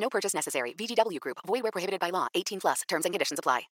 No 0.00 0.08
purchase 0.08 0.34
necessary. 0.34 0.74
VGW 0.78 1.18
Group. 1.20 1.38
Void 1.46 1.62
where 1.62 1.72
prohibited 1.72 2.00
by 2.00 2.10
law. 2.10 2.28
18 2.34 2.60
plus. 2.60 2.82
Terms 2.88 3.04
and 3.04 3.12
conditions 3.12 3.38
apply. 3.38 3.68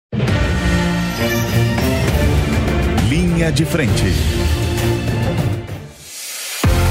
Linha 3.08 3.52
de 3.52 3.64
frente. 3.64 4.04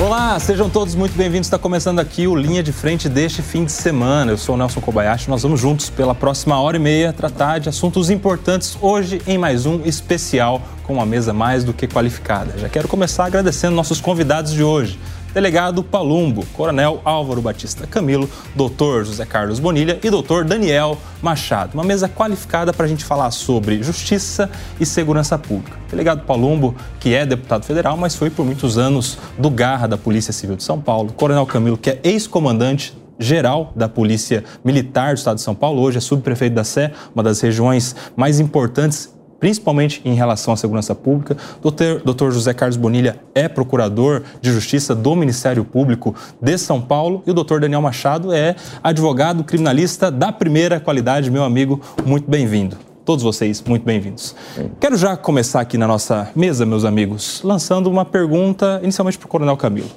Olá, 0.02 0.38
sejam 0.40 0.70
todos 0.70 0.94
muito 0.94 1.16
bem-vindos. 1.16 1.48
Está 1.48 1.58
começando 1.58 2.00
aqui 2.00 2.28
o 2.28 2.36
Linha 2.36 2.62
de 2.62 2.74
Frente 2.74 3.08
deste 3.08 3.42
fim 3.42 3.64
de 3.64 3.72
semana. 3.72 4.32
Eu 4.32 4.38
sou 4.38 4.56
o 4.56 4.58
Nelson 4.58 4.82
Kobayashi. 4.82 5.30
Nós 5.30 5.44
vamos 5.44 5.60
juntos 5.60 5.90
pela 5.90 6.14
próxima 6.14 6.60
hora 6.60 6.76
e 6.76 6.80
meia 6.80 7.14
tratar 7.14 7.60
de 7.60 7.70
assuntos 7.70 8.10
importantes 8.10 8.78
hoje 8.82 9.22
em 9.26 9.38
mais 9.38 9.66
um 9.66 9.82
especial 9.86 10.62
com 10.84 10.94
uma 10.94 11.06
mesa 11.06 11.34
mais 11.34 11.64
do 11.64 11.74
que 11.74 11.88
qualificada. 11.88 12.58
Já 12.58 12.68
quero 12.68 12.88
começar 12.88 13.26
agradecendo 13.26 13.76
nossos 13.76 14.02
convidados 14.02 14.52
de 14.52 14.64
hoje. 14.64 15.00
Delegado 15.36 15.84
Palumbo, 15.84 16.46
Coronel 16.54 17.02
Álvaro 17.04 17.42
Batista 17.42 17.86
Camilo, 17.86 18.30
Doutor 18.56 19.04
José 19.04 19.26
Carlos 19.26 19.60
Bonilha 19.60 20.00
e 20.02 20.10
Doutor 20.10 20.46
Daniel 20.46 20.98
Machado. 21.22 21.74
Uma 21.74 21.84
mesa 21.84 22.08
qualificada 22.08 22.72
para 22.72 22.86
a 22.86 22.88
gente 22.88 23.04
falar 23.04 23.30
sobre 23.32 23.84
justiça 23.84 24.50
e 24.80 24.86
segurança 24.86 25.38
pública. 25.38 25.78
Delegado 25.92 26.24
Palumbo, 26.24 26.74
que 27.02 27.14
é 27.14 27.26
deputado 27.26 27.66
federal, 27.66 27.98
mas 27.98 28.16
foi 28.16 28.30
por 28.30 28.46
muitos 28.46 28.78
anos 28.78 29.18
do 29.38 29.50
Garra 29.50 29.90
da 29.90 29.98
Polícia 29.98 30.32
Civil 30.32 30.56
de 30.56 30.64
São 30.64 30.80
Paulo. 30.80 31.12
Coronel 31.12 31.46
Camilo, 31.46 31.78
que 31.78 31.90
é 31.90 32.00
ex-comandante 32.02 32.98
geral 33.20 33.74
da 33.76 33.90
Polícia 33.90 34.42
Militar 34.64 35.16
do 35.16 35.18
Estado 35.18 35.36
de 35.36 35.42
São 35.42 35.54
Paulo, 35.54 35.82
hoje 35.82 35.98
é 35.98 36.02
subprefeito 36.02 36.56
da 36.56 36.64
Sé, 36.64 36.94
uma 37.14 37.22
das 37.22 37.42
regiões 37.42 37.94
mais 38.16 38.40
importantes 38.40 39.14
principalmente 39.46 40.02
em 40.04 40.16
relação 40.16 40.56
à 40.56 40.58
segurança 40.58 40.96
pública. 40.96 41.38
Doutor, 41.62 42.02
doutor 42.04 42.32
José 42.32 42.52
Carlos 42.52 42.78
Bonilha 42.78 43.20
é 43.36 43.48
procurador 43.48 44.24
de 44.42 44.52
justiça 44.52 44.96
do 44.96 45.16
Ministério 45.16 45.64
Público 45.64 46.16
de 46.42 46.58
São 46.58 46.82
Paulo 46.82 47.22
e 47.28 47.30
o 47.30 47.34
doutor 47.36 47.62
Daniel 47.62 47.80
Machado 47.80 48.34
é 48.34 48.56
advogado 48.82 49.44
criminalista 49.44 50.10
da 50.10 50.32
primeira 50.32 50.80
qualidade. 50.80 51.30
Meu 51.30 51.44
amigo, 51.44 51.80
muito 52.04 52.28
bem-vindo. 52.28 52.76
Todos 53.06 53.24
vocês, 53.24 53.62
muito 53.62 53.86
bem-vindos. 53.86 54.36
Quero 54.80 54.98
já 54.98 55.16
começar 55.16 55.62
aqui 55.62 55.78
na 55.78 55.86
nossa 55.86 56.28
mesa, 56.36 56.66
meus 56.66 56.84
amigos, 56.84 57.42
lançando 57.44 57.86
uma 57.86 58.04
pergunta 58.04 58.80
inicialmente 58.82 59.20
para 59.20 59.28
o 59.28 59.30
Coronel 59.30 59.58
Camilo. 59.58 59.92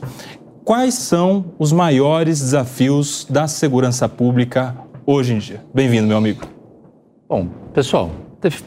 Quais 0.62 0.92
são 0.92 1.54
os 1.58 1.72
maiores 1.72 2.38
desafios 2.38 3.26
da 3.30 3.48
segurança 3.48 4.06
pública 4.10 4.76
hoje 5.06 5.32
em 5.32 5.38
dia? 5.38 5.64
Bem-vindo, 5.72 6.06
meu 6.06 6.18
amigo. 6.18 6.42
Bom, 7.26 7.48
pessoal, 7.72 8.10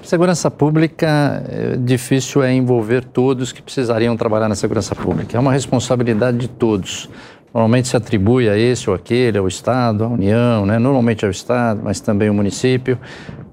Segurança 0.04 0.52
pública, 0.52 1.44
é 1.48 1.78
difícil 1.78 2.44
é 2.44 2.54
envolver 2.54 3.06
todos 3.06 3.54
que 3.54 3.62
precisariam 3.62 4.18
trabalhar 4.18 4.50
na 4.50 4.56
segurança 4.56 4.94
pública. 4.94 5.38
É 5.38 5.40
uma 5.40 5.54
responsabilidade 5.54 6.38
de 6.40 6.50
todos. 6.50 7.10
Normalmente 7.54 7.88
se 7.88 7.96
atribui 7.96 8.50
a 8.50 8.58
esse 8.58 8.90
ou 8.90 8.96
aquele, 8.96 9.38
ao 9.38 9.48
Estado, 9.48 10.04
à 10.04 10.08
União, 10.08 10.66
né? 10.66 10.78
normalmente 10.78 11.24
ao 11.24 11.32
Estado, 11.32 11.80
mas 11.82 12.02
também 12.02 12.28
ao 12.28 12.34
município. 12.34 13.00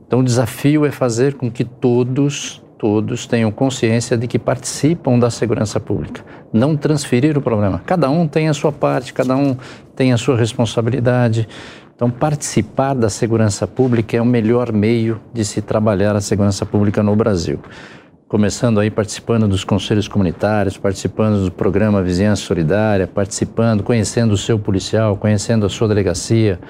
Então 0.09 0.19
o 0.19 0.23
desafio 0.25 0.85
é 0.85 0.91
fazer 0.91 1.35
com 1.35 1.49
que 1.49 1.63
todos, 1.63 2.61
todos 2.77 3.25
tenham 3.25 3.53
consciência 3.53 4.17
de 4.17 4.27
que 4.27 4.41
participam 4.41 5.21
da 5.21 5.31
segurança 5.31 5.79
pública. 5.79 6.25
Não 6.53 6.77
transferir 6.77 7.39
o 7.39 7.41
problema. 7.41 7.81
Cada 7.87 8.11
um 8.11 8.27
tem 8.27 8.49
a 8.49 8.55
sua 8.55 8.73
parte, 8.73 9.13
cada 9.13 9.37
um 9.37 9.57
tem 9.95 10.13
a 10.13 10.17
sua 10.17 10.37
responsabilidade. 10.37 11.49
Então, 11.99 12.13
participar 12.13 12.95
da 12.95 13.11
segurança 13.11 13.67
pública 13.67 14.17
é 14.17 14.23
o 14.23 14.25
melhor 14.25 14.71
meio 14.71 15.21
de 15.33 15.45
se 15.45 15.61
trabalhar 15.61 16.15
a 16.15 16.21
segurança 16.21 16.65
pública 16.65 17.03
no 17.03 17.17
Brasil. 17.17 17.59
Começando 18.29 18.79
aí 18.79 18.89
participando 18.89 19.49
dos 19.49 19.65
conselhos 19.65 20.07
comunitários, 20.07 20.79
participando 20.79 21.45
do 21.47 21.51
programa 21.51 22.01
Vizinhança 22.01 22.43
Solidária, 22.43 23.09
participando, 23.09 23.83
conhecendo 23.83 24.31
o 24.31 24.37
seu 24.37 24.61
policial, 24.61 25.17
conhecendo 25.17 25.67
a 25.67 25.69
sua 25.69 25.89
delegacia, 25.89 26.61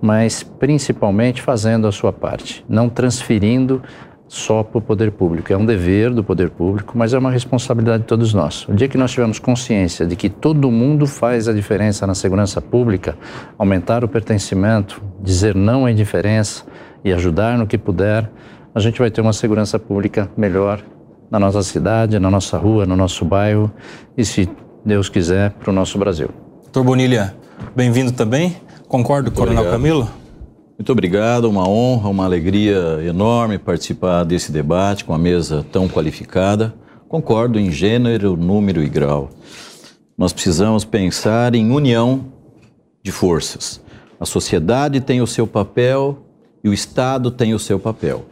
mas 0.00 0.44
principalmente 0.44 1.42
fazendo 1.42 1.88
a 1.88 1.90
sua 1.90 2.12
parte, 2.12 2.64
não 2.68 2.88
transferindo 2.88 3.82
só 4.28 4.62
para 4.62 4.78
o 4.78 4.80
poder 4.80 5.10
público. 5.10 5.52
É 5.52 5.56
um 5.56 5.64
dever 5.64 6.10
do 6.10 6.22
poder 6.22 6.50
público, 6.50 6.92
mas 6.96 7.14
é 7.14 7.18
uma 7.18 7.30
responsabilidade 7.30 8.02
de 8.02 8.06
todos 8.06 8.34
nós. 8.34 8.68
O 8.68 8.74
dia 8.74 8.86
que 8.86 8.98
nós 8.98 9.10
tivermos 9.10 9.38
consciência 9.38 10.06
de 10.06 10.14
que 10.14 10.28
todo 10.28 10.70
mundo 10.70 11.06
faz 11.06 11.48
a 11.48 11.52
diferença 11.52 12.06
na 12.06 12.14
segurança 12.14 12.60
pública, 12.60 13.16
aumentar 13.58 14.04
o 14.04 14.08
pertencimento, 14.08 15.02
dizer 15.20 15.54
não 15.54 15.86
à 15.86 15.90
indiferença 15.90 16.64
e 17.02 17.12
ajudar 17.12 17.56
no 17.56 17.66
que 17.66 17.78
puder, 17.78 18.30
a 18.74 18.80
gente 18.80 18.98
vai 18.98 19.10
ter 19.10 19.22
uma 19.22 19.32
segurança 19.32 19.78
pública 19.78 20.30
melhor 20.36 20.82
na 21.30 21.38
nossa 21.38 21.62
cidade, 21.62 22.18
na 22.18 22.30
nossa 22.30 22.58
rua, 22.58 22.86
no 22.86 22.96
nosso 22.96 23.24
bairro 23.24 23.72
e, 24.16 24.24
se 24.24 24.48
Deus 24.84 25.08
quiser, 25.08 25.50
para 25.52 25.70
o 25.70 25.72
nosso 25.72 25.98
Brasil. 25.98 26.28
Doutor 26.64 26.84
Bonilha, 26.84 27.34
bem-vindo 27.74 28.12
também. 28.12 28.56
Concordo 28.86 29.30
com 29.30 29.42
o 29.42 29.46
Coronel 29.46 29.70
Camilo? 29.70 30.17
Muito 30.78 30.92
obrigado, 30.92 31.50
uma 31.50 31.68
honra, 31.68 32.08
uma 32.08 32.24
alegria 32.24 33.00
enorme 33.04 33.58
participar 33.58 34.22
desse 34.22 34.52
debate 34.52 35.04
com 35.04 35.12
a 35.12 35.18
mesa 35.18 35.66
tão 35.72 35.88
qualificada. 35.88 36.72
Concordo 37.08 37.58
em 37.58 37.68
gênero, 37.72 38.36
número 38.36 38.80
e 38.80 38.88
grau. 38.88 39.28
Nós 40.16 40.32
precisamos 40.32 40.84
pensar 40.84 41.56
em 41.56 41.72
união 41.72 42.26
de 43.02 43.10
forças. 43.10 43.80
A 44.20 44.24
sociedade 44.24 45.00
tem 45.00 45.20
o 45.20 45.26
seu 45.26 45.48
papel 45.48 46.24
e 46.62 46.68
o 46.68 46.72
Estado 46.72 47.32
tem 47.32 47.54
o 47.54 47.58
seu 47.58 47.80
papel. 47.80 48.26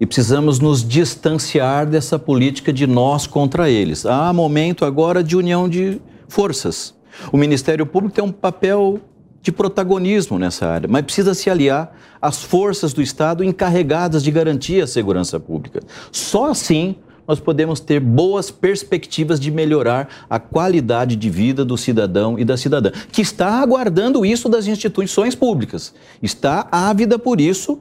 E 0.00 0.06
precisamos 0.06 0.58
nos 0.58 0.82
distanciar 0.82 1.86
dessa 1.86 2.18
política 2.18 2.72
de 2.72 2.86
nós 2.86 3.26
contra 3.26 3.68
eles. 3.68 4.06
Há 4.06 4.32
momento 4.32 4.86
agora 4.86 5.22
de 5.22 5.36
união 5.36 5.68
de 5.68 6.00
forças. 6.26 6.94
O 7.30 7.36
Ministério 7.36 7.84
Público 7.84 8.14
tem 8.14 8.24
um 8.24 8.32
papel 8.32 8.98
de 9.42 9.50
protagonismo 9.50 10.38
nessa 10.38 10.66
área, 10.66 10.88
mas 10.88 11.02
precisa 11.02 11.34
se 11.34 11.50
aliar 11.50 11.94
às 12.20 12.42
forças 12.42 12.92
do 12.92 13.02
Estado 13.02 13.42
encarregadas 13.42 14.22
de 14.22 14.30
garantir 14.30 14.80
a 14.80 14.86
segurança 14.86 15.40
pública. 15.40 15.80
Só 16.12 16.50
assim 16.50 16.96
nós 17.26 17.40
podemos 17.40 17.80
ter 17.80 18.00
boas 18.00 18.50
perspectivas 18.50 19.38
de 19.38 19.50
melhorar 19.50 20.08
a 20.28 20.38
qualidade 20.38 21.16
de 21.16 21.30
vida 21.30 21.64
do 21.64 21.76
cidadão 21.76 22.38
e 22.38 22.44
da 22.44 22.56
cidadã, 22.56 22.90
que 23.10 23.22
está 23.22 23.60
aguardando 23.60 24.24
isso 24.24 24.48
das 24.48 24.66
instituições 24.66 25.34
públicas, 25.34 25.94
está 26.22 26.68
ávida 26.70 27.18
por 27.18 27.40
isso, 27.40 27.80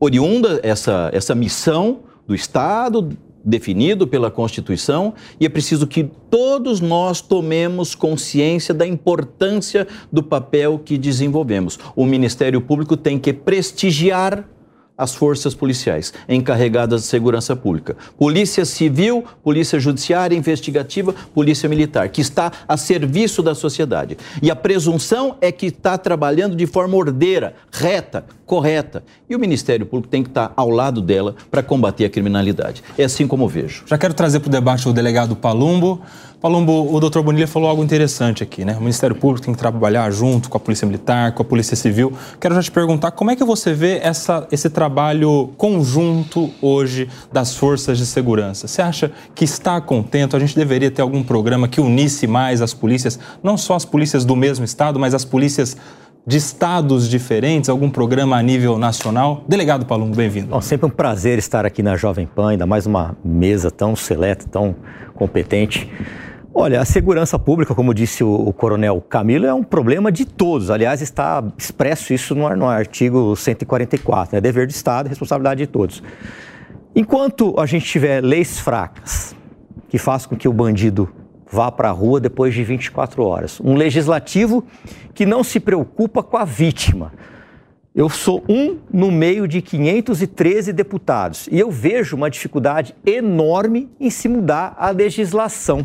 oriunda 0.00 0.60
essa, 0.62 1.10
essa 1.12 1.34
missão 1.34 2.00
do 2.26 2.34
Estado, 2.34 3.16
definido 3.44 4.06
pela 4.06 4.30
Constituição 4.30 5.14
e 5.38 5.44
é 5.44 5.48
preciso 5.48 5.86
que 5.86 6.04
todos 6.30 6.80
nós 6.80 7.20
tomemos 7.20 7.94
consciência 7.94 8.72
da 8.72 8.86
importância 8.86 9.86
do 10.10 10.22
papel 10.22 10.80
que 10.82 10.96
desenvolvemos. 10.96 11.78
O 11.94 12.06
Ministério 12.06 12.60
Público 12.60 12.96
tem 12.96 13.18
que 13.18 13.32
prestigiar 13.32 14.48
as 14.96 15.14
forças 15.14 15.54
policiais 15.54 16.12
encarregadas 16.28 17.02
de 17.02 17.08
segurança 17.08 17.56
pública. 17.56 17.96
Polícia 18.16 18.64
Civil, 18.64 19.24
Polícia 19.42 19.78
Judiciária, 19.78 20.36
Investigativa, 20.36 21.14
Polícia 21.34 21.68
Militar, 21.68 22.08
que 22.08 22.20
está 22.20 22.52
a 22.68 22.76
serviço 22.76 23.42
da 23.42 23.54
sociedade. 23.54 24.16
E 24.40 24.50
a 24.50 24.56
presunção 24.56 25.36
é 25.40 25.50
que 25.50 25.66
está 25.66 25.98
trabalhando 25.98 26.54
de 26.54 26.66
forma 26.66 26.96
ordeira, 26.96 27.54
reta, 27.72 28.24
correta. 28.46 29.02
E 29.28 29.34
o 29.34 29.38
Ministério 29.38 29.86
Público 29.86 30.10
tem 30.10 30.22
que 30.22 30.28
estar 30.28 30.52
ao 30.56 30.70
lado 30.70 31.00
dela 31.00 31.34
para 31.50 31.62
combater 31.62 32.04
a 32.04 32.10
criminalidade. 32.10 32.82
É 32.96 33.04
assim 33.04 33.26
como 33.26 33.48
vejo. 33.48 33.82
Já 33.86 33.98
quero 33.98 34.14
trazer 34.14 34.40
para 34.40 34.48
o 34.48 34.52
debate 34.52 34.88
o 34.88 34.92
delegado 34.92 35.34
Palumbo. 35.34 36.00
Palumbo, 36.44 36.94
o 36.94 37.00
doutor 37.00 37.22
Bonilha 37.22 37.48
falou 37.48 37.70
algo 37.70 37.82
interessante 37.82 38.42
aqui, 38.42 38.66
né? 38.66 38.76
O 38.76 38.80
Ministério 38.80 39.16
Público 39.16 39.46
tem 39.46 39.54
que 39.54 39.58
trabalhar 39.58 40.10
junto 40.10 40.50
com 40.50 40.58
a 40.58 40.60
Polícia 40.60 40.84
Militar, 40.84 41.32
com 41.32 41.40
a 41.40 41.44
Polícia 41.44 41.74
Civil. 41.74 42.12
Quero 42.38 42.54
já 42.54 42.62
te 42.62 42.70
perguntar 42.70 43.12
como 43.12 43.30
é 43.30 43.34
que 43.34 43.42
você 43.42 43.72
vê 43.72 43.98
essa, 44.02 44.46
esse 44.52 44.68
trabalho 44.68 45.52
conjunto 45.56 46.50
hoje 46.60 47.08
das 47.32 47.56
forças 47.56 47.96
de 47.96 48.04
segurança? 48.04 48.68
Você 48.68 48.82
acha 48.82 49.10
que 49.34 49.42
está 49.42 49.80
contento? 49.80 50.36
A 50.36 50.38
gente 50.38 50.54
deveria 50.54 50.90
ter 50.90 51.00
algum 51.00 51.22
programa 51.22 51.66
que 51.66 51.80
unisse 51.80 52.26
mais 52.26 52.60
as 52.60 52.74
polícias, 52.74 53.18
não 53.42 53.56
só 53.56 53.74
as 53.74 53.86
polícias 53.86 54.22
do 54.22 54.36
mesmo 54.36 54.66
estado, 54.66 55.00
mas 55.00 55.14
as 55.14 55.24
polícias 55.24 55.78
de 56.26 56.36
estados 56.36 57.08
diferentes, 57.08 57.70
algum 57.70 57.88
programa 57.88 58.36
a 58.36 58.42
nível 58.42 58.76
nacional? 58.76 59.42
Delegado 59.48 59.86
Palumbo, 59.86 60.14
bem-vindo. 60.14 60.60
Sempre 60.60 60.84
um 60.88 60.90
prazer 60.90 61.38
estar 61.38 61.64
aqui 61.64 61.82
na 61.82 61.96
Jovem 61.96 62.26
Pan, 62.26 62.50
ainda 62.50 62.66
mais 62.66 62.84
uma 62.84 63.16
mesa 63.24 63.70
tão 63.70 63.96
seleta, 63.96 64.44
tão 64.46 64.76
competente. 65.14 65.90
Olha, 66.56 66.80
a 66.80 66.84
segurança 66.84 67.36
pública, 67.36 67.74
como 67.74 67.92
disse 67.92 68.22
o, 68.22 68.32
o, 68.32 68.52
coronel 68.52 69.00
Camilo, 69.00 69.44
é 69.44 69.52
um 69.52 69.64
problema 69.64 70.12
de 70.12 70.24
todos. 70.24 70.70
Aliás, 70.70 71.02
está 71.02 71.42
expresso 71.58 72.14
isso 72.14 72.32
no, 72.32 72.48
no 72.54 72.68
artigo 72.68 73.34
144, 73.34 74.32
é 74.32 74.36
né? 74.36 74.40
dever 74.40 74.68
do 74.68 74.70
Estado, 74.70 75.08
responsabilidade 75.08 75.58
de 75.58 75.66
todos. 75.66 76.00
Enquanto 76.94 77.58
a 77.58 77.66
gente 77.66 77.84
tiver 77.84 78.22
leis 78.22 78.60
fracas, 78.60 79.34
que 79.88 79.98
façam 79.98 80.28
com 80.28 80.36
que 80.36 80.46
o 80.46 80.52
bandido 80.52 81.12
vá 81.50 81.72
para 81.72 81.88
a 81.88 81.92
rua 81.92 82.20
depois 82.20 82.54
de 82.54 82.62
24 82.62 83.24
horas, 83.24 83.58
um 83.58 83.74
legislativo 83.74 84.64
que 85.12 85.26
não 85.26 85.42
se 85.42 85.58
preocupa 85.58 86.22
com 86.22 86.36
a 86.36 86.44
vítima, 86.44 87.12
eu 87.92 88.08
sou 88.08 88.44
um 88.48 88.78
no 88.92 89.10
meio 89.10 89.48
de 89.48 89.60
513 89.60 90.72
deputados 90.72 91.48
e 91.50 91.58
eu 91.58 91.68
vejo 91.68 92.14
uma 92.14 92.30
dificuldade 92.30 92.94
enorme 93.04 93.90
em 93.98 94.08
se 94.08 94.28
mudar 94.28 94.76
a 94.78 94.90
legislação. 94.90 95.84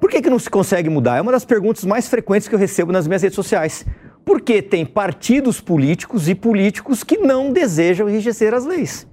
Por 0.00 0.10
que, 0.10 0.22
que 0.22 0.30
não 0.30 0.38
se 0.38 0.48
consegue 0.48 0.88
mudar? 0.88 1.16
É 1.16 1.20
uma 1.20 1.32
das 1.32 1.44
perguntas 1.44 1.84
mais 1.84 2.06
frequentes 2.06 2.46
que 2.46 2.54
eu 2.54 2.58
recebo 2.58 2.92
nas 2.92 3.06
minhas 3.06 3.22
redes 3.22 3.34
sociais. 3.34 3.84
Porque 4.24 4.62
tem 4.62 4.86
partidos 4.86 5.60
políticos 5.60 6.28
e 6.28 6.34
políticos 6.34 7.02
que 7.02 7.18
não 7.18 7.52
desejam 7.52 8.08
enriquecer 8.08 8.54
as 8.54 8.64
leis. 8.64 9.06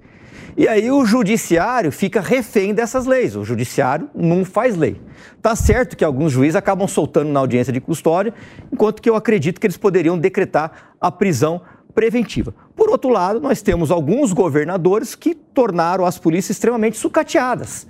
E 0.56 0.66
aí 0.66 0.90
o 0.90 1.04
judiciário 1.04 1.92
fica 1.92 2.20
refém 2.20 2.72
dessas 2.72 3.04
leis. 3.04 3.36
O 3.36 3.44
judiciário 3.44 4.08
não 4.14 4.44
faz 4.44 4.76
lei. 4.76 5.00
Tá 5.42 5.54
certo 5.54 5.96
que 5.96 6.04
alguns 6.04 6.32
juízes 6.32 6.56
acabam 6.56 6.88
soltando 6.88 7.30
na 7.30 7.40
audiência 7.40 7.72
de 7.72 7.80
custódia, 7.80 8.32
enquanto 8.72 9.02
que 9.02 9.10
eu 9.10 9.16
acredito 9.16 9.60
que 9.60 9.66
eles 9.66 9.76
poderiam 9.76 10.18
decretar 10.18 10.94
a 11.00 11.10
prisão 11.10 11.60
preventiva. 11.94 12.54
Por 12.74 12.88
outro 12.88 13.10
lado, 13.10 13.40
nós 13.40 13.60
temos 13.60 13.90
alguns 13.90 14.32
governadores 14.32 15.14
que 15.14 15.34
tornaram 15.34 16.06
as 16.06 16.18
polícias 16.18 16.56
extremamente 16.56 16.96
sucateadas. 16.96 17.86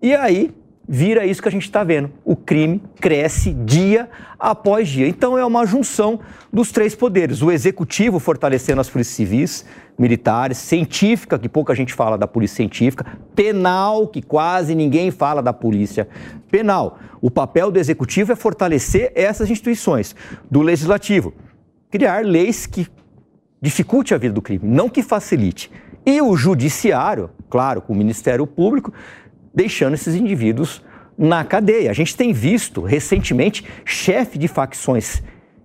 E 0.00 0.14
aí 0.14 0.54
vira 0.88 1.26
isso 1.26 1.42
que 1.42 1.48
a 1.48 1.52
gente 1.52 1.64
está 1.64 1.82
vendo. 1.82 2.10
O 2.24 2.36
crime 2.36 2.82
cresce 3.00 3.52
dia 3.52 4.08
após 4.38 4.88
dia. 4.88 5.08
Então 5.08 5.36
é 5.36 5.44
uma 5.44 5.66
junção 5.66 6.20
dos 6.52 6.70
três 6.70 6.94
poderes: 6.94 7.42
o 7.42 7.50
executivo 7.50 8.18
fortalecendo 8.18 8.80
as 8.80 8.88
polícias 8.88 9.16
civis, 9.16 9.64
militares, 9.98 10.58
científica, 10.58 11.38
que 11.38 11.48
pouca 11.48 11.74
gente 11.74 11.94
fala 11.94 12.16
da 12.16 12.26
polícia 12.26 12.56
científica, 12.56 13.18
penal, 13.34 14.06
que 14.06 14.22
quase 14.22 14.74
ninguém 14.74 15.10
fala 15.10 15.42
da 15.42 15.52
polícia 15.52 16.08
penal. 16.50 16.98
O 17.20 17.30
papel 17.30 17.70
do 17.70 17.78
executivo 17.78 18.32
é 18.32 18.36
fortalecer 18.36 19.12
essas 19.14 19.50
instituições, 19.50 20.14
do 20.50 20.62
legislativo, 20.62 21.34
criar 21.90 22.24
leis 22.24 22.66
que 22.66 22.86
dificulte 23.60 24.14
a 24.14 24.18
vida 24.18 24.34
do 24.34 24.42
crime, 24.42 24.68
não 24.68 24.88
que 24.88 25.02
facilite. 25.02 25.70
E 26.04 26.22
o 26.22 26.36
judiciário, 26.36 27.30
claro, 27.50 27.82
com 27.82 27.92
o 27.92 27.96
Ministério 27.96 28.46
Público, 28.46 28.92
deixando 29.56 29.94
esses 29.94 30.14
indivíduos 30.14 30.82
na 31.18 31.42
cadeia. 31.42 31.90
A 31.90 31.94
gente 31.94 32.14
tem 32.14 32.32
visto 32.32 32.82
recentemente 32.82 33.64
chefe 33.86 34.38
de 34.38 34.46
facções 34.46 35.22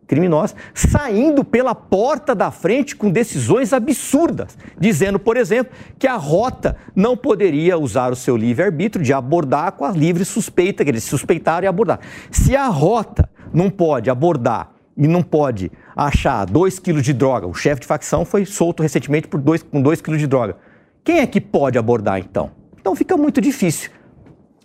criminosas 0.07 0.55
saindo 0.73 1.43
pela 1.43 1.75
porta 1.75 2.33
da 2.33 2.51
frente 2.51 2.95
com 2.95 3.09
decisões 3.09 3.71
absurdas, 3.71 4.57
dizendo, 4.79 5.19
por 5.19 5.37
exemplo, 5.37 5.73
que 5.99 6.07
a 6.07 6.15
rota 6.15 6.77
não 6.95 7.15
poderia 7.15 7.77
usar 7.77 8.11
o 8.11 8.15
seu 8.15 8.35
livre-arbítrio 8.35 9.03
de 9.03 9.13
abordar 9.13 9.73
com 9.73 9.85
a 9.85 9.91
livre 9.91 10.25
suspeita, 10.25 10.83
que 10.83 10.89
eles 10.89 11.03
suspeitaram 11.03 11.65
e 11.65 11.67
abordar. 11.67 11.99
Se 12.29 12.55
a 12.55 12.67
rota 12.67 13.29
não 13.53 13.69
pode 13.69 14.09
abordar 14.09 14.71
e 14.97 15.07
não 15.07 15.23
pode 15.23 15.71
achar 15.95 16.45
2 16.45 16.79
quilos 16.79 17.03
de 17.03 17.13
droga, 17.13 17.47
o 17.47 17.53
chefe 17.53 17.81
de 17.81 17.87
facção 17.87 18.25
foi 18.25 18.45
solto 18.45 18.83
recentemente 18.83 19.27
por 19.27 19.39
dois, 19.39 19.63
com 19.63 19.81
2 19.81 20.01
quilos 20.01 20.19
de 20.19 20.27
droga. 20.27 20.57
Quem 21.03 21.19
é 21.19 21.27
que 21.27 21.39
pode 21.39 21.77
abordar 21.77 22.19
então? 22.19 22.60
Então 22.81 22.95
fica 22.95 23.15
muito 23.15 23.39
difícil. 23.39 23.91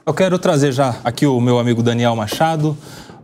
Eu 0.04 0.14
quero 0.14 0.38
trazer 0.38 0.72
já 0.72 0.96
aqui 1.04 1.26
o 1.26 1.38
meu 1.38 1.58
amigo 1.58 1.82
Daniel 1.82 2.16
Machado. 2.16 2.76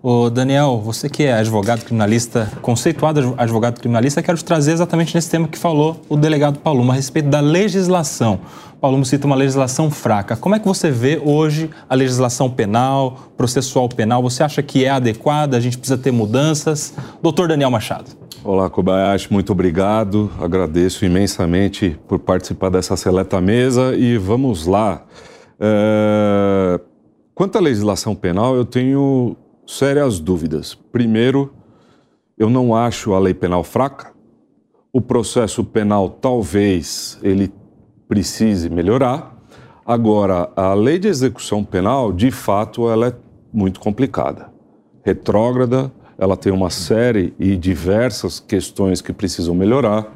Ô 0.02 0.28
Daniel, 0.28 0.82
você 0.84 1.08
que 1.08 1.22
é 1.22 1.32
advogado 1.32 1.84
criminalista, 1.84 2.50
conceituado 2.60 3.34
advogado 3.38 3.78
criminalista, 3.78 4.20
quero 4.20 4.36
te 4.36 4.44
trazer 4.44 4.72
exatamente 4.72 5.14
nesse 5.14 5.30
tema 5.30 5.48
que 5.48 5.56
falou 5.56 6.02
o 6.08 6.16
delegado 6.16 6.58
Paulo, 6.58 6.90
a 6.90 6.94
respeito 6.94 7.28
da 7.28 7.40
legislação. 7.40 8.40
Paulo 8.80 9.02
cita 9.06 9.28
uma 9.28 9.36
legislação 9.36 9.90
fraca. 9.92 10.36
Como 10.36 10.56
é 10.56 10.58
que 10.58 10.66
você 10.66 10.90
vê 10.90 11.22
hoje 11.24 11.70
a 11.88 11.94
legislação 11.94 12.50
penal, 12.50 13.30
processual 13.36 13.88
penal? 13.88 14.20
Você 14.22 14.42
acha 14.42 14.60
que 14.60 14.84
é 14.84 14.90
adequada? 14.90 15.56
A 15.56 15.60
gente 15.60 15.78
precisa 15.78 15.96
ter 15.96 16.10
mudanças? 16.10 16.92
Doutor 17.22 17.46
Daniel 17.46 17.70
Machado. 17.70 18.21
Olá, 18.44 18.68
Kobayashi, 18.68 19.32
muito 19.32 19.52
obrigado. 19.52 20.28
Agradeço 20.40 21.04
imensamente 21.04 21.96
por 22.08 22.18
participar 22.18 22.70
dessa 22.70 22.96
seleta 22.96 23.40
mesa 23.40 23.94
e 23.94 24.18
vamos 24.18 24.66
lá. 24.66 25.06
É... 25.60 26.80
Quanto 27.36 27.56
à 27.56 27.60
legislação 27.60 28.16
penal, 28.16 28.56
eu 28.56 28.64
tenho 28.64 29.36
sérias 29.64 30.18
dúvidas. 30.18 30.74
Primeiro, 30.74 31.52
eu 32.36 32.50
não 32.50 32.74
acho 32.74 33.14
a 33.14 33.20
lei 33.20 33.32
penal 33.32 33.62
fraca. 33.62 34.12
O 34.92 35.00
processo 35.00 35.62
penal 35.62 36.10
talvez 36.10 37.20
ele 37.22 37.48
precise 38.08 38.68
melhorar. 38.68 39.38
Agora, 39.86 40.50
a 40.56 40.74
lei 40.74 40.98
de 40.98 41.06
execução 41.06 41.62
penal, 41.62 42.12
de 42.12 42.32
fato, 42.32 42.90
ela 42.90 43.06
é 43.06 43.14
muito 43.52 43.78
complicada, 43.78 44.52
retrógrada, 45.04 45.92
ela 46.22 46.36
tem 46.36 46.52
uma 46.52 46.70
série 46.70 47.34
e 47.36 47.56
diversas 47.56 48.38
questões 48.38 49.00
que 49.00 49.12
precisam 49.12 49.56
melhorar. 49.56 50.06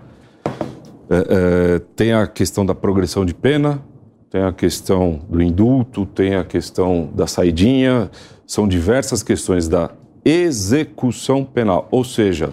É, 1.10 1.16
é, 1.16 1.78
tem 1.96 2.12
a 2.12 2.28
questão 2.28 2.64
da 2.64 2.76
progressão 2.76 3.26
de 3.26 3.34
pena, 3.34 3.82
tem 4.30 4.40
a 4.40 4.52
questão 4.52 5.20
do 5.28 5.42
indulto, 5.42 6.06
tem 6.06 6.36
a 6.36 6.44
questão 6.44 7.10
da 7.12 7.26
saidinha, 7.26 8.08
são 8.46 8.68
diversas 8.68 9.20
questões 9.20 9.66
da 9.66 9.90
execução 10.24 11.44
penal. 11.44 11.88
Ou 11.90 12.04
seja, 12.04 12.52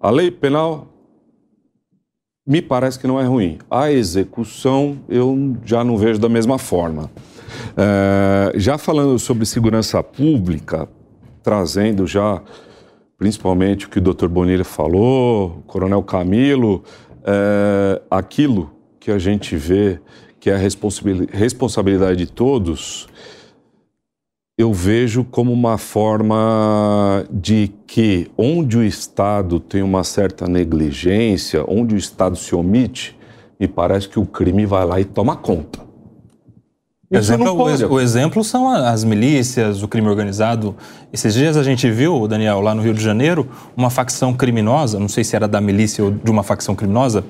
a 0.00 0.08
lei 0.08 0.30
penal 0.30 0.86
me 2.46 2.62
parece 2.62 2.98
que 2.98 3.06
não 3.06 3.20
é 3.20 3.24
ruim. 3.24 3.58
A 3.70 3.92
execução 3.92 4.96
eu 5.06 5.54
já 5.66 5.84
não 5.84 5.98
vejo 5.98 6.18
da 6.18 6.30
mesma 6.30 6.56
forma. 6.56 7.10
É, 7.76 8.58
já 8.58 8.78
falando 8.78 9.18
sobre 9.18 9.44
segurança 9.44 10.02
pública, 10.02 10.88
trazendo 11.42 12.06
já 12.06 12.40
principalmente 13.18 13.86
o 13.86 13.88
que 13.88 13.98
o 13.98 14.02
Dr. 14.02 14.28
Bonilha 14.28 14.64
falou, 14.64 15.58
o 15.58 15.62
Coronel 15.62 16.02
Camilo, 16.02 16.84
é, 17.24 18.00
aquilo 18.10 18.70
que 19.00 19.10
a 19.10 19.18
gente 19.18 19.56
vê 19.56 20.00
que 20.38 20.50
é 20.50 20.54
a 20.54 20.58
responsabilidade 20.58 22.18
de 22.18 22.30
todos, 22.30 23.08
eu 24.58 24.72
vejo 24.72 25.24
como 25.24 25.52
uma 25.52 25.76
forma 25.76 27.26
de 27.30 27.72
que 27.86 28.30
onde 28.38 28.78
o 28.78 28.82
Estado 28.82 29.60
tem 29.60 29.82
uma 29.82 30.02
certa 30.02 30.46
negligência, 30.46 31.64
onde 31.68 31.94
o 31.94 31.98
Estado 31.98 32.36
se 32.36 32.54
omite, 32.54 33.18
me 33.60 33.68
parece 33.68 34.08
que 34.08 34.18
o 34.18 34.24
crime 34.24 34.64
vai 34.64 34.86
lá 34.86 35.00
e 35.00 35.04
toma 35.04 35.36
conta. 35.36 35.85
Exemplo, 37.08 37.52
o, 37.52 37.92
o, 37.94 38.00
exemplo 38.00 38.42
são 38.42 38.68
as 38.68 39.04
milícias, 39.04 39.80
o 39.80 39.86
crime 39.86 40.08
organizado. 40.08 40.74
Esses 41.12 41.34
dias 41.34 41.56
a 41.56 41.62
gente 41.62 41.88
viu, 41.88 42.26
Daniel, 42.26 42.60
lá 42.60 42.74
no 42.74 42.82
Rio 42.82 42.92
de 42.92 43.02
Janeiro, 43.02 43.48
uma 43.76 43.90
facção 43.90 44.34
criminosa, 44.34 44.98
não 44.98 45.08
sei 45.08 45.22
se 45.22 45.36
era 45.36 45.46
da 45.46 45.60
milícia 45.60 46.02
ou 46.02 46.10
de 46.10 46.30
uma 46.30 46.42
facção 46.42 46.74
criminosa, 46.74 47.24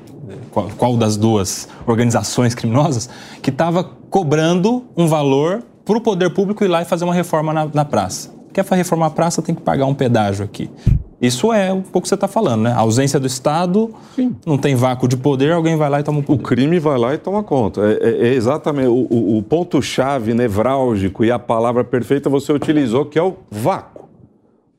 qual, 0.50 0.70
qual 0.78 0.96
das 0.96 1.18
duas 1.18 1.68
organizações 1.86 2.54
criminosas, 2.54 3.10
que 3.42 3.50
estava 3.50 3.84
cobrando 3.84 4.84
um 4.96 5.06
valor 5.06 5.62
para 5.84 5.98
o 5.98 6.00
poder 6.00 6.30
público 6.30 6.64
ir 6.64 6.68
lá 6.68 6.80
e 6.80 6.86
fazer 6.86 7.04
uma 7.04 7.14
reforma 7.14 7.52
na, 7.52 7.66
na 7.66 7.84
praça. 7.84 8.34
Quer 8.54 8.64
reformar 8.64 9.06
a 9.06 9.10
praça, 9.10 9.42
tem 9.42 9.54
que 9.54 9.60
pagar 9.60 9.84
um 9.84 9.94
pedágio 9.94 10.42
aqui. 10.42 10.70
Isso 11.20 11.50
é 11.50 11.72
um 11.72 11.80
pouco 11.80 11.98
o 11.98 12.02
que 12.02 12.08
você 12.08 12.14
está 12.14 12.28
falando, 12.28 12.62
né? 12.62 12.72
A 12.72 12.80
ausência 12.80 13.18
do 13.18 13.26
Estado, 13.26 13.94
Sim. 14.14 14.36
não 14.44 14.58
tem 14.58 14.74
vácuo 14.74 15.08
de 15.08 15.16
poder, 15.16 15.52
alguém 15.52 15.74
vai 15.74 15.88
lá 15.88 16.00
e 16.00 16.02
toma 16.02 16.18
um 16.18 16.22
poder. 16.22 16.42
O 16.42 16.44
crime 16.44 16.78
vai 16.78 16.98
lá 16.98 17.14
e 17.14 17.18
toma 17.18 17.42
conta. 17.42 17.80
É, 17.80 18.08
é, 18.08 18.28
é 18.28 18.34
exatamente 18.34 18.88
o, 18.88 19.06
o, 19.10 19.38
o 19.38 19.42
ponto-chave 19.42 20.34
nevrálgico 20.34 21.24
e 21.24 21.30
a 21.30 21.38
palavra 21.38 21.82
perfeita 21.82 22.28
você 22.28 22.52
utilizou, 22.52 23.06
que 23.06 23.18
é 23.18 23.22
o 23.22 23.36
vácuo. 23.50 24.08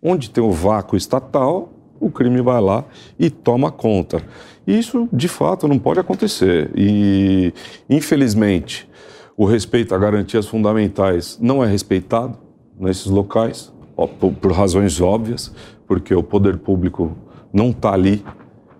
Onde 0.02 0.30
tem 0.30 0.44
o 0.44 0.52
vácuo 0.52 0.96
estatal, 0.96 1.70
o 2.00 2.12
crime 2.12 2.40
vai 2.42 2.62
lá 2.62 2.86
e 3.18 3.32
toma 3.32 3.72
conta. 3.72 4.22
E 4.68 4.78
isso, 4.78 5.10
de 5.12 5.28
fato, 5.28 5.68
não 5.68 5.80
pode 5.80 6.00
acontecer. 6.00 6.70
E, 6.76 7.52
infelizmente, 7.90 8.88
o 9.36 9.46
respeito 9.46 9.96
a 9.96 9.98
garantias 9.98 10.46
fundamentais 10.46 11.40
não 11.42 11.64
é 11.64 11.68
respeitado 11.68 12.38
nesses 12.80 13.08
locais, 13.08 13.74
por, 14.20 14.32
por 14.34 14.52
razões 14.52 15.02
óbvias 15.02 15.52
porque 15.88 16.14
o 16.14 16.22
poder 16.22 16.58
público 16.58 17.16
não 17.52 17.70
está 17.70 17.94
ali. 17.94 18.24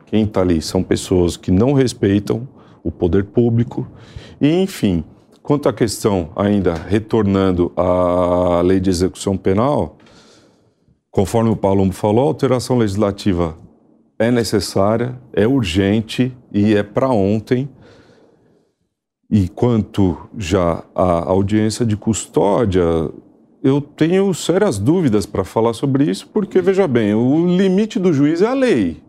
Quem 0.06 0.24
está 0.24 0.42
ali 0.42 0.62
são 0.62 0.84
pessoas 0.84 1.38
que 1.38 1.52
não 1.52 1.74
respeitam 1.74 2.48
o 2.84 2.92
poder 2.92 3.26
público. 3.26 3.88
E, 4.40 4.62
enfim, 4.62 5.04
quanto 5.42 5.68
à 5.68 5.74
questão, 5.74 6.30
ainda 6.36 6.74
retornando 6.74 7.72
à 7.76 8.62
lei 8.62 8.80
de 8.80 8.90
execução 8.90 9.36
penal, 9.36 9.98
conforme 11.10 11.50
o 11.50 11.56
Paulo 11.56 11.92
falou, 11.92 12.26
a 12.26 12.28
alteração 12.28 12.78
legislativa 12.78 13.56
é 14.20 14.32
necessária, 14.32 15.20
é 15.34 15.48
urgente 15.48 16.36
e 16.52 16.76
é 16.76 16.84
para 16.84 17.10
ontem. 17.10 17.70
E 19.30 19.50
quanto 19.50 20.18
já 20.38 20.84
à 20.96 21.30
audiência 21.30 21.86
de 21.86 21.98
custódia, 21.98 22.84
eu 23.64 23.82
tenho 23.82 24.34
sérias 24.34 24.78
dúvidas 24.78 25.26
para 25.26 25.44
falar 25.44 25.74
sobre 25.74 26.10
isso, 26.10 26.30
porque, 26.34 26.62
veja 26.62 26.88
bem, 26.88 27.14
o 27.14 27.58
limite 27.58 28.00
do 28.00 28.14
juiz 28.14 28.42
é 28.42 28.48
a 28.48 28.54
lei. 28.54 29.02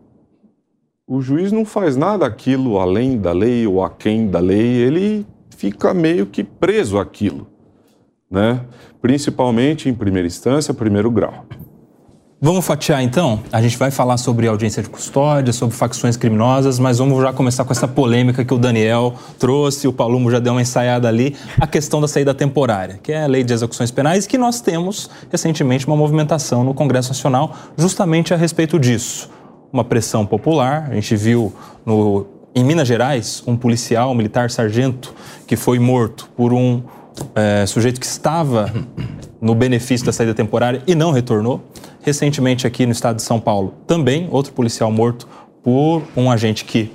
O 1.07 1.21
juiz 1.21 1.51
não 1.51 1.65
faz 1.65 1.95
nada 1.95 2.25
aquilo 2.25 2.79
além 2.79 3.17
da 3.17 3.31
lei 3.31 3.65
ou 3.65 3.83
aquém 3.83 4.27
da 4.27 4.39
lei, 4.39 4.65
ele 4.65 5.25
fica 5.49 5.93
meio 5.93 6.25
que 6.25 6.43
preso 6.43 6.97
àquilo, 6.97 7.47
né? 8.29 8.65
principalmente 9.01 9.89
em 9.89 9.93
primeira 9.93 10.27
instância, 10.27 10.73
primeiro 10.73 11.09
grau. 11.09 11.45
Vamos 12.41 12.65
fatiar 12.65 13.03
então? 13.03 13.41
A 13.51 13.61
gente 13.61 13.77
vai 13.77 13.91
falar 13.91 14.15
sobre 14.15 14.47
audiência 14.47 14.81
de 14.81 14.89
custódia, 14.89 15.51
sobre 15.51 15.75
facções 15.75 16.15
criminosas, 16.15 16.79
mas 16.79 16.97
vamos 16.97 17.21
já 17.21 17.33
começar 17.33 17.65
com 17.65 17.73
essa 17.73 17.85
polêmica 17.85 18.45
que 18.45 18.53
o 18.53 18.57
Daniel 18.57 19.13
trouxe, 19.37 19.89
o 19.89 19.91
Palumo 19.91 20.31
já 20.31 20.39
deu 20.39 20.53
uma 20.53 20.61
ensaiada 20.61 21.09
ali, 21.09 21.35
a 21.59 21.67
questão 21.67 21.99
da 21.99 22.07
saída 22.07 22.33
temporária, 22.33 22.97
que 23.03 23.11
é 23.11 23.25
a 23.25 23.27
lei 23.27 23.43
de 23.43 23.51
execuções 23.51 23.91
penais, 23.91 24.25
que 24.25 24.37
nós 24.37 24.61
temos 24.61 25.09
recentemente 25.29 25.85
uma 25.85 25.97
movimentação 25.97 26.63
no 26.63 26.73
Congresso 26.73 27.09
Nacional 27.09 27.53
justamente 27.77 28.33
a 28.33 28.37
respeito 28.37 28.79
disso. 28.79 29.29
Uma 29.73 29.83
pressão 29.83 30.25
popular, 30.25 30.87
a 30.89 30.93
gente 30.93 31.17
viu 31.17 31.53
no, 31.85 32.25
em 32.55 32.63
Minas 32.63 32.87
Gerais 32.87 33.43
um 33.45 33.57
policial, 33.57 34.11
um 34.11 34.15
militar 34.15 34.49
sargento, 34.49 35.13
que 35.45 35.57
foi 35.57 35.77
morto 35.77 36.29
por 36.37 36.53
um 36.53 36.81
é, 37.35 37.65
sujeito 37.65 37.99
que 37.99 38.05
estava 38.05 38.73
no 39.41 39.53
benefício 39.53 40.05
da 40.05 40.13
saída 40.13 40.33
temporária 40.33 40.81
e 40.87 40.95
não 40.95 41.11
retornou. 41.11 41.61
Recentemente, 42.01 42.65
aqui 42.65 42.85
no 42.85 42.91
estado 42.91 43.17
de 43.17 43.21
São 43.21 43.39
Paulo, 43.39 43.73
também 43.85 44.27
outro 44.31 44.53
policial 44.53 44.91
morto 44.91 45.27
por 45.61 46.03
um 46.15 46.31
agente 46.31 46.65
que 46.65 46.91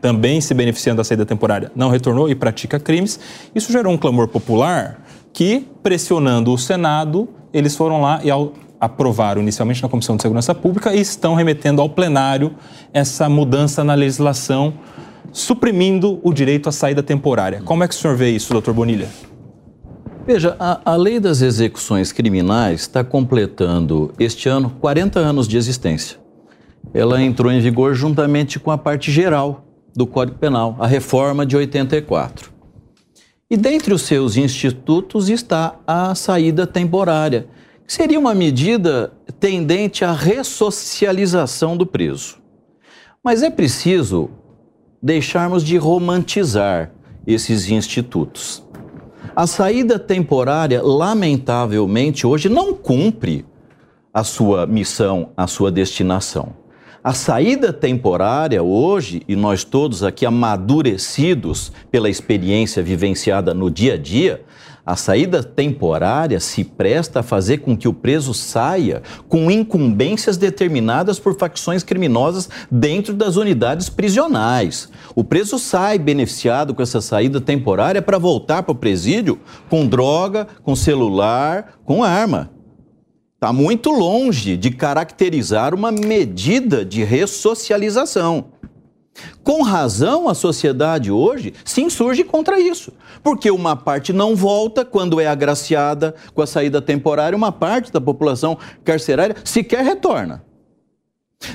também 0.00 0.40
se 0.40 0.52
beneficiando 0.54 0.98
da 0.98 1.04
saída 1.04 1.24
temporária 1.24 1.72
não 1.74 1.88
retornou 1.88 2.28
e 2.28 2.34
pratica 2.34 2.78
crimes. 2.78 3.18
Isso 3.54 3.72
gerou 3.72 3.92
um 3.92 3.96
clamor 3.96 4.28
popular 4.28 5.02
que, 5.32 5.66
pressionando 5.82 6.52
o 6.52 6.58
Senado, 6.58 7.28
eles 7.52 7.74
foram 7.74 8.00
lá 8.00 8.20
e 8.22 8.30
aprovaram 8.80 9.40
inicialmente 9.40 9.82
na 9.82 9.88
Comissão 9.88 10.16
de 10.16 10.22
Segurança 10.22 10.54
Pública 10.54 10.94
e 10.94 11.00
estão 11.00 11.34
remetendo 11.34 11.80
ao 11.80 11.88
plenário 11.88 12.54
essa 12.92 13.28
mudança 13.28 13.82
na 13.82 13.94
legislação, 13.94 14.74
suprimindo 15.32 16.20
o 16.22 16.32
direito 16.32 16.68
à 16.68 16.72
saída 16.72 17.02
temporária. 17.02 17.62
Como 17.64 17.82
é 17.82 17.88
que 17.88 17.94
o 17.94 17.96
senhor 17.96 18.16
vê 18.16 18.30
isso, 18.30 18.52
doutor 18.52 18.74
Bonilha? 18.74 19.08
Veja, 20.26 20.56
a, 20.58 20.80
a 20.92 20.96
lei 20.96 21.20
das 21.20 21.40
execuções 21.40 22.10
criminais 22.10 22.80
está 22.80 23.04
completando 23.04 24.12
este 24.18 24.48
ano 24.48 24.70
40 24.80 25.20
anos 25.20 25.46
de 25.46 25.56
existência. 25.56 26.18
Ela 26.92 27.22
entrou 27.22 27.52
em 27.52 27.60
vigor 27.60 27.94
juntamente 27.94 28.58
com 28.58 28.72
a 28.72 28.76
parte 28.76 29.12
geral 29.12 29.64
do 29.94 30.04
Código 30.04 30.36
Penal, 30.36 30.76
a 30.80 30.86
reforma 30.86 31.46
de 31.46 31.56
84. 31.56 32.50
E 33.48 33.56
dentre 33.56 33.94
os 33.94 34.02
seus 34.02 34.36
institutos 34.36 35.28
está 35.28 35.76
a 35.86 36.12
saída 36.16 36.66
temporária, 36.66 37.46
que 37.86 37.92
seria 37.92 38.18
uma 38.18 38.34
medida 38.34 39.12
tendente 39.38 40.04
à 40.04 40.12
ressocialização 40.12 41.76
do 41.76 41.86
preso. 41.86 42.38
Mas 43.22 43.44
é 43.44 43.50
preciso 43.50 44.28
deixarmos 45.00 45.62
de 45.62 45.76
romantizar 45.76 46.90
esses 47.24 47.70
institutos. 47.70 48.65
A 49.36 49.46
saída 49.46 49.98
temporária, 49.98 50.82
lamentavelmente, 50.82 52.26
hoje 52.26 52.48
não 52.48 52.72
cumpre 52.72 53.44
a 54.12 54.24
sua 54.24 54.66
missão, 54.66 55.28
a 55.36 55.46
sua 55.46 55.70
destinação. 55.70 56.54
A 57.04 57.12
saída 57.12 57.70
temporária 57.70 58.62
hoje, 58.62 59.20
e 59.28 59.36
nós 59.36 59.62
todos 59.62 60.02
aqui 60.02 60.24
amadurecidos 60.24 61.70
pela 61.90 62.08
experiência 62.08 62.82
vivenciada 62.82 63.52
no 63.52 63.70
dia 63.70 63.92
a 63.92 63.98
dia, 63.98 64.42
a 64.86 64.94
saída 64.94 65.42
temporária 65.42 66.38
se 66.38 66.62
presta 66.62 67.18
a 67.18 67.22
fazer 67.24 67.58
com 67.58 67.76
que 67.76 67.88
o 67.88 67.92
preso 67.92 68.32
saia 68.32 69.02
com 69.28 69.50
incumbências 69.50 70.36
determinadas 70.36 71.18
por 71.18 71.36
facções 71.36 71.82
criminosas 71.82 72.48
dentro 72.70 73.12
das 73.12 73.34
unidades 73.34 73.88
prisionais. 73.88 74.88
O 75.12 75.24
preso 75.24 75.58
sai 75.58 75.98
beneficiado 75.98 76.72
com 76.72 76.82
essa 76.82 77.00
saída 77.00 77.40
temporária 77.40 78.00
para 78.00 78.16
voltar 78.16 78.62
para 78.62 78.70
o 78.70 78.76
presídio 78.76 79.40
com 79.68 79.84
droga, 79.84 80.46
com 80.62 80.76
celular, 80.76 81.80
com 81.84 82.04
arma. 82.04 82.52
Está 83.34 83.52
muito 83.52 83.90
longe 83.90 84.56
de 84.56 84.70
caracterizar 84.70 85.74
uma 85.74 85.92
medida 85.92 86.84
de 86.84 87.04
ressocialização. 87.04 88.46
Com 89.42 89.62
razão, 89.62 90.28
a 90.28 90.34
sociedade 90.34 91.10
hoje 91.10 91.54
se 91.64 91.80
insurge 91.80 92.24
contra 92.24 92.60
isso, 92.60 92.92
porque 93.22 93.50
uma 93.50 93.76
parte 93.76 94.12
não 94.12 94.34
volta 94.34 94.84
quando 94.84 95.20
é 95.20 95.26
agraciada 95.26 96.14
com 96.34 96.42
a 96.42 96.46
saída 96.46 96.82
temporária, 96.82 97.36
uma 97.36 97.52
parte 97.52 97.92
da 97.92 98.00
população 98.00 98.58
carcerária 98.84 99.36
sequer 99.44 99.84
retorna. 99.84 100.44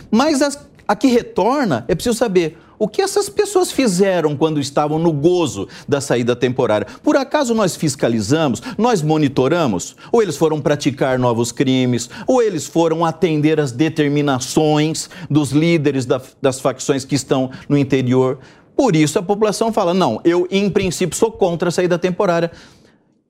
Mas 0.09 0.41
as, 0.41 0.67
a 0.87 0.95
que 0.95 1.07
retorna, 1.07 1.85
é 1.87 1.95
preciso 1.95 2.17
saber 2.17 2.57
o 2.81 2.87
que 2.87 2.99
essas 2.99 3.29
pessoas 3.29 3.71
fizeram 3.71 4.35
quando 4.35 4.59
estavam 4.59 4.97
no 4.97 5.13
gozo 5.13 5.67
da 5.87 6.01
saída 6.01 6.35
temporária? 6.35 6.87
Por 7.03 7.15
acaso 7.15 7.53
nós 7.53 7.75
fiscalizamos, 7.75 8.59
nós 8.75 9.03
monitoramos? 9.03 9.95
Ou 10.11 10.19
eles 10.19 10.35
foram 10.35 10.59
praticar 10.59 11.19
novos 11.19 11.51
crimes? 11.51 12.09
Ou 12.25 12.41
eles 12.41 12.65
foram 12.65 13.05
atender 13.05 13.59
às 13.59 13.71
determinações 13.71 15.11
dos 15.29 15.51
líderes 15.51 16.07
da, 16.07 16.19
das 16.41 16.59
facções 16.59 17.05
que 17.05 17.13
estão 17.13 17.51
no 17.69 17.77
interior? 17.77 18.39
Por 18.75 18.95
isso 18.95 19.19
a 19.19 19.21
população 19.21 19.71
fala: 19.71 19.93
não, 19.93 20.19
eu 20.23 20.47
em 20.49 20.67
princípio 20.67 21.15
sou 21.15 21.31
contra 21.31 21.69
a 21.69 21.71
saída 21.71 21.99
temporária. 21.99 22.51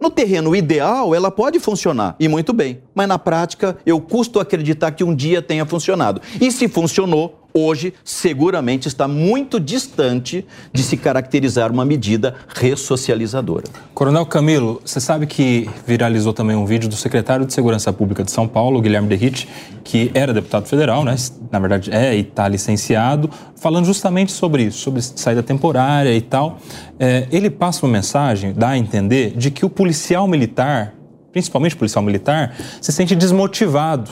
No 0.01 0.09
terreno 0.09 0.55
ideal, 0.55 1.13
ela 1.13 1.29
pode 1.29 1.59
funcionar, 1.59 2.15
e 2.19 2.27
muito 2.27 2.53
bem, 2.53 2.81
mas 2.95 3.07
na 3.07 3.19
prática 3.19 3.77
eu 3.85 4.01
custo 4.01 4.39
acreditar 4.39 4.89
que 4.93 5.03
um 5.03 5.13
dia 5.13 5.43
tenha 5.43 5.63
funcionado. 5.63 6.19
E 6.41 6.51
se 6.51 6.67
funcionou, 6.67 7.40
hoje 7.53 7.93
seguramente 8.03 8.87
está 8.87 9.07
muito 9.07 9.59
distante 9.59 10.45
de 10.71 10.83
se 10.83 10.97
caracterizar 10.97 11.71
uma 11.71 11.85
medida 11.85 12.35
ressocializadora. 12.55 13.65
Coronel 13.93 14.25
Camilo, 14.25 14.81
você 14.83 14.99
sabe 14.99 15.25
que 15.25 15.69
viralizou 15.85 16.33
também 16.33 16.55
um 16.55 16.65
vídeo 16.65 16.89
do 16.89 16.95
secretário 16.95 17.45
de 17.45 17.53
Segurança 17.53 17.91
Pública 17.91 18.23
de 18.23 18.31
São 18.31 18.47
Paulo, 18.47 18.81
Guilherme 18.81 19.07
Derrite, 19.07 19.47
que 19.83 20.11
era 20.13 20.33
deputado 20.33 20.67
federal, 20.67 21.03
né? 21.03 21.15
Na 21.51 21.59
verdade 21.59 21.91
é 21.91 22.15
e 22.15 22.21
está 22.21 22.47
licenciado, 22.47 23.29
falando 23.55 23.85
justamente 23.85 24.31
sobre 24.31 24.63
isso, 24.63 24.79
sobre 24.79 25.01
saída 25.01 25.43
temporária 25.43 26.15
e 26.15 26.21
tal. 26.21 26.59
É, 26.99 27.27
ele 27.31 27.49
passa 27.49 27.85
uma 27.85 27.91
mensagem, 27.91 28.53
dá 28.53 28.69
a 28.69 28.77
entender, 28.77 29.31
de 29.35 29.51
que 29.51 29.65
o 29.65 29.69
policial 29.69 30.27
militar, 30.27 30.93
principalmente 31.31 31.75
o 31.75 31.77
policial 31.77 32.03
militar, 32.03 32.55
se 32.79 32.91
sente 32.91 33.15
desmotivado 33.15 34.09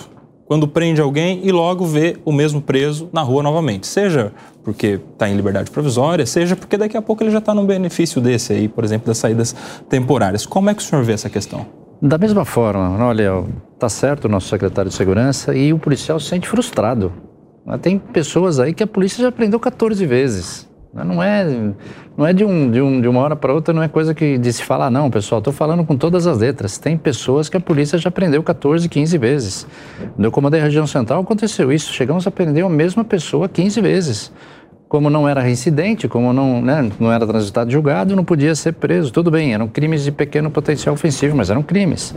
quando 0.50 0.68
prende 0.68 1.00
alguém 1.00 1.41
e 1.44 1.51
logo 1.51 1.86
vê 1.86 2.18
o 2.25 2.32
mesmo 2.32 2.60
preso 2.60 3.08
na 3.13 3.22
rua 3.22 3.44
novamente. 3.44 3.86
Seja 3.86 4.34
porque 4.63 5.00
está 5.13 5.29
em 5.29 5.36
liberdade 5.36 5.70
provisória, 5.70 6.25
seja 6.25 6.56
porque 6.56 6.75
daqui 6.75 6.98
a 6.98 7.03
pouco 7.03 7.22
ele 7.22 7.29
já 7.29 7.38
está 7.38 7.53
num 7.53 7.68
benefício 7.68 8.20
desse 8.20 8.53
aí, 8.53 8.68
por 8.68 8.84
exemplo, 8.84 9.06
das 9.06 9.20
saídas 9.20 9.56
temporárias. 9.88 10.48
Como 10.48 10.68
é 10.68 10.74
que 10.74 10.82
o 10.82 10.84
senhor 10.84 11.03
vê 11.03 11.13
essa 11.13 11.29
questão? 11.29 11.68
Da 12.01 12.18
mesma 12.18 12.46
forma, 12.46 12.98
olha, 13.06 13.44
está 13.75 13.88
certo 13.89 14.25
o 14.25 14.27
nosso 14.27 14.48
secretário 14.48 14.89
de 14.89 14.98
segurança 14.98 15.56
e 15.56 15.72
o 15.72 15.77
policial 15.77 16.20
se 16.20 16.29
sente 16.29 16.50
frustrado. 16.50 17.13
Tem 17.79 18.00
pessoas 18.00 18.60
aí 18.60 18.74
que 18.74 18.82
a 18.82 18.88
polícia 18.88 19.22
já 19.22 19.32
prendeu 19.32 19.60
14 19.60 20.03
vezes. 20.08 20.68
Não 20.91 21.22
é, 21.22 21.46
não 22.17 22.25
é 22.25 22.34
de, 22.34 22.43
um, 22.43 22.72
de, 22.72 22.81
um, 22.81 23.00
de 23.00 23.08
uma 23.08 23.22
hora 23.22 23.36
para 23.36 23.53
outra, 23.53 23.72
não 23.72 23.84
é 23.84 23.88
coisa 23.88 24.15
que 24.15 24.39
de 24.39 24.51
se 24.51 24.63
falar, 24.63 24.89
não, 24.89 25.10
pessoal. 25.12 25.38
Estou 25.38 25.53
falando 25.53 25.86
com 25.86 25.96
todas 25.96 26.25
as 26.25 26.39
letras. 26.39 26.79
Tem 26.79 26.98
pessoas 26.98 27.48
que 27.48 27.55
a 27.55 27.60
polícia 27.60 27.98
já 28.00 28.10
prendeu 28.10 28.41
14, 28.41 28.89
15 28.89 29.17
vezes. 29.19 29.67
No 30.17 30.31
comando 30.31 30.53
da 30.53 30.63
região 30.63 30.88
central 30.88 31.22
aconteceu 31.22 31.72
isso. 31.72 31.93
Chegamos 31.93 32.25
a 32.25 32.31
prender 32.31 32.65
a 32.65 32.69
mesma 32.69 33.03
pessoa 33.03 33.48
15 33.48 33.81
vezes. 33.81 34.31
Como 34.88 35.08
não 35.12 35.29
era 35.29 35.39
reincidente, 35.41 36.08
como 36.08 36.34
não, 36.34 36.60
né, 36.60 36.89
não 37.00 37.12
era 37.12 37.27
transitado 37.27 37.69
julgado, 37.69 38.15
não 38.15 38.25
podia 38.25 38.55
ser 38.55 38.74
preso. 38.74 39.13
Tudo 39.13 39.29
bem, 39.29 39.53
eram 39.53 39.67
crimes 39.67 40.03
de 40.03 40.12
pequeno 40.12 40.50
potencial 40.50 40.96
ofensivo, 40.96 41.38
mas 41.38 41.51
eram 41.51 41.62
crimes. 41.62 42.15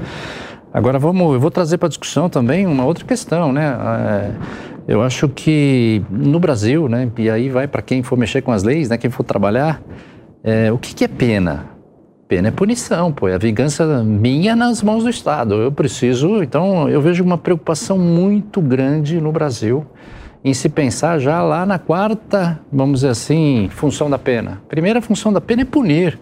Agora 0.72 0.98
vamos, 0.98 1.34
eu 1.34 1.40
vou 1.40 1.50
trazer 1.50 1.78
para 1.78 1.88
discussão 1.88 2.28
também 2.28 2.66
uma 2.66 2.84
outra 2.84 3.04
questão, 3.04 3.52
né? 3.52 3.76
É, 3.76 4.30
eu 4.88 5.02
acho 5.02 5.28
que 5.28 6.02
no 6.10 6.40
Brasil, 6.40 6.88
né, 6.88 7.10
e 7.18 7.28
aí 7.28 7.48
vai 7.48 7.68
para 7.68 7.82
quem 7.82 8.02
for 8.02 8.18
mexer 8.18 8.42
com 8.42 8.52
as 8.52 8.62
leis, 8.62 8.88
né, 8.88 8.96
quem 8.96 9.10
for 9.10 9.22
trabalhar, 9.22 9.80
é, 10.42 10.72
o 10.72 10.78
que, 10.78 10.94
que 10.94 11.04
é 11.04 11.08
pena? 11.08 11.66
Pena 12.26 12.48
é 12.48 12.50
punição, 12.50 13.12
pô, 13.12 13.28
é 13.28 13.34
a 13.34 13.38
vingança 13.38 14.02
minha 14.02 14.56
nas 14.56 14.82
mãos 14.82 15.04
do 15.04 15.10
Estado. 15.10 15.54
Eu 15.56 15.70
preciso, 15.70 16.42
então 16.42 16.88
eu 16.88 17.00
vejo 17.00 17.22
uma 17.22 17.36
preocupação 17.36 17.98
muito 17.98 18.60
grande 18.60 19.20
no 19.20 19.30
Brasil 19.30 19.86
em 20.44 20.54
se 20.54 20.68
pensar 20.68 21.18
já 21.18 21.42
lá 21.42 21.64
na 21.66 21.78
quarta, 21.78 22.58
vamos 22.72 23.00
dizer 23.00 23.10
assim, 23.10 23.68
função 23.70 24.08
da 24.08 24.18
pena. 24.18 24.62
Primeira 24.68 25.00
função 25.00 25.32
da 25.32 25.40
pena 25.40 25.62
é 25.62 25.64
punir. 25.64 26.18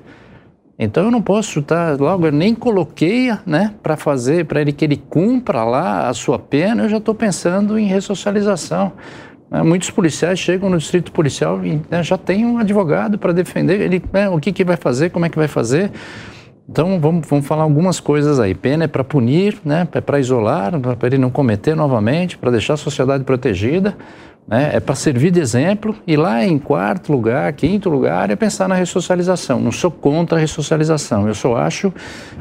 Então 0.82 1.04
eu 1.04 1.10
não 1.10 1.20
posso 1.20 1.58
estar, 1.58 1.94
tá, 1.94 2.02
logo 2.02 2.26
eu 2.26 2.32
nem 2.32 2.54
coloquei, 2.54 3.30
né, 3.44 3.74
para 3.82 3.98
fazer, 3.98 4.46
para 4.46 4.62
ele 4.62 4.72
que 4.72 4.82
ele 4.82 4.96
cumpra 4.96 5.62
lá 5.62 6.08
a 6.08 6.14
sua 6.14 6.38
pena, 6.38 6.84
eu 6.84 6.88
já 6.88 6.96
estou 6.96 7.14
pensando 7.14 7.78
em 7.78 7.84
ressocialização. 7.84 8.90
Né, 9.50 9.62
muitos 9.62 9.90
policiais 9.90 10.38
chegam 10.38 10.70
no 10.70 10.78
distrito 10.78 11.12
policial 11.12 11.62
e 11.62 11.82
né, 11.90 12.02
já 12.02 12.16
tem 12.16 12.46
um 12.46 12.56
advogado 12.56 13.18
para 13.18 13.30
defender 13.30 13.78
ele, 13.78 14.02
né, 14.10 14.30
o 14.30 14.40
que, 14.40 14.52
que 14.52 14.64
vai 14.64 14.78
fazer, 14.78 15.10
como 15.10 15.26
é 15.26 15.28
que 15.28 15.36
vai 15.36 15.48
fazer. 15.48 15.90
Então 16.66 16.98
vamos, 16.98 17.28
vamos 17.28 17.46
falar 17.46 17.64
algumas 17.64 18.00
coisas 18.00 18.40
aí. 18.40 18.54
Pena 18.54 18.84
é 18.84 18.86
para 18.86 19.04
punir, 19.04 19.58
né? 19.64 19.86
é 19.92 20.00
para 20.00 20.20
isolar, 20.20 20.78
para 20.80 21.08
ele 21.08 21.18
não 21.18 21.28
cometer 21.28 21.74
novamente, 21.74 22.38
para 22.38 22.48
deixar 22.52 22.74
a 22.74 22.76
sociedade 22.76 23.24
protegida, 23.24 23.96
né? 24.46 24.70
é 24.74 24.80
para 24.80 24.94
servir 24.94 25.30
de 25.30 25.40
exemplo. 25.40 25.94
E 26.06 26.16
lá 26.16 26.44
em 26.44 26.58
quarto 26.58 27.12
lugar, 27.12 27.52
quinto 27.52 27.88
lugar, 27.88 28.30
é 28.30 28.36
pensar 28.36 28.68
na 28.68 28.74
ressocialização. 28.74 29.60
Não 29.60 29.72
sou 29.72 29.90
contra 29.90 30.36
a 30.36 30.40
ressocialização, 30.40 31.28
eu 31.28 31.34
só 31.34 31.56
acho 31.56 31.92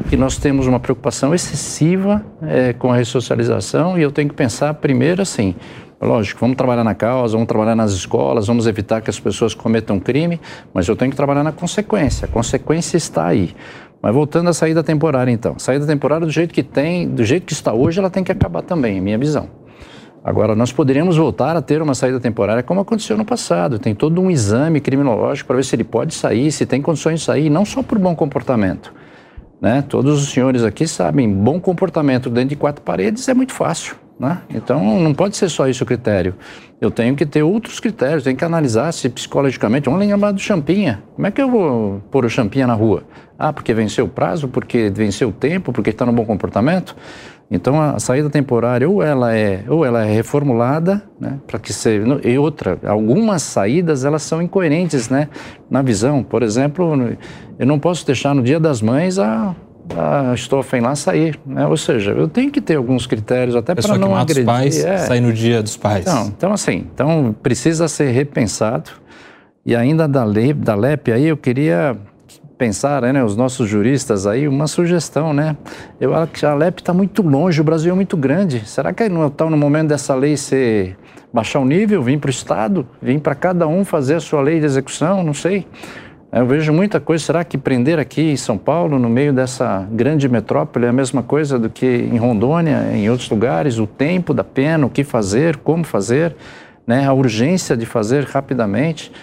que 0.10 0.18
nós 0.18 0.38
temos 0.38 0.68
uma 0.68 0.80
preocupação 0.80 1.34
excessiva 1.34 2.26
é, 2.42 2.74
com 2.74 2.92
a 2.92 2.96
ressocialização 2.96 3.98
e 3.98 4.02
eu 4.02 4.12
tenho 4.12 4.30
que 4.30 4.36
pensar 4.36 4.74
primeiro 4.76 5.22
assim. 5.22 5.56
Lógico, 6.02 6.40
vamos 6.40 6.56
trabalhar 6.56 6.84
na 6.84 6.96
causa, 6.96 7.34
vamos 7.34 7.48
trabalhar 7.48 7.76
nas 7.76 7.92
escolas, 7.92 8.48
vamos 8.48 8.66
evitar 8.68 9.02
que 9.02 9.10
as 9.10 9.20
pessoas 9.20 9.54
cometam 9.54 10.00
crime, 10.00 10.40
mas 10.74 10.88
eu 10.88 10.96
tenho 10.96 11.12
que 11.12 11.18
trabalhar 11.18 11.44
na 11.44 11.52
consequência. 11.52 12.26
A 12.26 12.28
consequência 12.30 12.96
está 12.96 13.28
aí. 13.28 13.54
Mas 14.02 14.14
voltando 14.14 14.50
à 14.50 14.54
saída 14.54 14.82
temporária, 14.82 15.30
então. 15.30 15.60
Saída 15.60 15.86
temporária, 15.86 16.26
do 16.26 16.32
jeito 16.32 16.54
que 16.54 16.64
tem, 16.64 17.10
do 17.10 17.26
jeito 17.26 17.46
que 17.46 17.52
está 17.52 17.74
hoje, 17.74 18.00
ela 18.00 18.10
tem 18.10 18.24
que 18.24 18.32
acabar 18.32 18.62
também, 18.62 18.98
é 18.98 19.02
minha 19.02 19.18
visão. 19.18 19.50
Agora, 20.24 20.56
nós 20.56 20.72
poderíamos 20.72 21.16
voltar 21.16 21.56
a 21.56 21.62
ter 21.62 21.82
uma 21.82 21.96
saída 21.96 22.20
temporária 22.20 22.62
como 22.62 22.82
aconteceu 22.82 23.18
no 23.18 23.24
passado. 23.24 23.80
Tem 23.80 23.96
todo 23.96 24.20
um 24.22 24.30
exame 24.30 24.82
criminológico 24.82 25.48
para 25.48 25.56
ver 25.56 25.64
se 25.64 25.76
ele 25.76 25.84
pode 25.84 26.14
sair, 26.14 26.52
se 26.52 26.66
tem 26.66 26.82
condições 26.82 27.22
de 27.22 27.26
sair, 27.26 27.50
não 27.50 27.64
só 27.64 27.82
por 27.82 27.98
bom 27.98 28.16
comportamento. 28.16 28.94
Né? 29.62 29.84
Todos 29.88 30.22
os 30.22 30.30
senhores 30.30 30.64
aqui 30.64 30.88
sabem, 30.88 31.32
bom 31.32 31.60
comportamento 31.60 32.30
dentro 32.30 32.50
de 32.50 32.56
quatro 32.56 32.82
paredes 32.82 33.28
é 33.28 33.34
muito 33.34 33.54
fácil. 33.54 33.96
Né? 34.20 34.42
Então, 34.50 35.00
não 35.00 35.14
pode 35.14 35.38
ser 35.38 35.48
só 35.48 35.68
isso 35.68 35.86
o 35.86 35.88
critério. 35.88 36.36
Eu 36.82 36.92
tenho 36.92 37.16
que 37.16 37.26
ter 37.26 37.42
outros 37.42 37.80
critérios, 37.80 38.24
tenho 38.24 38.36
que 38.36 38.44
analisar 38.44 38.92
se 38.92 39.08
psicologicamente. 39.08 39.86
Vamos 39.86 40.06
lembrar 40.06 40.32
do 40.32 40.40
Champinha. 40.40 41.02
Como 41.16 41.26
é 41.26 41.32
que 41.32 41.42
eu 41.42 41.50
vou 41.50 42.02
pôr 42.12 42.26
o 42.26 42.30
Champinha 42.30 42.68
na 42.68 42.74
rua? 42.74 43.04
Ah, 43.38 43.54
porque 43.54 43.74
venceu 43.74 44.06
o 44.06 44.10
prazo, 44.10 44.50
porque 44.50 44.90
venceu 44.90 45.30
o 45.30 45.32
tempo, 45.32 45.72
porque 45.72 45.92
está 45.92 46.06
no 46.06 46.12
bom 46.12 46.26
comportamento? 46.26 46.96
Então 47.52 47.82
a 47.82 48.00
saída 48.00 48.30
temporária 48.30 48.88
ou 48.88 49.02
ela 49.02 49.36
é 49.36 49.64
ou 49.68 49.84
ela 49.84 50.06
é 50.06 50.14
reformulada, 50.14 51.04
né, 51.20 51.40
para 51.48 51.58
que 51.58 51.74
se 51.74 52.00
e 52.24 52.38
outra, 52.38 52.78
algumas 52.86 53.42
saídas 53.42 54.06
elas 54.06 54.22
são 54.22 54.42
incoerentes, 54.42 55.10
né, 55.10 55.30
na 55.70 55.82
visão. 55.82 56.22
Por 56.22 56.44
exemplo, 56.44 57.18
eu 57.58 57.66
não 57.66 57.80
posso 57.80 58.06
deixar 58.06 58.36
no 58.36 58.44
Dia 58.44 58.60
das 58.60 58.82
Mães 58.82 59.18
a 59.18 59.56
a 59.96 60.36
Stoffen 60.36 60.82
lá 60.82 60.96
sair, 60.96 61.40
né? 61.46 61.66
Ou 61.66 61.78
seja, 61.78 62.12
eu 62.12 62.28
tenho 62.28 62.52
que 62.52 62.62
ter 62.62 62.76
alguns 62.76 63.08
critérios 63.08 63.56
até 63.56 63.74
para 63.74 63.98
não 63.98 64.10
que 64.10 64.14
agredir. 64.14 64.44
Os 64.44 64.46
pais 64.46 64.86
é. 64.86 64.98
sair 64.98 65.20
no 65.20 65.34
dia 65.34 65.64
dos 65.64 65.78
pais. 65.78 66.06
Então, 66.06 66.28
então 66.28 66.54
assim, 66.54 66.88
então 66.94 67.36
precisa 67.42 67.88
ser 67.88 68.12
repensado. 68.12 68.92
E 69.66 69.76
ainda 69.76 70.08
da 70.08 70.24
lei, 70.24 70.54
da 70.54 70.76
LEP 70.76 71.12
aí 71.12 71.26
eu 71.26 71.38
queria 71.38 71.98
pensar, 72.60 73.02
né, 73.02 73.24
os 73.24 73.38
nossos 73.38 73.70
juristas 73.70 74.28
aí, 74.28 74.46
uma 74.46 74.68
sugestão, 74.68 75.34
né? 75.34 75.56
Eu 76.00 76.14
acho 76.14 76.34
que 76.34 76.46
a 76.46 76.54
LEP 76.54 76.82
está 76.82 76.94
muito 76.94 77.22
longe, 77.22 77.62
o 77.62 77.64
Brasil 77.64 77.94
é 77.94 77.96
muito 77.96 78.18
grande. 78.18 78.68
Será 78.68 78.92
que 78.92 79.08
não 79.08 79.26
está 79.28 79.50
no 79.50 79.56
momento 79.56 79.88
dessa 79.88 80.14
lei 80.14 80.36
ser 80.36 80.98
baixar 81.32 81.60
o 81.60 81.66
nível, 81.66 82.04
vir 82.04 82.20
para 82.20 82.28
o 82.28 82.32
Estado, 82.32 82.86
vir 83.02 83.18
para 83.22 83.34
cada 83.34 83.66
um 83.66 83.86
fazer 83.86 84.16
a 84.16 84.20
sua 84.20 84.42
lei 84.42 84.60
de 84.60 84.66
execução? 84.66 85.24
Não 85.24 85.34
sei. 85.34 85.66
Eu 86.34 86.46
vejo 86.46 86.74
muita 86.74 87.00
coisa. 87.00 87.24
Será 87.24 87.46
que 87.46 87.58
prender 87.58 87.98
aqui 87.98 88.34
em 88.34 88.38
São 88.38 88.58
Paulo, 88.58 89.00
no 89.00 89.10
meio 89.10 89.32
dessa 89.32 89.88
grande 89.90 90.28
metrópole, 90.28 90.86
é 90.86 90.90
a 90.90 90.94
mesma 90.94 91.24
coisa 91.24 91.58
do 91.58 91.70
que 91.70 91.88
em 91.88 92.18
Rondônia, 92.18 92.92
em 92.94 93.10
outros 93.10 93.30
lugares? 93.30 93.80
O 93.80 93.88
tempo 93.88 94.34
da 94.34 94.44
pena, 94.44 94.86
o 94.86 94.90
que 94.90 95.06
fazer, 95.06 95.56
como 95.56 95.86
fazer, 95.86 96.36
né? 96.86 97.08
a 97.08 97.14
urgência 97.14 97.78
de 97.78 97.86
fazer 97.86 98.26
rapidamente. 98.26 99.14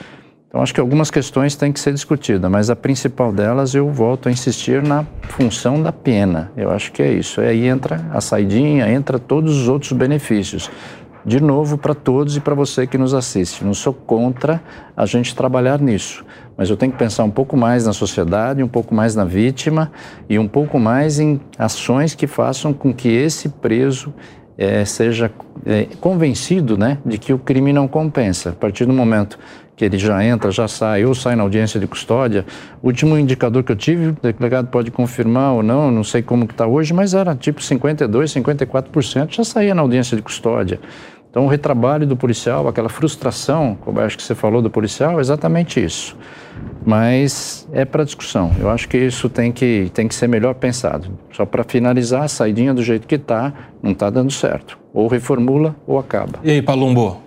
Então, 0.56 0.62
acho 0.62 0.72
que 0.72 0.80
algumas 0.80 1.10
questões 1.10 1.54
têm 1.54 1.70
que 1.70 1.78
ser 1.78 1.92
discutidas, 1.92 2.50
mas 2.50 2.70
a 2.70 2.74
principal 2.74 3.30
delas 3.30 3.74
eu 3.74 3.90
volto 3.92 4.30
a 4.30 4.32
insistir 4.32 4.82
na 4.82 5.04
função 5.28 5.82
da 5.82 5.92
pena. 5.92 6.50
Eu 6.56 6.70
acho 6.70 6.92
que 6.92 7.02
é 7.02 7.12
isso. 7.12 7.42
Aí 7.42 7.66
entra 7.66 8.06
a 8.10 8.22
saidinha, 8.22 8.90
entra 8.90 9.18
todos 9.18 9.54
os 9.54 9.68
outros 9.68 9.92
benefícios 9.92 10.70
de 11.26 11.42
novo 11.42 11.76
para 11.76 11.94
todos 11.94 12.38
e 12.38 12.40
para 12.40 12.54
você 12.54 12.86
que 12.86 12.96
nos 12.96 13.12
assiste. 13.12 13.66
Não 13.66 13.74
sou 13.74 13.92
contra 13.92 14.62
a 14.96 15.04
gente 15.04 15.36
trabalhar 15.36 15.78
nisso, 15.78 16.24
mas 16.56 16.70
eu 16.70 16.76
tenho 16.78 16.90
que 16.90 16.96
pensar 16.96 17.24
um 17.24 17.30
pouco 17.30 17.54
mais 17.54 17.84
na 17.84 17.92
sociedade, 17.92 18.62
um 18.62 18.68
pouco 18.68 18.94
mais 18.94 19.14
na 19.14 19.26
vítima 19.26 19.92
e 20.26 20.38
um 20.38 20.48
pouco 20.48 20.78
mais 20.78 21.20
em 21.20 21.38
ações 21.58 22.14
que 22.14 22.26
façam 22.26 22.72
com 22.72 22.94
que 22.94 23.10
esse 23.10 23.50
preso 23.50 24.10
é, 24.56 24.86
seja 24.86 25.30
é, 25.66 25.86
convencido 26.00 26.78
né, 26.78 26.96
de 27.04 27.18
que 27.18 27.32
o 27.32 27.38
crime 27.38 27.74
não 27.74 27.86
compensa. 27.86 28.50
A 28.50 28.54
partir 28.54 28.86
do 28.86 28.92
momento 28.94 29.38
que 29.76 29.84
ele 29.84 29.98
já 29.98 30.24
entra, 30.24 30.50
já 30.50 30.66
sai, 30.66 31.04
ou 31.04 31.14
sai 31.14 31.36
na 31.36 31.42
audiência 31.42 31.78
de 31.78 31.86
custódia. 31.86 32.46
O 32.82 32.86
último 32.86 33.16
indicador 33.18 33.62
que 33.62 33.70
eu 33.70 33.76
tive, 33.76 34.08
o 34.08 34.16
delegado 34.22 34.68
pode 34.68 34.90
confirmar 34.90 35.52
ou 35.52 35.62
não, 35.62 35.90
não 35.90 36.02
sei 36.02 36.22
como 36.22 36.46
que 36.46 36.54
está 36.54 36.66
hoje, 36.66 36.94
mas 36.94 37.12
era 37.12 37.34
tipo 37.34 37.62
52, 37.62 38.32
54% 38.32 39.34
já 39.34 39.44
saía 39.44 39.74
na 39.74 39.82
audiência 39.82 40.16
de 40.16 40.22
custódia. 40.22 40.80
Então, 41.30 41.44
o 41.44 41.48
retrabalho 41.48 42.06
do 42.06 42.16
policial, 42.16 42.66
aquela 42.66 42.88
frustração, 42.88 43.76
como 43.82 44.00
acho 44.00 44.16
que 44.16 44.22
você 44.22 44.34
falou 44.34 44.62
do 44.62 44.70
policial, 44.70 45.18
é 45.18 45.20
exatamente 45.20 45.84
isso. 45.84 46.16
Mas 46.82 47.68
é 47.74 47.84
para 47.84 48.04
discussão. 48.04 48.52
Eu 48.58 48.70
acho 48.70 48.88
que 48.88 48.96
isso 48.96 49.28
tem 49.28 49.52
que, 49.52 49.90
tem 49.92 50.08
que 50.08 50.14
ser 50.14 50.28
melhor 50.28 50.54
pensado. 50.54 51.08
Só 51.30 51.44
para 51.44 51.62
finalizar, 51.62 52.22
a 52.22 52.28
saidinha 52.28 52.72
do 52.72 52.82
jeito 52.82 53.06
que 53.06 53.16
está, 53.16 53.52
não 53.82 53.92
está 53.92 54.08
dando 54.08 54.32
certo. 54.32 54.78
Ou 54.94 55.08
reformula 55.08 55.76
ou 55.86 55.98
acaba. 55.98 56.38
E 56.42 56.50
aí, 56.52 56.62
Palumbo? 56.62 57.25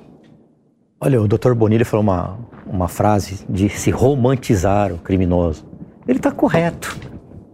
Olha, 1.02 1.22
o 1.22 1.30
doutor 1.30 1.56
Bonilha 1.56 1.86
falou 1.86 2.04
uma, 2.04 2.38
uma 2.68 2.90
frase 2.90 3.46
de 3.48 3.70
se 3.70 3.90
romantizar 3.90 4.92
o 4.92 4.98
criminoso. 4.98 5.66
Ele 6.06 6.20
está 6.20 6.30
correto. 6.30 7.00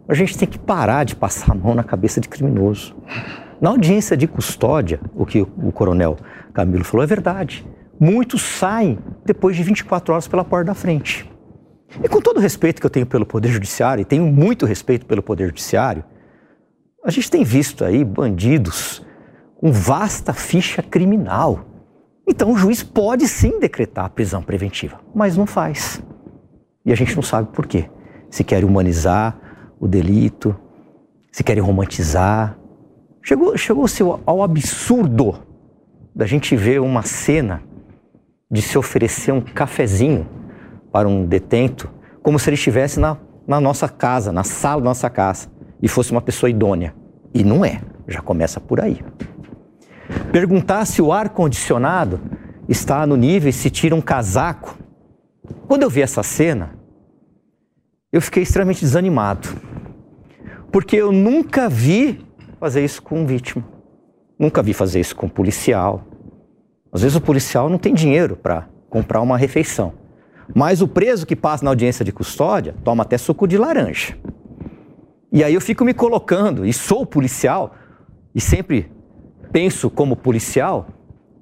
A 0.10 0.16
gente 0.16 0.36
tem 0.36 0.48
que 0.48 0.58
parar 0.58 1.04
de 1.04 1.16
passar 1.16 1.52
a 1.52 1.56
mão 1.56 1.76
na 1.76 1.84
cabeça 1.84 2.20
de 2.20 2.28
criminoso. 2.28 2.96
Na 3.62 3.70
audiência 3.70 4.18
de 4.18 4.28
custódia, 4.28 5.00
o 5.14 5.28
que 5.28 5.44
o 5.44 5.72
coronel 5.72 6.18
Camilo 6.56 6.84
falou 6.84 7.04
é 7.04 7.08
verdade. 7.08 7.64
Muitos 8.00 8.42
saem 8.42 8.98
depois 9.24 9.56
de 9.56 9.62
24 9.62 10.12
horas 10.12 10.28
pela 10.28 10.44
porta 10.44 10.66
da 10.66 10.74
frente. 10.74 11.32
E 12.04 12.10
com 12.10 12.20
todo 12.20 12.38
o 12.38 12.42
respeito 12.42 12.80
que 12.80 12.86
eu 12.88 12.90
tenho 12.90 13.06
pelo 13.06 13.28
Poder 13.28 13.50
Judiciário, 13.50 14.02
e 14.02 14.06
tenho 14.06 14.26
muito 14.26 14.66
respeito 14.66 15.06
pelo 15.06 15.22
Poder 15.22 15.46
Judiciário, 15.46 16.04
a 17.04 17.12
gente 17.12 17.30
tem 17.30 17.44
visto 17.44 17.86
aí 17.86 18.04
bandidos 18.04 19.06
com 19.56 19.72
vasta 19.72 20.34
ficha 20.34 20.82
criminal. 20.82 21.75
Então 22.28 22.52
o 22.52 22.58
juiz 22.58 22.84
pode 22.84 23.28
sim 23.28 23.60
decretar 23.60 24.06
a 24.06 24.10
prisão 24.10 24.42
preventiva, 24.42 25.00
mas 25.14 25.38
não 25.38 25.46
faz. 25.46 26.02
E 26.86 26.92
a 26.92 26.96
gente 26.96 27.16
não 27.16 27.24
sabe 27.24 27.50
por 27.52 27.68
quê. 27.68 27.90
Se 28.30 28.44
querem 28.44 28.68
humanizar 28.68 29.38
o 29.80 29.88
delito, 29.88 30.56
se 31.32 31.44
querem 31.44 31.62
romantizar, 31.62 32.58
Chegou-se 33.26 33.58
chegou 33.58 34.22
ao 34.24 34.44
absurdo 34.44 35.34
da 36.14 36.28
gente 36.28 36.56
ver 36.56 36.80
uma 36.80 37.02
cena 37.02 37.64
de 38.52 38.62
se 38.62 38.78
oferecer 38.78 39.32
um 39.32 39.42
cafezinho 39.42 40.28
para 40.92 41.08
um 41.08 41.26
detento, 41.26 41.90
como 42.22 42.38
se 42.38 42.48
ele 42.48 42.54
estivesse 42.54 43.00
na, 43.00 43.18
na 43.48 43.60
nossa 43.60 43.90
casa, 43.90 44.32
na 44.32 44.44
sala 44.44 44.80
da 44.80 44.90
nossa 44.90 45.10
casa, 45.10 45.50
e 45.82 45.88
fosse 45.88 46.12
uma 46.12 46.22
pessoa 46.22 46.52
idônea. 46.52 46.94
E 47.34 47.44
não 47.44 47.66
é, 47.66 47.82
já 48.08 48.22
começa 48.22 48.60
por 48.60 48.80
aí. 48.80 49.04
Perguntar 50.32 50.86
se 50.86 51.02
o 51.02 51.12
ar-condicionado 51.12 52.20
está 52.68 53.06
no 53.06 53.16
nível 53.16 53.50
e 53.50 53.54
se 53.54 53.70
tira 53.70 53.96
um 53.96 54.02
casaco. 54.02 54.78
Quando 55.68 55.84
eu 55.84 55.90
vi 55.90 56.02
essa 56.02 56.24
cena, 56.24 56.78
eu 58.12 58.22
fiquei 58.22 58.44
extremamente 58.44 58.82
desanimado. 58.82 59.50
Porque 60.72 60.96
eu 60.96 61.12
nunca 61.12 61.70
vi 61.70 62.26
fazer 62.60 62.84
isso 62.84 63.02
com 63.02 63.22
um 63.22 63.26
vítima. 63.26 63.66
Nunca 64.38 64.62
vi 64.62 64.74
fazer 64.74 65.00
isso 65.00 65.16
com 65.16 65.28
um 65.28 65.30
policial. 65.30 66.04
Às 66.92 67.02
vezes 67.02 67.16
o 67.16 67.22
policial 67.22 67.70
não 67.70 67.78
tem 67.78 67.94
dinheiro 67.94 68.36
para 68.36 68.68
comprar 68.90 69.22
uma 69.22 69.38
refeição. 69.38 69.94
Mas 70.54 70.82
o 70.82 70.88
preso 70.88 71.26
que 71.26 71.36
passa 71.36 71.64
na 71.64 71.72
audiência 71.72 72.06
de 72.06 72.12
custódia 72.12 72.76
toma 72.84 73.04
até 73.04 73.18
suco 73.18 73.48
de 73.48 73.58
laranja. 73.58 74.18
E 75.32 75.44
aí 75.44 75.54
eu 75.54 75.62
fico 75.62 75.84
me 75.84 75.94
colocando, 75.94 76.66
e 76.66 76.72
sou 76.72 77.06
policial, 77.06 77.76
e 78.34 78.40
sempre 78.40 78.90
penso 79.56 79.90
como 79.90 80.18
policial, 80.18 80.86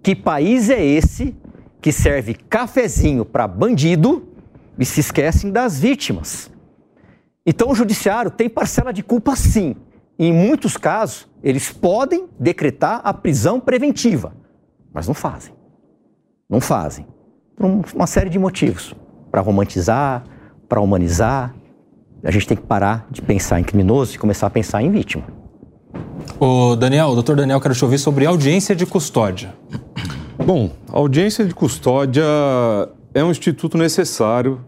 que 0.04 0.16
país 0.16 0.70
é 0.70 0.86
esse 0.86 1.36
que 1.82 1.92
serve 1.92 2.36
cafezinho 2.36 3.26
para 3.26 3.48
bandido 3.48 4.28
e 4.78 4.86
se 4.86 5.00
esquecem 5.00 5.50
das 5.50 5.80
vítimas? 5.80 6.52
Então 7.44 7.72
o 7.72 7.74
judiciário 7.76 8.30
tem 8.30 8.48
parcela 8.48 8.94
de 8.94 9.02
culpa 9.02 9.36
sim 9.36 9.76
em 10.20 10.32
muitos 10.32 10.78
casos, 10.78 11.28
eles 11.42 11.72
podem 11.72 12.28
decretar 12.40 13.02
a 13.04 13.12
prisão 13.16 13.60
preventiva, 13.60 14.36
mas 14.94 15.08
não 15.08 15.16
fazem. 15.16 15.56
Não 16.48 16.62
fazem. 16.62 17.08
Por 17.56 17.66
uma 17.66 18.06
série 18.06 18.30
de 18.30 18.38
motivos. 18.38 18.94
Para 19.32 19.42
romantizar, 19.42 20.24
para 20.70 20.80
humanizar. 20.80 21.56
A 22.24 22.30
gente 22.30 22.48
tem 22.48 22.56
que 22.56 22.64
parar 22.64 23.08
de 23.10 23.24
pensar 23.24 23.60
em 23.60 23.64
criminoso 23.64 24.14
e 24.14 24.20
começar 24.20 24.46
a 24.46 24.52
pensar 24.52 24.84
em 24.84 24.92
vítima. 24.92 25.26
O 26.40 26.76
Daniel, 26.76 27.14
doutor 27.14 27.36
Daniel, 27.36 27.62
quero 27.62 27.74
te 27.74 27.84
ouvir 27.84 27.98
sobre 27.98 28.26
audiência 28.26 28.76
de 28.76 28.86
custódia. 28.86 29.54
Bom, 30.46 30.72
audiência 30.92 31.46
de 31.46 31.54
custódia 31.54 32.24
é 33.14 33.24
um 33.24 33.32
instituto 33.32 33.78
necessário 33.78 34.60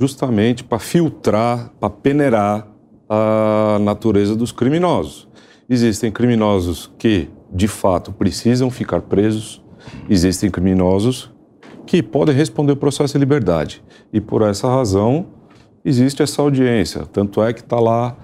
justamente 0.00 0.64
para 0.64 0.78
filtrar, 0.78 1.70
para 1.78 1.90
peneirar 1.90 2.66
a 3.08 3.78
natureza 3.80 4.34
dos 4.34 4.52
criminosos. 4.52 5.28
Existem 5.68 6.10
criminosos 6.10 6.90
que, 6.98 7.28
de 7.52 7.68
fato, 7.68 8.12
precisam 8.12 8.70
ficar 8.70 9.02
presos, 9.02 9.62
existem 10.08 10.50
criminosos 10.50 11.30
que 11.86 12.02
podem 12.02 12.34
responder 12.34 12.72
o 12.72 12.76
processo 12.76 13.14
de 13.14 13.18
liberdade. 13.18 13.82
E 14.12 14.20
por 14.20 14.42
essa 14.42 14.68
razão 14.68 15.26
existe 15.84 16.22
essa 16.22 16.40
audiência. 16.40 17.04
Tanto 17.06 17.42
é 17.42 17.52
que 17.52 17.60
está 17.60 17.78
lá 17.78 18.16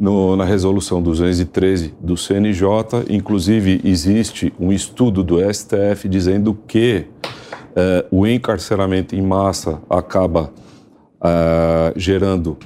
no, 0.00 0.34
na 0.34 0.46
resolução 0.46 1.02
213 1.02 1.94
do 2.00 2.16
CNJ, 2.16 2.64
inclusive 3.10 3.82
existe 3.84 4.50
um 4.58 4.72
estudo 4.72 5.22
do 5.22 5.36
STF 5.52 6.08
dizendo 6.08 6.58
que 6.66 7.04
eh, 7.76 8.06
o 8.10 8.26
encarceramento 8.26 9.14
em 9.14 9.20
massa 9.20 9.78
acaba 9.90 10.50
eh, 11.22 11.92
gerando 11.96 12.56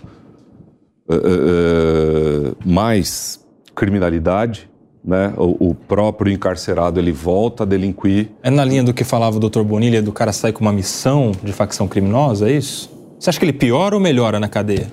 eh, 1.11 2.53
mais 2.65 3.45
criminalidade, 3.75 4.71
né? 5.05 5.35
O, 5.37 5.71
o, 5.71 5.75
próprio 5.75 6.33
encarcerado 6.33 7.01
ele 7.01 7.13
volta 7.13 7.65
a 7.65 7.67
delinquir. 7.67 8.31
É 8.45 8.49
na 8.49 8.65
linha 8.65 8.85
do 8.85 8.95
que 8.95 9.03
falava 9.03 9.37
o 9.37 9.41
Dr. 9.41 9.63
Bonilha, 9.63 10.01
do 10.01 10.13
cara 10.13 10.33
sair 10.33 10.53
com 10.53 10.61
uma 10.61 10.73
missão 10.73 11.33
de 11.43 11.53
facção 11.53 11.89
criminosa, 11.89 12.49
é 12.49 12.53
isso? 12.53 12.91
Você 13.19 13.29
acha 13.29 13.39
que 13.41 13.45
ele 13.45 13.53
piora 13.53 13.97
ou 13.97 14.01
melhora 14.01 14.39
na 14.39 14.49
cadeia? 14.49 14.87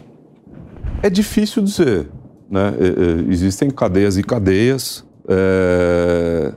É 1.03 1.09
difícil 1.09 1.63
dizer. 1.63 2.09
Né? 2.51 2.73
É, 2.79 3.29
é, 3.29 3.31
existem 3.31 3.71
cadeias 3.71 4.17
e 4.17 4.23
cadeias. 4.23 5.05
É... 5.25 6.53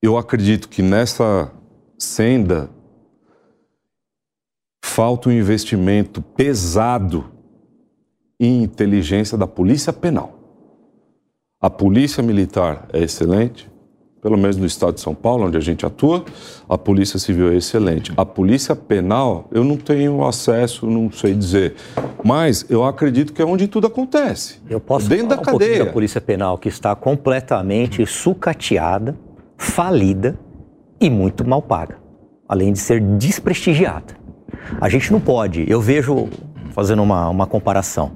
Eu 0.00 0.16
acredito 0.16 0.68
que 0.68 0.82
nessa 0.82 1.50
senda 1.98 2.70
falta 4.84 5.28
um 5.28 5.32
investimento 5.32 6.22
pesado 6.22 7.32
em 8.38 8.62
inteligência 8.62 9.36
da 9.36 9.48
polícia 9.48 9.92
penal. 9.92 10.38
A 11.60 11.68
polícia 11.68 12.22
militar 12.22 12.86
é 12.92 13.02
excelente, 13.02 13.68
pelo 14.26 14.36
menos 14.36 14.56
no 14.56 14.66
estado 14.66 14.94
de 14.94 15.00
São 15.00 15.14
Paulo, 15.14 15.46
onde 15.46 15.56
a 15.56 15.60
gente 15.60 15.86
atua, 15.86 16.24
a 16.68 16.76
polícia 16.76 17.16
civil 17.16 17.52
é 17.52 17.54
excelente. 17.54 18.12
A 18.16 18.26
polícia 18.26 18.74
penal, 18.74 19.46
eu 19.52 19.62
não 19.62 19.76
tenho 19.76 20.26
acesso, 20.26 20.84
não 20.84 21.12
sei 21.12 21.32
dizer, 21.32 21.76
mas 22.24 22.66
eu 22.68 22.84
acredito 22.84 23.32
que 23.32 23.40
é 23.40 23.44
onde 23.44 23.68
tudo 23.68 23.86
acontece. 23.86 24.60
Eu 24.68 24.80
posso 24.80 25.08
dentro 25.08 25.28
da 25.28 25.36
um 25.36 25.42
cadeia. 25.42 25.84
da 25.84 25.92
polícia 25.92 26.20
penal 26.20 26.58
que 26.58 26.68
está 26.68 26.92
completamente 26.96 28.04
sucateada, 28.04 29.16
falida 29.56 30.36
e 31.00 31.08
muito 31.08 31.46
mal 31.46 31.62
paga, 31.62 31.96
além 32.48 32.72
de 32.72 32.80
ser 32.80 33.00
desprestigiada. 33.00 34.16
A 34.80 34.88
gente 34.88 35.12
não 35.12 35.20
pode. 35.20 35.70
Eu 35.70 35.80
vejo, 35.80 36.28
fazendo 36.72 37.00
uma, 37.00 37.28
uma 37.28 37.46
comparação, 37.46 38.10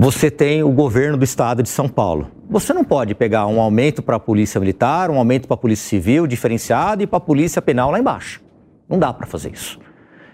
você 0.00 0.30
tem 0.30 0.62
o 0.62 0.70
governo 0.70 1.16
do 1.16 1.24
estado 1.24 1.60
de 1.60 1.68
São 1.68 1.88
Paulo. 1.88 2.30
Você 2.48 2.72
não 2.72 2.84
pode 2.84 3.16
pegar 3.16 3.48
um 3.48 3.60
aumento 3.60 4.00
para 4.00 4.14
a 4.14 4.20
polícia 4.20 4.60
militar, 4.60 5.10
um 5.10 5.18
aumento 5.18 5.48
para 5.48 5.56
a 5.56 5.58
polícia 5.58 5.88
civil 5.88 6.24
diferenciado 6.24 7.02
e 7.02 7.06
para 7.06 7.16
a 7.16 7.20
polícia 7.20 7.60
penal 7.60 7.90
lá 7.90 7.98
embaixo. 7.98 8.40
Não 8.88 8.96
dá 8.96 9.12
para 9.12 9.26
fazer 9.26 9.52
isso. 9.52 9.80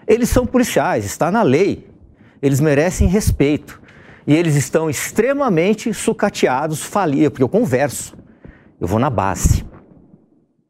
Eles 0.05 0.29
são 0.29 0.45
policiais, 0.45 1.03
está 1.03 1.31
na 1.31 1.41
lei. 1.41 1.89
Eles 2.43 2.59
merecem 2.59 3.07
respeito. 3.07 3.81
E 4.27 4.35
eles 4.35 4.53
estão 4.53 4.87
extremamente 4.87 5.91
sucateados, 5.95 6.83
falidos, 6.83 7.29
porque 7.29 7.43
eu 7.43 7.49
converso. 7.49 8.15
Eu 8.79 8.87
vou 8.87 8.99
na 8.99 9.09
base. 9.09 9.65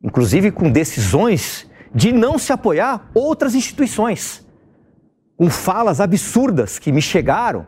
Inclusive 0.02 0.52
com 0.52 0.72
decisões 0.72 1.70
de 1.94 2.14
não 2.14 2.38
se 2.38 2.54
apoiar 2.54 3.10
outras 3.14 3.56
instituições. 3.56 4.48
Com 5.36 5.50
falas 5.50 6.00
absurdas 6.00 6.80
que 6.80 6.94
me 6.94 7.02
chegaram 7.02 7.68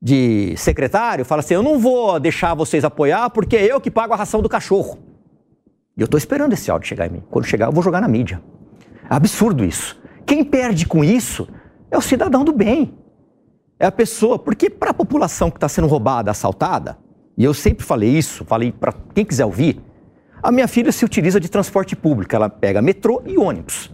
de 0.00 0.54
secretário 0.56 1.24
fala 1.24 1.40
assim: 1.40 1.54
eu 1.54 1.62
não 1.62 1.78
vou 1.78 2.20
deixar 2.20 2.54
vocês 2.54 2.84
apoiar 2.84 3.30
porque 3.30 3.56
é 3.56 3.64
eu 3.64 3.80
que 3.80 3.90
pago 3.90 4.12
a 4.12 4.16
ração 4.16 4.42
do 4.42 4.48
cachorro. 4.48 4.98
E 5.96 6.00
eu 6.00 6.04
estou 6.04 6.18
esperando 6.18 6.52
esse 6.52 6.70
áudio 6.70 6.88
chegar 6.88 7.06
em 7.06 7.10
mim. 7.10 7.22
Quando 7.30 7.46
chegar, 7.46 7.66
eu 7.66 7.72
vou 7.72 7.82
jogar 7.82 8.00
na 8.00 8.08
mídia. 8.08 8.42
É 9.08 9.14
absurdo 9.14 9.64
isso. 9.64 9.98
Quem 10.26 10.44
perde 10.44 10.86
com 10.86 11.02
isso 11.02 11.48
é 11.90 11.96
o 11.96 12.02
cidadão 12.02 12.44
do 12.44 12.52
bem. 12.52 12.94
É 13.80 13.86
a 13.86 13.92
pessoa. 13.92 14.38
Porque 14.38 14.68
para 14.68 14.90
a 14.90 14.94
população 14.94 15.50
que 15.50 15.56
está 15.56 15.68
sendo 15.68 15.86
roubada, 15.86 16.30
assaltada, 16.30 16.98
e 17.36 17.44
eu 17.44 17.54
sempre 17.54 17.84
falei 17.84 18.10
isso, 18.10 18.44
falei 18.44 18.72
para 18.72 18.92
quem 19.14 19.24
quiser 19.24 19.46
ouvir, 19.46 19.80
a 20.42 20.52
minha 20.52 20.68
filha 20.68 20.92
se 20.92 21.04
utiliza 21.04 21.40
de 21.40 21.48
transporte 21.48 21.96
público. 21.96 22.36
Ela 22.36 22.50
pega 22.50 22.82
metrô 22.82 23.22
e 23.24 23.38
ônibus. 23.38 23.90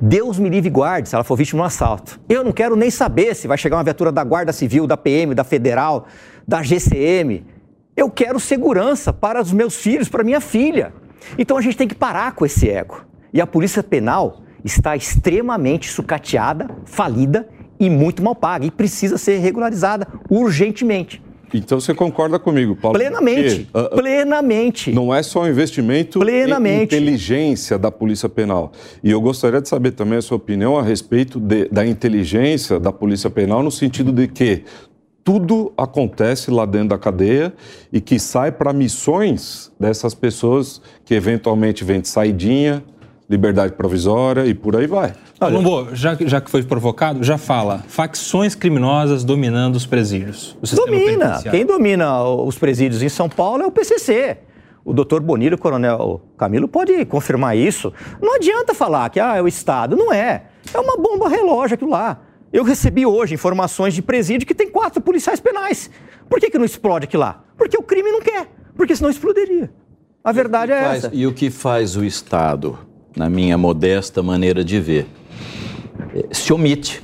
Deus 0.00 0.38
me 0.38 0.48
livre 0.48 0.68
e 0.68 0.72
guarde 0.72 1.08
se 1.08 1.14
ela 1.14 1.24
for 1.24 1.36
vítima 1.36 1.58
de 1.58 1.62
um 1.62 1.66
assalto. 1.66 2.20
Eu 2.28 2.44
não 2.44 2.52
quero 2.52 2.76
nem 2.76 2.90
saber 2.90 3.34
se 3.34 3.48
vai 3.48 3.58
chegar 3.58 3.76
uma 3.76 3.84
viatura 3.84 4.12
da 4.12 4.22
Guarda 4.22 4.52
Civil, 4.52 4.86
da 4.86 4.96
PM, 4.96 5.34
da 5.34 5.44
Federal, 5.44 6.06
da 6.46 6.62
GCM. 6.62 7.44
Eu 7.96 8.10
quero 8.10 8.38
segurança 8.38 9.12
para 9.12 9.42
os 9.42 9.52
meus 9.52 9.76
filhos, 9.76 10.08
para 10.08 10.22
minha 10.22 10.40
filha. 10.40 10.92
Então 11.36 11.56
a 11.56 11.60
gente 11.60 11.76
tem 11.76 11.88
que 11.88 11.94
parar 11.94 12.32
com 12.32 12.46
esse 12.46 12.68
ego. 12.68 13.04
E 13.32 13.40
a 13.40 13.46
Polícia 13.46 13.82
Penal 13.82 14.40
está 14.64 14.96
extremamente 14.96 15.90
sucateada, 15.90 16.68
falida 16.84 17.48
e 17.78 17.90
muito 17.90 18.22
mal 18.22 18.34
paga 18.34 18.66
e 18.66 18.70
precisa 18.70 19.18
ser 19.18 19.38
regularizada 19.38 20.06
urgentemente. 20.30 21.22
Então 21.52 21.80
você 21.80 21.94
concorda 21.94 22.38
comigo, 22.38 22.76
Paulo? 22.76 22.98
Plenamente. 22.98 23.68
Uh, 23.74 23.96
plenamente. 23.96 24.92
Não 24.92 25.14
é 25.14 25.22
só 25.22 25.42
um 25.42 25.48
investimento 25.48 26.18
plenamente. 26.18 26.94
em 26.94 26.98
inteligência 26.98 27.78
da 27.78 27.90
Polícia 27.90 28.28
Penal. 28.28 28.72
E 29.02 29.10
eu 29.10 29.20
gostaria 29.20 29.60
de 29.60 29.68
saber 29.68 29.92
também 29.92 30.18
a 30.18 30.22
sua 30.22 30.36
opinião 30.36 30.78
a 30.78 30.82
respeito 30.82 31.40
de, 31.40 31.68
da 31.68 31.86
inteligência 31.86 32.78
da 32.78 32.92
Polícia 32.92 33.30
Penal, 33.30 33.62
no 33.62 33.70
sentido 33.70 34.12
de 34.12 34.28
que 34.28 34.64
tudo 35.24 35.72
acontece 35.76 36.50
lá 36.50 36.64
dentro 36.64 36.88
da 36.88 36.98
cadeia 36.98 37.52
e 37.92 38.00
que 38.00 38.18
sai 38.18 38.50
para 38.50 38.72
missões 38.72 39.70
dessas 39.78 40.14
pessoas 40.14 40.80
que 41.04 41.12
eventualmente 41.12 41.84
vêm 41.84 42.00
de 42.00 42.08
saidinha, 42.08 42.82
liberdade 43.28 43.74
provisória 43.74 44.46
e 44.46 44.54
por 44.54 44.74
aí 44.74 44.86
vai. 44.86 45.12
Olha, 45.40 45.94
já, 45.94 46.16
já 46.18 46.40
que 46.40 46.50
foi 46.50 46.62
provocado, 46.62 47.22
já 47.22 47.36
fala. 47.36 47.84
Facções 47.86 48.54
criminosas 48.54 49.22
dominando 49.22 49.76
os 49.76 49.84
presídios. 49.84 50.56
domina. 50.74 51.42
Quem 51.42 51.66
domina 51.66 52.22
os 52.24 52.58
presídios 52.58 53.02
em 53.02 53.08
São 53.08 53.28
Paulo 53.28 53.62
é 53.62 53.66
o 53.66 53.70
PCC. 53.70 54.38
O 54.84 54.94
doutor 54.94 55.20
Bonilho, 55.20 55.56
o 55.56 55.58
coronel 55.58 56.22
Camilo, 56.38 56.66
pode 56.66 57.04
confirmar 57.04 57.54
isso. 57.54 57.92
Não 58.22 58.36
adianta 58.36 58.72
falar 58.72 59.10
que 59.10 59.20
ah, 59.20 59.36
é 59.36 59.42
o 59.42 59.46
Estado. 59.46 59.94
Não 59.94 60.10
é. 60.10 60.44
É 60.72 60.78
uma 60.78 60.96
bomba 60.96 61.28
relógio 61.28 61.74
aquilo 61.74 61.90
lá. 61.90 62.22
Eu 62.50 62.64
recebi 62.64 63.04
hoje 63.04 63.34
informações 63.34 63.92
de 63.92 64.00
presídio 64.00 64.46
que 64.46 64.54
tem 64.54 64.70
quatro 64.70 65.02
policiais 65.02 65.38
penais. 65.38 65.90
Por 66.30 66.40
que, 66.40 66.50
que 66.50 66.56
não 66.56 66.64
explode 66.64 67.04
aquilo 67.04 67.22
lá? 67.22 67.44
Porque 67.58 67.76
o 67.76 67.82
crime 67.82 68.10
não 68.10 68.22
quer. 68.22 68.46
Porque 68.74 68.96
senão 68.96 69.10
explodiria. 69.10 69.70
A 70.24 70.32
verdade 70.32 70.72
é 70.72 70.82
faz, 70.82 71.04
essa. 71.04 71.14
E 71.14 71.26
o 71.26 71.34
que 71.34 71.50
faz 71.50 71.96
o 71.96 72.04
Estado, 72.04 72.78
na 73.18 73.28
minha 73.28 73.58
modesta 73.58 74.22
maneira 74.22 74.64
de 74.64 74.80
ver? 74.80 75.06
se 76.32 76.52
omite. 76.52 77.02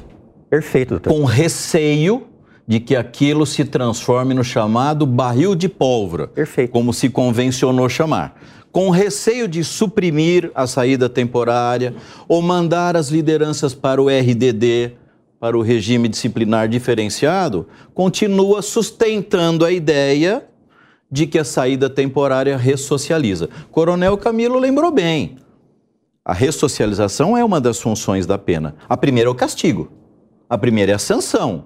Perfeito, 0.49 0.91
doutor. 0.91 1.13
Com 1.13 1.25
receio 1.25 2.27
de 2.67 2.81
que 2.81 2.97
aquilo 2.97 3.45
se 3.45 3.65
transforme 3.65 4.33
no 4.33 4.45
chamado 4.45 5.07
barril 5.07 5.55
de 5.55 5.69
pólvora. 5.69 6.29
Perfeito. 6.29 6.71
Como 6.71 6.93
se 6.93 7.11
convencionou 7.11 7.89
chamar. 7.89 8.41
Com 8.73 8.91
receio 8.91 9.47
de 9.47 9.63
suprimir 9.63 10.51
a 10.55 10.67
saída 10.67 11.09
temporária 11.09 11.95
ou 12.27 12.41
mandar 12.41 12.97
as 12.97 13.09
lideranças 13.09 13.75
para 13.75 14.03
o 14.03 14.09
RDD, 14.09 14.93
para 15.39 15.59
o 15.59 15.63
regime 15.63 16.09
disciplinar 16.09 16.69
diferenciado, 16.69 17.69
continua 17.93 18.63
sustentando 18.63 19.65
a 19.65 19.71
ideia 19.71 20.45
de 21.11 21.27
que 21.27 21.39
a 21.39 21.45
saída 21.45 21.91
temporária 21.91 22.57
ressocializa. 22.57 23.49
Coronel 23.71 24.17
Camilo 24.17 24.59
lembrou 24.59 24.91
bem. 24.91 25.37
A 26.25 26.33
ressocialização 26.33 27.37
é 27.37 27.45
uma 27.45 27.61
das 27.61 27.79
funções 27.79 28.25
da 28.25 28.39
pena. 28.39 28.75
A 28.89 28.97
primeira 28.97 29.29
é 29.29 29.31
o 29.31 29.35
castigo. 29.35 29.93
A 30.49 30.57
primeira 30.57 30.93
é 30.93 30.95
a 30.95 30.99
sanção. 30.99 31.65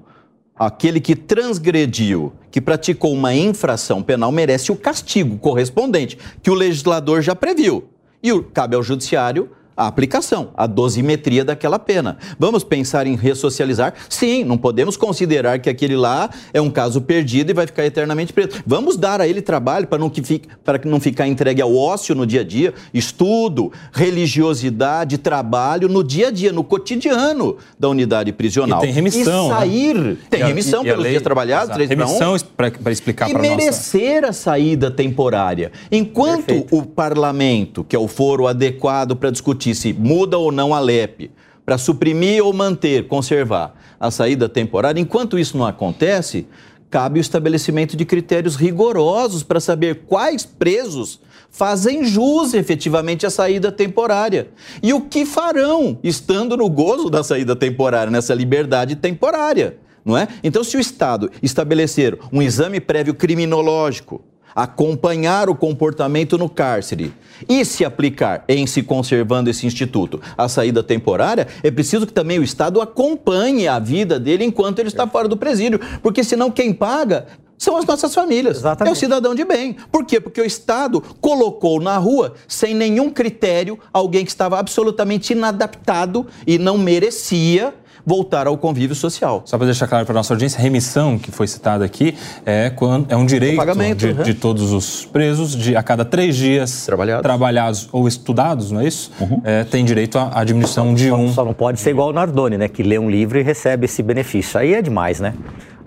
Aquele 0.57 1.01
que 1.01 1.15
transgrediu, 1.15 2.33
que 2.51 2.61
praticou 2.61 3.13
uma 3.13 3.33
infração 3.33 4.03
penal, 4.03 4.33
merece 4.33 4.73
o 4.73 4.77
castigo 4.77 5.39
correspondente, 5.39 6.19
que 6.43 6.51
o 6.51 6.55
legislador 6.55 7.23
já 7.23 7.37
previu. 7.37 7.89
E 8.21 8.37
cabe 8.53 8.75
ao 8.75 8.83
judiciário 8.83 9.49
a 9.79 9.87
aplicação, 9.87 10.49
a 10.57 10.67
dosimetria 10.67 11.45
daquela 11.45 11.79
pena. 11.79 12.19
Vamos 12.37 12.65
pensar 12.65 13.07
em 13.07 13.15
ressocializar? 13.15 13.95
Sim, 14.09 14.43
não 14.43 14.59
podemos 14.59 14.97
considerar 14.97 15.61
que 15.61 15.71
aquele 15.71 15.97
lá 15.97 16.29
é 16.53 16.61
um 16.61 16.69
caso 16.69 17.01
perdido 17.01 17.51
e 17.53 17.55
vai 17.55 17.65
ficar 17.65 17.87
eternamente 17.87 18.33
preso. 18.33 18.61
Vamos 18.67 18.97
dar 18.97 19.21
a 19.21 19.29
ele 19.29 19.41
trabalho 19.41 19.87
para 19.87 19.97
não, 19.97 20.11
que 20.11 20.21
fique, 20.21 20.49
para 20.65 20.81
não 20.85 20.99
ficar 20.99 21.29
entregue 21.29 21.63
ao 21.63 21.73
ócio 21.77 22.13
no 22.13 22.27
dia 22.27 22.41
a 22.41 22.45
dia, 22.45 22.75
estudo, 22.93 23.73
religiosidade, 23.93 25.17
trabalho 25.17 25.89
no 25.89 26.03
dia 26.03 26.27
a 26.27 26.31
dia, 26.33 26.53
no 26.53 26.65
cotidiano 26.65 27.57
da 27.79 27.89
unidade 27.89 28.33
prisional. 28.33 28.81
E 28.81 28.87
tem 28.87 28.93
remissão. 28.93 29.47
E 29.47 29.49
né? 29.49 29.55
sair, 29.55 29.95
né? 29.95 30.17
tem 30.29 30.43
remissão 30.43 30.83
pelos 30.83 31.07
dias 31.07 31.23
trabalhados, 31.23 31.73
três 31.73 31.89
Remissão 31.89 32.37
para 32.57 32.91
explicar 32.91 33.29
para 33.31 33.39
nós. 33.39 33.47
E 33.47 33.57
merecer 33.57 34.23
nossa... 34.23 34.31
a 34.31 34.33
saída 34.33 34.91
temporária. 34.91 35.71
Enquanto 35.93 36.47
Perfeito. 36.47 36.77
o 36.77 36.83
parlamento, 36.85 37.85
que 37.85 37.95
é 37.95 37.99
o 37.99 38.09
foro 38.09 38.49
adequado 38.49 39.15
para 39.15 39.31
discutir, 39.31 39.68
se 39.75 39.93
muda 39.93 40.39
ou 40.39 40.53
não 40.53 40.75
a 40.75 40.81
LEP, 40.81 41.31
para 41.65 41.77
suprimir 41.79 42.45
ou 42.45 42.53
manter, 42.53 43.07
conservar 43.09 43.75
a 44.01 44.11
saída 44.11 44.49
temporária, 44.49 45.01
enquanto 45.01 45.39
isso 45.39 45.59
não 45.59 45.67
acontece, 45.67 46.47
cabe 46.91 47.19
o 47.19 47.21
estabelecimento 47.21 47.97
de 47.97 48.05
critérios 48.05 48.57
rigorosos 48.57 49.43
para 49.43 49.61
saber 49.61 50.03
quais 50.07 50.47
presos 50.47 51.21
fazem 51.51 52.05
jus 52.05 52.55
efetivamente 52.55 53.27
à 53.27 53.31
saída 53.31 53.73
temporária. 53.73 54.49
E 54.83 54.93
o 54.93 55.03
que 55.03 55.27
farão 55.27 55.99
estando 56.03 56.57
no 56.57 56.69
gozo 56.69 57.11
da 57.11 57.23
saída 57.23 57.57
temporária, 57.57 58.11
nessa 58.11 58.35
liberdade 58.35 58.97
temporária, 58.97 59.77
não 60.05 60.17
é? 60.17 60.29
Então, 60.43 60.65
se 60.65 60.77
o 60.77 60.81
Estado 60.81 61.31
estabelecer 61.43 62.19
um 62.33 62.41
exame 62.41 62.81
prévio 62.81 63.15
criminológico, 63.15 64.23
acompanhar 64.59 65.49
o 65.49 65.55
comportamento 65.55 66.37
no 66.37 66.49
cárcere 66.49 67.15
e 67.49 67.65
se 67.65 67.85
aplicar 67.85 68.43
em 68.49 68.67
se 68.67 68.83
conservando 68.83 69.49
esse 69.49 69.65
instituto. 69.65 70.21
A 70.37 70.49
saída 70.49 70.83
temporária, 70.83 71.47
é 71.63 71.71
preciso 71.71 72.05
que 72.05 72.13
também 72.13 72.41
o 72.41 72.43
Estado 72.43 72.81
acompanhe 72.81 73.69
a 73.69 73.79
vida 73.79 74.19
dele 74.19 74.43
enquanto 74.45 74.81
ele 74.81 74.89
está 74.89 75.07
fora 75.07 75.29
do 75.29 75.37
presídio, 75.37 75.79
porque 76.03 76.25
senão 76.25 76.51
quem 76.51 76.73
paga 76.73 77.27
são 77.59 77.77
as 77.77 77.85
nossas 77.85 78.15
famílias. 78.15 78.59
Exatamente. 78.59 78.91
É 78.91 78.93
o 78.93 78.97
cidadão 78.97 79.35
de 79.35 79.45
bem. 79.45 79.77
Por 79.91 80.05
quê? 80.05 80.21
Porque 80.21 80.41
o 80.41 80.45
Estado 80.45 81.03
colocou 81.21 81.81
na 81.81 81.99
rua, 81.99 82.35
sem 82.47 82.75
nenhum 82.75 83.11
critério, 83.11 83.79
alguém 83.93 84.25
que 84.25 84.31
estava 84.31 84.59
absolutamente 84.59 85.33
inadaptado 85.33 86.27
e 86.47 86.59
não 86.59 86.79
merecia 86.79 87.75
voltar 88.09 88.47
ao 88.47 88.57
convívio 88.57 88.97
social. 88.97 89.43
Só 89.45 89.59
para 89.59 89.67
deixar 89.67 89.87
claro 89.87 90.07
para 90.07 90.15
a 90.15 90.17
nossa 90.17 90.33
audiência, 90.33 90.59
remissão, 90.59 91.19
que 91.19 91.31
foi 91.31 91.47
citada 91.47 91.85
aqui, 91.85 92.15
é, 92.47 92.71
quando, 92.71 93.13
é 93.13 93.17
um 93.17 93.27
direito 93.27 93.63
de, 93.95 94.07
uhum. 94.07 94.23
de, 94.23 94.33
todos 94.33 94.73
os 94.73 95.05
presos 95.05 95.55
de 95.55 95.77
a 95.77 95.83
cada 95.83 96.07
três 96.07 96.35
dias 96.35 96.87
trabalhados, 96.87 97.23
trabalhados 97.23 97.89
ou 97.93 98.09
estudados, 98.09 98.71
não 98.71 98.81
é 98.81 98.89
isso? 98.89 99.13
Uhum. 99.21 99.43
É, 99.45 99.63
tem 99.65 99.85
direito 99.85 100.17
à 100.19 100.43
diminuição 100.43 100.95
de 100.95 101.13
um. 101.13 101.31
Só 101.35 101.45
não 101.45 101.53
pode 101.53 101.81
ser 101.81 101.91
igual 101.91 102.09
o 102.09 102.13
Nardoni, 102.13 102.57
né? 102.57 102.67
Que 102.67 102.83
lê 102.83 102.99
um 102.99 103.11
livro 103.11 103.39
e 103.39 103.43
recebe 103.43 103.85
esse 103.85 104.03
benefício. 104.03 104.59
Aí 104.59 104.73
é 104.73 104.81
demais, 104.81 105.21
né? 105.21 105.35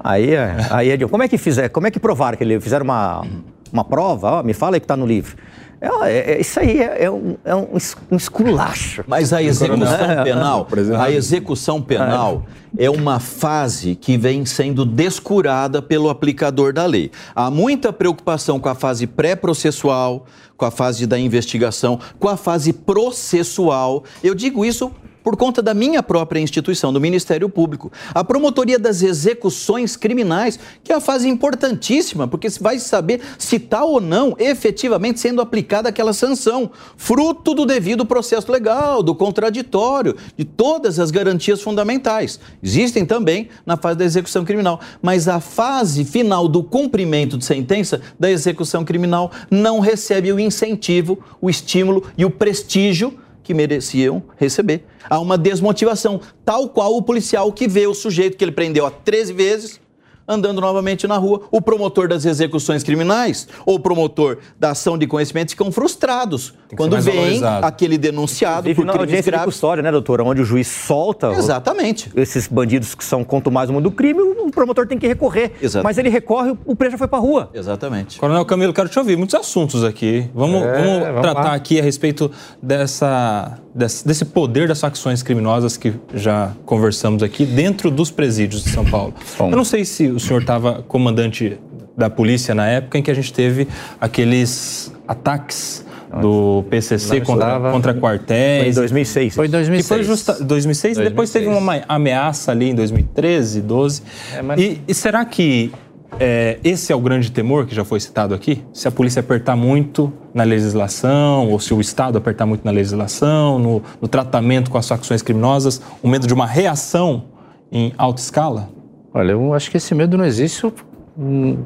Aí 0.03 0.33
é, 0.33 0.55
aí 0.69 0.89
é 0.89 0.97
de... 0.97 1.07
Como 1.07 1.23
é 1.23 1.27
que 1.27 1.37
fizer? 1.37 1.69
Como 1.69 1.87
é 1.87 1.91
que 1.91 1.99
provaram 1.99 2.37
que 2.37 2.43
ele 2.43 2.59
fizeram 2.59 2.83
uma, 2.83 3.25
uma 3.71 3.83
prova? 3.83 4.39
Oh, 4.39 4.43
me 4.43 4.53
fala 4.53 4.75
aí 4.75 4.79
que 4.79 4.85
está 4.85 4.97
no 4.97 5.05
livro. 5.05 5.35
É, 5.81 5.87
é, 5.87 6.31
é, 6.33 6.41
isso 6.41 6.59
aí 6.59 6.79
é, 6.79 7.05
é, 7.05 7.11
um, 7.11 7.35
é 7.43 7.55
um, 7.55 7.67
um 8.11 8.15
esculacho. 8.15 9.03
Mas 9.07 9.33
a 9.33 9.41
execução 9.41 9.97
penal, 10.23 10.67
a 10.99 11.11
execução 11.11 11.81
penal 11.81 12.45
é 12.77 12.87
uma 12.87 13.19
fase 13.19 13.95
que 13.95 14.15
vem 14.15 14.45
sendo 14.45 14.85
descurada 14.85 15.81
pelo 15.81 16.07
aplicador 16.07 16.71
da 16.71 16.85
lei. 16.85 17.09
Há 17.35 17.49
muita 17.49 17.91
preocupação 17.91 18.59
com 18.59 18.69
a 18.69 18.75
fase 18.75 19.07
pré-processual, 19.07 20.27
com 20.55 20.65
a 20.65 20.71
fase 20.71 21.07
da 21.07 21.17
investigação, 21.17 21.99
com 22.19 22.29
a 22.29 22.37
fase 22.37 22.71
processual. 22.71 24.03
Eu 24.23 24.35
digo 24.35 24.63
isso 24.63 24.91
por 25.23 25.37
conta 25.37 25.61
da 25.61 25.73
minha 25.73 26.01
própria 26.01 26.39
instituição, 26.39 26.91
do 26.91 26.99
Ministério 26.99 27.49
Público. 27.49 27.91
A 28.13 28.23
promotoria 28.23 28.79
das 28.79 29.01
execuções 29.01 29.95
criminais, 29.95 30.59
que 30.83 30.91
é 30.91 30.95
uma 30.95 31.01
fase 31.01 31.27
importantíssima, 31.27 32.27
porque 32.27 32.49
se 32.49 32.61
vai 32.61 32.79
saber 32.79 33.21
se 33.37 33.57
está 33.57 33.83
ou 33.83 34.01
não 34.01 34.35
efetivamente 34.37 35.19
sendo 35.19 35.41
aplicada 35.41 35.89
aquela 35.89 36.13
sanção, 36.13 36.71
fruto 36.97 37.53
do 37.53 37.65
devido 37.65 38.05
processo 38.05 38.51
legal, 38.51 39.03
do 39.03 39.15
contraditório, 39.15 40.15
de 40.37 40.43
todas 40.43 40.99
as 40.99 41.11
garantias 41.11 41.61
fundamentais. 41.61 42.39
Existem 42.61 43.05
também 43.05 43.49
na 43.65 43.77
fase 43.77 43.97
da 43.97 44.05
execução 44.05 44.43
criminal, 44.43 44.79
mas 45.01 45.27
a 45.27 45.39
fase 45.39 46.03
final 46.05 46.47
do 46.47 46.63
cumprimento 46.63 47.37
de 47.37 47.45
sentença 47.45 48.01
da 48.19 48.29
execução 48.29 48.83
criminal 48.83 49.31
não 49.49 49.79
recebe 49.79 50.31
o 50.31 50.39
incentivo, 50.39 51.19
o 51.39 51.49
estímulo 51.49 52.03
e 52.17 52.25
o 52.25 52.31
prestígio 52.31 53.19
que 53.43 53.53
mereciam 53.53 54.23
receber. 54.37 54.85
Há 55.09 55.19
uma 55.19 55.37
desmotivação, 55.37 56.21
tal 56.45 56.69
qual 56.69 56.95
o 56.95 57.01
policial 57.01 57.51
que 57.51 57.67
vê 57.67 57.87
o 57.87 57.93
sujeito 57.93 58.37
que 58.37 58.43
ele 58.43 58.51
prendeu 58.51 58.85
há 58.85 58.91
13 58.91 59.33
vezes 59.33 59.81
andando 60.27 60.61
novamente 60.61 61.07
na 61.07 61.17
rua. 61.17 61.41
O 61.51 61.61
promotor 61.61 62.07
das 62.07 62.25
execuções 62.25 62.83
criminais 62.83 63.47
ou 63.65 63.75
o 63.75 63.79
promotor 63.79 64.37
da 64.59 64.71
ação 64.71 64.97
de 64.97 65.07
conhecimento 65.07 65.51
ficam 65.51 65.71
frustrados 65.71 66.53
quando 66.75 66.99
vem 67.01 67.41
aquele 67.61 67.97
denunciado 67.97 68.69
Inclusive, 68.69 68.75
por 68.75 68.83
crimes 68.83 68.99
audiência 68.99 69.31
graves. 69.31 69.45
de 69.45 69.51
custódia, 69.51 69.83
né, 69.83 69.91
doutora? 69.91 70.23
Onde 70.23 70.41
o 70.41 70.45
juiz 70.45 70.67
solta 70.67 71.31
Exatamente. 71.33 72.11
esses 72.15 72.47
bandidos 72.47 72.95
que 72.95 73.03
são 73.03 73.23
contumados 73.23 73.69
no 73.69 73.75
mundo 73.75 73.89
do 73.89 73.95
crime, 73.95 74.21
o 74.21 74.51
promotor 74.51 74.87
tem 74.87 74.97
que 74.97 75.07
recorrer. 75.07 75.51
Exato. 75.61 75.83
Mas 75.83 75.97
ele 75.97 76.09
recorre, 76.09 76.55
o 76.65 76.75
preso 76.75 76.93
já 76.93 76.97
foi 76.97 77.07
para 77.07 77.17
a 77.19 77.21
rua. 77.21 77.49
Exatamente. 77.53 78.19
Coronel 78.19 78.45
Camilo, 78.45 78.73
quero 78.73 78.89
te 78.89 78.97
ouvir. 78.97 79.17
Muitos 79.17 79.35
assuntos 79.35 79.83
aqui. 79.83 80.29
Vamos, 80.33 80.61
é, 80.61 80.73
vamos, 80.73 81.07
vamos 81.07 81.21
tratar 81.21 81.43
lá. 81.43 81.53
aqui 81.53 81.79
a 81.79 81.83
respeito 81.83 82.31
dessa, 82.61 83.57
desse, 83.73 84.05
desse 84.05 84.25
poder 84.25 84.67
das 84.67 84.79
facções 84.79 85.23
criminosas 85.23 85.77
que 85.77 85.93
já 86.13 86.51
conversamos 86.65 87.23
aqui 87.23 87.45
dentro 87.45 87.89
dos 87.89 88.11
presídios 88.11 88.63
de 88.63 88.69
São 88.69 88.85
Paulo. 88.85 89.13
Bom. 89.37 89.49
Eu 89.49 89.57
não 89.57 89.65
sei 89.65 89.85
se 89.85 90.07
o 90.07 90.19
senhor 90.19 90.41
estava 90.41 90.83
comandante 90.87 91.57
da 91.95 92.09
polícia 92.09 92.55
na 92.55 92.67
época 92.67 92.97
em 92.97 93.03
que 93.03 93.11
a 93.11 93.13
gente 93.13 93.33
teve 93.33 93.67
aqueles 93.99 94.91
ataques 95.07 95.85
do 96.19 96.65
PCC 96.69 97.21
contra, 97.21 97.71
contra 97.71 97.93
quartéis. 97.93 98.75
Foi 98.75 98.83
em 98.83 98.87
2006. 98.87 99.35
Foi 99.35 99.47
em 99.47 99.49
2006. 99.49 99.87
Que 99.87 99.95
foi 99.95 100.03
justa, 100.03 100.33
2006, 100.43 100.97
2006. 100.97 101.09
depois 101.09 101.31
teve 101.31 101.47
uma 101.47 101.81
ameaça 101.87 102.51
ali 102.51 102.69
em 102.69 102.75
2013, 102.75 103.61
12. 103.61 104.03
É, 104.35 104.41
mas... 104.41 104.59
e, 104.59 104.81
e, 104.87 104.93
será 104.93 105.23
que 105.23 105.71
é, 106.19 106.59
esse 106.63 106.91
é 106.91 106.95
o 106.95 106.99
grande 106.99 107.31
temor 107.31 107.65
que 107.65 107.73
já 107.73 107.83
foi 107.83 107.99
citado 107.99 108.33
aqui? 108.33 108.63
Se 108.73 108.87
a 108.87 108.91
polícia 108.91 109.19
apertar 109.19 109.55
muito 109.55 110.11
na 110.33 110.43
legislação, 110.43 111.49
ou 111.49 111.59
se 111.59 111.73
o 111.73 111.81
Estado 111.81 112.17
apertar 112.17 112.45
muito 112.45 112.63
na 112.63 112.71
legislação, 112.71 113.57
no, 113.57 113.81
no 114.01 114.07
tratamento 114.07 114.69
com 114.69 114.77
as 114.77 114.87
facções 114.87 115.21
criminosas, 115.21 115.81
o 116.01 116.07
medo 116.07 116.27
de 116.27 116.33
uma 116.33 116.45
reação 116.45 117.25
em 117.71 117.93
alta 117.97 118.21
escala? 118.21 118.69
Olha, 119.13 119.31
eu 119.31 119.53
acho 119.53 119.69
que 119.71 119.77
esse 119.77 119.93
medo 119.93 120.17
não 120.17 120.25
existe 120.25 120.65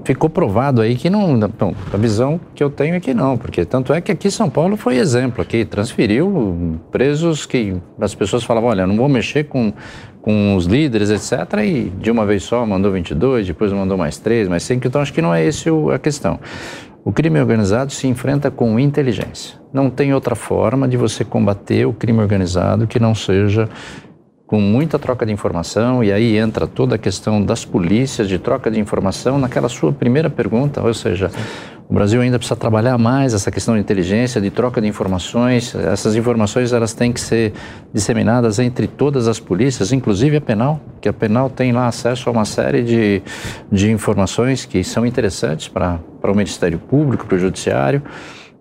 ficou 0.03 0.29
provado 0.29 0.81
aí 0.81 0.95
que 0.95 1.09
não, 1.09 1.37
não, 1.37 1.75
a 1.93 1.97
visão 1.97 2.39
que 2.55 2.63
eu 2.63 2.69
tenho 2.69 2.95
é 2.95 2.99
que 2.99 3.13
não, 3.13 3.37
porque 3.37 3.63
tanto 3.63 3.93
é 3.93 4.01
que 4.01 4.11
aqui 4.11 4.31
São 4.31 4.49
Paulo 4.49 4.75
foi 4.75 4.97
exemplo, 4.97 5.41
aqui 5.41 5.63
transferiu 5.63 6.79
presos 6.91 7.45
que 7.45 7.75
as 7.99 8.15
pessoas 8.15 8.43
falavam, 8.43 8.69
olha, 8.69 8.87
não 8.87 8.97
vou 8.97 9.07
mexer 9.07 9.43
com, 9.43 9.71
com 10.25 10.55
os 10.55 10.65
líderes, 10.65 11.11
etc, 11.11 11.59
e 11.63 11.91
de 11.99 12.09
uma 12.09 12.25
vez 12.25 12.41
só 12.41 12.65
mandou 12.65 12.91
22, 12.91 13.45
depois 13.45 13.71
mandou 13.71 13.95
mais 13.95 14.17
3, 14.17 14.47
mais 14.47 14.63
5, 14.63 14.87
então 14.87 14.99
acho 14.99 15.13
que 15.13 15.21
não 15.21 15.31
é 15.31 15.45
esse 15.45 15.69
a 15.93 15.99
questão. 15.99 16.39
O 17.03 17.13
crime 17.13 17.39
organizado 17.39 17.91
se 17.91 18.07
enfrenta 18.07 18.49
com 18.49 18.79
inteligência. 18.79 19.59
Não 19.71 19.87
tem 19.87 20.15
outra 20.15 20.33
forma 20.33 20.87
de 20.87 20.97
você 20.97 21.23
combater 21.23 21.85
o 21.85 21.93
crime 21.93 22.21
organizado 22.21 22.87
que 22.87 22.99
não 22.99 23.13
seja 23.13 23.69
com 24.47 24.59
muita 24.59 24.97
troca 24.97 25.27
de 25.27 25.31
informação, 25.31 26.03
e 26.03 26.11
aí 26.11 26.37
entra 26.37 26.65
toda 26.65 26.95
a 26.95 26.97
questão 26.97 27.39
das 27.39 27.63
polícias, 27.63 28.27
de 28.27 28.39
troca 28.39 28.71
de 28.71 28.79
informação, 28.79 29.37
naquela 29.37 29.69
sua 29.69 29.93
primeira 29.93 30.29
pergunta, 30.29 30.81
ou 30.81 30.93
seja, 30.93 31.29
Sim. 31.29 31.37
O 31.87 31.93
Brasil 31.93 32.19
ainda 32.19 32.39
precisa 32.39 32.55
trabalhar 32.55 32.97
mais 32.97 33.33
essa 33.33 33.51
questão 33.51 33.75
de 33.75 33.79
inteligência, 33.79 34.41
de 34.41 34.49
troca 34.49 34.81
de 34.81 34.87
informações, 34.87 35.75
essas 35.75 36.15
informações 36.15 36.73
elas 36.73 36.93
têm 36.93 37.13
que 37.13 37.21
ser 37.21 37.53
disseminadas 37.93 38.57
entre 38.57 38.87
todas 38.87 39.27
as 39.27 39.39
polícias, 39.39 39.91
inclusive 39.91 40.37
a 40.37 40.41
penal, 40.41 40.79
que 40.99 41.07
a 41.07 41.13
penal 41.13 41.49
tem 41.49 41.71
lá 41.71 41.87
acesso 41.87 42.27
a 42.27 42.31
uma 42.31 42.45
série 42.45 42.81
de, 42.81 43.21
de 43.71 43.91
informações 43.91 44.65
que 44.65 44.83
são 44.83 45.05
interessantes 45.05 45.67
para, 45.67 45.99
o 46.23 46.35
Ministério 46.35 46.79
Público, 46.79 47.25
para 47.27 47.35
o 47.35 47.39
Judiciário, 47.39 48.01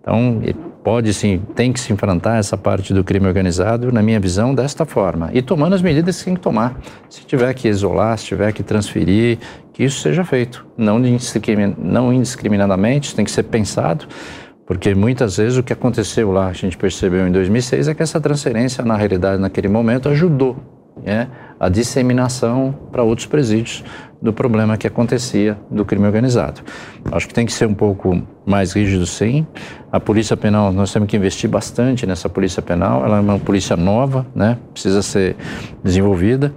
então, 0.01 0.39
pode 0.85 1.11
sim, 1.15 1.41
tem 1.55 1.73
que 1.73 1.79
se 1.79 1.91
enfrentar 1.91 2.37
essa 2.37 2.55
parte 2.55 2.93
do 2.93 3.03
crime 3.03 3.25
organizado, 3.25 3.91
na 3.91 4.03
minha 4.03 4.19
visão, 4.19 4.53
desta 4.53 4.85
forma. 4.85 5.31
E 5.33 5.41
tomando 5.41 5.73
as 5.73 5.81
medidas 5.81 6.19
que 6.19 6.25
tem 6.25 6.35
que 6.35 6.39
tomar. 6.39 6.79
Se 7.09 7.25
tiver 7.25 7.51
que 7.55 7.67
isolar, 7.67 8.15
se 8.19 8.25
tiver 8.25 8.53
que 8.53 8.61
transferir, 8.61 9.39
que 9.73 9.83
isso 9.83 9.99
seja 9.99 10.23
feito. 10.23 10.63
Não, 10.77 10.99
não 11.79 12.13
indiscriminadamente, 12.13 13.15
tem 13.15 13.25
que 13.25 13.31
ser 13.31 13.43
pensado. 13.43 14.05
Porque 14.67 14.93
muitas 14.93 15.37
vezes 15.37 15.57
o 15.57 15.63
que 15.63 15.73
aconteceu 15.73 16.31
lá, 16.31 16.49
a 16.49 16.53
gente 16.53 16.77
percebeu 16.77 17.27
em 17.27 17.31
2006, 17.31 17.87
é 17.87 17.95
que 17.95 18.03
essa 18.03 18.21
transferência, 18.21 18.85
na 18.85 18.95
realidade, 18.95 19.41
naquele 19.41 19.67
momento, 19.67 20.07
ajudou 20.09 20.55
né, 21.03 21.27
a 21.59 21.67
disseminação 21.67 22.75
para 22.91 23.01
outros 23.01 23.25
presídios 23.25 23.83
do 24.25 24.33
problema 24.33 24.75
que 24.75 24.87
acontecia 24.87 25.55
do 25.69 25.85
crime 25.85 26.05
organizado. 26.05 26.61
Acho 27.11 27.27
que 27.27 27.33
tem 27.33 27.45
que 27.45 27.53
ser 27.53 27.67
um 27.67 27.75
pouco 27.75 28.23
mais 28.43 28.73
rígido, 28.73 29.05
sim. 29.05 29.45
A 29.91 29.99
polícia 29.99 30.35
penal, 30.35 30.73
nós 30.73 30.91
temos 30.91 31.07
que 31.07 31.15
investir 31.15 31.47
bastante 31.47 32.07
nessa 32.07 32.27
polícia 32.27 32.61
penal. 32.61 33.05
Ela 33.05 33.17
é 33.17 33.19
uma 33.19 33.37
polícia 33.37 33.77
nova, 33.77 34.25
né? 34.33 34.57
Precisa 34.73 35.03
ser 35.03 35.35
desenvolvida, 35.83 36.51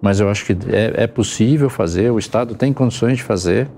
mas 0.00 0.18
eu 0.18 0.28
acho 0.28 0.44
que 0.44 0.52
é, 0.68 1.04
é 1.04 1.06
possível 1.06 1.70
fazer. 1.70 2.10
O 2.10 2.18
Estado 2.18 2.56
tem 2.56 2.72
condições 2.72 3.18
de 3.18 3.22
fazer, 3.22 3.68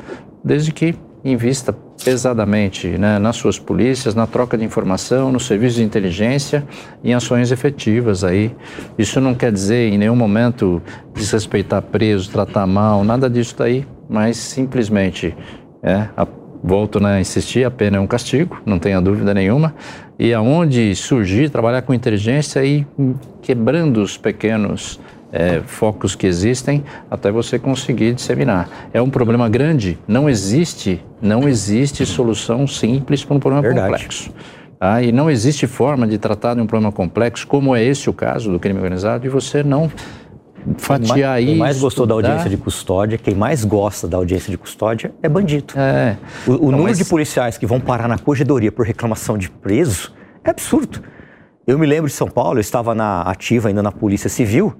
desde 0.42 0.72
que 0.72 0.94
invista 1.24 1.74
pesadamente 2.04 2.86
né, 2.86 3.18
nas 3.18 3.36
suas 3.36 3.58
polícias, 3.58 4.14
na 4.14 4.26
troca 4.26 4.58
de 4.58 4.64
informação, 4.64 5.32
no 5.32 5.40
serviço 5.40 5.76
de 5.76 5.82
inteligência 5.82 6.66
em 7.02 7.14
ações 7.14 7.50
efetivas 7.50 8.22
aí. 8.22 8.54
Isso 8.98 9.20
não 9.20 9.34
quer 9.34 9.50
dizer 9.50 9.92
em 9.92 9.96
nenhum 9.96 10.16
momento 10.16 10.82
desrespeitar 11.14 11.80
preso, 11.80 12.30
tratar 12.30 12.66
mal, 12.66 13.02
nada 13.02 13.30
disso 13.30 13.54
daí, 13.56 13.86
mas 14.08 14.36
simplesmente 14.36 15.34
é, 15.82 16.08
a, 16.14 16.26
volto 16.62 17.00
né, 17.00 17.16
a 17.16 17.20
insistir, 17.20 17.64
a 17.64 17.70
pena 17.70 17.96
é 17.96 18.00
um 18.00 18.06
castigo, 18.06 18.60
não 18.66 18.78
tenha 18.78 19.00
dúvida 19.00 19.32
nenhuma. 19.32 19.74
E 20.18 20.32
aonde 20.34 20.94
surgir, 20.94 21.50
trabalhar 21.50 21.82
com 21.82 21.94
inteligência 21.94 22.64
e 22.64 22.86
quebrando 23.42 24.02
os 24.02 24.16
pequenos 24.16 25.00
é, 25.34 25.60
focos 25.66 26.14
que 26.14 26.28
existem 26.28 26.84
até 27.10 27.30
você 27.32 27.58
conseguir 27.58 28.14
disseminar. 28.14 28.68
É 28.92 29.02
um 29.02 29.10
problema 29.10 29.48
grande, 29.48 29.98
não 30.06 30.30
existe, 30.30 31.04
não 31.20 31.48
existe 31.48 32.06
solução 32.06 32.68
simples 32.68 33.24
para 33.24 33.36
um 33.36 33.40
problema 33.40 33.62
Verdade. 33.62 33.90
complexo. 33.90 34.30
Tá? 34.78 35.02
E 35.02 35.10
não 35.10 35.28
existe 35.28 35.66
forma 35.66 36.06
de 36.06 36.18
tratar 36.18 36.54
de 36.54 36.60
um 36.60 36.66
problema 36.66 36.92
complexo, 36.92 37.48
como 37.48 37.74
é 37.74 37.82
esse 37.82 38.08
o 38.08 38.12
caso 38.12 38.52
do 38.52 38.60
crime 38.60 38.78
organizado, 38.78 39.26
e 39.26 39.28
você 39.28 39.64
não 39.64 39.90
fatiar 40.78 41.42
isso. 41.42 41.50
Quem 41.50 41.58
mais 41.58 41.80
gostou 41.80 42.06
da 42.06 42.14
audiência 42.14 42.48
de 42.48 42.56
custódia, 42.56 43.18
quem 43.18 43.34
mais 43.34 43.64
gosta 43.64 44.06
da 44.06 44.16
audiência 44.16 44.52
de 44.52 44.56
custódia 44.56 45.12
é 45.20 45.28
bandido. 45.28 45.74
É. 45.76 46.16
O, 46.46 46.52
o 46.52 46.70
número 46.70 46.84
mas... 46.84 46.98
de 46.98 47.04
policiais 47.04 47.58
que 47.58 47.66
vão 47.66 47.80
parar 47.80 48.06
na 48.06 48.18
corredoria 48.18 48.70
por 48.70 48.86
reclamação 48.86 49.36
de 49.36 49.50
preso 49.50 50.12
é 50.44 50.50
absurdo. 50.50 51.02
Eu 51.66 51.76
me 51.76 51.86
lembro 51.86 52.08
de 52.08 52.14
São 52.14 52.28
Paulo, 52.28 52.58
eu 52.58 52.60
estava 52.60 52.94
na 52.94 53.22
ativa 53.22 53.68
ainda 53.68 53.82
na 53.82 53.90
Polícia 53.90 54.28
Civil, 54.28 54.74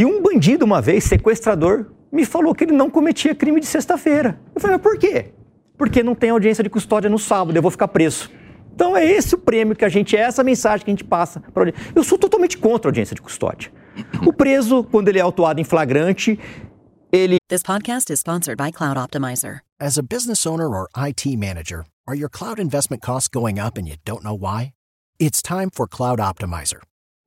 e 0.00 0.04
um 0.06 0.22
bandido, 0.22 0.64
uma 0.64 0.80
vez, 0.80 1.04
sequestrador, 1.04 1.84
me 2.10 2.24
falou 2.24 2.54
que 2.54 2.64
ele 2.64 2.72
não 2.72 2.88
cometia 2.88 3.34
crime 3.34 3.60
de 3.60 3.66
sexta-feira. 3.66 4.40
Eu 4.54 4.58
falei, 4.58 4.78
mas 4.78 4.82
por 4.82 4.98
quê? 4.98 5.34
Porque 5.76 6.02
não 6.02 6.14
tem 6.14 6.30
audiência 6.30 6.64
de 6.64 6.70
custódia 6.70 7.10
no 7.10 7.18
sábado, 7.18 7.54
eu 7.54 7.60
vou 7.60 7.70
ficar 7.70 7.86
preso. 7.88 8.30
Então 8.74 8.96
é 8.96 9.04
esse 9.04 9.34
o 9.34 9.38
prêmio 9.38 9.76
que 9.76 9.84
a 9.84 9.90
gente, 9.90 10.16
é 10.16 10.20
essa 10.20 10.42
mensagem 10.42 10.86
que 10.86 10.90
a 10.90 10.94
gente 10.94 11.04
passa 11.04 11.42
para 11.52 11.70
Eu 11.94 12.02
sou 12.02 12.16
totalmente 12.16 12.56
contra 12.56 12.88
a 12.88 12.90
audiência 12.90 13.14
de 13.14 13.20
custódia. 13.20 13.70
O 14.26 14.32
preso, 14.32 14.84
quando 14.84 15.08
ele 15.08 15.18
é 15.18 15.20
autuado 15.20 15.60
em 15.60 15.64
flagrante, 15.64 16.40
ele. 17.12 17.36
This 17.50 17.62
podcast 17.62 18.10
is 18.10 18.20
sponsored 18.20 18.56
by 18.56 18.72
Cloud 18.72 18.98
Optimizer. 18.98 19.60
As 19.78 19.98
a 19.98 20.02
business 20.02 20.46
owner 20.46 20.68
or 20.68 20.88
IT 20.96 21.36
manager, 21.36 21.84
are 22.08 22.16
your 22.16 22.30
cloud 22.30 22.58
investment 22.58 23.02
costs 23.02 23.28
going 23.28 23.60
up 23.60 23.78
and 23.78 23.86
you 23.86 23.96
don't 24.06 24.24
know 24.24 24.34
why? 24.34 24.72
It's 25.18 25.42
time 25.42 25.68
for 25.70 25.86
Cloud 25.86 26.20
Optimizer. 26.20 26.80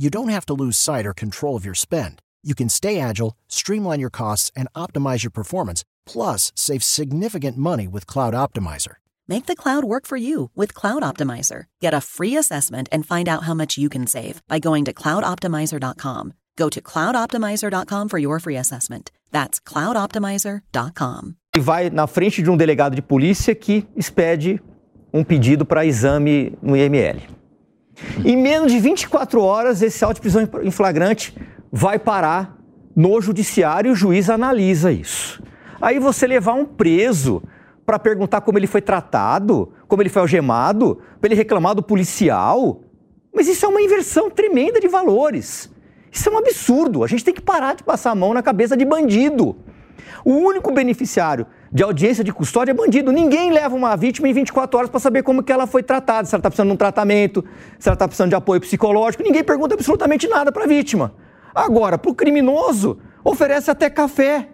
you 0.00 0.08
don't 0.08 0.30
have 0.30 0.46
to 0.46 0.54
lose 0.54 0.78
sight 0.78 1.04
or 1.04 1.12
control 1.12 1.56
of 1.56 1.64
your 1.66 1.74
spend. 1.74 2.22
You 2.42 2.54
can 2.54 2.70
stay 2.70 2.98
agile, 2.98 3.36
streamline 3.48 4.00
your 4.00 4.08
costs, 4.08 4.50
and 4.56 4.66
optimize 4.74 5.22
your 5.22 5.30
performance, 5.30 5.84
plus 6.06 6.52
save 6.54 6.82
significant 6.82 7.58
money 7.58 7.86
with 7.86 8.06
Cloud 8.06 8.32
Optimizer. 8.32 8.94
Make 9.28 9.44
the 9.44 9.54
cloud 9.54 9.84
work 9.84 10.06
for 10.06 10.16
you 10.16 10.50
with 10.56 10.72
Cloud 10.72 11.02
Optimizer. 11.02 11.64
Get 11.82 11.92
a 11.92 12.00
free 12.00 12.34
assessment 12.38 12.88
and 12.90 13.04
find 13.04 13.28
out 13.28 13.42
how 13.42 13.52
much 13.52 13.76
you 13.76 13.90
can 13.90 14.06
save 14.06 14.40
by 14.48 14.58
going 14.58 14.86
to 14.86 14.94
cloudoptimizer.com. 14.94 16.32
Go 16.56 16.70
to 16.70 16.80
cloudoptimizer.com 16.80 18.08
for 18.08 18.18
your 18.18 18.40
free 18.40 18.56
assessment. 18.56 19.10
That's 19.30 19.60
cloudoptimizer.com. 19.60 21.34
E 21.54 21.60
vai 21.60 21.90
na 21.90 22.06
frente 22.06 22.42
de 22.42 22.48
um 22.48 22.56
delegado 22.56 22.96
de 22.96 23.02
polícia 23.02 23.54
que 23.54 23.86
expede 23.94 24.62
um 25.12 25.22
pedido 25.22 25.66
para 25.66 25.84
exame 25.84 26.56
no 26.62 26.74
IML. 26.74 27.39
Em 28.24 28.36
menos 28.36 28.72
de 28.72 28.78
24 28.78 29.42
horas, 29.42 29.82
esse 29.82 30.04
auto 30.04 30.16
de 30.16 30.20
prisão 30.20 30.48
em 30.62 30.70
flagrante 30.70 31.36
vai 31.70 31.98
parar 31.98 32.58
no 32.94 33.20
judiciário 33.20 33.90
e 33.90 33.92
o 33.92 33.96
juiz 33.96 34.28
analisa 34.28 34.90
isso. 34.90 35.42
Aí 35.80 35.98
você 35.98 36.26
levar 36.26 36.54
um 36.54 36.64
preso 36.64 37.42
para 37.86 37.98
perguntar 37.98 38.42
como 38.42 38.58
ele 38.58 38.66
foi 38.66 38.82
tratado, 38.82 39.72
como 39.88 40.02
ele 40.02 40.08
foi 40.08 40.22
algemado, 40.22 41.00
para 41.20 41.28
ele 41.28 41.34
reclamar 41.34 41.74
do 41.74 41.82
policial. 41.82 42.82
Mas 43.34 43.48
isso 43.48 43.64
é 43.64 43.68
uma 43.68 43.80
inversão 43.80 44.30
tremenda 44.30 44.80
de 44.80 44.88
valores. 44.88 45.70
Isso 46.12 46.28
é 46.28 46.32
um 46.32 46.38
absurdo. 46.38 47.02
A 47.02 47.06
gente 47.06 47.24
tem 47.24 47.32
que 47.32 47.40
parar 47.40 47.74
de 47.74 47.82
passar 47.82 48.10
a 48.10 48.14
mão 48.14 48.34
na 48.34 48.42
cabeça 48.42 48.76
de 48.76 48.84
bandido. 48.84 49.56
O 50.24 50.32
único 50.32 50.72
beneficiário 50.72 51.46
de 51.72 51.82
audiência 51.82 52.24
de 52.24 52.32
custódia 52.32 52.72
é 52.72 52.74
bandido. 52.74 53.12
Ninguém 53.12 53.52
leva 53.52 53.74
uma 53.74 53.96
vítima 53.96 54.28
em 54.28 54.32
24 54.32 54.76
horas 54.76 54.90
para 54.90 54.98
saber 54.98 55.22
como 55.22 55.42
que 55.42 55.52
ela 55.52 55.66
foi 55.66 55.82
tratada, 55.82 56.26
se 56.26 56.34
ela 56.34 56.40
está 56.40 56.50
precisando 56.50 56.68
de 56.68 56.74
um 56.74 56.76
tratamento, 56.76 57.44
se 57.78 57.88
ela 57.88 57.94
está 57.94 58.08
precisando 58.08 58.30
de 58.30 58.34
apoio 58.34 58.60
psicológico. 58.60 59.22
Ninguém 59.22 59.44
pergunta 59.44 59.74
absolutamente 59.74 60.26
nada 60.26 60.50
para 60.50 60.64
a 60.64 60.66
vítima. 60.66 61.14
Agora, 61.54 61.96
para 61.96 62.10
o 62.10 62.14
criminoso, 62.14 62.98
oferece 63.22 63.70
até 63.70 63.88
café. 63.88 64.48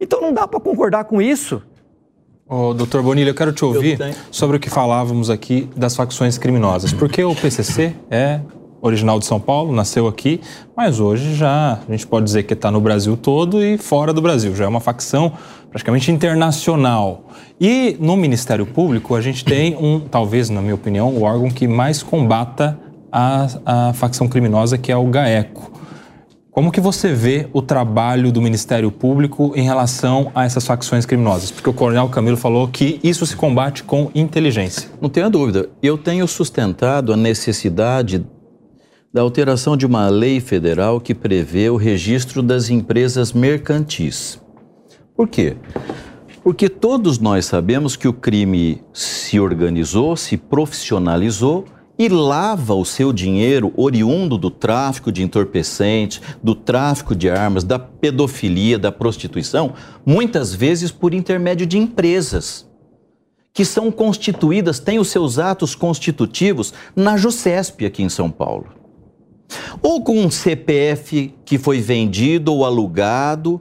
Então 0.00 0.20
não 0.20 0.32
dá 0.32 0.48
para 0.48 0.58
concordar 0.58 1.04
com 1.04 1.22
isso. 1.22 1.62
Ô, 2.48 2.74
doutor 2.74 3.00
Bonilha, 3.02 3.30
eu 3.30 3.34
quero 3.34 3.52
te 3.52 3.64
ouvir 3.64 3.98
sobre 4.30 4.56
o 4.56 4.60
que 4.60 4.68
falávamos 4.68 5.30
aqui 5.30 5.70
das 5.76 5.94
facções 5.94 6.36
criminosas. 6.36 6.92
Porque 6.92 7.22
o 7.22 7.32
PCC 7.32 7.94
é 8.10 8.40
original 8.82 9.18
de 9.18 9.26
São 9.26 9.38
Paulo, 9.38 9.72
nasceu 9.72 10.06
aqui, 10.06 10.40
mas 10.76 11.00
hoje 11.00 11.34
já 11.34 11.78
a 11.86 11.90
gente 11.90 12.06
pode 12.06 12.24
dizer 12.24 12.44
que 12.44 12.54
está 12.54 12.70
no 12.70 12.80
Brasil 12.80 13.16
todo 13.16 13.62
e 13.62 13.76
fora 13.76 14.12
do 14.12 14.22
Brasil. 14.22 14.54
Já 14.54 14.64
é 14.64 14.68
uma 14.68 14.80
facção 14.80 15.32
praticamente 15.68 16.10
internacional. 16.10 17.24
E 17.60 17.96
no 18.00 18.16
Ministério 18.16 18.66
Público 18.66 19.14
a 19.14 19.20
gente 19.20 19.44
tem 19.44 19.76
um, 19.76 20.00
talvez 20.00 20.48
na 20.50 20.60
minha 20.60 20.74
opinião, 20.74 21.08
o 21.08 21.22
órgão 21.22 21.50
que 21.50 21.68
mais 21.68 22.02
combata 22.02 22.78
a, 23.12 23.46
a 23.64 23.92
facção 23.92 24.28
criminosa, 24.28 24.78
que 24.78 24.90
é 24.90 24.96
o 24.96 25.04
GAECO. 25.04 25.70
Como 26.50 26.72
que 26.72 26.80
você 26.80 27.12
vê 27.12 27.48
o 27.52 27.62
trabalho 27.62 28.32
do 28.32 28.42
Ministério 28.42 28.90
Público 28.90 29.52
em 29.54 29.62
relação 29.62 30.32
a 30.34 30.44
essas 30.44 30.66
facções 30.66 31.06
criminosas? 31.06 31.50
Porque 31.52 31.70
o 31.70 31.72
Coronel 31.72 32.08
Camilo 32.08 32.36
falou 32.36 32.66
que 32.66 32.98
isso 33.04 33.24
se 33.24 33.36
combate 33.36 33.84
com 33.84 34.10
inteligência. 34.16 34.90
Não 35.00 35.08
tenha 35.08 35.30
dúvida. 35.30 35.68
Eu 35.80 35.96
tenho 35.96 36.26
sustentado 36.26 37.12
a 37.12 37.16
necessidade 37.16 38.26
da 39.12 39.22
alteração 39.22 39.76
de 39.76 39.84
uma 39.84 40.08
lei 40.08 40.38
federal 40.38 41.00
que 41.00 41.14
prevê 41.14 41.68
o 41.68 41.76
registro 41.76 42.42
das 42.42 42.70
empresas 42.70 43.32
mercantis. 43.32 44.40
Por 45.16 45.26
quê? 45.26 45.56
Porque 46.44 46.68
todos 46.68 47.18
nós 47.18 47.44
sabemos 47.44 47.96
que 47.96 48.06
o 48.06 48.12
crime 48.12 48.82
se 48.92 49.40
organizou, 49.40 50.16
se 50.16 50.36
profissionalizou 50.36 51.64
e 51.98 52.08
lava 52.08 52.72
o 52.72 52.84
seu 52.84 53.12
dinheiro 53.12 53.72
oriundo 53.76 54.38
do 54.38 54.48
tráfico 54.48 55.10
de 55.10 55.22
entorpecentes, 55.22 56.22
do 56.42 56.54
tráfico 56.54 57.14
de 57.14 57.28
armas, 57.28 57.64
da 57.64 57.78
pedofilia, 57.78 58.78
da 58.78 58.92
prostituição, 58.92 59.74
muitas 60.06 60.54
vezes 60.54 60.92
por 60.92 61.12
intermédio 61.12 61.66
de 61.66 61.76
empresas 61.76 62.66
que 63.52 63.64
são 63.64 63.90
constituídas, 63.90 64.78
têm 64.78 65.00
os 65.00 65.08
seus 65.08 65.36
atos 65.38 65.74
constitutivos 65.74 66.72
na 66.94 67.16
JUSCESP 67.16 67.84
aqui 67.84 68.02
em 68.04 68.08
São 68.08 68.30
Paulo 68.30 68.79
ou 69.82 70.02
com 70.02 70.18
um 70.18 70.30
CPF 70.30 71.34
que 71.44 71.58
foi 71.58 71.80
vendido 71.80 72.52
ou 72.52 72.64
alugado, 72.64 73.60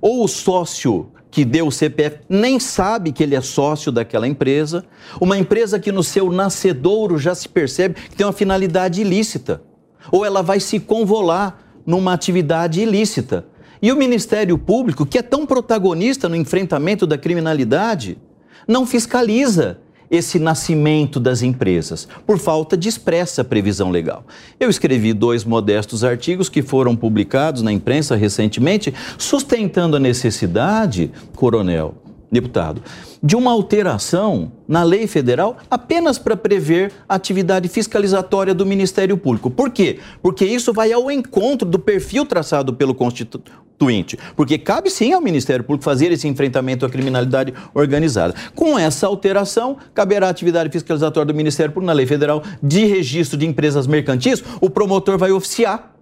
ou 0.00 0.24
o 0.24 0.28
sócio 0.28 1.10
que 1.30 1.44
deu 1.44 1.66
o 1.66 1.72
CPF 1.72 2.20
nem 2.28 2.58
sabe 2.58 3.12
que 3.12 3.22
ele 3.22 3.34
é 3.34 3.40
sócio 3.40 3.92
daquela 3.92 4.26
empresa, 4.26 4.84
uma 5.20 5.38
empresa 5.38 5.78
que 5.78 5.92
no 5.92 6.02
seu 6.02 6.32
nascedouro 6.32 7.18
já 7.18 7.34
se 7.34 7.48
percebe 7.48 7.94
que 8.08 8.16
tem 8.16 8.26
uma 8.26 8.32
finalidade 8.32 9.00
ilícita, 9.00 9.62
ou 10.10 10.24
ela 10.24 10.42
vai 10.42 10.58
se 10.58 10.80
convolar 10.80 11.58
numa 11.84 12.12
atividade 12.12 12.80
ilícita. 12.80 13.46
E 13.80 13.92
o 13.92 13.96
Ministério 13.96 14.58
Público, 14.58 15.06
que 15.06 15.18
é 15.18 15.22
tão 15.22 15.46
protagonista 15.46 16.28
no 16.28 16.36
enfrentamento 16.36 17.06
da 17.06 17.16
criminalidade, 17.16 18.18
não 18.66 18.84
fiscaliza 18.84 19.78
esse 20.10 20.38
nascimento 20.38 21.20
das 21.20 21.42
empresas, 21.42 22.08
por 22.26 22.38
falta 22.38 22.76
de 22.76 22.88
expressa 22.88 23.44
previsão 23.44 23.90
legal. 23.90 24.24
Eu 24.58 24.70
escrevi 24.70 25.12
dois 25.12 25.44
modestos 25.44 26.04
artigos 26.04 26.48
que 26.48 26.62
foram 26.62 26.96
publicados 26.96 27.62
na 27.62 27.72
imprensa 27.72 28.16
recentemente, 28.16 28.92
sustentando 29.18 29.96
a 29.96 30.00
necessidade, 30.00 31.10
coronel, 31.34 31.94
deputado, 32.30 32.82
de 33.22 33.34
uma 33.34 33.50
alteração 33.50 34.52
na 34.66 34.82
lei 34.82 35.06
federal 35.06 35.56
apenas 35.70 36.18
para 36.18 36.36
prever 36.36 36.92
a 37.08 37.14
atividade 37.14 37.68
fiscalizatória 37.68 38.54
do 38.54 38.66
Ministério 38.66 39.16
Público. 39.16 39.50
Por 39.50 39.70
quê? 39.70 39.98
Porque 40.22 40.44
isso 40.44 40.72
vai 40.72 40.92
ao 40.92 41.10
encontro 41.10 41.66
do 41.66 41.78
perfil 41.78 42.26
traçado 42.26 42.74
pelo 42.74 42.94
Constituinte. 42.94 44.18
Porque 44.36 44.58
cabe 44.58 44.90
sim 44.90 45.12
ao 45.12 45.20
Ministério 45.20 45.64
Público 45.64 45.84
fazer 45.84 46.12
esse 46.12 46.28
enfrentamento 46.28 46.84
à 46.84 46.90
criminalidade 46.90 47.54
organizada. 47.72 48.34
Com 48.54 48.78
essa 48.78 49.06
alteração, 49.06 49.78
caberá 49.94 50.26
a 50.26 50.30
atividade 50.30 50.70
fiscalizatória 50.70 51.32
do 51.32 51.36
Ministério 51.36 51.72
Público 51.72 51.86
na 51.86 51.92
lei 51.92 52.06
federal 52.06 52.42
de 52.62 52.84
registro 52.84 53.38
de 53.38 53.46
empresas 53.46 53.86
mercantis, 53.86 54.42
o 54.60 54.68
promotor 54.68 55.16
vai 55.16 55.32
oficiar 55.32 55.94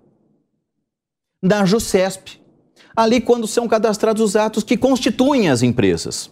da 1.42 1.64
JUSCESP 1.64 2.45
ali 2.96 3.20
quando 3.20 3.46
são 3.46 3.68
cadastrados 3.68 4.22
os 4.22 4.34
atos 4.34 4.64
que 4.64 4.76
constituem 4.76 5.50
as 5.50 5.62
empresas. 5.62 6.30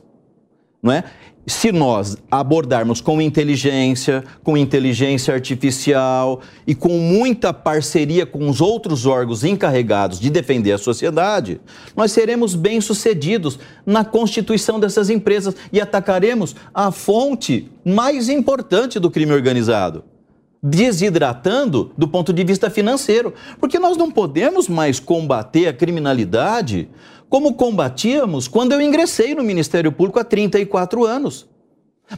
não 0.83 0.93
é? 0.93 1.05
Se 1.47 1.71
nós 1.71 2.17
abordarmos 2.31 3.03
com 3.03 3.21
inteligência, 3.21 4.25
com 4.43 4.57
inteligência 4.57 5.35
artificial 5.35 6.41
e 6.67 6.75
com 6.75 6.99
muita 6.99 7.53
parceria 7.53 8.25
com 8.25 8.49
os 8.49 8.63
outros 8.63 9.05
órgãos 9.05 9.45
encarregados 9.45 10.19
de 10.19 10.31
defender 10.31 10.73
a 10.73 10.79
sociedade, 10.79 11.61
nós 11.95 12.13
seremos 12.13 12.55
bem-sucedidos 12.55 13.59
na 13.85 14.07
constituição 14.07 14.81
dessas 14.81 15.11
empresas 15.11 15.55
e 15.71 15.83
atacaremos 15.83 16.57
a 16.73 16.91
fonte 16.91 17.71
mais 17.85 18.31
importante 18.31 18.99
do 18.99 19.11
crime 19.11 19.35
organizado 19.35 20.03
desidratando 20.67 21.93
do 21.99 22.09
ponto 22.09 22.33
de 22.33 22.43
vista 22.43 22.71
financeiro. 22.71 23.35
Porque 23.61 23.79
nós 23.79 23.99
não 23.99 24.11
podemos 24.11 24.67
mais 24.67 24.99
combater 24.99 25.69
a 25.69 25.75
criminalidade 25.75 26.89
como 27.29 27.53
combatíamos 27.53 28.49
quando 28.49 28.73
eu 28.73 28.81
ingressei 28.81 29.35
no 29.35 29.43
Ministério 29.43 29.93
Público 29.93 30.19
há 30.19 30.25
34 30.25 31.05
anos. 31.05 31.47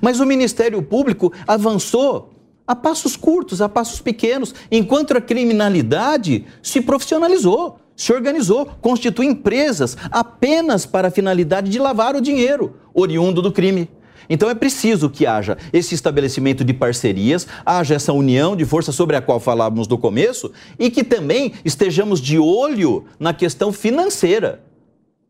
Mas 0.01 0.21
o 0.21 0.27
Ministério 0.27 0.81
Público 0.81 1.33
avançou 1.47 2.35
a 2.65 2.77
passos 2.77 3.17
curtos, 3.17 3.61
a 3.61 3.69
passos 3.69 4.01
pequenos, 4.01 4.55
enquanto 4.71 5.17
a 5.17 5.21
criminalidade 5.21 6.45
se 6.63 6.81
profissionalizou, 6.81 7.79
se 7.97 8.13
organizou, 8.13 8.67
constitui 8.81 9.27
empresas 9.27 9.97
apenas 10.11 10.85
para 10.85 11.09
a 11.09 11.11
finalidade 11.11 11.71
de 11.71 11.79
lavar 11.79 12.15
o 12.15 12.21
dinheiro 12.21 12.75
oriundo 12.93 13.41
do 13.41 13.51
crime. 13.51 13.89
Então 14.29 14.49
é 14.51 14.55
preciso 14.55 15.09
que 15.11 15.27
haja 15.27 15.57
esse 15.73 15.95
estabelecimento 15.95 16.65
de 16.65 16.73
parcerias, 16.73 17.47
haja 17.65 17.95
essa 17.95 18.13
união 18.13 18.57
de 18.57 18.65
força 18.65 18.93
sobre 18.93 19.17
a 19.17 19.23
qual 19.23 19.41
falávamos 19.41 19.89
no 19.89 19.99
começo 19.99 20.53
e 20.79 20.91
que 20.91 21.05
também 21.05 21.53
estejamos 21.65 22.21
de 22.21 22.39
olho 22.39 23.05
na 23.19 23.33
questão 23.33 23.73
financeira 23.73 24.63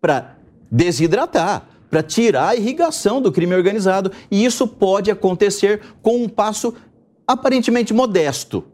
para 0.01 0.37
desidratar, 0.71 1.69
para 1.91 2.03
tirar 2.03 2.49
a 2.49 2.57
irrigação 2.57 3.21
do 3.21 3.33
crime 3.33 3.55
organizado. 3.55 4.13
E 4.31 4.45
isso 4.45 4.67
pode 4.67 5.11
acontecer 5.11 5.81
com 6.03 6.23
um 6.23 6.29
passo 6.29 6.75
aparentemente 7.27 7.93
modesto, 7.93 8.65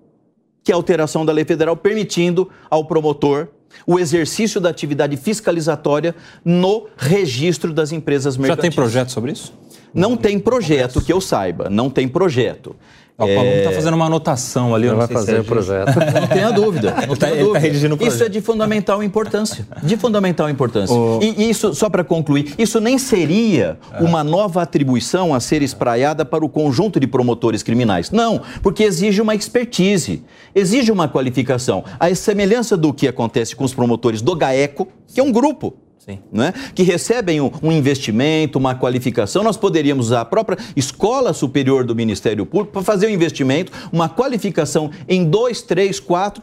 que 0.63 0.71
é 0.71 0.75
a 0.75 0.77
alteração 0.77 1.25
da 1.25 1.33
lei 1.33 1.45
federal 1.45 1.77
permitindo 1.77 2.51
ao 2.71 2.85
promotor 2.85 3.49
o 3.87 3.99
exercício 3.99 4.61
da 4.61 4.69
atividade 4.69 5.17
fiscalizatória 5.17 6.15
no 6.45 6.87
registro 6.97 7.73
das 7.73 7.93
empresas 7.93 8.37
mercantis. 8.37 8.57
Já 8.57 8.63
tem 8.63 8.73
projeto 8.73 9.11
sobre 9.11 9.33
isso? 9.33 9.53
Não 9.95 10.17
tem 10.17 10.39
projeto 10.39 11.01
que 11.01 11.13
eu 11.13 11.21
saiba, 11.21 11.69
não 11.69 11.91
tem 11.91 12.09
projeto. 12.09 12.75
O 13.19 13.35
Paulo 13.35 13.51
está 13.51 13.71
é... 13.71 13.75
fazendo 13.75 13.95
uma 13.95 14.07
anotação 14.07 14.75
ali. 14.75 14.87
Ele 14.87 14.97
vai 14.97 15.07
fazer 15.07 15.41
o 15.41 15.45
projeto. 15.45 15.93
Não 16.21 16.27
tenha 16.27 16.51
dúvida. 16.51 16.95
Não 17.07 17.15
tenha 17.15 17.33
ele 17.33 17.47
está 17.47 17.59
redigindo 17.59 17.95
o 17.95 17.99
projeto. 17.99 18.15
Isso 18.15 18.25
é 18.25 18.29
de 18.29 18.41
fundamental 18.41 19.03
importância. 19.03 19.67
De 19.83 19.97
fundamental 19.97 20.49
importância. 20.49 20.95
O... 20.95 21.21
E, 21.23 21.49
isso, 21.49 21.75
só 21.75 21.89
para 21.89 22.03
concluir, 22.03 22.55
isso 22.59 22.81
nem 22.81 22.99
seria 22.99 23.79
é. 23.93 24.03
uma 24.03 24.25
nova 24.25 24.63
atribuição 24.63 25.35
a 25.35 25.41
ser 25.41 25.63
espraiada 25.63 26.25
para 26.25 26.45
o 26.45 26.49
conjunto 26.49 26.99
de 26.99 27.07
promotores 27.07 27.63
criminais. 27.63 28.11
Não, 28.11 28.41
porque 28.63 28.83
exige 28.83 29.21
uma 29.21 29.35
expertise, 29.35 30.25
exige 30.55 30.91
uma 30.91 31.07
qualificação. 31.07 31.85
A 32.01 32.13
semelhança 32.15 32.77
do 32.77 32.93
que 32.93 33.07
acontece 33.07 33.55
com 33.55 33.65
os 33.65 33.75
promotores 33.75 34.23
do 34.23 34.35
GAECO, 34.35 34.89
que 35.07 35.21
é 35.21 35.23
um 35.23 35.31
grupo 35.31 35.75
Sim. 36.05 36.19
Né? 36.33 36.53
que 36.75 36.83
recebem 36.83 37.41
um, 37.41 37.71
investimento, 37.71 38.59
uma 38.59 38.75
qualificação. 38.75 39.45
Nós 39.45 39.57
poderíamos 39.57 40.07
usar 40.07 40.23
a 40.23 40.25
própria 40.25 40.59
Escola 40.75 41.33
Superior 41.33 41.85
do 41.85 41.95
Ministério 41.95 42.45
Público 42.45 42.73
para 42.73 42.83
fazer 42.83 43.07
um 43.07 43.11
investimento, 43.11 43.71
uma 43.93 44.09
qualificação 44.09 44.91
em 45.09 45.25
dois, 45.25 45.63
três, 45.63 46.01
quatro 46.01 46.43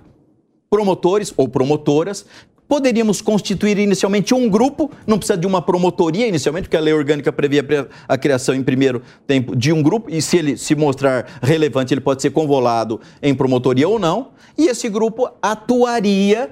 promotores 0.69 1.33
ou 1.35 1.49
promotoras. 1.49 2.25
Poderíamos 2.69 3.19
constituir 3.19 3.77
inicialmente 3.77 4.33
um 4.33 4.47
grupo, 4.47 4.89
não 5.05 5.17
precisa 5.17 5.37
de 5.37 5.45
uma 5.45 5.61
promotoria 5.61 6.25
inicialmente, 6.25 6.69
porque 6.69 6.77
a 6.77 6.81
lei 6.81 6.93
orgânica 6.93 7.33
previa 7.33 7.89
a 8.07 8.17
criação 8.17 8.55
em 8.55 8.63
primeiro 8.63 9.01
tempo 9.27 9.57
de 9.57 9.73
um 9.73 9.83
grupo, 9.83 10.09
e 10.09 10.21
se 10.21 10.37
ele 10.37 10.55
se 10.55 10.73
mostrar 10.73 11.25
relevante, 11.41 11.93
ele 11.93 11.99
pode 11.99 12.21
ser 12.21 12.29
convolado 12.29 13.01
em 13.21 13.35
promotoria 13.35 13.89
ou 13.89 13.99
não, 13.99 14.29
e 14.57 14.67
esse 14.67 14.87
grupo 14.87 15.29
atuaria 15.41 16.51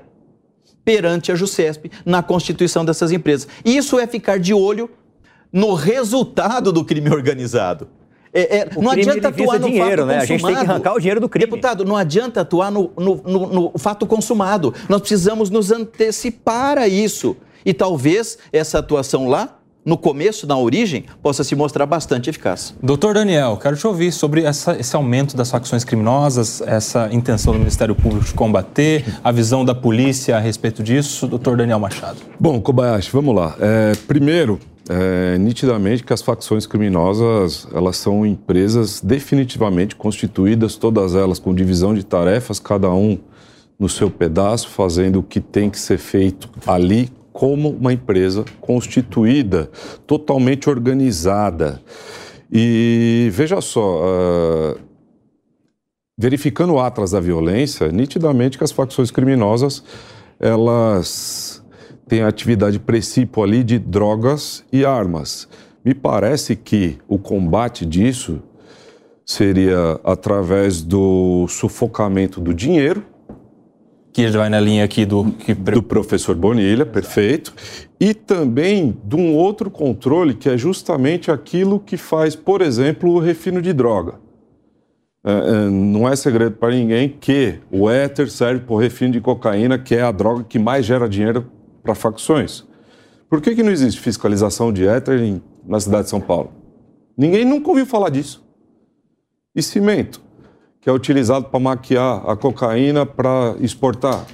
perante 0.88 1.34
a 1.34 1.36
JUSCESP 1.36 1.92
na 2.06 2.24
constituição 2.24 2.86
dessas 2.86 3.12
empresas. 3.12 3.46
Isso 3.66 4.00
é 4.00 4.08
ficar 4.08 4.40
de 4.40 4.54
olho 4.54 4.90
no 5.52 5.74
resultado 5.74 6.72
do 6.72 6.86
crime 6.86 7.10
organizado. 7.10 7.90
É, 8.34 8.60
é, 8.60 8.70
não 8.78 8.92
adianta 8.92 9.28
atuar 9.28 9.60
no 9.60 9.68
dinheiro, 9.68 10.04
fato 10.04 10.08
né? 10.08 10.20
consumado. 10.20 10.24
A 10.24 10.26
gente 10.26 10.46
tem 10.46 10.56
que 10.56 10.72
arrancar 10.72 10.94
o 10.94 11.00
dinheiro 11.00 11.20
do 11.20 11.28
crime. 11.28 11.46
Deputado, 11.46 11.84
não 11.84 11.98
adianta 11.98 12.40
atuar 12.40 12.72
no, 12.72 12.90
no, 12.98 13.16
no, 13.26 13.48
no 13.48 13.78
fato 13.78 14.08
consumado. 14.08 14.74
Nós 14.88 15.02
precisamos 15.02 15.50
nos 15.50 15.74
antecipar 15.74 16.78
a 16.78 16.88
isso. 16.88 17.36
E 17.66 17.74
talvez 17.74 18.38
essa 18.54 18.80
atuação 18.80 19.28
lá 19.28 19.57
no 19.88 19.98
começo, 19.98 20.46
na 20.46 20.58
origem, 20.58 21.06
possa 21.24 21.46
se 21.46 21.56
mostrar 21.56 21.86
bastante 21.86 22.30
eficaz. 22.30 22.76
Doutor 22.84 23.14
Daniel, 23.14 23.56
quero 23.56 23.78
te 23.78 23.88
ouvir 23.88 24.12
sobre 24.12 24.44
essa, 24.44 24.78
esse 24.78 24.94
aumento 24.94 25.38
das 25.38 25.50
facções 25.50 25.86
criminosas, 25.86 26.60
essa 26.60 27.08
intenção 27.10 27.54
do 27.54 27.60
Ministério 27.60 27.96
Público 27.96 28.26
de 28.26 28.34
combater, 28.34 29.06
a 29.24 29.32
visão 29.32 29.64
da 29.64 29.74
polícia 29.74 30.36
a 30.36 30.40
respeito 30.42 30.84
disso. 30.84 31.26
Doutor 31.26 31.56
Daniel 31.56 31.80
Machado. 31.80 32.18
Bom, 32.38 32.60
Kobayashi, 32.60 33.10
vamos 33.14 33.34
lá. 33.34 33.56
É, 33.62 33.94
primeiro, 34.06 34.60
é, 34.90 35.38
nitidamente 35.38 36.04
que 36.04 36.12
as 36.12 36.22
facções 36.22 36.68
criminosas 36.68 37.66
elas 37.74 37.96
são 37.96 38.26
empresas 38.26 39.00
definitivamente 39.00 39.96
constituídas, 39.96 40.76
todas 40.76 41.16
elas 41.16 41.40
com 41.40 41.56
divisão 41.56 41.94
de 41.94 42.04
tarefas, 42.04 42.60
cada 42.60 42.92
um 42.92 43.18
no 43.80 43.88
seu 43.88 44.10
pedaço, 44.10 44.68
fazendo 44.68 45.20
o 45.20 45.24
que 45.24 45.40
tem 45.40 45.70
que 45.70 45.80
ser 45.80 45.98
feito 45.98 46.50
ali 46.68 47.10
como 47.38 47.70
uma 47.70 47.94
empresa 47.94 48.44
constituída, 48.60 49.70
totalmente 50.08 50.68
organizada. 50.68 51.80
E 52.52 53.30
veja 53.32 53.62
só, 53.62 54.02
uh, 54.02 54.80
verificando 56.18 56.74
o 56.74 56.80
Atlas 56.80 57.12
da 57.12 57.20
Violência, 57.20 57.92
nitidamente 57.92 58.58
que 58.58 58.64
as 58.64 58.72
facções 58.72 59.12
criminosas 59.12 59.84
elas 60.40 61.64
têm 62.08 62.24
atividade 62.24 62.80
princípio 62.80 63.44
ali 63.44 63.64
de 63.64 63.78
drogas 63.78 64.66
e 64.74 64.84
armas. 64.84 65.48
Me 65.86 65.94
parece 65.94 66.56
que 66.56 66.98
o 67.08 67.20
combate 67.20 67.86
disso 67.86 68.42
seria 69.24 70.00
através 70.04 70.82
do 70.82 71.46
sufocamento 71.48 72.42
do 72.42 72.52
dinheiro, 72.52 73.06
que 74.26 74.38
vai 74.38 74.50
na 74.50 74.60
linha 74.60 74.84
aqui 74.84 75.06
do... 75.06 75.32
Que... 75.32 75.54
Do 75.54 75.84
professor 75.84 76.36
Bonilha, 76.36 76.88
perfeito. 76.88 77.54
E 78.00 78.16
também 78.16 78.98
de 79.04 79.16
um 79.16 79.36
outro 79.36 79.70
controle, 79.70 80.34
que 80.34 80.50
é 80.50 80.58
justamente 80.58 81.30
aquilo 81.30 81.80
que 81.80 81.98
faz, 81.98 82.36
por 82.36 82.64
exemplo, 82.64 83.12
o 83.12 83.20
refino 83.20 83.62
de 83.62 83.72
droga. 83.74 84.16
É, 85.24 85.32
é, 85.32 85.70
não 85.70 86.10
é 86.10 86.16
segredo 86.16 86.56
para 86.56 86.74
ninguém 86.74 87.10
que 87.10 87.60
o 87.70 87.88
éter 87.88 88.32
serve 88.32 88.62
para 88.62 88.74
o 88.74 88.80
refino 88.80 89.14
de 89.14 89.22
cocaína, 89.22 89.78
que 89.78 89.94
é 89.94 90.02
a 90.02 90.12
droga 90.12 90.44
que 90.44 90.58
mais 90.58 90.84
gera 90.84 91.08
dinheiro 91.08 91.52
para 91.84 91.94
facções. 91.94 92.66
Por 93.30 93.40
que, 93.40 93.54
que 93.54 93.62
não 93.62 93.72
existe 93.72 94.02
fiscalização 94.02 94.74
de 94.74 94.88
éter 94.88 95.22
em, 95.22 95.42
na 95.64 95.80
cidade 95.80 96.06
de 96.06 96.10
São 96.10 96.22
Paulo? 96.22 96.52
Ninguém 97.16 97.46
nunca 97.46 97.70
ouviu 97.70 97.86
falar 97.86 98.10
disso. 98.10 98.44
E 99.56 99.62
cimento? 99.62 100.27
Que 100.88 100.90
é 100.90 100.94
utilizado 100.94 101.48
para 101.48 101.60
maquiar 101.60 102.24
a 102.30 102.34
cocaína 102.38 103.06
para 103.06 103.58
exportar. 103.60 104.26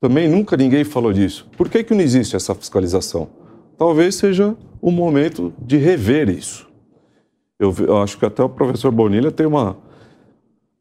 Também 0.00 0.26
nunca 0.26 0.56
ninguém 0.56 0.82
falou 0.82 1.12
disso. 1.12 1.46
Por 1.58 1.68
que, 1.68 1.84
que 1.84 1.92
não 1.92 2.00
existe 2.00 2.34
essa 2.34 2.54
fiscalização? 2.54 3.28
Talvez 3.76 4.14
seja 4.14 4.56
o 4.80 4.90
momento 4.90 5.52
de 5.60 5.76
rever 5.76 6.30
isso. 6.30 6.66
Eu, 7.58 7.74
eu 7.80 7.98
acho 7.98 8.18
que 8.18 8.24
até 8.24 8.42
o 8.42 8.48
professor 8.48 8.90
Bonilha 8.90 9.30
tem 9.30 9.44
uma 9.44 9.76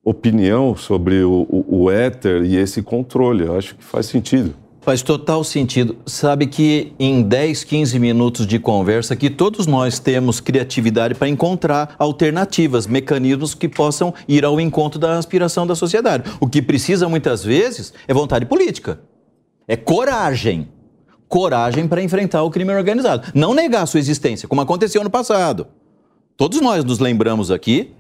opinião 0.01 0.74
sobre 0.74 1.22
o, 1.22 1.45
o, 1.49 1.84
o 1.84 1.91
éter 1.91 2.45
e 2.45 2.56
esse 2.56 2.82
controle. 2.82 3.43
Eu 3.43 3.58
acho 3.58 3.76
que 3.76 3.84
faz 3.84 4.06
sentido. 4.06 4.56
Faz 4.86 5.01
total 5.01 5.43
sentido. 5.43 5.97
Sabe 6.05 6.45
que 6.45 6.93
em 6.99 7.23
10, 7.23 7.63
15 7.63 7.97
minutos 7.97 8.45
de 8.45 8.59
conversa 8.59 9.15
que 9.15 9.31
todos 9.31 9.65
nós 9.65 9.97
temos 9.97 10.39
criatividade 10.39 11.15
para 11.15 11.27
encontrar 11.27 11.95
alternativas, 11.97 12.86
mecanismos 12.86 13.55
que 13.55 13.67
possam 13.67 14.13
ir 14.27 14.45
ao 14.45 14.61
encontro 14.61 14.99
da 14.99 15.17
aspiração 15.17 15.65
da 15.65 15.73
sociedade. 15.73 16.29
O 16.39 16.47
que 16.47 16.61
precisa 16.61 17.09
muitas 17.09 17.43
vezes 17.43 17.95
é 18.07 18.13
vontade 18.13 18.45
política. 18.45 18.99
É 19.67 19.75
coragem. 19.75 20.67
Coragem 21.27 21.88
para 21.88 22.03
enfrentar 22.03 22.43
o 22.43 22.51
crime 22.51 22.71
organizado. 22.71 23.31
Não 23.33 23.55
negar 23.55 23.81
a 23.81 23.88
sua 23.88 23.99
existência, 23.99 24.47
como 24.47 24.61
aconteceu 24.61 25.03
no 25.03 25.09
passado. 25.09 25.65
Todos 26.38 26.61
nós 26.61 26.83
nos 26.83 26.99
lembramos 26.99 27.49
aqui 27.49 27.91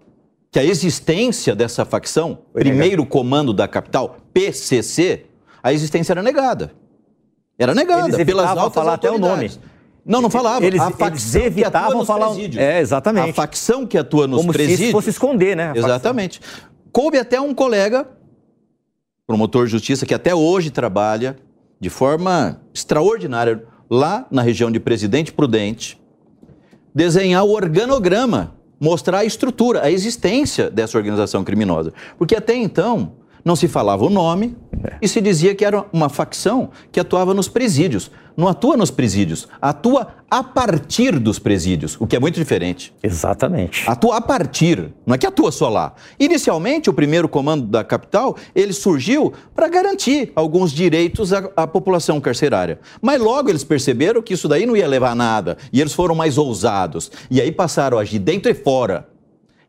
que 0.50 0.58
a 0.58 0.64
existência 0.64 1.54
dessa 1.54 1.84
facção, 1.84 2.38
primeiro 2.54 3.04
comando 3.04 3.52
da 3.52 3.68
capital, 3.68 4.16
PCC, 4.32 5.26
a 5.62 5.72
existência 5.72 6.12
era 6.12 6.22
negada. 6.22 6.72
Era 7.58 7.74
negada 7.74 8.08
eles 8.08 8.24
pelas 8.24 8.50
altas 8.50 8.74
falar 8.74 8.94
até 8.94 9.10
o 9.10 9.18
nome. 9.18 9.50
Não, 10.04 10.22
não 10.22 10.30
falava. 10.30 10.64
Eles, 10.64 10.80
a 10.80 10.90
facção 10.90 11.40
eles 11.42 11.52
evitavam 11.52 12.04
falar. 12.04 12.28
Presídios. 12.28 12.62
É, 12.62 12.80
exatamente. 12.80 13.30
A 13.30 13.34
facção 13.34 13.86
que 13.86 13.98
atua 13.98 14.26
nos 14.26 14.40
Como 14.40 14.52
presídios. 14.52 14.78
Como 14.78 14.88
se 14.88 14.92
fosse 14.92 15.10
esconder, 15.10 15.56
né? 15.56 15.72
Exatamente. 15.74 16.40
Coube 16.90 17.18
até 17.18 17.40
um 17.40 17.54
colega, 17.54 18.08
promotor 19.26 19.66
de 19.66 19.72
justiça, 19.72 20.06
que 20.06 20.14
até 20.14 20.34
hoje 20.34 20.70
trabalha 20.70 21.36
de 21.78 21.90
forma 21.90 22.60
extraordinária 22.74 23.64
lá 23.90 24.26
na 24.30 24.42
região 24.42 24.70
de 24.70 24.80
Presidente 24.80 25.32
Prudente, 25.32 26.00
desenhar 26.94 27.44
o 27.44 27.50
organograma, 27.50 28.54
mostrar 28.80 29.18
a 29.18 29.24
estrutura, 29.24 29.82
a 29.82 29.90
existência 29.90 30.70
dessa 30.70 30.96
organização 30.96 31.44
criminosa. 31.44 31.92
Porque 32.18 32.34
até 32.34 32.54
então 32.54 33.12
não 33.44 33.56
se 33.56 33.68
falava 33.68 34.04
o 34.04 34.10
nome 34.10 34.56
e 35.00 35.08
se 35.08 35.20
dizia 35.20 35.54
que 35.54 35.64
era 35.64 35.84
uma 35.92 36.08
facção 36.08 36.70
que 36.90 37.00
atuava 37.00 37.34
nos 37.34 37.48
presídios. 37.48 38.10
Não 38.36 38.48
atua 38.48 38.76
nos 38.76 38.90
presídios, 38.90 39.46
atua 39.60 40.14
a 40.30 40.42
partir 40.42 41.18
dos 41.18 41.38
presídios, 41.38 41.96
o 42.00 42.06
que 42.06 42.16
é 42.16 42.20
muito 42.20 42.36
diferente. 42.36 42.92
Exatamente. 43.02 43.82
Atua 43.86 44.16
a 44.16 44.20
partir, 44.20 44.94
não 45.04 45.14
é 45.14 45.18
que 45.18 45.26
atua 45.26 45.52
só 45.52 45.68
lá. 45.68 45.94
Inicialmente, 46.18 46.88
o 46.88 46.92
primeiro 46.94 47.28
comando 47.28 47.66
da 47.66 47.84
capital, 47.84 48.36
ele 48.54 48.72
surgiu 48.72 49.32
para 49.54 49.68
garantir 49.68 50.32
alguns 50.34 50.72
direitos 50.72 51.32
à, 51.32 51.50
à, 51.56 51.66
população 51.66 52.20
carcerária. 52.20 52.78
Mas 53.02 53.20
logo 53.20 53.50
eles 53.50 53.64
perceberam 53.64 54.22
que 54.22 54.32
isso 54.32 54.48
daí 54.48 54.64
não 54.64 54.76
ia 54.76 54.88
levar 54.88 55.10
a 55.10 55.14
nada, 55.14 55.58
e 55.72 55.80
eles 55.80 55.92
foram 55.92 56.14
mais 56.14 56.38
ousados. 56.38 57.10
E 57.30 57.40
aí 57.40 57.52
passaram 57.52 57.98
a 57.98 58.02
agir 58.02 58.20
dentro 58.20 58.50
e 58.50 58.54
fora 58.54 59.06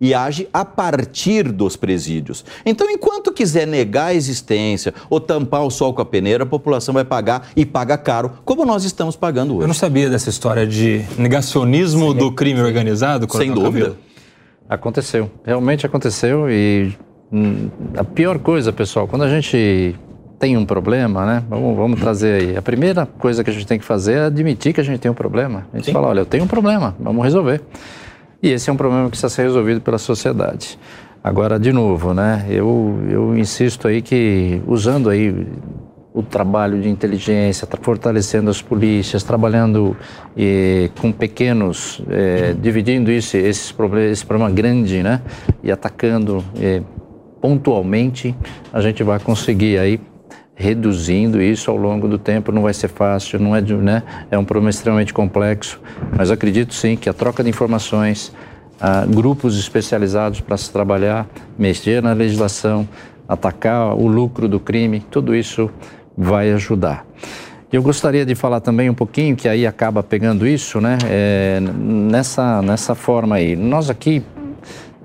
e 0.02 0.16
age 0.16 0.50
a 0.52 0.66
partir 0.66 1.44
dos 1.52 1.76
presídios. 1.76 2.44
Então, 2.66 2.90
enquanto 2.90 3.32
quiser 3.32 3.68
negar 3.68 4.08
a 4.08 4.14
existência 4.16 4.92
ou 5.08 5.20
tampar 5.20 5.64
o 5.64 5.70
sol 5.70 5.94
com 5.94 6.02
a 6.02 6.06
peneira, 6.06 6.44
a 6.44 6.48
população 6.48 6.96
vai 6.96 7.06
pagar 7.06 7.50
e 7.56 7.64
paga 7.64 7.96
caro, 8.00 8.32
como 8.44 8.66
nós 8.66 8.84
estamos 8.84 9.16
pagando 9.16 9.54
hoje. 9.54 9.64
Eu 9.64 9.68
não 9.68 9.76
sabia 9.76 10.10
dessa 10.10 10.30
história 10.30 10.66
de 10.66 11.06
negacionismo 11.20 12.14
Sim, 12.14 12.18
do 12.18 12.32
crime 12.32 12.60
sim. 12.60 12.66
organizado. 12.66 13.32
Sem 13.32 13.54
dúvida. 13.54 13.96
Aconteceu, 14.68 15.30
realmente 15.46 15.86
aconteceu 15.86 16.50
e 16.50 16.94
hum, 17.32 17.70
a 17.96 18.04
pior 18.04 18.40
coisa, 18.40 18.74
pessoal, 18.74 19.08
quando 19.08 19.24
a 19.24 19.30
gente 19.30 19.96
tem 20.40 20.58
um 20.58 20.66
problema, 20.66 21.24
né? 21.24 21.44
Vamos, 21.48 21.76
vamos, 21.76 22.00
trazer 22.00 22.42
aí. 22.42 22.58
A 22.58 22.62
primeira 22.64 23.06
coisa 23.06 23.44
que 23.44 23.50
a 23.52 23.54
gente 23.54 23.68
tem 23.68 23.78
que 23.78 23.86
fazer 23.86 24.14
é 24.14 24.26
admitir 24.26 24.74
que 24.74 24.82
a 24.82 24.84
gente 24.84 25.00
tem 25.00 25.12
um 25.12 25.14
problema. 25.14 25.68
A 25.72 25.78
gente 25.78 25.86
Sim. 25.86 25.92
fala, 25.92 26.08
olha, 26.08 26.22
eu 26.22 26.26
tenho 26.26 26.46
um 26.46 26.48
problema, 26.48 26.96
vamos 27.00 27.24
resolver. 27.24 27.62
E 28.42 28.50
esse 28.50 28.70
é 28.70 28.74
um 28.74 28.76
problema 28.76 29.06
que 29.06 29.12
precisa 29.12 29.30
ser 29.30 29.44
resolvido 29.44 29.82
pela 29.82 29.98
sociedade. 29.98 30.80
Agora, 31.24 31.60
de 31.60 31.72
novo, 31.72 32.14
né, 32.14 32.48
eu, 32.50 33.00
eu 33.08 33.38
insisto 33.38 33.88
aí 33.88 34.02
que, 34.02 34.60
usando 34.66 35.10
aí 35.10 35.48
o 36.14 36.24
trabalho 36.24 36.82
de 36.82 36.90
inteligência, 36.90 37.68
fortalecendo 37.82 38.50
as 38.50 38.62
polícias, 38.62 39.24
trabalhando 39.24 39.96
eh, 40.36 40.90
com 41.00 41.12
pequenos, 41.12 42.02
eh, 42.10 42.56
dividindo 42.60 43.12
isso, 43.12 43.38
esses 43.38 43.72
problemas, 43.72 44.12
esse 44.12 44.26
problema 44.26 44.52
grande, 44.52 45.04
né, 45.04 45.22
e 45.64 45.72
atacando 45.72 46.44
eh, 46.60 46.82
pontualmente, 47.40 48.36
a 48.74 48.82
gente 48.82 49.04
vai 49.04 49.20
conseguir 49.20 49.78
aí 49.78 50.00
reduzindo 50.62 51.42
isso 51.42 51.70
ao 51.72 51.76
longo 51.76 52.08
do 52.08 52.18
tempo. 52.18 52.52
Não 52.52 52.62
vai 52.62 52.74
ser 52.74 52.88
fácil, 52.88 53.40
não 53.40 53.56
é, 53.56 53.62
né? 53.62 54.04
é 54.30 54.38
um 54.38 54.46
problema 54.46 54.70
extremamente 54.70 55.14
complexo, 55.14 55.82
mas 56.16 56.30
acredito 56.32 56.74
sim 56.74 56.96
que 56.96 57.10
a 57.10 57.14
troca 57.14 57.44
de 57.44 57.50
informações, 57.50 58.32
grupos 59.10 59.60
especializados 59.60 60.40
para 60.40 60.56
se 60.58 60.72
trabalhar, 60.72 61.28
mexer 61.58 62.02
na 62.02 62.14
legislação, 62.14 62.88
atacar 63.28 63.96
o 63.96 64.08
lucro 64.08 64.48
do 64.48 64.60
crime, 64.60 65.00
tudo 65.00 65.36
isso 65.36 65.70
vai 66.18 66.52
ajudar. 66.52 67.06
Eu 67.72 67.82
gostaria 67.82 68.26
de 68.26 68.36
falar 68.36 68.60
também 68.60 68.90
um 68.90 68.94
pouquinho, 68.94 69.34
que 69.36 69.48
aí 69.48 69.66
acaba 69.66 70.04
pegando 70.04 70.46
isso, 70.46 70.82
né? 70.82 70.98
É, 71.06 71.60
nessa, 71.62 72.62
nessa 72.62 72.94
forma 72.94 73.36
aí. 73.36 73.56
Nós 73.56 73.90
aqui 73.90 74.22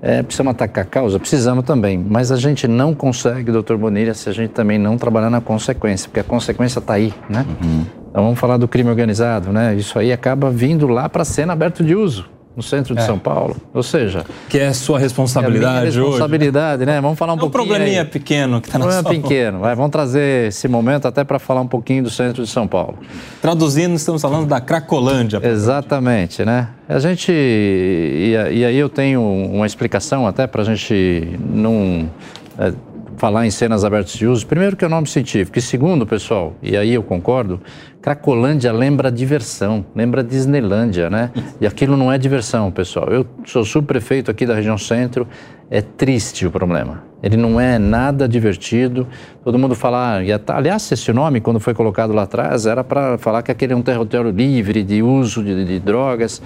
é, 0.01 0.21
precisamos 0.21 0.51
atacar 0.51 0.83
a 0.83 0.87
causa? 0.87 1.19
Precisamos 1.19 1.65
também, 1.65 1.97
mas 1.97 2.31
a 2.31 2.37
gente 2.37 2.67
não 2.67 2.93
consegue, 2.93 3.51
doutor 3.51 3.77
Bonilha, 3.77 4.13
se 4.13 4.29
a 4.29 4.33
gente 4.33 4.51
também 4.51 4.77
não 4.77 4.97
trabalhar 4.97 5.29
na 5.29 5.41
consequência, 5.41 6.07
porque 6.07 6.19
a 6.19 6.23
consequência 6.23 6.79
está 6.79 6.93
aí, 6.93 7.13
né? 7.29 7.45
Uhum. 7.61 7.85
Então 8.09 8.23
vamos 8.23 8.39
falar 8.39 8.57
do 8.57 8.67
crime 8.67 8.89
organizado, 8.89 9.51
né? 9.51 9.75
Isso 9.75 9.97
aí 9.97 10.11
acaba 10.11 10.49
vindo 10.49 10.87
lá 10.87 11.09
para 11.09 11.21
a 11.21 11.25
cena 11.25 11.53
aberto 11.53 11.83
de 11.83 11.95
uso 11.95 12.36
no 12.57 12.63
centro 12.63 12.95
de 12.95 13.01
é. 13.01 13.05
São 13.05 13.19
Paulo. 13.19 13.55
Ou 13.71 13.83
seja. 13.83 14.25
Que 14.49 14.57
é 14.57 14.73
sua 14.73 14.97
responsabilidade 14.97 15.95
é 15.95 16.01
responsabilidade, 16.01 16.81
hoje. 16.81 16.91
né? 16.91 16.99
Vamos 16.99 17.19
falar 17.19 17.33
um 17.33 17.35
é 17.35 17.39
pouquinho. 17.39 17.63
Um 17.63 17.67
probleminha 17.67 18.01
aí. 18.01 18.07
pequeno 18.07 18.59
que 18.59 18.67
está 18.67 18.79
na 18.79 18.85
Problema 18.85 19.09
pequeno. 19.09 19.59
Vai, 19.59 19.75
vamos 19.75 19.91
trazer 19.91 20.47
esse 20.47 20.67
momento 20.67 21.07
até 21.07 21.23
para 21.23 21.37
falar 21.37 21.61
um 21.61 21.67
pouquinho 21.67 22.01
do 22.01 22.09
centro 22.09 22.43
de 22.43 22.49
São 22.49 22.67
Paulo. 22.67 22.97
Traduzindo, 23.43 23.95
estamos 23.95 24.23
falando 24.23 24.47
da 24.47 24.59
Cracolândia. 24.59 25.39
Exatamente, 25.43 26.43
né? 26.43 26.69
A 26.89 26.97
gente. 26.97 27.31
E, 27.31 28.31
e 28.31 28.65
aí 28.65 28.75
eu 28.75 28.89
tenho 28.89 29.21
uma 29.21 29.67
explicação 29.67 30.25
até 30.25 30.47
para 30.47 30.63
a 30.63 30.65
gente 30.65 31.37
não. 31.39 32.09
Falar 33.17 33.47
em 33.47 33.51
cenas 33.51 33.83
abertas 33.83 34.13
de 34.13 34.27
uso, 34.27 34.45
primeiro 34.45 34.77
que 34.77 34.85
é 34.85 34.87
o 34.87 34.91
nome 34.91 35.07
científico, 35.07 35.57
e 35.57 35.61
segundo, 35.61 36.05
pessoal, 36.05 36.53
e 36.61 36.77
aí 36.77 36.93
eu 36.93 37.01
concordo, 37.01 37.59
Cracolândia 37.99 38.71
lembra 38.71 39.11
diversão, 39.11 39.83
lembra 39.95 40.23
Disneylândia, 40.23 41.09
né? 41.09 41.31
E 41.59 41.65
aquilo 41.65 41.97
não 41.97 42.13
é 42.13 42.17
diversão, 42.19 42.71
pessoal. 42.71 43.09
Eu 43.09 43.25
sou 43.43 43.65
subprefeito 43.65 44.29
aqui 44.29 44.45
da 44.45 44.53
região 44.53 44.77
centro, 44.77 45.27
é 45.69 45.81
triste 45.81 46.45
o 46.45 46.51
problema. 46.51 47.03
Ele 47.21 47.35
não 47.35 47.59
é 47.59 47.79
nada 47.79 48.27
divertido. 48.27 49.07
Todo 49.43 49.57
mundo 49.57 49.73
fala, 49.73 50.19
ah, 50.19 50.53
aliás, 50.53 50.91
esse 50.91 51.11
nome, 51.11 51.41
quando 51.41 51.59
foi 51.59 51.73
colocado 51.73 52.13
lá 52.13 52.23
atrás, 52.23 52.67
era 52.67 52.83
para 52.83 53.17
falar 53.17 53.41
que 53.41 53.51
aquele 53.51 53.73
é 53.73 53.75
um 53.75 53.81
território 53.81 54.29
livre 54.29 54.83
de 54.83 55.01
uso 55.01 55.43
de, 55.43 55.65
de 55.65 55.79
drogas 55.79 56.41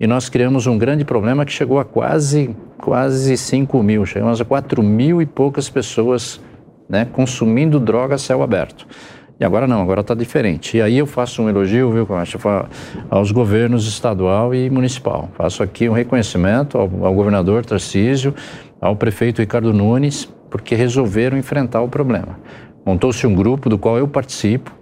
e 0.00 0.06
nós 0.06 0.30
criamos 0.30 0.66
um 0.66 0.78
grande 0.78 1.04
problema 1.04 1.44
que 1.44 1.52
chegou 1.52 1.78
a 1.78 1.84
quase, 1.84 2.56
quase 2.78 3.36
5 3.36 3.82
mil, 3.82 4.06
chegamos 4.06 4.40
a 4.40 4.44
4 4.46 4.82
mil 4.82 5.20
e 5.20 5.26
poucas 5.26 5.68
pessoas 5.68 6.40
né, 6.88 7.06
consumindo 7.12 7.78
droga 7.78 8.14
a 8.14 8.18
céu 8.18 8.42
aberto. 8.42 8.86
E 9.38 9.44
agora 9.44 9.66
não, 9.66 9.80
agora 9.80 10.00
está 10.00 10.14
diferente. 10.14 10.78
E 10.78 10.82
aí 10.82 10.98
eu 10.98 11.06
faço 11.06 11.42
um 11.42 11.48
elogio, 11.48 11.90
viu, 11.92 12.06
Costa, 12.06 12.38
aos 13.10 13.30
governos 13.30 13.86
estadual 13.86 14.54
e 14.54 14.68
municipal. 14.68 15.30
Faço 15.34 15.62
aqui 15.62 15.88
um 15.88 15.92
reconhecimento 15.92 16.76
ao, 16.76 16.90
ao 17.04 17.14
governador 17.14 17.64
Tarcísio, 17.64 18.34
ao 18.80 18.96
prefeito 18.96 19.40
Ricardo 19.40 19.72
Nunes, 19.72 20.28
porque 20.50 20.74
resolveram 20.74 21.38
enfrentar 21.38 21.80
o 21.80 21.88
problema. 21.88 22.38
Montou-se 22.84 23.26
um 23.26 23.34
grupo 23.34 23.68
do 23.68 23.78
qual 23.78 23.96
eu 23.96 24.08
participo, 24.08 24.72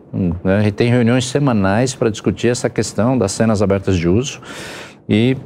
né, 0.43 0.67
e 0.67 0.73
tem 0.73 0.89
reuniões 0.89 1.27
semanais 1.27 1.95
para 1.95 2.11
discutir 2.11 2.49
essa 2.49 2.71
questão 2.71 3.19
das 3.19 3.33
cenas 3.33 3.61
abertas 3.61 3.97
de 3.97 4.09
uso 4.09 4.41
e 5.09 5.37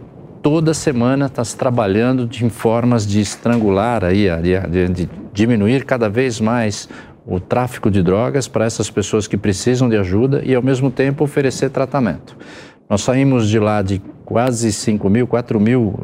toda 0.42 0.74
semana 0.74 1.26
está 1.26 1.44
se 1.44 1.56
trabalhando 1.56 2.26
de 2.26 2.48
formas 2.50 3.06
de 3.06 3.20
estrangular 3.20 4.04
aí, 4.04 4.26
de, 4.40 5.08
diminuir 5.32 5.84
cada 5.84 6.08
vez 6.08 6.40
mais 6.40 6.88
o 7.24 7.38
tráfico 7.38 7.88
de 7.88 8.02
drogas 8.02 8.48
para 8.48 8.64
essas 8.64 8.90
pessoas 8.90 9.28
que 9.28 9.36
precisam 9.36 9.88
de 9.88 9.96
ajuda 9.96 10.42
e 10.44 10.54
ao 10.54 10.62
mesmo 10.62 10.90
tempo 10.90 11.22
oferecer 11.22 11.70
tratamento. 11.70 12.36
Nós 12.90 13.02
saímos 13.02 13.48
de 13.48 13.58
lá 13.60 13.80
de 13.80 14.02
quase 14.24 14.72
5 14.72 15.08
mil, 15.08 15.26
4 15.26 15.60
mil, 15.60 15.94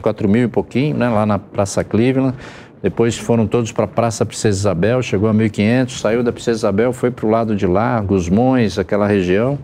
4 0.00 0.28
mil 0.28 0.44
e 0.44 0.48
pouquinho, 0.48 0.96
né, 0.96 1.08
lá 1.08 1.26
na 1.26 1.38
Praça 1.38 1.84
Cleveland. 1.84 2.34
Depois 2.82 3.18
foram 3.18 3.46
todos 3.46 3.72
para 3.72 3.84
a 3.84 3.88
Praça 3.88 4.24
Princesa 4.24 4.58
Isabel, 4.58 5.02
chegou 5.02 5.28
a 5.28 5.34
1.500, 5.34 6.00
saiu 6.00 6.22
da 6.22 6.32
Princesa 6.32 6.60
Isabel, 6.60 6.92
foi 6.92 7.10
para 7.10 7.26
o 7.26 7.30
lado 7.30 7.54
de 7.54 7.66
lá, 7.66 8.00
Gusmões, 8.00 8.78
aquela 8.78 9.06
região, 9.06 9.58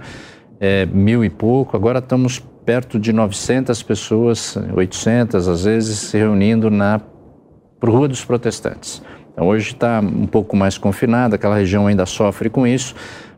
é, 0.61 0.87
mil 0.87 1.25
e 1.25 1.31
pouco. 1.31 1.77
Agora 1.77 1.99
estamos 1.99 2.43
perto 2.65 2.99
de 2.99 3.13
900 3.13 3.83
pessoas, 3.83 4.57
800 4.75 5.49
às 5.49 5.65
vezes, 5.65 5.99
se 5.99 6.17
reunindo 6.17 6.71
na 6.71 7.01
Rua 7.83 8.09
dos 8.09 8.25
Protestantes. 8.25 9.03
Então, 9.33 9.49
hoje 9.49 9.73
está 9.73 10.01
um 10.01 10.27
pouco 10.27 10.57
mais 10.57 10.79
confinada, 10.79 11.37
aquela 11.37 11.57
região 11.57 11.87
ainda 11.87 12.07
sofre 12.07 12.51
com 12.51 12.67
isso, 12.67 12.95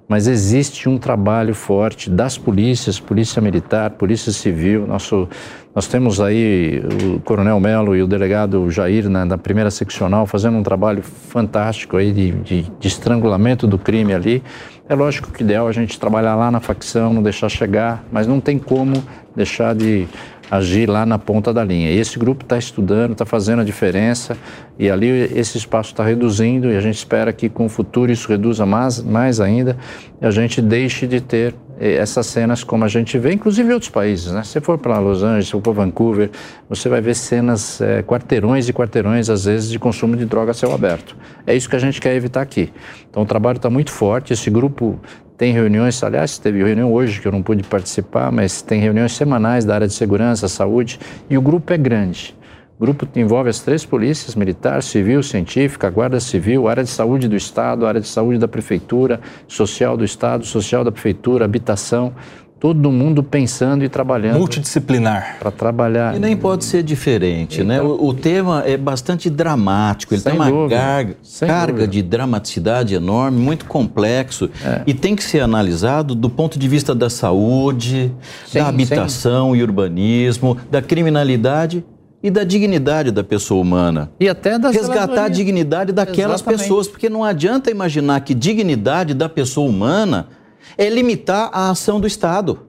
mas 0.06 0.26
existe 0.26 0.88
um 0.88 0.98
trabalho 0.98 1.54
forte 1.54 2.10
das 2.10 2.36
polícias, 2.36 3.00
polícia 3.00 3.40
militar, 3.40 3.90
polícia 3.92 4.30
civil. 4.32 4.86
Nosso, 4.86 5.26
nós 5.74 5.88
temos 5.88 6.20
aí 6.20 6.82
o 7.14 7.20
Coronel 7.20 7.58
Melo 7.58 7.96
e 7.96 8.02
o 8.02 8.06
delegado 8.06 8.70
Jair 8.70 9.08
na, 9.08 9.24
na 9.24 9.38
primeira 9.38 9.70
seccional 9.70 10.26
fazendo 10.26 10.58
um 10.58 10.62
trabalho 10.62 11.02
fantástico 11.02 11.96
aí 11.96 12.12
de, 12.12 12.32
de, 12.32 12.62
de 12.78 12.88
estrangulamento 12.88 13.66
do 13.66 13.78
crime 13.78 14.12
ali. 14.12 14.42
É 14.86 14.94
lógico 14.94 15.32
que 15.32 15.42
o 15.42 15.44
ideal 15.44 15.66
é 15.66 15.70
a 15.70 15.72
gente 15.72 15.98
trabalhar 15.98 16.34
lá 16.34 16.50
na 16.50 16.60
facção, 16.60 17.14
não 17.14 17.22
deixar 17.22 17.48
chegar, 17.48 18.04
mas 18.12 18.26
não 18.26 18.38
tem 18.38 18.58
como 18.58 19.02
deixar 19.34 19.74
de 19.74 20.06
agir 20.50 20.88
lá 20.88 21.04
na 21.04 21.18
ponta 21.18 21.52
da 21.52 21.64
linha. 21.64 21.90
E 21.90 21.98
esse 21.98 22.18
grupo 22.18 22.44
está 22.44 22.58
estudando, 22.58 23.12
está 23.12 23.24
fazendo 23.24 23.60
a 23.60 23.64
diferença 23.64 24.36
e 24.78 24.90
ali 24.90 25.08
esse 25.08 25.58
espaço 25.58 25.92
está 25.92 26.04
reduzindo 26.04 26.70
e 26.70 26.76
a 26.76 26.80
gente 26.80 26.96
espera 26.96 27.32
que 27.32 27.48
com 27.48 27.66
o 27.66 27.68
futuro 27.68 28.10
isso 28.10 28.28
reduza 28.28 28.66
mais, 28.66 29.00
mais 29.02 29.40
ainda 29.40 29.76
e 30.20 30.26
a 30.26 30.30
gente 30.30 30.60
deixe 30.60 31.06
de 31.06 31.20
ter 31.20 31.54
eh, 31.78 31.94
essas 31.94 32.26
cenas 32.26 32.62
como 32.62 32.84
a 32.84 32.88
gente 32.88 33.18
vê, 33.18 33.32
inclusive 33.32 33.68
em 33.68 33.72
outros 33.72 33.90
países. 33.90 34.32
Né? 34.32 34.42
Se 34.42 34.60
for 34.60 34.78
para 34.78 34.98
Los 34.98 35.22
Angeles, 35.22 35.46
se 35.46 35.52
for 35.52 35.60
para 35.60 35.72
Vancouver, 35.72 36.30
você 36.68 36.88
vai 36.88 37.00
ver 37.00 37.14
cenas, 37.14 37.80
é, 37.80 38.02
quarteirões 38.02 38.68
e 38.68 38.72
quarteirões, 38.72 39.28
às 39.28 39.44
vezes, 39.44 39.70
de 39.70 39.78
consumo 39.78 40.16
de 40.16 40.24
droga 40.24 40.52
a 40.52 40.54
céu 40.54 40.72
aberto. 40.72 41.16
É 41.46 41.54
isso 41.54 41.68
que 41.68 41.76
a 41.76 41.78
gente 41.78 42.00
quer 42.00 42.14
evitar 42.14 42.42
aqui. 42.42 42.72
Então 43.10 43.22
o 43.22 43.26
trabalho 43.26 43.56
está 43.56 43.68
muito 43.68 43.90
forte, 43.90 44.32
esse 44.32 44.50
grupo 44.50 44.98
tem 45.36 45.52
reuniões, 45.52 46.02
aliás, 46.02 46.38
teve 46.38 46.62
reunião 46.62 46.92
hoje 46.92 47.20
que 47.20 47.26
eu 47.26 47.32
não 47.32 47.42
pude 47.42 47.64
participar, 47.64 48.30
mas 48.30 48.62
tem 48.62 48.80
reuniões 48.80 49.12
semanais 49.12 49.64
da 49.64 49.74
área 49.74 49.86
de 49.86 49.92
segurança, 49.92 50.46
saúde, 50.46 51.00
e 51.28 51.36
o 51.36 51.42
grupo 51.42 51.72
é 51.72 51.76
grande. 51.76 52.36
O 52.78 52.84
grupo 52.84 53.06
envolve 53.16 53.48
as 53.48 53.60
três 53.60 53.84
polícias, 53.84 54.34
militar, 54.34 54.82
civil, 54.82 55.22
científica, 55.22 55.88
guarda 55.90 56.18
civil, 56.20 56.68
área 56.68 56.82
de 56.82 56.90
saúde 56.90 57.28
do 57.28 57.36
Estado, 57.36 57.86
área 57.86 58.00
de 58.00 58.06
saúde 58.06 58.38
da 58.38 58.48
Prefeitura, 58.48 59.20
social 59.46 59.96
do 59.96 60.04
Estado, 60.04 60.44
social 60.44 60.84
da 60.84 60.90
Prefeitura, 60.90 61.44
habitação. 61.44 62.12
Todo 62.58 62.90
mundo 62.90 63.22
pensando 63.22 63.84
e 63.84 63.88
trabalhando. 63.88 64.38
Multidisciplinar. 64.38 65.36
Para 65.38 65.50
trabalhar. 65.50 66.16
E 66.16 66.18
nem 66.18 66.36
pode 66.36 66.64
ser 66.64 66.82
diferente, 66.82 67.56
então, 67.60 67.66
né? 67.66 67.82
O, 67.82 68.08
o, 68.08 68.14
tema 68.14 68.62
é 68.64 68.76
bastante 68.76 69.28
dramático, 69.28 70.14
ele 70.14 70.22
tem 70.22 70.32
uma 70.32 70.50
dúvida, 70.50 70.76
carga, 70.76 71.16
carga 71.40 71.86
de 71.86 72.02
dramaticidade 72.02 72.94
enorme, 72.94 73.38
muito 73.38 73.66
complexo, 73.66 74.48
é. 74.64 74.82
e 74.86 74.94
tem 74.94 75.14
que 75.14 75.22
ser 75.22 75.40
analisado 75.40 76.14
do 76.14 76.30
ponto 76.30 76.58
de 76.58 76.66
vista 76.66 76.94
da 76.94 77.10
saúde, 77.10 78.10
sim, 78.46 78.58
da 78.58 78.68
habitação 78.68 79.52
sim. 79.52 79.58
e 79.58 79.62
urbanismo, 79.62 80.56
da 80.70 80.80
criminalidade 80.80 81.84
e 82.22 82.30
da 82.30 82.42
dignidade 82.42 83.10
da 83.10 83.22
pessoa 83.22 83.60
humana. 83.60 84.10
E 84.18 84.26
até 84.26 84.58
da 84.58 84.70
Resgatar 84.70 85.24
a 85.24 85.28
dignidade 85.28 85.92
daquelas 85.92 86.36
Exatamente. 86.40 86.62
pessoas, 86.62 86.88
porque 86.88 87.10
não 87.10 87.22
adianta 87.22 87.70
imaginar 87.70 88.20
que 88.20 88.32
dignidade 88.32 89.12
da 89.12 89.28
pessoa 89.28 89.68
humana 89.68 90.28
é 90.76 90.88
limitar 90.88 91.50
a 91.52 91.70
ação 91.70 92.00
do 92.00 92.06
Estado. 92.06 92.66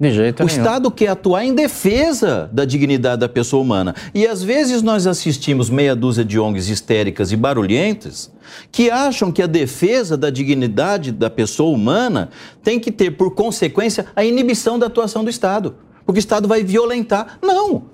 De 0.00 0.12
jeito 0.12 0.44
o 0.44 0.46
nenhum. 0.46 0.58
Estado 0.58 0.90
quer 0.92 1.08
atuar 1.08 1.44
em 1.44 1.52
defesa 1.52 2.48
da 2.52 2.64
dignidade 2.64 3.20
da 3.20 3.28
pessoa 3.28 3.60
humana. 3.60 3.94
E 4.14 4.26
às 4.28 4.42
vezes 4.42 4.80
nós 4.80 5.08
assistimos 5.08 5.68
meia 5.68 5.96
dúzia 5.96 6.24
de 6.24 6.38
ONGs 6.38 6.68
histéricas 6.68 7.32
e 7.32 7.36
barulhentas 7.36 8.30
que 8.70 8.90
acham 8.90 9.32
que 9.32 9.42
a 9.42 9.46
defesa 9.46 10.16
da 10.16 10.30
dignidade 10.30 11.10
da 11.10 11.28
pessoa 11.28 11.74
humana 11.74 12.30
tem 12.62 12.78
que 12.78 12.92
ter 12.92 13.10
por 13.12 13.34
consequência 13.34 14.06
a 14.14 14.24
inibição 14.24 14.78
da 14.78 14.86
atuação 14.86 15.24
do 15.24 15.30
Estado. 15.30 15.74
Porque 16.06 16.18
o 16.18 16.20
Estado 16.20 16.46
vai 16.46 16.62
violentar. 16.62 17.38
Não! 17.42 17.86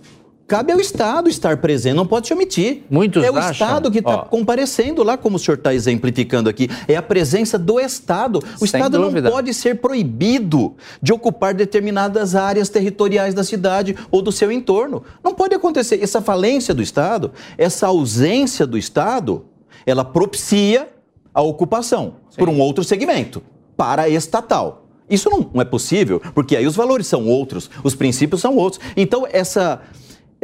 Cabe 0.46 0.72
ao 0.72 0.78
Estado 0.78 1.28
estar 1.30 1.56
presente, 1.56 1.94
não 1.94 2.06
pode 2.06 2.26
se 2.26 2.34
omitir. 2.34 2.82
Muitos 2.90 3.24
é 3.24 3.30
o 3.30 3.36
acham, 3.36 3.52
Estado 3.52 3.90
que 3.90 3.98
está 3.98 4.18
comparecendo 4.18 5.02
lá, 5.02 5.16
como 5.16 5.36
o 5.36 5.38
senhor 5.38 5.56
está 5.56 5.74
exemplificando 5.74 6.50
aqui. 6.50 6.68
É 6.86 6.96
a 6.96 7.02
presença 7.02 7.58
do 7.58 7.80
Estado. 7.80 8.42
O 8.60 8.64
Estado 8.64 8.98
dúvida. 8.98 9.30
não 9.30 9.36
pode 9.36 9.54
ser 9.54 9.80
proibido 9.80 10.74
de 11.00 11.14
ocupar 11.14 11.54
determinadas 11.54 12.34
áreas 12.34 12.68
territoriais 12.68 13.32
da 13.32 13.42
cidade 13.42 13.96
ou 14.10 14.20
do 14.20 14.30
seu 14.30 14.52
entorno. 14.52 15.02
Não 15.22 15.34
pode 15.34 15.54
acontecer. 15.54 16.02
Essa 16.02 16.20
falência 16.20 16.74
do 16.74 16.82
Estado, 16.82 17.32
essa 17.56 17.86
ausência 17.86 18.66
do 18.66 18.76
Estado, 18.76 19.46
ela 19.86 20.04
propicia 20.04 20.90
a 21.32 21.40
ocupação 21.40 22.16
Sim. 22.28 22.36
por 22.36 22.48
um 22.50 22.60
outro 22.60 22.84
segmento, 22.84 23.42
para 23.76 24.10
estatal. 24.10 24.82
Isso 25.08 25.28
não, 25.28 25.50
não 25.52 25.60
é 25.60 25.64
possível, 25.64 26.20
porque 26.34 26.56
aí 26.56 26.66
os 26.66 26.76
valores 26.76 27.06
são 27.06 27.26
outros, 27.26 27.70
os 27.82 27.94
princípios 27.94 28.40
são 28.40 28.56
outros. 28.56 28.80
Então, 28.96 29.26
essa 29.30 29.82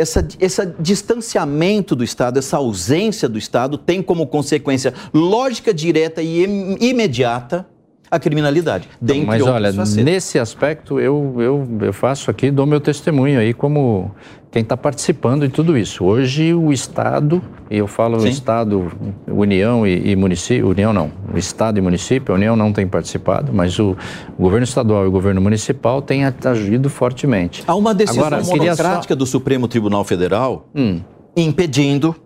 essa, 0.00 0.26
esse 0.40 0.66
distanciamento 0.78 1.94
do 1.94 2.02
Estado, 2.02 2.38
essa 2.38 2.56
ausência 2.56 3.28
do 3.28 3.38
Estado, 3.38 3.78
tem 3.78 4.02
como 4.02 4.26
consequência 4.26 4.94
lógica, 5.12 5.72
direta 5.72 6.22
e 6.22 6.44
imediata 6.80 7.66
a 8.10 8.18
criminalidade. 8.18 8.88
Dentre 9.00 9.26
Mas 9.26 9.42
olha, 9.42 9.70
nesse 10.02 10.38
aspecto 10.38 10.98
eu, 10.98 11.36
eu, 11.38 11.78
eu 11.82 11.92
faço 11.92 12.30
aqui, 12.30 12.50
dou 12.50 12.66
meu 12.66 12.80
testemunho 12.80 13.38
aí 13.38 13.54
como 13.54 14.10
quem 14.50 14.62
está 14.62 14.76
participando 14.76 15.46
de 15.46 15.54
tudo 15.54 15.78
isso. 15.78 16.04
Hoje 16.04 16.52
o 16.52 16.72
Estado, 16.72 17.40
e 17.70 17.78
eu 17.78 17.86
falo 17.86 18.18
Sim. 18.20 18.28
Estado, 18.28 18.90
União 19.28 19.86
e, 19.86 20.10
e, 20.10 20.16
município, 20.16 20.68
União 20.68 20.92
não, 20.92 21.12
Estado 21.36 21.78
e 21.78 21.80
município, 21.80 22.34
a 22.34 22.36
União 22.36 22.56
não 22.56 22.72
tem 22.72 22.86
participado, 22.86 23.52
mas 23.52 23.78
o, 23.78 23.96
o 24.36 24.42
governo 24.42 24.64
estadual 24.64 25.04
e 25.04 25.06
o 25.06 25.10
governo 25.10 25.40
municipal 25.40 26.02
têm 26.02 26.24
agido 26.24 26.90
fortemente. 26.90 27.62
Há 27.66 27.76
uma 27.76 27.94
decisão 27.94 28.26
Agora, 28.26 28.42
monocrática 28.42 29.14
só... 29.14 29.18
do 29.18 29.24
Supremo 29.24 29.68
Tribunal 29.68 30.02
Federal 30.04 30.68
hum. 30.74 31.00
impedindo 31.36 32.16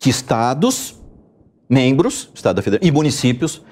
que 0.00 0.10
estados, 0.10 0.96
membros, 1.70 2.30
Estado 2.34 2.62
e 2.82 2.90
municípios 2.90 3.62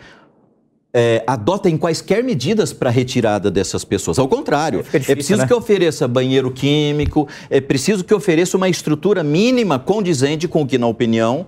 é, 0.92 1.22
adotem 1.26 1.76
quaisquer 1.76 2.24
medidas 2.24 2.72
para 2.72 2.88
a 2.88 2.92
retirada 2.92 3.50
dessas 3.50 3.84
pessoas. 3.84 4.18
Ao 4.18 4.28
contrário, 4.28 4.80
é, 4.80 4.82
difícil, 4.82 5.12
é 5.12 5.14
preciso 5.14 5.40
né? 5.42 5.46
que 5.46 5.54
ofereça 5.54 6.08
banheiro 6.08 6.50
químico, 6.50 7.28
é 7.50 7.60
preciso 7.60 8.04
que 8.04 8.14
ofereça 8.14 8.56
uma 8.56 8.68
estrutura 8.68 9.22
mínima 9.22 9.78
condizente 9.78 10.48
com 10.48 10.62
o 10.62 10.66
que, 10.66 10.78
na 10.78 10.86
opinião 10.86 11.46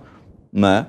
né, 0.51 0.87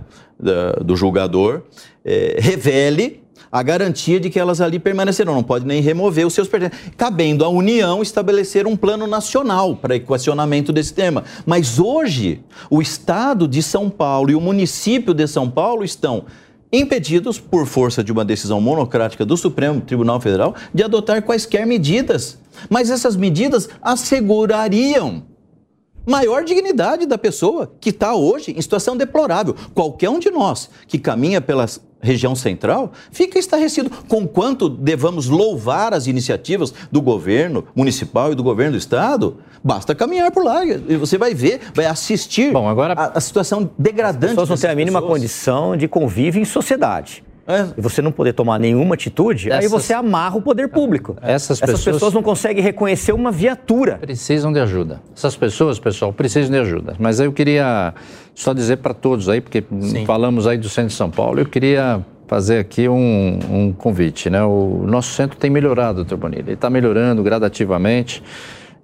do 0.84 0.96
julgador, 0.96 1.62
é, 2.04 2.36
revele 2.38 3.20
a 3.52 3.62
garantia 3.62 4.20
de 4.20 4.30
que 4.30 4.38
elas 4.38 4.60
ali 4.60 4.78
permanecerão, 4.78 5.34
não 5.34 5.42
pode 5.42 5.66
nem 5.66 5.82
remover 5.82 6.26
os 6.26 6.32
seus 6.32 6.46
pertences. 6.46 6.78
Cabendo 6.96 7.44
à 7.44 7.48
União 7.48 8.00
estabelecer 8.00 8.66
um 8.66 8.76
plano 8.76 9.06
nacional 9.06 9.74
para 9.74 9.96
equacionamento 9.96 10.72
desse 10.72 10.94
tema. 10.94 11.24
Mas 11.44 11.78
hoje, 11.78 12.44
o 12.70 12.80
Estado 12.80 13.48
de 13.48 13.62
São 13.62 13.90
Paulo 13.90 14.30
e 14.30 14.36
o 14.36 14.40
município 14.40 15.12
de 15.12 15.26
São 15.26 15.50
Paulo 15.50 15.82
estão 15.82 16.26
impedidos, 16.72 17.38
por 17.38 17.66
força 17.66 18.02
de 18.02 18.12
uma 18.12 18.24
decisão 18.24 18.60
monocrática 18.60 19.24
do 19.24 19.36
Supremo 19.36 19.80
Tribunal 19.80 20.20
Federal, 20.20 20.54
de 20.72 20.82
adotar 20.82 21.22
quaisquer 21.22 21.66
medidas. 21.66 22.38
Mas 22.68 22.90
essas 22.90 23.16
medidas 23.16 23.68
assegurariam 23.82 25.22
maior 26.10 26.44
dignidade 26.44 27.06
da 27.06 27.16
pessoa 27.16 27.72
que 27.80 27.90
está 27.90 28.14
hoje 28.14 28.52
em 28.56 28.60
situação 28.60 28.96
deplorável. 28.96 29.54
Qualquer 29.72 30.10
um 30.10 30.18
de 30.18 30.30
nós 30.30 30.68
que 30.86 30.98
caminha 30.98 31.40
pelas 31.40 31.80
região 32.02 32.34
central, 32.34 32.92
fica 33.12 33.38
estarrecido. 33.38 33.90
Conquanto 34.08 34.68
devamos 34.68 35.28
louvar 35.28 35.92
as 35.92 36.06
iniciativas 36.06 36.72
do 36.90 37.00
governo 37.00 37.66
municipal 37.74 38.32
e 38.32 38.34
do 38.34 38.42
governo 38.42 38.72
do 38.72 38.78
estado, 38.78 39.36
basta 39.62 39.94
caminhar 39.94 40.30
por 40.30 40.42
lá 40.42 40.64
e 40.64 40.96
você 40.96 41.18
vai 41.18 41.34
ver, 41.34 41.60
vai 41.74 41.84
assistir 41.84 42.52
Bom, 42.52 42.68
agora, 42.68 42.94
a, 42.94 43.18
a 43.18 43.20
situação 43.20 43.70
degradante. 43.78 44.24
As 44.24 44.30
pessoas 44.30 44.48
não 44.48 44.56
têm 44.56 44.70
a 44.70 44.74
mínima 44.74 45.00
pessoas. 45.00 45.18
condição 45.18 45.76
de 45.76 45.86
convívio 45.86 46.40
em 46.40 46.44
sociedade. 46.44 47.22
É. 47.50 47.68
E 47.76 47.80
você 47.80 48.00
não 48.00 48.12
poder 48.12 48.32
tomar 48.32 48.58
nenhuma 48.58 48.94
atitude, 48.94 49.50
Essas... 49.50 49.64
aí 49.64 49.68
você 49.68 49.92
amarra 49.92 50.36
o 50.36 50.42
poder 50.42 50.68
público. 50.68 51.16
Essas, 51.20 51.62
Essas 51.62 51.76
pessoas... 51.76 51.94
pessoas... 51.96 52.14
não 52.14 52.22
conseguem 52.22 52.62
reconhecer 52.62 53.12
uma 53.12 53.30
viatura. 53.30 53.98
Precisam 53.98 54.52
de 54.52 54.60
ajuda. 54.60 55.00
Essas 55.14 55.36
pessoas, 55.36 55.78
pessoal, 55.78 56.12
precisam 56.12 56.50
de 56.50 56.58
ajuda. 56.58 56.94
Mas 56.98 57.20
eu 57.20 57.32
queria 57.32 57.94
só 58.34 58.52
dizer 58.52 58.78
para 58.78 58.94
todos 58.94 59.28
aí, 59.28 59.40
porque 59.40 59.64
Sim. 59.80 60.04
falamos 60.06 60.46
aí 60.46 60.56
do 60.56 60.68
centro 60.68 60.90
de 60.90 60.94
São 60.94 61.10
Paulo, 61.10 61.40
eu 61.40 61.46
queria 61.46 62.04
fazer 62.30 62.58
aqui 62.58 62.88
um, 62.88 63.38
um 63.50 63.72
convite. 63.72 64.30
Né? 64.30 64.40
O 64.42 64.84
nosso 64.86 65.12
centro 65.14 65.36
tem 65.36 65.50
melhorado, 65.50 65.96
doutor 65.96 66.16
Bonilha. 66.16 66.42
Ele 66.42 66.52
está 66.52 66.70
melhorando 66.70 67.24
gradativamente. 67.24 68.22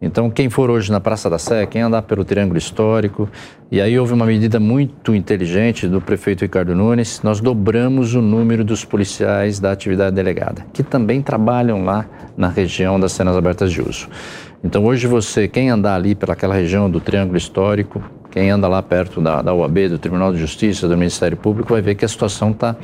Então, 0.01 0.31
quem 0.31 0.51
for 0.51 0.69
hoje 0.69 0.93
na 0.93 1.01
Praça 1.01 1.31
da 1.31 1.39
Sé, 1.39 1.65
quem 1.65 1.81
andar 1.81 2.03
pelo 2.03 2.25
Triângulo 2.25 2.59
Histórico, 2.59 3.29
e 3.71 3.81
aí 3.81 3.99
houve 3.99 4.13
uma 4.13 4.27
medida 4.27 4.61
muito 4.61 5.15
inteligente 5.15 5.89
do 5.89 6.03
prefeito 6.03 6.43
Ricardo 6.43 6.75
Nunes, 6.75 7.23
nós 7.23 7.41
dobramos 7.41 8.15
o 8.15 8.21
número 8.21 8.63
dos 8.63 8.85
policiais 8.85 9.59
da 9.59 9.73
atividade 9.73 10.15
delegada, 10.15 10.67
que 10.73 10.83
também 10.83 11.23
trabalham 11.23 11.83
lá 11.83 12.05
na 12.37 12.49
região 12.49 13.01
das 13.01 13.13
cenas 13.13 13.37
abertas 13.37 13.73
de 13.73 13.81
uso. 13.81 14.09
Então, 14.63 14.85
hoje 14.85 15.07
você, 15.07 15.49
quem 15.49 15.71
andar 15.71 15.95
ali 15.95 16.15
pelaquela 16.15 16.55
região 16.55 16.91
do 16.91 17.01
Triângulo 17.01 17.39
Histórico, 17.39 18.03
quem 18.37 18.51
anda 18.51 18.69
lá 18.69 18.83
perto 18.83 19.19
da, 19.19 19.41
da 19.41 19.55
UAB, 19.55 19.89
do 19.89 19.99
Tribunal 19.99 20.31
de 20.31 20.39
Justiça, 20.39 20.87
do 20.87 20.95
Ministério 20.95 21.39
Público, 21.39 21.73
vai 21.73 21.81
ver 21.81 21.95
que 21.95 22.05
a 22.05 22.09
situação 22.09 22.51
está 22.51 22.77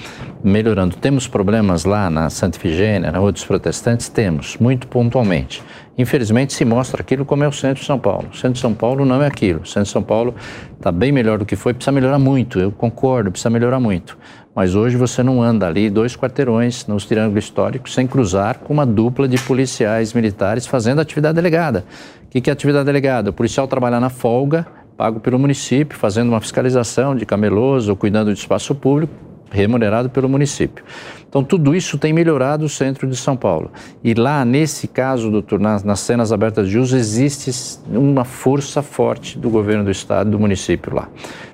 melhorando. 0.42 0.96
Temos 0.96 1.28
problemas 1.28 1.84
lá 1.84 2.08
na 2.08 2.30
Santa 2.30 2.56
Ifigênia, 2.56 3.12
na 3.12 3.18
Rua 3.18 3.32
dos 3.32 3.44
Protestantes? 3.44 4.08
Temos, 4.08 4.56
muito 4.56 4.86
pontualmente. 4.86 5.62
Infelizmente, 5.96 6.54
se 6.54 6.64
mostra 6.64 7.02
aquilo 7.02 7.24
como 7.24 7.44
é 7.44 7.48
o 7.48 7.52
centro 7.52 7.80
de 7.80 7.86
São 7.86 7.98
Paulo. 7.98 8.28
O 8.32 8.36
centro 8.36 8.54
de 8.54 8.60
São 8.60 8.72
Paulo 8.72 9.04
não 9.04 9.22
é 9.22 9.26
aquilo. 9.26 9.60
O 9.60 9.66
centro 9.66 9.84
de 9.84 9.90
São 9.90 10.02
Paulo 10.02 10.34
está 10.76 10.90
bem 10.90 11.12
melhor 11.12 11.38
do 11.38 11.44
que 11.44 11.54
foi, 11.54 11.74
precisa 11.74 11.92
melhorar 11.92 12.18
muito, 12.18 12.58
eu 12.58 12.72
concordo, 12.72 13.30
precisa 13.30 13.50
melhorar 13.50 13.78
muito. 13.78 14.16
Mas 14.54 14.74
hoje 14.74 14.96
você 14.96 15.22
não 15.22 15.42
anda 15.42 15.66
ali 15.66 15.88
dois 15.88 16.16
quarteirões 16.16 16.86
nos 16.86 17.06
triângulos 17.06 17.44
históricos 17.44 17.94
sem 17.94 18.06
cruzar 18.06 18.58
com 18.58 18.72
uma 18.72 18.84
dupla 18.84 19.26
de 19.26 19.38
policiais 19.38 20.12
militares 20.12 20.66
fazendo 20.66 21.00
atividade 21.00 21.34
delegada. 21.34 21.84
O 22.24 22.28
que 22.28 22.50
é 22.50 22.52
atividade 22.52 22.84
delegada? 22.84 23.30
O 23.30 23.32
policial 23.32 23.66
trabalhar 23.66 24.00
na 24.00 24.10
folga, 24.10 24.66
pago 24.96 25.20
pelo 25.20 25.38
município, 25.38 25.96
fazendo 25.96 26.28
uma 26.28 26.40
fiscalização 26.40 27.16
de 27.16 27.24
cameloso, 27.24 27.96
cuidando 27.96 28.32
de 28.32 28.38
espaço 28.38 28.74
público, 28.74 29.12
remunerado 29.52 30.10
pelo 30.10 30.28
município. 30.28 30.84
Então, 31.28 31.42
tudo 31.42 31.74
isso 31.74 31.96
tem 31.96 32.12
melhorado 32.12 32.64
o 32.64 32.68
centro 32.68 33.06
de 33.08 33.16
São 33.16 33.36
Paulo. 33.36 33.70
E 34.02 34.12
lá, 34.14 34.44
nesse 34.44 34.86
caso, 34.86 35.30
doutor, 35.30 35.60
nas, 35.60 35.82
nas 35.82 36.00
cenas 36.00 36.32
abertas 36.32 36.68
de 36.68 36.78
uso, 36.78 36.96
existe 36.96 37.50
uma 37.88 38.24
força 38.24 38.82
forte 38.82 39.38
do 39.38 39.48
governo 39.48 39.84
do 39.84 39.90
estado, 39.90 40.30
do 40.30 40.38
município 40.38 40.94
lá. 40.94 41.08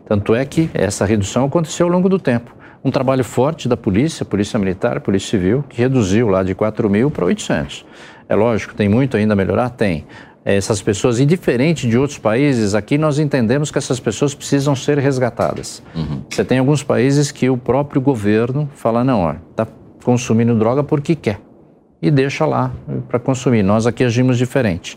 Tanto 0.07 0.35
é 0.35 0.45
que 0.45 0.71
essa 0.75 1.05
redução 1.05 1.45
aconteceu 1.45 1.87
ao 1.87 1.93
longo 1.93 2.09
do 2.09 2.19
tempo. 2.19 2.57
Um 2.83 2.91
trabalho 2.91 3.25
forte 3.25 3.69
da 3.69 3.77
polícia, 3.77 4.25
polícia 4.25 4.59
militar, 4.59 5.01
polícia 5.01 5.31
civil, 5.31 5.65
que 5.69 5.81
reduziu 5.81 6.29
lá 6.29 6.43
de 6.43 6.55
4 6.55 6.89
mil 6.89 7.11
para 7.11 7.25
800. 7.25 7.85
É 8.29 8.35
lógico, 8.35 8.75
tem 8.75 8.89
muito 8.89 9.17
ainda 9.17 9.33
a 9.33 9.37
melhorar? 9.37 9.71
Tem 9.71 10.07
essas 10.57 10.81
pessoas. 10.81 11.21
E 11.21 11.27
diferente 11.27 11.87
de 11.87 11.99
outros 11.99 12.19
países, 12.19 12.75
aqui 12.75 12.97
nós 12.97 13.19
entendemos 13.19 13.71
que 13.71 13.79
essas 13.79 14.01
pessoas 14.01 14.35
precisam 14.35 14.75
ser 14.75 14.99
resgatadas. 14.99 15.83
Uhum. 15.95 16.23
Você 16.31 16.45
tem 16.45 16.59
alguns 16.59 16.83
países 16.83 17.31
que 17.31 17.51
o 17.51 17.57
próprio 17.57 18.01
governo 18.01 18.69
fala, 18.75 19.05
não, 19.05 19.21
ó, 19.21 19.35
está 19.51 19.67
consumindo 20.03 20.59
droga 20.59 20.83
porque 20.83 21.15
quer. 21.15 21.41
E 22.01 22.11
deixa 22.11 22.47
lá 22.47 22.73
para 23.09 23.19
consumir. 23.19 23.63
Nós 23.63 23.87
aqui 23.87 24.05
agimos 24.05 24.39
diferente. 24.39 24.97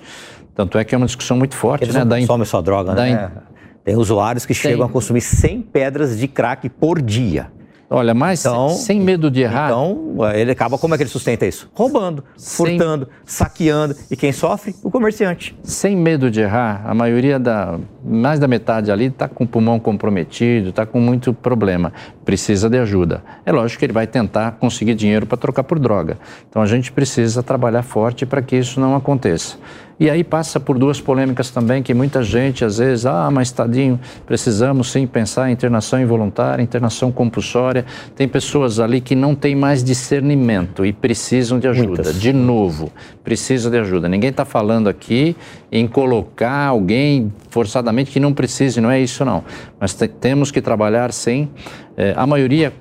Tanto 0.56 0.78
é 0.78 0.84
que 0.84 0.94
é 0.94 0.98
uma 0.98 1.08
discussão 1.08 1.36
muito 1.36 1.56
forte. 1.56 1.84
Eles 1.84 1.96
né? 1.96 2.04
não 2.04 2.20
consomem 2.20 2.46
só 2.46 2.62
droga, 2.62 2.94
né? 2.94 3.12
In... 3.12 3.52
Tem 3.84 3.96
usuários 3.98 4.46
que 4.46 4.54
tem. 4.54 4.72
chegam 4.72 4.86
a 4.86 4.90
consumir 4.90 5.22
100 5.22 5.64
pedras 5.64 6.18
de 6.18 6.28
crack 6.28 6.70
por 6.70 7.02
dia. 7.02 7.48
Olha, 7.94 8.14
mas 8.14 8.40
Então- 8.46 8.70
sem 8.70 9.02
medo 9.02 9.30
de 9.30 9.42
errar. 9.42 9.68
Então, 9.68 10.16
ele 10.34 10.50
acaba, 10.52 10.78
como 10.78 10.96
é 10.96 10.98
que 10.98 11.04
ele 11.04 11.10
sustenta 11.10 11.46
isso? 11.46 11.70
Roubando, 11.74 12.24
Sem- 12.38 12.78
furtando, 12.78 13.10
saqueando. 13.26 13.96
E 14.10 14.16
quem 14.16 14.32
sofre? 14.32 14.74
O 14.82 14.90
comerciante. 14.90 15.54
sem 15.62 15.96
medo 15.98 16.32
de 16.32 16.40
errar, 16.40 16.84
a 16.86 16.94
maioria 16.94 17.38
da, 17.38 17.78
mais 18.02 18.40
da 18.40 18.48
metade 18.48 18.90
ali 18.92 19.08
está 19.08 19.28
com 19.28 19.44
o 19.44 19.48
pulmão 19.48 19.78
comprometido, 19.78 20.70
está 20.70 20.86
com 20.86 21.02
muito 21.02 21.34
problema, 21.34 21.92
precisa 22.24 22.70
de 22.70 22.78
ajuda. 22.80 23.22
É 23.46 23.52
lógico 23.52 23.80
que 23.80 23.86
ele 23.86 23.94
vai 23.94 24.08
tentar 24.08 24.54
conseguir 24.54 24.96
dinheiro 24.96 25.26
para 25.26 25.38
trocar 25.38 25.64
por 25.64 25.78
droga. 25.78 26.18
Então 26.50 26.62
a 26.62 26.66
gente 26.66 26.94
precisa 26.94 27.44
trabalhar 27.44 27.84
forte 27.84 28.26
para 28.26 28.42
que 28.42 28.56
isso 28.56 28.80
não 28.80 28.96
aconteça. 28.96 29.58
E 30.02 30.10
aí 30.10 30.24
passa 30.24 30.60
por 30.60 30.80
duas 30.80 31.00
polêmicas 31.00 31.52
também, 31.52 31.84
que 31.84 31.94
muita 31.94 32.24
gente 32.24 32.66
às 32.66 32.80
vezes, 32.80 33.06
ah, 33.06 33.30
mas 33.30 33.52
tadinho, 33.52 34.00
precisamos 34.26 34.92
sim 34.92 35.06
pensar 35.06 35.48
em 35.48 35.54
internação 35.54 36.02
involuntária, 36.02 36.64
internação 36.64 37.12
compulsória. 37.12 37.86
Tem 38.16 38.28
pessoas 38.28 38.80
ali 38.80 39.00
que 39.00 39.14
não 39.14 39.36
têm 39.36 39.56
mais 39.56 39.84
discernimento 39.84 40.84
e 40.84 40.92
precisam 40.92 41.60
de 41.60 41.68
ajuda. 41.68 41.88
Muitas. 41.88 42.20
De 42.20 42.34
novo, 42.34 42.92
precisa 43.24 43.70
de 43.70 43.78
ajuda. 43.78 44.10
Ninguém 44.10 44.32
está 44.32 44.44
falando 44.44 44.90
aqui 44.90 45.36
em 45.72 45.88
colocar 45.88 46.66
alguém 46.66 47.32
forçadamente 47.52 48.10
que 48.10 48.20
não 48.20 48.34
precise, 48.34 48.82
não 48.82 48.90
é 48.90 49.00
isso 49.00 49.24
não. 49.24 49.44
Mas 49.80 49.94
te- 49.94 50.08
temos 50.08 50.50
que 50.50 50.62
trabalhar 50.64 51.14
sim. 51.14 51.48
Eh, 51.96 52.16
a 52.18 52.26
maioria 52.26 52.74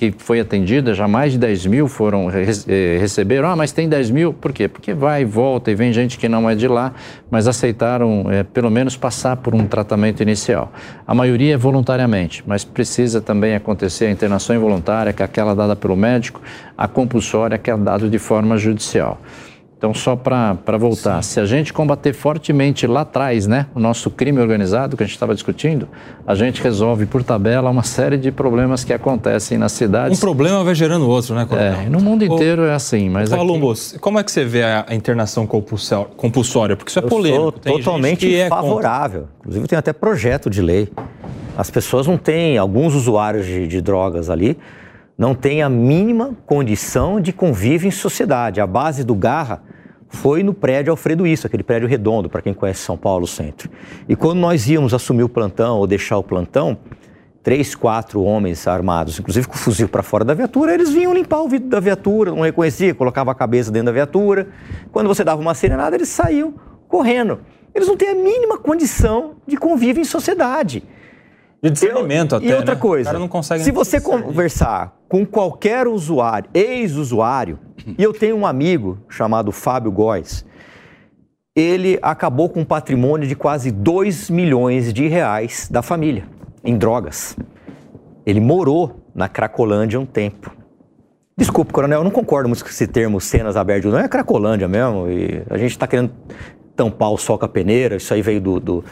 que 0.00 0.14
foi 0.16 0.40
atendida, 0.40 0.94
já 0.94 1.06
mais 1.06 1.32
de 1.32 1.38
10 1.38 1.66
mil 1.66 1.86
foram 1.86 2.30
eh, 2.30 2.96
receberam. 2.98 3.50
Ah, 3.50 3.54
mas 3.54 3.70
tem 3.70 3.86
10 3.86 4.10
mil? 4.10 4.32
Por 4.32 4.50
quê? 4.50 4.66
Porque 4.66 4.94
vai 4.94 5.20
e 5.20 5.24
volta 5.26 5.70
e 5.70 5.74
vem 5.74 5.92
gente 5.92 6.16
que 6.16 6.26
não 6.26 6.48
é 6.48 6.54
de 6.54 6.66
lá, 6.66 6.94
mas 7.30 7.46
aceitaram 7.46 8.24
eh, 8.30 8.42
pelo 8.42 8.70
menos 8.70 8.96
passar 8.96 9.36
por 9.36 9.54
um 9.54 9.66
tratamento 9.66 10.22
inicial. 10.22 10.72
A 11.06 11.14
maioria 11.14 11.52
é 11.52 11.56
voluntariamente, 11.58 12.42
mas 12.46 12.64
precisa 12.64 13.20
também 13.20 13.54
acontecer 13.54 14.06
a 14.06 14.10
internação 14.10 14.56
involuntária, 14.56 15.12
que 15.12 15.20
é 15.20 15.24
aquela 15.26 15.54
dada 15.54 15.76
pelo 15.76 15.94
médico, 15.94 16.40
a 16.78 16.88
compulsória, 16.88 17.58
que 17.58 17.70
é 17.70 17.76
dada 17.76 18.08
de 18.08 18.18
forma 18.18 18.56
judicial. 18.56 19.20
Então, 19.80 19.94
só 19.94 20.14
para 20.14 20.76
voltar, 20.78 21.22
se 21.22 21.40
a 21.40 21.46
gente 21.46 21.72
combater 21.72 22.12
fortemente 22.12 22.86
lá 22.86 23.00
atrás, 23.00 23.46
né, 23.46 23.64
o 23.74 23.80
nosso 23.80 24.10
crime 24.10 24.38
organizado 24.38 24.94
que 24.94 25.02
a 25.02 25.06
gente 25.06 25.14
estava 25.14 25.32
discutindo, 25.34 25.88
a 26.26 26.34
gente 26.34 26.62
resolve 26.62 27.06
por 27.06 27.22
tabela 27.24 27.70
uma 27.70 27.82
série 27.82 28.18
de 28.18 28.30
problemas 28.30 28.84
que 28.84 28.92
acontecem 28.92 29.56
nas 29.56 29.72
Um 29.72 29.76
cidades. 29.76 30.20
problema 30.20 30.62
vai 30.62 30.74
gerando 30.74 31.08
outro, 31.08 31.34
né, 31.34 31.46
Coronel? 31.46 31.72
É, 31.80 31.88
no 31.88 31.98
mundo 31.98 32.22
inteiro 32.22 32.64
é 32.64 32.74
assim, 32.74 33.08
mas 33.08 33.32
aqui, 33.32 33.40
Palumbos, 33.40 33.96
como 34.02 34.18
é 34.18 34.22
que 34.22 34.30
você 34.30 34.44
vê 34.44 34.62
a 34.64 34.84
internação 34.90 35.46
compulsó- 35.46 36.04
compulsória? 36.14 36.76
Porque 36.76 36.90
isso 36.90 36.98
é 36.98 37.02
Eu 37.02 37.08
polêmico. 37.08 37.42
sou 37.44 37.52
Tem 37.52 37.72
gente 37.76 37.82
totalmente 37.84 38.18
que 38.26 38.36
é 38.38 38.50
contra. 38.50 38.62
favorável. 38.62 39.28
Inclusive, 39.40 39.66
tem 39.66 39.78
até 39.78 39.94
projeto 39.94 40.50
de 40.50 40.60
lei. 40.60 40.90
As 41.56 41.70
pessoas 41.70 42.06
não 42.06 42.18
têm, 42.18 42.58
alguns 42.58 42.94
usuários 42.94 43.46
de, 43.46 43.66
de 43.66 43.80
drogas 43.80 44.28
ali, 44.28 44.58
não 45.20 45.34
têm 45.34 45.62
a 45.62 45.68
mínima 45.68 46.34
condição 46.46 47.20
de 47.20 47.30
convívio 47.30 47.86
em 47.86 47.90
sociedade. 47.90 48.58
A 48.58 48.66
base 48.66 49.04
do 49.04 49.14
Garra 49.14 49.62
foi 50.08 50.42
no 50.42 50.54
prédio 50.54 50.90
Alfredo 50.90 51.26
Isso, 51.26 51.46
aquele 51.46 51.62
prédio 51.62 51.86
redondo, 51.86 52.30
para 52.30 52.40
quem 52.40 52.54
conhece 52.54 52.80
São 52.80 52.96
Paulo 52.96 53.26
Centro. 53.26 53.68
E 54.08 54.16
quando 54.16 54.38
nós 54.38 54.66
íamos 54.66 54.94
assumir 54.94 55.22
o 55.22 55.28
plantão 55.28 55.76
ou 55.76 55.86
deixar 55.86 56.16
o 56.16 56.22
plantão, 56.22 56.78
três, 57.42 57.74
quatro 57.74 58.22
homens 58.22 58.66
armados, 58.66 59.20
inclusive 59.20 59.46
com 59.46 59.56
o 59.56 59.58
fuzil 59.58 59.90
para 59.90 60.02
fora 60.02 60.24
da 60.24 60.32
viatura, 60.32 60.72
eles 60.72 60.88
vinham 60.90 61.12
limpar 61.12 61.42
o 61.42 61.48
vidro 61.50 61.68
da 61.68 61.80
viatura, 61.80 62.30
não 62.30 62.40
reconhecia, 62.40 62.94
colocava 62.94 63.30
a 63.30 63.34
cabeça 63.34 63.70
dentro 63.70 63.86
da 63.86 63.92
viatura. 63.92 64.48
Quando 64.90 65.06
você 65.06 65.22
dava 65.22 65.38
uma 65.38 65.52
serenada, 65.52 65.94
eles 65.96 66.08
saíam 66.08 66.54
correndo. 66.88 67.40
Eles 67.74 67.86
não 67.86 67.94
têm 67.94 68.08
a 68.08 68.14
mínima 68.14 68.56
condição 68.56 69.34
de 69.46 69.58
convívio 69.58 70.00
em 70.00 70.04
sociedade. 70.04 70.82
De 71.62 71.68
discernimento 71.68 72.32
Eu- 72.32 72.38
até, 72.38 72.46
E 72.46 72.54
outra 72.54 72.74
né? 72.74 72.80
coisa, 72.80 73.28
se 73.58 73.70
você 73.70 74.00
conversar 74.00 74.98
com 75.10 75.26
qualquer 75.26 75.88
usuário, 75.88 76.48
ex-usuário, 76.54 77.58
e 77.98 78.00
eu 78.02 78.12
tenho 78.12 78.36
um 78.36 78.46
amigo 78.46 78.96
chamado 79.08 79.50
Fábio 79.50 79.90
Góes, 79.90 80.46
ele 81.54 81.98
acabou 82.00 82.48
com 82.48 82.60
um 82.60 82.64
patrimônio 82.64 83.26
de 83.26 83.34
quase 83.34 83.72
2 83.72 84.30
milhões 84.30 84.92
de 84.92 85.08
reais 85.08 85.68
da 85.68 85.82
família 85.82 86.24
em 86.62 86.78
drogas. 86.78 87.36
Ele 88.24 88.38
morou 88.38 89.00
na 89.12 89.28
Cracolândia 89.28 89.98
um 89.98 90.06
tempo. 90.06 90.52
Desculpe, 91.36 91.72
coronel, 91.72 92.00
eu 92.00 92.04
não 92.04 92.10
concordo 92.12 92.48
muito 92.48 92.62
com 92.62 92.70
esse 92.70 92.86
termo 92.86 93.20
cenas 93.20 93.56
abertas, 93.56 93.90
não 93.92 93.98
é 93.98 94.06
Cracolândia 94.06 94.68
mesmo. 94.68 95.10
E 95.10 95.42
a 95.50 95.58
gente 95.58 95.72
está 95.72 95.88
querendo 95.88 96.12
tampar 96.76 97.10
o 97.10 97.18
sol 97.18 97.36
com 97.36 97.46
a 97.46 97.48
peneira, 97.48 97.96
isso 97.96 98.14
aí 98.14 98.22
veio 98.22 98.40
do, 98.40 98.60
do- 98.60 98.84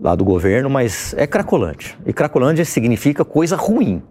lá 0.00 0.16
do 0.16 0.24
governo, 0.24 0.68
mas 0.68 1.14
é 1.16 1.24
Cracolândia. 1.24 1.94
E 2.04 2.12
Cracolândia 2.12 2.64
significa 2.64 3.24
coisa 3.24 3.54
ruim. 3.54 4.02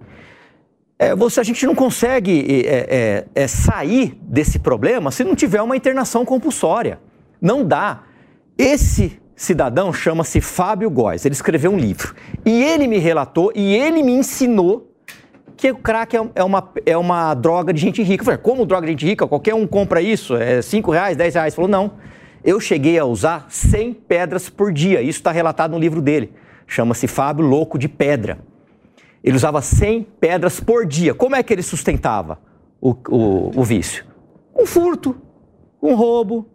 É, 1.01 1.15
você, 1.15 1.39
a 1.39 1.43
gente 1.43 1.65
não 1.65 1.73
consegue 1.73 2.63
é, 2.63 3.25
é, 3.35 3.43
é, 3.43 3.47
sair 3.47 4.15
desse 4.21 4.59
problema 4.59 5.09
se 5.09 5.23
não 5.23 5.35
tiver 5.35 5.59
uma 5.59 5.75
internação 5.75 6.23
compulsória. 6.23 6.99
Não 7.41 7.65
dá. 7.65 8.03
Esse 8.55 9.19
cidadão 9.35 9.91
chama-se 9.91 10.39
Fábio 10.39 10.91
Góes. 10.91 11.25
Ele 11.25 11.33
escreveu 11.33 11.71
um 11.71 11.77
livro. 11.79 12.13
E 12.45 12.63
ele 12.63 12.85
me 12.85 12.99
relatou 12.99 13.51
e 13.55 13.75
ele 13.75 14.03
me 14.03 14.11
ensinou 14.11 14.93
que 15.57 15.71
o 15.71 15.75
crack 15.75 16.15
é, 16.15 16.21
é 16.35 16.43
uma, 16.43 16.69
é 16.85 16.95
uma 16.95 17.33
droga 17.33 17.73
de 17.73 17.81
gente 17.81 18.03
rica. 18.03 18.21
Eu 18.21 18.25
falei, 18.25 18.39
como 18.39 18.63
droga 18.63 18.85
de 18.85 18.91
gente 18.91 19.07
rica? 19.07 19.25
Qualquer 19.25 19.55
um 19.55 19.65
compra 19.65 20.03
isso? 20.03 20.35
É 20.35 20.61
5 20.61 20.91
reais, 20.91 21.17
10 21.17 21.33
reais? 21.33 21.53
Ele 21.53 21.55
falou, 21.55 21.71
não. 21.71 21.93
Eu 22.43 22.59
cheguei 22.59 22.99
a 22.99 23.05
usar 23.05 23.47
100 23.49 23.93
pedras 23.93 24.51
por 24.51 24.71
dia. 24.71 25.01
Isso 25.01 25.17
está 25.17 25.31
relatado 25.31 25.71
no 25.71 25.79
livro 25.79 25.99
dele. 25.99 26.31
Chama-se 26.67 27.07
Fábio 27.07 27.43
Louco 27.43 27.79
de 27.79 27.89
Pedra. 27.89 28.50
Ele 29.23 29.35
usava 29.35 29.61
100 29.61 30.03
pedras 30.19 30.59
por 30.59 30.85
dia. 30.85 31.13
Como 31.13 31.35
é 31.35 31.43
que 31.43 31.53
ele 31.53 31.61
sustentava 31.61 32.39
o, 32.79 32.95
o, 33.09 33.59
o 33.59 33.63
vício? 33.63 34.05
Com 34.51 34.65
furto, 34.65 35.15
com 35.79 35.93
roubo. 35.93 36.49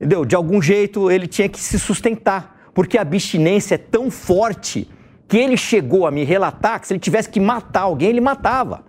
Entendeu? 0.00 0.24
De 0.24 0.34
algum 0.34 0.62
jeito 0.62 1.10
ele 1.10 1.26
tinha 1.26 1.48
que 1.48 1.60
se 1.60 1.78
sustentar. 1.78 2.70
Porque 2.72 2.96
a 2.96 3.02
abstinência 3.02 3.74
é 3.74 3.78
tão 3.78 4.10
forte 4.10 4.88
que 5.28 5.36
ele 5.36 5.56
chegou 5.56 6.06
a 6.06 6.10
me 6.10 6.24
relatar 6.24 6.80
que 6.80 6.86
se 6.86 6.92
ele 6.92 7.00
tivesse 7.00 7.28
que 7.28 7.40
matar 7.40 7.82
alguém, 7.82 8.10
ele 8.10 8.20
matava. 8.20 8.84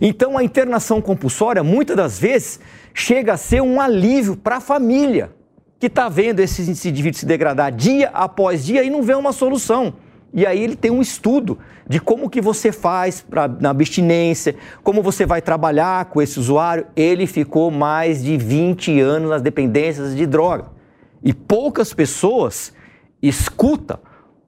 Então 0.00 0.36
a 0.36 0.42
internação 0.42 1.00
compulsória, 1.00 1.62
muitas 1.62 1.96
das 1.96 2.18
vezes, 2.18 2.60
chega 2.94 3.34
a 3.34 3.36
ser 3.36 3.60
um 3.60 3.80
alívio 3.80 4.36
para 4.36 4.56
a 4.56 4.60
família 4.60 5.32
que 5.78 5.86
está 5.86 6.08
vendo 6.08 6.40
esse 6.40 6.62
indivíduo 6.62 7.18
se 7.18 7.26
degradar 7.26 7.70
dia 7.70 8.10
após 8.12 8.64
dia 8.64 8.82
e 8.82 8.90
não 8.90 9.02
vê 9.02 9.14
uma 9.14 9.32
solução. 9.32 9.94
E 10.32 10.46
aí 10.46 10.62
ele 10.62 10.76
tem 10.76 10.90
um 10.90 11.00
estudo 11.00 11.58
de 11.88 11.98
como 11.98 12.28
que 12.28 12.40
você 12.40 12.70
faz 12.70 13.22
pra, 13.22 13.48
na 13.48 13.70
abstinência, 13.70 14.54
como 14.82 15.02
você 15.02 15.24
vai 15.24 15.40
trabalhar 15.40 16.06
com 16.06 16.20
esse 16.20 16.38
usuário. 16.38 16.86
Ele 16.94 17.26
ficou 17.26 17.70
mais 17.70 18.22
de 18.22 18.36
20 18.36 19.00
anos 19.00 19.30
nas 19.30 19.42
dependências 19.42 20.14
de 20.14 20.26
droga. 20.26 20.66
E 21.22 21.32
poucas 21.32 21.94
pessoas 21.94 22.72
escutam 23.22 23.98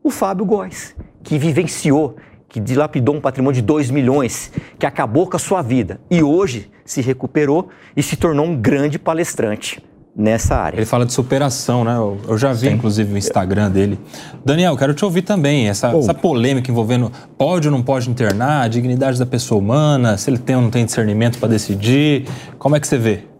o 0.03 0.11
Fábio 0.11 0.45
Góes, 0.45 0.95
que 1.23 1.39
vivenciou, 1.39 2.17
que 2.49 2.61
dilapidou 2.61 3.15
um 3.15 3.21
patrimônio 3.21 3.61
de 3.61 3.67
2 3.67 3.91
milhões, 3.91 4.53
que 4.79 4.87
acabou 4.87 5.27
com 5.27 5.37
a 5.37 5.41
sua 5.41 5.63
vida 5.63 6.01
e 6.11 6.23
hoje 6.23 6.71
se 6.85 7.01
recuperou 7.01 7.69
e 7.97 8.03
se 8.03 8.17
tornou 8.17 8.47
um 8.47 8.57
grande 8.57 8.99
palestrante 8.99 9.83
nessa 10.15 10.57
área. 10.57 10.77
Ele 10.77 10.87
fala 10.87 11.07
de 11.07 11.13
superação, 11.13 11.85
né? 11.85 11.97
Eu, 12.29 12.37
já 12.37 12.53
vi, 12.53 12.69
inclusive, 12.69 13.13
o 13.13 13.17
Instagram 13.17 13.71
dele. 13.71 13.99
Daniel, 14.45 14.77
quero 14.77 14.95
te 14.95 15.05
ouvir 15.05 15.23
também. 15.23 15.69
Essa, 15.69 15.97
essa 15.97 16.15
polêmica 16.15 16.71
envolvendo 16.71 17.11
pode 17.39 17.69
ou 17.69 17.73
não 17.73 17.83
pode 17.83 18.11
internar, 18.11 18.63
a 18.63 18.69
dignidade 18.69 19.19
da 19.19 19.27
pessoa 19.27 19.61
humana, 19.61 20.17
se 20.17 20.31
ele 20.31 20.39
tem 20.39 20.57
ou 20.57 20.63
não 20.63 20.71
tem 20.71 20.85
discernimento 20.85 21.39
para 21.39 21.49
decidir. 21.49 22.27
Como 22.59 22.77
é 22.77 22.81
que 22.81 22.87
você 22.87 22.99
vê? 22.99 23.31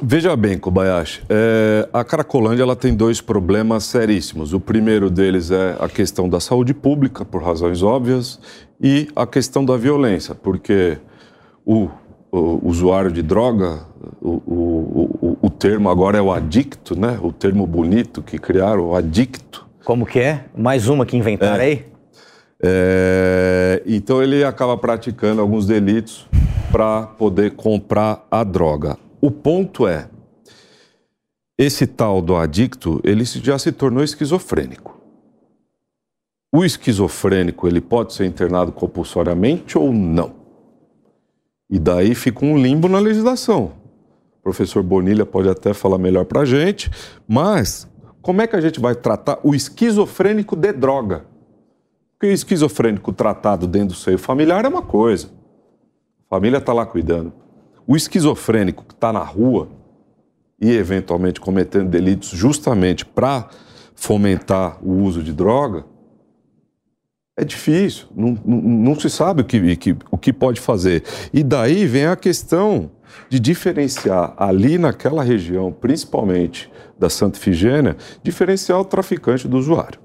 Veja 0.00 0.36
bem, 0.36 0.56
Kobayashi, 0.56 1.22
é, 1.28 1.88
a 1.92 2.04
Cracolândia 2.04 2.62
ela 2.62 2.76
tem 2.76 2.94
dois 2.94 3.20
problemas 3.20 3.82
seríssimos. 3.82 4.52
O 4.52 4.60
primeiro 4.60 5.10
deles 5.10 5.50
é 5.50 5.76
a 5.80 5.88
questão 5.88 6.28
da 6.28 6.38
saúde 6.38 6.72
pública, 6.72 7.24
por 7.24 7.42
razões 7.42 7.82
óbvias, 7.82 8.38
e 8.80 9.08
a 9.16 9.26
questão 9.26 9.64
da 9.64 9.76
violência, 9.76 10.36
porque 10.36 10.98
o, 11.66 11.88
o 12.30 12.68
usuário 12.68 13.10
de 13.10 13.22
droga, 13.22 13.80
o, 14.22 14.40
o 15.20 15.27
termo 15.58 15.90
agora 15.90 16.18
é 16.18 16.22
o 16.22 16.32
adicto, 16.32 16.98
né? 16.98 17.18
O 17.22 17.32
termo 17.32 17.66
bonito 17.66 18.22
que 18.22 18.38
criaram, 18.38 18.88
o 18.88 18.94
adicto. 18.94 19.66
Como 19.84 20.06
que 20.06 20.20
é? 20.20 20.44
Mais 20.56 20.88
uma 20.88 21.04
que 21.04 21.16
inventaram 21.16 21.62
aí? 21.62 21.84
É, 22.62 23.82
então 23.86 24.22
ele 24.22 24.44
acaba 24.44 24.76
praticando 24.76 25.40
alguns 25.40 25.66
delitos 25.66 26.26
para 26.70 27.06
poder 27.06 27.52
comprar 27.52 28.26
a 28.30 28.44
droga. 28.44 28.96
O 29.20 29.30
ponto 29.30 29.86
é, 29.86 30.08
esse 31.58 31.86
tal 31.86 32.22
do 32.22 32.36
adicto, 32.36 33.00
ele 33.02 33.24
já 33.24 33.58
se 33.58 33.72
tornou 33.72 34.04
esquizofrênico. 34.04 34.96
O 36.54 36.64
esquizofrênico, 36.64 37.66
ele 37.66 37.80
pode 37.80 38.14
ser 38.14 38.26
internado 38.26 38.72
compulsoriamente 38.72 39.76
ou 39.76 39.92
não? 39.92 40.34
E 41.70 41.78
daí 41.78 42.14
fica 42.14 42.44
um 42.46 42.56
limbo 42.56 42.88
na 42.88 42.98
legislação. 42.98 43.72
Professor 44.48 44.82
Bonilha 44.82 45.26
pode 45.26 45.46
até 45.46 45.74
falar 45.74 45.98
melhor 45.98 46.24
para 46.24 46.40
a 46.40 46.44
gente, 46.46 46.90
mas 47.28 47.86
como 48.22 48.40
é 48.40 48.46
que 48.46 48.56
a 48.56 48.60
gente 48.62 48.80
vai 48.80 48.94
tratar 48.94 49.38
o 49.42 49.54
esquizofrênico 49.54 50.56
de 50.56 50.72
droga? 50.72 51.26
Porque 52.12 52.28
o 52.28 52.32
esquizofrênico 52.32 53.12
tratado 53.12 53.66
dentro 53.66 53.88
do 53.88 53.94
seio 53.94 54.16
familiar 54.16 54.64
é 54.64 54.68
uma 54.68 54.80
coisa. 54.80 55.28
A 56.26 56.30
família 56.30 56.56
está 56.56 56.72
lá 56.72 56.86
cuidando. 56.86 57.30
O 57.86 57.94
esquizofrênico 57.94 58.86
que 58.86 58.94
está 58.94 59.12
na 59.12 59.22
rua 59.22 59.68
e 60.58 60.70
eventualmente 60.70 61.42
cometendo 61.42 61.90
delitos 61.90 62.30
justamente 62.30 63.04
para 63.04 63.50
fomentar 63.94 64.78
o 64.82 64.92
uso 65.02 65.22
de 65.22 65.34
droga, 65.34 65.84
é 67.38 67.44
difícil, 67.44 68.08
não, 68.16 68.36
não, 68.44 68.60
não 68.60 68.98
se 68.98 69.08
sabe 69.08 69.42
o 69.42 69.44
que, 69.44 69.76
que, 69.76 69.96
o 70.10 70.18
que 70.18 70.32
pode 70.32 70.60
fazer. 70.60 71.04
E 71.32 71.44
daí 71.44 71.86
vem 71.86 72.06
a 72.06 72.16
questão 72.16 72.90
de 73.28 73.38
diferenciar 73.38 74.34
ali 74.36 74.76
naquela 74.76 75.22
região, 75.22 75.70
principalmente 75.72 76.68
da 76.98 77.08
Santa 77.08 77.38
Ifigênia, 77.38 77.96
diferenciar 78.24 78.80
o 78.80 78.84
traficante 78.84 79.46
do 79.46 79.56
usuário. 79.56 80.00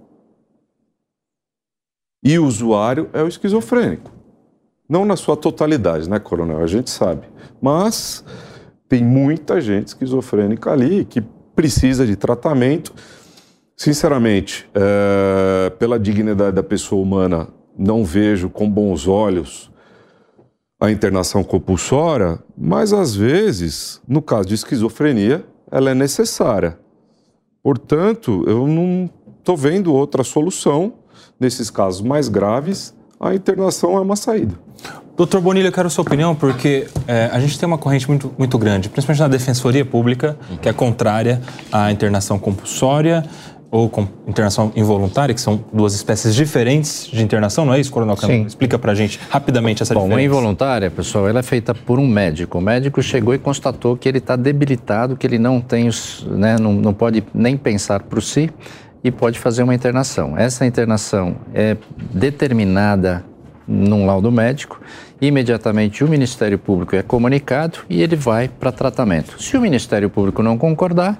E 2.24 2.38
o 2.38 2.46
usuário 2.46 3.10
é 3.14 3.24
o 3.24 3.28
esquizofrênico. 3.28 4.12
Não 4.88 5.04
na 5.04 5.16
sua 5.16 5.36
totalidade, 5.36 6.08
né, 6.08 6.20
coronel? 6.20 6.60
A 6.60 6.68
gente 6.68 6.92
sabe. 6.92 7.28
Mas 7.60 8.24
tem 8.88 9.04
muita 9.04 9.60
gente 9.60 9.88
esquizofrênica 9.88 10.72
ali 10.72 11.04
que 11.04 11.20
precisa 11.56 12.06
de 12.06 12.16
tratamento 12.16 12.94
Sinceramente, 13.76 14.70
é, 14.74 15.70
pela 15.72 16.00
dignidade 16.00 16.56
da 16.56 16.64
pessoa 16.64 17.02
humana, 17.02 17.48
não 17.78 18.06
vejo 18.06 18.50
com 18.50 18.70
bons 18.70 19.08
olhos 19.08 19.72
a 20.80 20.92
internação 20.92 21.44
compulsória, 21.44 22.40
mas 22.58 22.92
às 22.92 23.16
vezes, 23.16 24.02
no 24.08 24.22
caso 24.22 24.50
de 24.50 24.56
esquizofrenia, 24.56 25.46
ela 25.72 25.90
é 25.90 25.96
necessária. 25.96 26.78
Portanto, 27.64 28.44
eu 28.46 28.68
não 28.68 29.10
estou 29.40 29.56
vendo 29.56 29.94
outra 29.94 30.24
solução. 30.24 30.94
Nesses 31.40 31.70
casos 31.70 32.02
mais 32.02 32.28
graves, 32.28 32.94
a 33.20 33.34
internação 33.34 33.96
é 33.96 34.02
uma 34.02 34.18
saída. 34.18 34.56
Doutor 35.16 35.40
Bonilha, 35.42 35.68
eu 35.68 35.72
quero 35.72 35.88
a 35.88 35.90
sua 35.90 36.02
opinião, 36.02 36.34
porque 36.36 36.88
é, 37.08 37.30
a 37.32 37.40
gente 37.40 37.58
tem 37.60 37.68
uma 37.68 37.78
corrente 37.78 38.08
muito, 38.08 38.34
muito 38.38 38.58
grande, 38.58 38.90
principalmente 38.90 39.22
na 39.22 39.28
Defensoria 39.28 39.86
Pública, 39.86 40.36
que 40.62 40.68
é 40.68 40.74
contrária 40.74 41.40
à 41.72 41.92
internação 41.92 42.40
compulsória, 42.40 43.24
ou 43.74 43.90
com 43.90 44.08
internação 44.28 44.72
involuntária, 44.76 45.34
que 45.34 45.42
são 45.42 45.66
duas 45.74 45.96
espécies 45.96 46.36
diferentes 46.36 47.10
de 47.12 47.24
internação, 47.24 47.66
não 47.66 47.74
é 47.74 47.80
isso, 47.80 47.92
Coronel 47.92 48.16
Câmara? 48.16 48.42
Explica 48.42 48.78
pra 48.78 48.94
gente 48.94 49.20
rapidamente 49.32 49.82
essa 49.82 49.96
Bom, 49.96 50.02
diferença. 50.02 50.30
Bom, 50.30 50.36
a 50.36 50.38
involuntária, 50.38 50.92
pessoal, 50.92 51.28
ela 51.28 51.40
é 51.40 51.44
feita 51.44 51.74
por 51.74 51.98
um 51.98 52.06
médico. 52.08 52.60
O 52.60 52.62
médico 52.62 53.02
chegou 53.02 53.34
e 53.34 53.40
constatou 53.40 53.98
que 53.98 54.08
ele 54.08 54.20
está 54.20 54.36
debilitado, 54.36 55.18
que 55.18 55.26
ele 55.26 55.40
não 55.40 55.60
tem 55.60 55.88
os, 55.88 56.24
né, 56.30 56.56
não, 56.60 56.72
não 56.72 56.94
pode 56.94 57.24
nem 57.34 57.58
pensar 57.58 58.04
por 58.04 58.22
si 58.22 58.52
e 59.04 59.10
pode 59.10 59.40
fazer 59.40 59.64
uma 59.64 59.74
internação. 59.74 60.38
Essa 60.38 60.68
internação 60.68 61.38
é 61.52 61.76
determinada 62.14 63.26
num 63.68 64.06
laudo 64.06 64.32
médico, 64.32 64.80
imediatamente 65.20 66.04
o 66.04 66.08
Ministério 66.08 66.60
Público 66.60 66.96
é 66.96 67.02
comunicado 67.02 67.80
e 67.90 68.04
ele 68.04 68.16
vai 68.16 68.48
para 68.48 68.72
tratamento. 68.72 69.42
Se 69.42 69.58
o 69.58 69.62
Ministério 69.62 70.12
Público 70.12 70.44
não 70.44 70.60
concordar, 70.60 71.20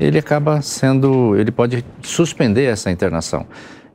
ele 0.00 0.18
acaba 0.18 0.62
sendo, 0.62 1.36
ele 1.36 1.50
pode 1.50 1.84
suspender 2.02 2.64
essa 2.64 2.90
internação. 2.90 3.46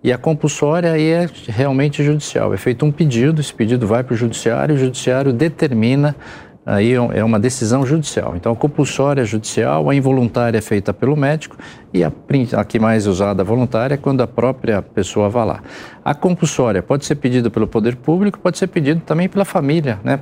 E 0.04 0.14
a 0.14 0.20
compulsória 0.20 0.92
aí 0.92 1.10
é 1.10 1.28
realmente 1.48 2.04
judicial. 2.04 2.54
É 2.54 2.58
feito 2.58 2.86
um 2.86 2.92
pedido, 2.92 3.42
esse 3.42 3.52
pedido 3.52 3.88
vai 3.88 4.04
para 4.04 4.14
o 4.14 4.16
judiciário, 4.16 4.76
o 4.76 4.78
judiciário 4.78 5.34
determina, 5.34 6.16
aí 6.64 6.94
é 6.94 7.24
uma 7.24 7.40
decisão 7.40 7.84
judicial. 7.84 8.36
Então 8.36 8.52
a 8.52 8.56
compulsória 8.56 9.24
é 9.24 9.26
judicial, 9.26 9.90
a 9.90 9.96
involuntária 9.96 10.60
é 10.60 10.62
feita 10.62 10.94
pelo 10.94 11.18
médico 11.18 11.58
e 11.92 12.04
a, 12.04 12.12
a 12.56 12.64
que 12.64 12.78
mais 12.78 13.08
usada 13.08 13.42
a 13.42 13.46
voluntária 13.46 13.96
é 13.96 13.98
quando 13.98 14.22
a 14.22 14.28
própria 14.28 14.84
pessoa 14.84 15.28
vai 15.28 15.44
lá. 15.44 15.64
A 16.04 16.14
compulsória 16.14 16.84
pode 16.84 17.04
ser 17.04 17.16
pedida 17.16 17.50
pelo 17.50 17.68
poder 17.68 17.96
público, 17.96 18.38
pode 18.38 18.60
ser 18.60 18.68
pedido 18.68 19.02
também 19.02 19.28
pela 19.28 19.44
família, 19.44 20.00
né? 20.04 20.20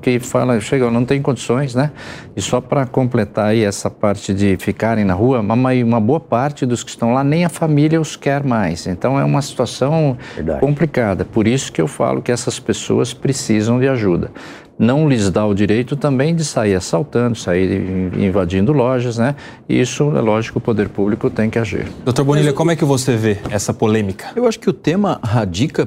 Que 0.00 0.18
fala, 0.20 0.60
chega, 0.60 0.90
não 0.90 1.04
tem 1.04 1.20
condições, 1.20 1.74
né? 1.74 1.90
E 2.36 2.40
só 2.40 2.60
para 2.60 2.86
completar 2.86 3.46
aí 3.46 3.64
essa 3.64 3.90
parte 3.90 4.32
de 4.32 4.56
ficarem 4.58 5.04
na 5.04 5.14
rua, 5.14 5.40
uma, 5.40 5.54
uma 5.54 6.00
boa 6.00 6.20
parte 6.20 6.64
dos 6.64 6.82
que 6.82 6.90
estão 6.90 7.12
lá 7.12 7.24
nem 7.24 7.44
a 7.44 7.48
família 7.48 8.00
os 8.00 8.16
quer 8.16 8.44
mais. 8.44 8.86
Então 8.86 9.18
é 9.18 9.24
uma 9.24 9.42
situação 9.42 10.16
Verdade. 10.34 10.60
complicada. 10.60 11.24
Por 11.24 11.46
isso 11.46 11.72
que 11.72 11.80
eu 11.80 11.88
falo 11.88 12.22
que 12.22 12.30
essas 12.30 12.58
pessoas 12.58 13.12
precisam 13.12 13.78
de 13.80 13.88
ajuda. 13.88 14.30
Não 14.78 15.06
lhes 15.06 15.28
dá 15.28 15.44
o 15.44 15.52
direito 15.52 15.94
também 15.94 16.34
de 16.34 16.42
sair 16.42 16.74
assaltando, 16.74 17.36
sair 17.36 18.10
invadindo 18.16 18.72
lojas, 18.72 19.18
né? 19.18 19.34
E 19.68 19.78
isso, 19.78 20.16
é 20.16 20.20
lógico, 20.22 20.58
o 20.58 20.60
poder 20.60 20.88
público 20.88 21.28
tem 21.28 21.50
que 21.50 21.58
agir. 21.58 21.86
Doutor 22.02 22.24
Bonilha, 22.24 22.54
como 22.54 22.70
é 22.70 22.76
que 22.76 22.84
você 22.84 23.14
vê 23.14 23.36
essa 23.50 23.74
polêmica? 23.74 24.28
Eu 24.34 24.48
acho 24.48 24.58
que 24.58 24.70
o 24.70 24.72
tema 24.72 25.20
radica 25.22 25.86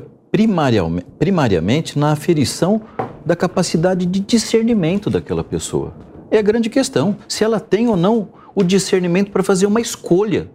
primariamente 1.17 1.97
na 1.97 2.11
aferição 2.11 2.81
da 3.25 3.35
capacidade 3.35 4.05
de 4.05 4.19
discernimento 4.19 5.09
daquela 5.09 5.43
pessoa. 5.43 5.93
É 6.29 6.37
a 6.37 6.41
grande 6.41 6.69
questão, 6.69 7.17
se 7.27 7.43
ela 7.43 7.59
tem 7.59 7.87
ou 7.87 7.95
não 7.95 8.29
o 8.55 8.63
discernimento 8.63 9.31
para 9.31 9.43
fazer 9.43 9.65
uma 9.65 9.81
escolha. 9.81 10.49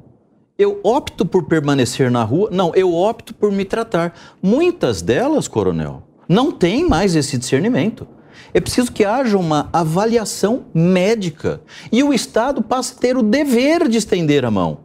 Eu 0.58 0.80
opto 0.82 1.24
por 1.24 1.44
permanecer 1.44 2.10
na 2.10 2.24
rua? 2.24 2.48
Não, 2.50 2.74
eu 2.74 2.92
opto 2.92 3.32
por 3.34 3.52
me 3.52 3.64
tratar. 3.64 4.12
Muitas 4.42 5.02
delas, 5.02 5.46
coronel, 5.46 6.02
não 6.28 6.50
têm 6.50 6.88
mais 6.88 7.14
esse 7.14 7.38
discernimento. 7.38 8.06
É 8.52 8.60
preciso 8.60 8.92
que 8.92 9.04
haja 9.04 9.38
uma 9.38 9.68
avaliação 9.72 10.66
médica 10.74 11.60
e 11.92 12.02
o 12.02 12.12
Estado 12.12 12.62
passe 12.62 12.94
a 12.96 13.00
ter 13.00 13.16
o 13.16 13.22
dever 13.22 13.88
de 13.88 13.98
estender 13.98 14.44
a 14.44 14.50
mão. 14.50 14.80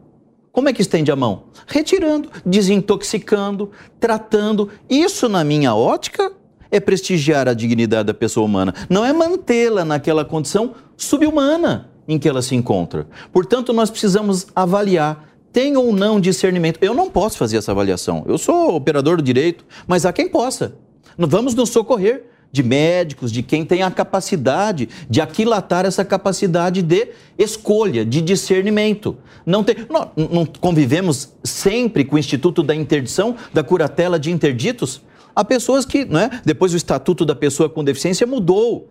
Como 0.52 0.68
é 0.68 0.72
que 0.72 0.82
estende 0.82 1.10
a 1.10 1.16
mão? 1.16 1.44
Retirando, 1.66 2.30
desintoxicando, 2.46 3.72
tratando. 3.98 4.70
Isso, 4.88 5.28
na 5.28 5.42
minha 5.42 5.74
ótica, 5.74 6.30
é 6.76 6.80
prestigiar 6.80 7.48
a 7.48 7.54
dignidade 7.54 8.08
da 8.08 8.14
pessoa 8.14 8.44
humana. 8.44 8.74
Não 8.90 9.04
é 9.04 9.12
mantê-la 9.12 9.84
naquela 9.84 10.24
condição 10.24 10.74
subhumana 10.96 11.90
em 12.08 12.18
que 12.18 12.28
ela 12.28 12.42
se 12.42 12.54
encontra. 12.54 13.06
Portanto, 13.32 13.72
nós 13.72 13.90
precisamos 13.90 14.46
avaliar 14.54 15.34
tem 15.52 15.76
ou 15.76 15.92
não 15.92 16.18
discernimento. 16.18 16.80
Eu 16.82 16.92
não 16.92 17.08
posso 17.08 17.38
fazer 17.38 17.58
essa 17.58 17.70
avaliação. 17.70 18.24
Eu 18.26 18.36
sou 18.36 18.74
operador 18.74 19.18
do 19.18 19.22
direito, 19.22 19.64
mas 19.86 20.04
há 20.04 20.12
quem 20.12 20.28
possa. 20.28 20.74
Vamos 21.16 21.54
nos 21.54 21.70
socorrer 21.70 22.24
de 22.50 22.60
médicos, 22.60 23.30
de 23.30 23.40
quem 23.40 23.64
tem 23.64 23.84
a 23.84 23.90
capacidade 23.90 24.88
de 25.08 25.20
aquilatar 25.20 25.86
essa 25.86 26.04
capacidade 26.04 26.82
de 26.82 27.08
escolha, 27.38 28.04
de 28.04 28.20
discernimento. 28.20 29.16
Não, 29.46 29.62
tem, 29.62 29.76
não, 29.88 30.10
não 30.16 30.44
convivemos 30.46 31.32
sempre 31.44 32.04
com 32.04 32.16
o 32.16 32.18
Instituto 32.18 32.60
da 32.60 32.74
Interdição, 32.74 33.36
da 33.52 33.62
curatela 33.62 34.18
de 34.18 34.32
interditos? 34.32 35.02
Há 35.34 35.44
pessoas 35.44 35.84
que, 35.84 36.04
não 36.04 36.20
é? 36.20 36.30
depois 36.44 36.72
o 36.72 36.76
Estatuto 36.76 37.24
da 37.24 37.34
Pessoa 37.34 37.68
com 37.68 37.82
Deficiência 37.82 38.26
mudou 38.26 38.90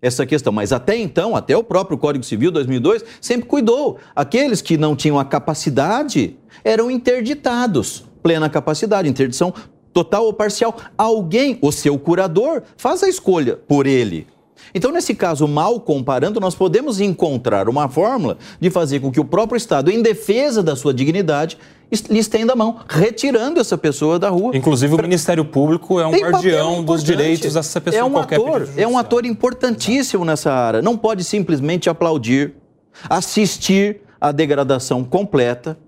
essa 0.00 0.24
questão, 0.24 0.52
mas 0.52 0.72
até 0.72 0.96
então, 0.96 1.34
até 1.34 1.56
o 1.56 1.64
próprio 1.64 1.98
Código 1.98 2.24
Civil 2.24 2.50
2002 2.50 3.04
sempre 3.20 3.48
cuidou. 3.48 3.98
Aqueles 4.14 4.62
que 4.62 4.76
não 4.76 4.94
tinham 4.94 5.18
a 5.18 5.24
capacidade 5.24 6.36
eram 6.62 6.90
interditados, 6.90 8.04
plena 8.22 8.48
capacidade, 8.48 9.08
interdição 9.08 9.52
total 9.92 10.26
ou 10.26 10.32
parcial. 10.32 10.76
Alguém, 10.96 11.58
o 11.60 11.72
seu 11.72 11.98
curador, 11.98 12.62
faz 12.76 13.02
a 13.02 13.08
escolha 13.08 13.56
por 13.56 13.86
ele. 13.86 14.26
Então, 14.74 14.92
nesse 14.92 15.14
caso, 15.14 15.48
mal 15.48 15.80
comparando, 15.80 16.40
nós 16.40 16.54
podemos 16.54 17.00
encontrar 17.00 17.68
uma 17.68 17.88
fórmula 17.88 18.38
de 18.60 18.70
fazer 18.70 19.00
com 19.00 19.10
que 19.10 19.20
o 19.20 19.24
próprio 19.24 19.56
Estado, 19.56 19.90
em 19.90 20.02
defesa 20.02 20.62
da 20.62 20.76
sua 20.76 20.92
dignidade, 20.92 21.58
lhe 22.10 22.18
estenda 22.18 22.52
a 22.52 22.56
mão, 22.56 22.80
retirando 22.88 23.60
essa 23.60 23.78
pessoa 23.78 24.18
da 24.18 24.28
rua. 24.28 24.56
Inclusive, 24.56 24.94
o 24.94 25.02
Ministério 25.02 25.44
Público 25.44 25.98
é 25.98 26.06
um 26.06 26.12
guardião 26.12 26.84
dos 26.84 27.02
direitos 27.02 27.54
dessa 27.54 27.80
pessoa. 27.80 28.00
É 28.00 28.04
um 28.04 28.18
ator, 28.18 28.68
é 28.76 28.86
um 28.86 28.98
ator 28.98 29.24
importantíssimo 29.24 30.24
nessa 30.24 30.52
área. 30.52 30.82
Não 30.82 30.96
pode 30.96 31.24
simplesmente 31.24 31.88
aplaudir, 31.88 32.54
assistir 33.08 34.02
à 34.20 34.32
degradação 34.32 35.02
completa 35.04 35.78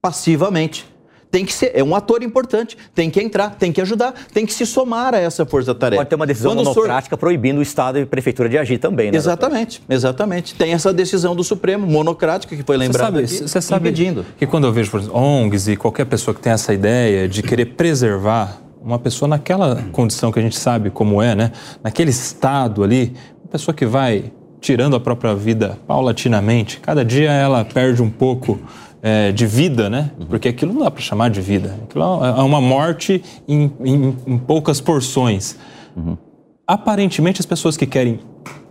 passivamente 0.00 0.91
tem 1.32 1.46
que 1.46 1.52
ser, 1.54 1.72
é 1.74 1.82
um 1.82 1.96
ator 1.96 2.22
importante, 2.22 2.76
tem 2.94 3.08
que 3.08 3.18
entrar, 3.18 3.56
tem 3.58 3.72
que 3.72 3.80
ajudar, 3.80 4.12
tem 4.34 4.44
que 4.44 4.52
se 4.52 4.66
somar 4.66 5.14
a 5.14 5.18
essa 5.18 5.46
força-tarefa. 5.46 6.00
Pode 6.00 6.10
ter 6.10 6.14
uma 6.14 6.26
decisão 6.26 6.54
Quando 6.54 6.66
monocrática 6.66 7.16
proibindo 7.16 7.58
o 7.58 7.62
Estado 7.62 7.98
e 7.98 8.02
a 8.02 8.06
Prefeitura 8.06 8.50
de 8.50 8.58
agir 8.58 8.76
também, 8.76 9.10
né? 9.10 9.16
Exatamente, 9.16 9.78
doutor? 9.78 9.94
exatamente. 9.94 10.54
Tem 10.54 10.74
essa 10.74 10.92
decisão 10.92 11.34
do 11.34 11.42
Supremo, 11.42 11.86
monocrática, 11.86 12.54
que 12.54 12.62
foi 12.62 12.76
lembrada 12.76 13.20
aqui, 13.20 13.48
Você 13.48 13.62
sabe 13.62 13.88
impedindo. 13.88 14.26
que 14.36 14.46
quando 14.46 14.66
eu 14.66 14.72
vejo, 14.74 14.90
por 14.90 15.00
exemplo, 15.00 15.18
ONGs 15.18 15.68
e 15.68 15.76
qualquer 15.76 16.04
pessoa 16.04 16.34
que 16.34 16.40
tem 16.42 16.52
essa 16.52 16.74
ideia 16.74 17.26
de 17.26 17.42
querer 17.42 17.64
preservar 17.64 18.60
uma 18.82 18.98
pessoa 18.98 19.26
naquela 19.26 19.82
condição 19.90 20.30
que 20.30 20.38
a 20.38 20.42
gente 20.42 20.58
sabe 20.58 20.90
como 20.90 21.22
é, 21.22 21.34
né? 21.34 21.52
Naquele 21.82 22.10
estado 22.10 22.84
ali, 22.84 23.14
uma 23.42 23.52
pessoa 23.52 23.74
que 23.74 23.86
vai 23.86 24.30
tirando 24.60 24.96
a 24.96 25.00
própria 25.00 25.34
vida 25.34 25.78
paulatinamente, 25.86 26.78
cada 26.78 27.02
dia 27.02 27.32
ela 27.32 27.64
perde 27.64 28.02
um 28.02 28.10
pouco 28.10 28.60
é, 29.02 29.32
de 29.32 29.46
vida, 29.46 29.90
né? 29.90 30.12
Uhum. 30.18 30.26
Porque 30.26 30.48
aquilo 30.48 30.72
não 30.72 30.82
dá 30.82 30.90
para 30.90 31.02
chamar 31.02 31.28
de 31.28 31.40
vida. 31.40 31.76
Aquilo 31.82 32.24
é, 32.24 32.28
é 32.28 32.42
uma 32.42 32.60
morte 32.60 33.22
em, 33.48 33.72
em, 33.84 34.16
em 34.26 34.38
poucas 34.38 34.80
porções. 34.80 35.56
Uhum. 35.96 36.16
Aparentemente, 36.64 37.40
as 37.40 37.46
pessoas 37.46 37.76
que 37.76 37.84
querem 37.84 38.20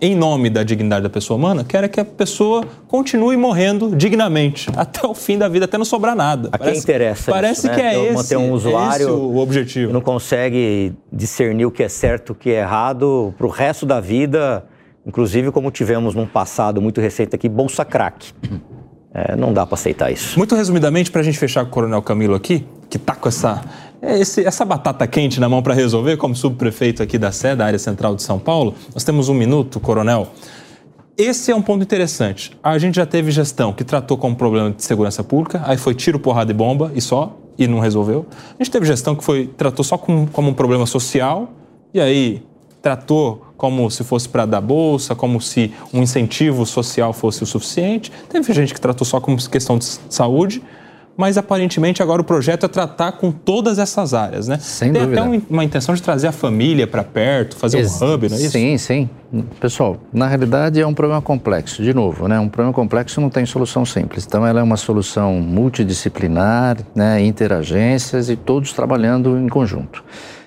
em 0.01 0.15
nome 0.15 0.49
da 0.49 0.63
dignidade 0.63 1.03
da 1.03 1.09
pessoa 1.09 1.37
humana, 1.37 1.63
quer 1.63 1.87
que 1.87 1.99
a 1.99 2.05
pessoa 2.05 2.65
continue 2.87 3.37
morrendo 3.37 3.95
dignamente 3.95 4.69
até 4.75 5.05
o 5.05 5.13
fim 5.13 5.37
da 5.37 5.47
vida, 5.47 5.65
até 5.65 5.77
não 5.77 5.85
sobrar 5.85 6.15
nada. 6.15 6.49
A 6.51 6.57
quem 6.57 6.75
interessa 6.75 7.31
Parece 7.31 7.59
isso, 7.59 7.67
né? 7.67 7.75
que 7.75 7.81
é 7.81 8.05
esse, 8.05 8.13
manter 8.13 8.37
um 8.37 8.51
usuário 8.51 9.07
esse 9.07 9.11
o 9.11 9.37
objetivo. 9.37 9.87
que 9.87 9.93
não 9.93 10.01
consegue 10.01 10.93
discernir 11.11 11.65
o 11.65 11.71
que 11.71 11.83
é 11.83 11.89
certo, 11.89 12.31
o 12.31 12.35
que 12.35 12.49
é 12.49 12.61
errado 12.61 13.33
para 13.37 13.45
o 13.45 13.49
resto 13.49 13.85
da 13.85 13.99
vida, 13.99 14.65
inclusive 15.05 15.51
como 15.51 15.69
tivemos 15.69 16.15
num 16.15 16.25
passado 16.25 16.81
muito 16.81 16.99
recente 16.99 17.35
aqui, 17.35 17.47
Bolsa 17.47 17.85
Crack. 17.85 18.33
É, 19.13 19.35
não 19.35 19.51
dá 19.51 19.65
para 19.65 19.75
aceitar 19.75 20.11
isso. 20.11 20.37
Muito 20.37 20.55
resumidamente, 20.55 21.11
para 21.11 21.21
a 21.21 21.23
gente 21.23 21.37
fechar 21.37 21.63
com 21.65 21.69
o 21.69 21.73
Coronel 21.73 22.01
Camilo 22.01 22.33
aqui, 22.33 22.65
que 22.89 22.97
está 22.97 23.13
com 23.13 23.27
essa, 23.27 23.61
é, 24.01 24.17
esse, 24.19 24.45
essa 24.45 24.63
batata 24.63 25.05
quente 25.05 25.39
na 25.39 25.49
mão 25.49 25.61
para 25.61 25.73
resolver, 25.73 26.15
como 26.17 26.35
subprefeito 26.35 27.03
aqui 27.03 27.17
da 27.17 27.31
Sé, 27.31 27.55
da 27.55 27.65
área 27.65 27.79
central 27.79 28.15
de 28.15 28.23
São 28.23 28.39
Paulo. 28.39 28.73
Nós 28.93 29.03
temos 29.03 29.27
um 29.27 29.33
minuto, 29.33 29.79
Coronel. 29.79 30.29
Esse 31.17 31.51
é 31.51 31.55
um 31.55 31.61
ponto 31.61 31.83
interessante. 31.83 32.57
A 32.63 32.77
gente 32.77 32.95
já 32.95 33.05
teve 33.05 33.31
gestão 33.31 33.73
que 33.73 33.83
tratou 33.83 34.17
como 34.17 34.35
problema 34.35 34.71
de 34.71 34.83
segurança 34.83 35.23
pública, 35.23 35.61
aí 35.65 35.77
foi 35.77 35.93
tiro, 35.93 36.17
porrada 36.17 36.51
e 36.51 36.53
bomba 36.53 36.91
e 36.95 37.01
só, 37.01 37.37
e 37.57 37.67
não 37.67 37.79
resolveu. 37.79 38.25
A 38.57 38.63
gente 38.63 38.71
teve 38.71 38.85
gestão 38.85 39.13
que 39.13 39.23
foi 39.23 39.47
tratou 39.57 39.83
só 39.83 39.97
como, 39.97 40.27
como 40.27 40.49
um 40.49 40.53
problema 40.53 40.85
social, 40.85 41.51
e 41.93 41.99
aí 41.99 42.41
tratou 42.81 43.50
como 43.61 43.91
se 43.91 44.03
fosse 44.03 44.27
para 44.27 44.43
dar 44.43 44.59
bolsa, 44.59 45.13
como 45.13 45.39
se 45.39 45.71
um 45.93 46.01
incentivo 46.01 46.65
social 46.65 47.13
fosse 47.13 47.43
o 47.43 47.45
suficiente. 47.45 48.11
Teve 48.27 48.51
gente 48.53 48.73
que 48.73 48.81
tratou 48.81 49.05
só 49.05 49.19
como 49.21 49.37
questão 49.47 49.77
de 49.77 49.85
saúde, 50.09 50.63
mas 51.15 51.37
aparentemente 51.37 52.01
agora 52.01 52.19
o 52.19 52.23
projeto 52.25 52.65
é 52.65 52.67
tratar 52.69 53.11
com 53.11 53.31
todas 53.31 53.77
essas 53.77 54.15
áreas, 54.15 54.47
né? 54.47 54.57
Sem 54.59 54.91
Tem 54.91 55.03
dúvida. 55.03 55.21
até 55.21 55.29
um- 55.29 55.41
uma 55.47 55.63
intenção 55.63 55.93
de 55.93 56.01
trazer 56.01 56.25
a 56.27 56.31
família 56.31 56.87
para 56.87 57.03
perto, 57.03 57.55
fazer 57.55 57.77
Ex- 57.77 58.01
um 58.01 58.13
hub, 58.15 58.29
não 58.29 58.35
é 58.35 58.41
isso? 58.41 58.49
Sim, 58.49 58.77
sim. 58.79 59.07
Pessoal, 59.59 59.97
na 60.11 60.25
realidade 60.27 60.81
é 60.81 60.87
um 60.87 60.93
problema 60.95 61.21
complexo. 61.21 61.83
De 61.83 61.93
novo, 61.93 62.27
né? 62.27 62.39
Um 62.39 62.49
problema 62.49 62.73
complexo 62.73 63.21
não 63.21 63.29
tem 63.29 63.45
solução 63.45 63.85
simples. 63.85 64.25
Então, 64.25 64.47
ela 64.47 64.59
é 64.59 64.63
uma 64.63 64.75
solução 64.77 65.35
multidisciplinar, 65.35 66.77
né? 66.95 67.21
Interagências 67.23 68.27
e 68.27 68.35
todos 68.35 68.73
trabalhando 68.73 69.37
em 69.37 69.47
conjunto. 69.47 70.03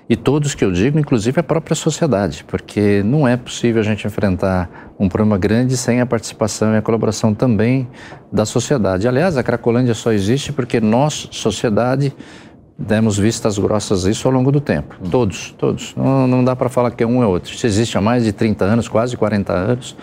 E 0.09 0.16
todos 0.16 0.55
que 0.55 0.62
eu 0.62 0.70
digo, 0.70 0.98
inclusive 0.98 1.40
a 1.40 1.42
própria 1.42 1.74
sociedade, 1.74 2.44
porque 2.46 3.02
não 3.02 3.26
é 3.26 3.38
possível 3.38 3.80
a 3.80 3.84
gente 3.84 4.07
enfrentar 4.07 4.92
um 4.98 5.09
problema 5.09 5.38
grande 5.38 5.76
sem 5.78 6.00
a 6.00 6.07
participação 6.07 6.74
e 6.74 6.76
a 6.76 6.82
colaboração 6.82 7.32
também 7.32 7.88
da 8.30 8.44
sociedade. 8.44 9.09
Aliás, 9.09 9.38
a 9.38 9.42
Cracolândia 9.42 9.94
só 9.94 10.12
existe 10.12 10.52
porque 10.52 10.78
nós, 10.78 11.28
sociedade, 11.30 12.14
demos 12.78 13.16
vistas 13.16 13.59
grossas 13.59 14.05
a 14.05 14.11
isso 14.11 14.28
ao 14.28 14.34
longo 14.34 14.52
do 14.52 14.61
tempo. 14.61 14.94
Todos, 15.11 15.52
todos. 15.57 15.94
Não, 15.96 16.26
não 16.26 16.44
dá 16.44 16.55
para 16.55 16.68
falar 16.68 16.90
que 16.90 17.02
é 17.02 17.07
um 17.07 17.22
é 17.22 17.26
outro. 17.26 17.55
Isso 17.55 17.66
existe 17.66 17.96
há 17.96 18.00
mais 18.00 18.24
de 18.24 18.32
30 18.32 18.62
anos, 18.62 18.88
quase 18.88 19.16
40 19.16 19.52
anos. 19.55 19.96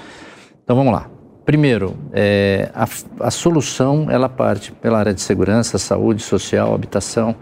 Então 0.63 0.75
vamos 0.75 0.93
lá. 0.93 1.07
Primeiro, 1.45 1.95
é, 2.11 2.71
a, 2.73 2.87
a 3.19 3.31
solução 3.31 4.07
ela 4.09 4.29
parte 4.29 4.71
pela 4.71 4.97
área 4.97 5.13
de 5.13 5.21
segurança, 5.21 5.77
saúde 5.77 6.23
social, 6.23 6.73
habitação 6.73 7.35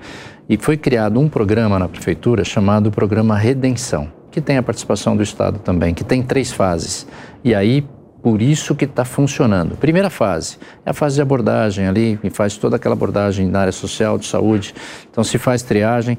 e 0.50 0.58
foi 0.58 0.76
criado 0.76 1.20
um 1.20 1.30
programa 1.30 1.78
na 1.78 1.88
prefeitura 1.88 2.44
chamado 2.44 2.90
Programa 2.90 3.38
Redenção, 3.38 4.12
que 4.32 4.42
tem 4.42 4.58
a 4.58 4.64
participação 4.64 5.16
do 5.16 5.22
Estado 5.22 5.60
também, 5.60 5.94
que 5.94 6.04
tem 6.04 6.24
três 6.24 6.52
fases. 6.52 7.06
E 7.44 7.54
aí 7.54 7.86
por 8.22 8.42
isso 8.42 8.76
que 8.76 8.86
está 8.86 9.06
funcionando. 9.06 9.78
Primeira 9.78 10.10
fase 10.10 10.58
é 10.86 10.90
a 10.90 10.94
fase 10.94 11.16
de 11.16 11.22
abordagem 11.22 11.88
ali, 11.88 12.20
e 12.24 12.30
faz 12.30 12.58
toda 12.58 12.76
aquela 12.76 12.94
abordagem 12.94 13.48
na 13.48 13.62
área 13.62 13.72
social, 13.72 14.18
de 14.18 14.26
saúde. 14.26 14.74
Então 15.10 15.24
se 15.24 15.38
faz 15.38 15.62
triagem. 15.62 16.18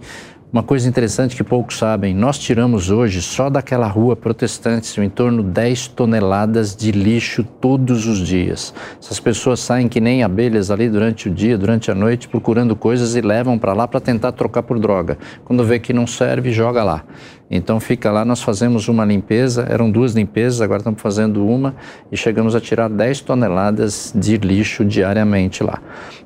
Uma 0.53 0.65
coisa 0.65 0.89
interessante 0.89 1.37
que 1.37 1.45
poucos 1.45 1.79
sabem, 1.79 2.13
nós 2.13 2.37
tiramos 2.37 2.91
hoje 2.91 3.23
só 3.23 3.49
daquela 3.49 3.87
rua 3.87 4.17
protestantes 4.17 4.99
em 4.99 5.09
torno 5.09 5.45
de 5.45 5.51
10 5.51 5.87
toneladas 5.87 6.75
de 6.75 6.91
lixo 6.91 7.45
todos 7.45 8.05
os 8.05 8.19
dias. 8.19 8.75
Essas 9.01 9.21
pessoas 9.21 9.61
saem 9.61 9.87
que 9.87 10.01
nem 10.01 10.25
abelhas 10.25 10.69
ali 10.69 10.89
durante 10.89 11.29
o 11.29 11.31
dia, 11.33 11.57
durante 11.57 11.89
a 11.89 11.95
noite, 11.95 12.27
procurando 12.27 12.75
coisas 12.75 13.15
e 13.15 13.21
levam 13.21 13.57
para 13.61 13.73
lá 13.73 13.87
para 13.87 14.01
tentar 14.01 14.33
trocar 14.33 14.65
por 14.65 14.81
droga. 14.81 15.19
Quando 15.45 15.63
vê 15.63 15.79
que 15.79 15.93
não 15.93 16.05
serve, 16.05 16.51
joga 16.51 16.83
lá. 16.83 17.05
Então 17.49 17.79
fica 17.79 18.11
lá, 18.11 18.25
nós 18.25 18.43
fazemos 18.43 18.89
uma 18.89 19.05
limpeza, 19.05 19.65
eram 19.71 19.89
duas 19.89 20.15
limpezas, 20.15 20.61
agora 20.61 20.79
estamos 20.79 21.01
fazendo 21.01 21.47
uma 21.47 21.77
e 22.11 22.17
chegamos 22.17 22.57
a 22.57 22.61
tirar 22.61 22.91
10 22.91 23.21
toneladas 23.21 24.13
de 24.17 24.37
lixo 24.37 24.85
diariamente 24.85 25.63
lá. 25.63 25.81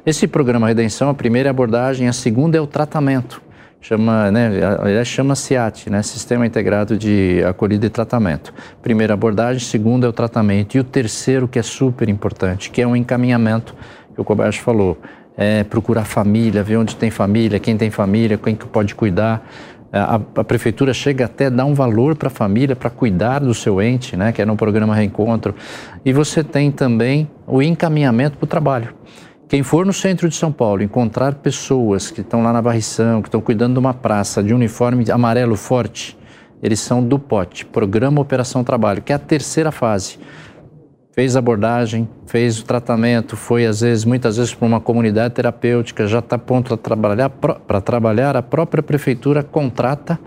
Esse 0.06 0.26
programa 0.26 0.68
Redenção, 0.68 1.10
a 1.10 1.14
primeira 1.14 1.48
é 1.48 1.50
abordagem, 1.50 2.08
a 2.08 2.12
segunda 2.14 2.56
é 2.56 2.60
o 2.60 2.66
tratamento 2.66 3.43
chama, 3.84 4.30
né, 4.30 4.50
aliás, 4.78 5.06
chama 5.06 5.34
SIAT, 5.34 5.90
né, 5.90 6.02
Sistema 6.02 6.46
Integrado 6.46 6.96
de 6.96 7.44
Acolhida 7.46 7.84
e 7.84 7.90
Tratamento. 7.90 8.52
Primeira 8.82 9.12
abordagem, 9.12 9.60
segunda 9.60 10.06
é 10.06 10.08
o 10.08 10.12
tratamento 10.12 10.74
e 10.74 10.80
o 10.80 10.84
terceiro 10.84 11.46
que 11.46 11.58
é 11.58 11.62
super 11.62 12.08
importante, 12.08 12.70
que 12.70 12.80
é 12.80 12.86
um 12.86 12.96
encaminhamento 12.96 13.74
que 14.14 14.18
o 14.18 14.24
Kobayashi 14.24 14.62
falou, 14.62 14.96
é 15.36 15.64
procurar 15.64 16.06
família, 16.06 16.62
ver 16.62 16.78
onde 16.78 16.96
tem 16.96 17.10
família, 17.10 17.60
quem 17.60 17.76
tem 17.76 17.90
família, 17.90 18.38
quem 18.38 18.56
que 18.56 18.66
pode 18.66 18.94
cuidar. 18.94 19.46
A, 19.92 20.14
a 20.14 20.44
prefeitura 20.44 20.94
chega 20.94 21.26
até 21.26 21.46
a 21.46 21.50
dar 21.50 21.66
um 21.66 21.74
valor 21.74 22.16
para 22.16 22.28
a 22.28 22.30
família 22.30 22.74
para 22.74 22.88
cuidar 22.88 23.40
do 23.40 23.52
seu 23.52 23.82
ente, 23.82 24.16
né, 24.16 24.32
que 24.32 24.40
é 24.40 24.46
no 24.46 24.56
programa 24.56 24.94
Reencontro. 24.94 25.54
E 26.02 26.10
você 26.10 26.42
tem 26.42 26.70
também 26.70 27.28
o 27.46 27.60
encaminhamento 27.60 28.38
para 28.38 28.44
o 28.44 28.48
trabalho. 28.48 28.94
Quem 29.46 29.62
for 29.62 29.84
no 29.84 29.92
centro 29.92 30.26
de 30.28 30.34
São 30.34 30.50
Paulo 30.50 30.82
encontrar 30.82 31.34
pessoas 31.34 32.10
que 32.10 32.22
estão 32.22 32.42
lá 32.42 32.50
na 32.50 32.62
varrição, 32.62 33.20
que 33.20 33.28
estão 33.28 33.42
cuidando 33.42 33.74
de 33.74 33.78
uma 33.78 33.92
praça 33.92 34.42
de 34.42 34.54
uniforme 34.54 35.04
amarelo 35.10 35.54
forte, 35.54 36.16
eles 36.62 36.80
são 36.80 37.04
do 37.04 37.18
POT, 37.18 37.66
Programa 37.66 38.22
Operação 38.22 38.64
Trabalho, 38.64 39.02
que 39.02 39.12
é 39.12 39.16
a 39.16 39.18
terceira 39.18 39.70
fase. 39.70 40.18
Fez 41.12 41.36
abordagem, 41.36 42.08
fez 42.26 42.58
o 42.58 42.64
tratamento, 42.64 43.36
foi 43.36 43.66
às 43.66 43.82
vezes, 43.82 44.06
muitas 44.06 44.38
vezes 44.38 44.54
para 44.54 44.66
uma 44.66 44.80
comunidade 44.80 45.34
terapêutica, 45.34 46.06
já 46.06 46.20
está 46.20 46.38
pronto 46.38 46.68
para 46.68 46.76
trabalhar, 46.78 47.28
para 47.28 47.80
trabalhar, 47.82 48.36
a 48.36 48.42
própria 48.42 48.82
prefeitura 48.82 49.42
contrata, 49.42 50.18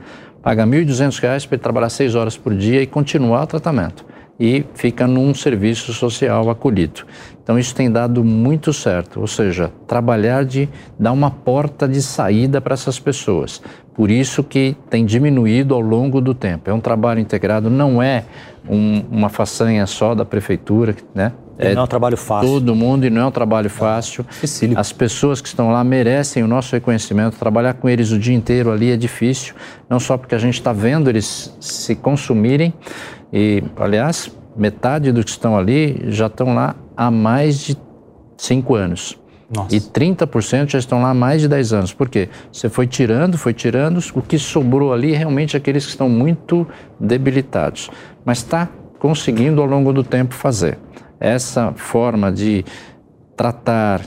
paga 0.44 0.64
R$ 0.64 0.86
1.200 0.86 1.48
para 1.48 1.56
ele 1.56 1.64
trabalhar 1.64 1.90
seis 1.90 2.14
horas 2.14 2.38
por 2.38 2.54
dia 2.56 2.84
e 2.84 2.88
continuar 2.88 3.44
o 3.44 3.48
tratamento 3.48 4.06
e 4.40 4.64
fica 4.76 5.08
num 5.08 5.34
serviço 5.34 5.94
social 5.94 6.50
acolhido. 6.50 7.06
Então 7.48 7.58
isso 7.58 7.74
tem 7.74 7.90
dado 7.90 8.26
muito 8.26 8.74
certo, 8.74 9.22
ou 9.22 9.26
seja, 9.26 9.72
trabalhar 9.88 10.44
de 10.44 10.68
dar 11.00 11.14
uma 11.14 11.32
porta 11.32 11.88
de 11.88 12.02
saída 12.02 12.60
para 12.60 12.74
essas 12.74 13.00
pessoas. 13.00 13.62
Por 13.96 14.12
isso 14.12 14.44
que 14.44 14.76
tem 14.90 15.06
diminuído 15.06 15.74
ao 15.74 15.80
longo 15.80 16.20
do 16.20 16.34
tempo. 16.34 16.70
É 16.70 16.74
um 16.74 16.82
trabalho 16.82 17.22
integrado, 17.22 17.70
não 17.70 18.04
é 18.04 18.26
um, 18.70 19.02
uma 19.10 19.30
façanha 19.30 19.88
só 19.88 20.14
da 20.14 20.26
prefeitura, 20.26 20.94
né? 21.16 21.32
É, 21.58 21.74
não 21.74 21.84
é 21.84 21.86
um 21.86 21.88
trabalho 21.88 22.18
fácil. 22.18 22.50
Todo 22.50 22.76
mundo 22.76 23.06
e 23.06 23.10
não 23.10 23.22
é 23.22 23.26
um 23.26 23.32
trabalho 23.32 23.70
fácil. 23.70 24.26
Dificílimo. 24.30 24.78
As 24.78 24.92
pessoas 24.92 25.40
que 25.40 25.48
estão 25.48 25.72
lá 25.72 25.86
merecem 25.86 26.44
o 26.44 26.48
nosso 26.50 26.76
reconhecimento. 26.76 27.38
Trabalhar 27.38 27.76
com 27.76 27.88
eles 27.88 28.12
o 28.12 28.20
dia 28.20 28.36
inteiro 28.36 28.74
ali 28.74 28.92
é 28.92 28.98
difícil, 28.98 29.56
não 29.90 30.02
só 30.02 30.18
porque 30.18 30.36
a 30.36 30.38
gente 30.38 30.56
está 30.56 30.74
vendo 30.74 31.10
eles 31.10 31.56
se 31.62 31.96
consumirem, 31.96 32.74
e, 33.32 33.64
aliás, 33.78 34.30
metade 34.54 35.14
dos 35.14 35.24
que 35.24 35.32
estão 35.32 35.58
ali 35.58 36.08
já 36.10 36.26
estão 36.28 36.54
lá 36.54 36.76
há 36.98 37.12
mais 37.12 37.60
de 37.60 37.78
cinco 38.36 38.76
anos. 38.76 39.18
Nossa. 39.50 39.74
E 39.74 39.80
30% 39.80 40.72
já 40.72 40.80
estão 40.80 41.02
lá 41.02 41.12
há 41.12 41.14
mais 41.14 41.42
de 41.42 41.48
10 41.48 41.74
anos. 41.74 41.94
Por 41.94 42.10
quê? 42.10 42.28
Você 42.52 42.68
foi 42.68 42.86
tirando, 42.86 43.38
foi 43.38 43.54
tirando, 43.54 44.00
o 44.14 44.22
que 44.22 44.38
sobrou 44.38 44.92
ali 44.92 45.14
é 45.14 45.18
realmente 45.18 45.56
aqueles 45.56 45.86
que 45.86 45.92
estão 45.92 46.10
muito 46.10 46.68
debilitados. 47.00 47.90
Mas 48.26 48.40
está 48.40 48.68
conseguindo 49.00 49.62
ao 49.62 49.68
longo 49.68 49.94
do 49.94 50.04
tempo 50.04 50.34
fazer. 50.34 50.78
Essa 51.20 51.72
forma 51.74 52.30
de 52.32 52.66
tratar, 53.38 54.02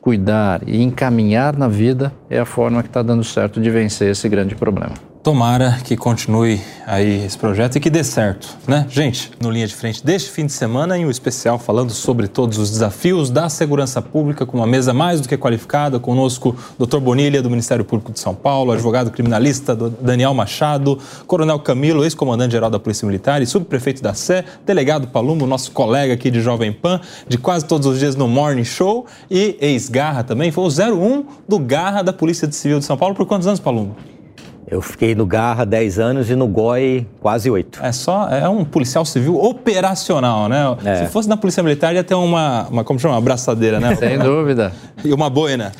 cuidar 0.00 0.62
e 0.66 0.80
encaminhar 0.80 1.56
na 1.56 1.66
vida 1.66 2.12
é 2.30 2.38
a 2.38 2.44
forma 2.44 2.82
que 2.82 2.88
está 2.88 3.02
dando 3.02 3.24
certo 3.24 3.60
de 3.60 3.70
vencer 3.70 4.10
esse 4.10 4.28
grande 4.28 4.54
problema. 4.54 4.94
Tomara 5.24 5.78
que 5.82 5.96
continue 5.96 6.60
aí 6.86 7.24
esse 7.24 7.38
projeto 7.38 7.76
e 7.76 7.80
que 7.80 7.88
dê 7.88 8.04
certo, 8.04 8.58
né? 8.68 8.84
Gente, 8.90 9.30
no 9.40 9.50
Linha 9.50 9.66
de 9.66 9.74
Frente 9.74 10.04
deste 10.04 10.30
fim 10.30 10.44
de 10.44 10.52
semana, 10.52 10.98
em 10.98 11.06
um 11.06 11.10
especial 11.10 11.58
falando 11.58 11.92
sobre 11.92 12.28
todos 12.28 12.58
os 12.58 12.70
desafios 12.70 13.30
da 13.30 13.48
segurança 13.48 14.02
pública, 14.02 14.44
com 14.44 14.58
uma 14.58 14.66
mesa 14.66 14.92
mais 14.92 15.22
do 15.22 15.26
que 15.26 15.34
qualificada, 15.38 15.98
conosco 15.98 16.54
Dr. 16.78 16.98
Bonilha, 16.98 17.40
do 17.40 17.48
Ministério 17.48 17.86
Público 17.86 18.12
de 18.12 18.20
São 18.20 18.34
Paulo, 18.34 18.70
advogado 18.70 19.10
criminalista 19.10 19.74
Daniel 19.74 20.34
Machado, 20.34 20.98
Coronel 21.26 21.58
Camilo, 21.58 22.04
ex-comandante-geral 22.04 22.68
da 22.68 22.78
Polícia 22.78 23.06
Militar 23.06 23.40
e 23.40 23.46
subprefeito 23.46 24.02
da 24.02 24.12
Sé, 24.12 24.44
delegado 24.66 25.08
Palumo, 25.08 25.46
nosso 25.46 25.72
colega 25.72 26.12
aqui 26.12 26.30
de 26.30 26.42
Jovem 26.42 26.70
Pan, 26.70 27.00
de 27.26 27.38
quase 27.38 27.64
todos 27.64 27.86
os 27.86 27.98
dias 27.98 28.14
no 28.14 28.28
Morning 28.28 28.62
Show, 28.62 29.06
e 29.30 29.56
ex-Garra 29.58 30.22
também, 30.22 30.52
foi 30.52 30.64
o 30.64 30.68
01 30.68 31.24
do 31.48 31.58
Garra 31.58 32.02
da 32.02 32.12
Polícia 32.12 32.46
Civil 32.52 32.78
de 32.78 32.84
São 32.84 32.98
Paulo. 32.98 33.14
Por 33.14 33.24
quantos 33.24 33.46
anos, 33.46 33.58
Palumo? 33.58 33.96
Eu 34.74 34.82
fiquei 34.82 35.14
no 35.14 35.24
Garra 35.24 35.64
10 35.64 36.00
anos 36.00 36.30
e 36.30 36.34
no 36.34 36.48
GOI 36.48 37.06
quase 37.20 37.48
8. 37.48 37.78
É 37.80 37.92
só, 37.92 38.28
é 38.28 38.48
um 38.48 38.64
policial 38.64 39.04
civil 39.04 39.40
operacional, 39.40 40.48
né? 40.48 40.64
É. 40.84 40.96
Se 40.96 41.12
fosse 41.12 41.28
na 41.28 41.36
Polícia 41.36 41.62
Militar, 41.62 41.94
ia 41.94 42.02
ter 42.02 42.16
uma, 42.16 42.66
uma 42.68 42.82
como 42.82 42.98
chama? 42.98 43.14
Uma 43.14 43.18
abraçadeira, 43.18 43.78
né? 43.78 43.94
Sem 43.94 44.18
dúvida. 44.18 44.72
E 45.04 45.12
uma 45.12 45.30
boina. 45.30 45.70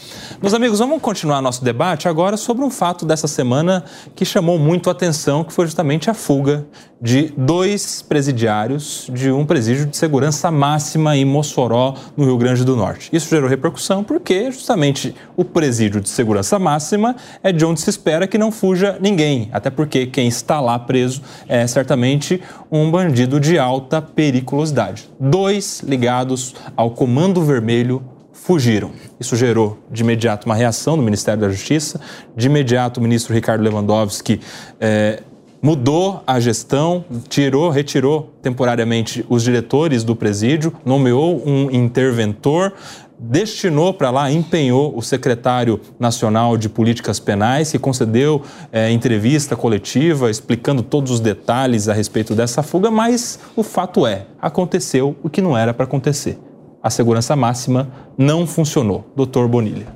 Meus 0.41 0.55
amigos, 0.55 0.79
vamos 0.79 1.03
continuar 1.03 1.43
nosso 1.43 1.65
debate 1.65 2.07
agora 2.07 2.37
sobre 2.37 2.65
um 2.65 2.71
fato 2.71 3.05
dessa 3.05 3.27
semana 3.27 3.83
que 4.15 4.25
chamou 4.25 4.61
muito 4.61 4.89
a 4.89 4.93
atenção, 4.93 5.43
que 5.43 5.53
foi 5.53 5.67
justamente 5.67 6.09
a 6.09 6.15
fuga 6.15 6.65
de 7.01 7.33
dois 7.37 8.01
presidiários 8.01 9.11
de 9.13 9.31
um 9.31 9.45
presídio 9.45 9.87
de 9.87 9.97
segurança 9.97 10.51
máxima 10.51 11.17
em 11.17 11.25
Mossoró, 11.25 11.95
no 12.17 12.25
Rio 12.25 12.39
Grande 12.39 12.65
do 12.65 12.75
Norte. 12.75 13.11
Isso 13.13 13.29
gerou 13.29 13.49
repercussão 13.49 14.03
porque 14.03 14.51
justamente 14.51 15.15
o 15.37 15.45
presídio 15.45 16.01
de 16.01 16.09
segurança 16.09 16.59
máxima 16.59 17.15
é 17.43 17.53
de 17.53 17.65
onde 17.65 17.81
se 17.81 17.91
espera 17.91 18.27
que 18.27 18.39
não 18.39 18.51
fuja 18.51 18.84
ninguém, 19.01 19.49
até 19.53 19.71
porque 19.71 20.07
quem 20.07 20.29
está 20.29 20.61
lá 20.61 20.79
preso 20.79 21.23
é 21.49 21.67
certamente 21.67 22.41
um 22.71 22.91
bandido 22.91 23.41
de 23.41 23.59
alta 23.59 24.01
periculosidade. 24.01 25.09
Dois 25.19 25.81
ligados 25.81 26.55
ao 26.77 26.91
Comando 26.91 27.43
Vermelho 27.43 28.03
fugiram. 28.33 28.91
Isso 29.19 29.37
gerou 29.37 29.79
de 29.91 30.03
imediato 30.03 30.45
uma 30.45 30.55
reação 30.55 30.97
no 30.97 31.03
Ministério 31.03 31.41
da 31.41 31.49
Justiça. 31.49 32.01
De 32.37 32.47
imediato, 32.47 33.01
o 33.01 33.03
ministro 33.03 33.33
Ricardo 33.33 33.63
Lewandowski 33.63 34.41
eh, 34.81 35.23
mudou 35.65 36.23
a 36.27 36.39
gestão, 36.39 37.07
tirou, 37.27 37.71
retirou 37.71 38.35
temporariamente 38.43 39.25
os 39.31 39.43
diretores 39.43 40.05
do 40.05 40.15
presídio, 40.15 40.75
nomeou 40.85 41.43
um 41.43 41.71
interventor, 41.71 42.75
destinou 43.19 43.95
para 43.95 44.11
lá, 44.11 44.31
empenhou 44.31 44.95
o 44.95 45.01
secretário 45.01 45.81
nacional 45.99 46.59
de 46.59 46.69
políticas 46.69 47.19
penais, 47.19 47.73
que 47.73 47.79
concedeu 47.79 48.43
eh, 48.71 48.91
entrevista 48.91 49.57
coletiva 49.57 50.31
explicando 50.31 50.83
todos 50.83 51.11
os 51.11 51.21
detalhes 51.21 51.89
a 51.89 51.95
respeito 51.95 52.35
dessa 52.35 52.63
fuga, 52.63 52.91
mas 52.91 53.39
o 53.57 53.63
fato 53.63 54.07
é, 54.07 54.27
aconteceu 54.43 55.17
o 55.23 55.31
que 55.31 55.41
não 55.41 55.57
era 55.57 55.73
para 55.73 55.85
acontecer. 55.85 56.39
A 56.83 56.91
segurança 56.91 57.35
máxima 57.35 57.89
não 58.19 58.47
funcionou. 58.47 59.11
Doutor 59.17 59.49
Bonilha. 59.49 59.87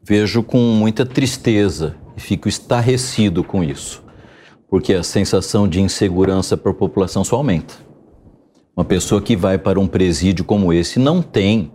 Vejo 0.00 0.44
com 0.44 0.58
muita 0.58 1.04
tristeza 1.04 1.96
e 2.16 2.20
fico 2.20 2.48
estarrecido 2.48 3.42
com 3.42 3.64
isso, 3.64 4.03
porque 4.68 4.94
a 4.94 5.02
sensação 5.02 5.68
de 5.68 5.80
insegurança 5.80 6.56
para 6.56 6.70
a 6.70 6.74
população 6.74 7.24
só 7.24 7.36
aumenta. 7.36 7.74
Uma 8.76 8.84
pessoa 8.84 9.22
que 9.22 9.36
vai 9.36 9.56
para 9.56 9.78
um 9.78 9.86
presídio 9.86 10.44
como 10.44 10.72
esse 10.72 10.98
não 10.98 11.22
tem, 11.22 11.72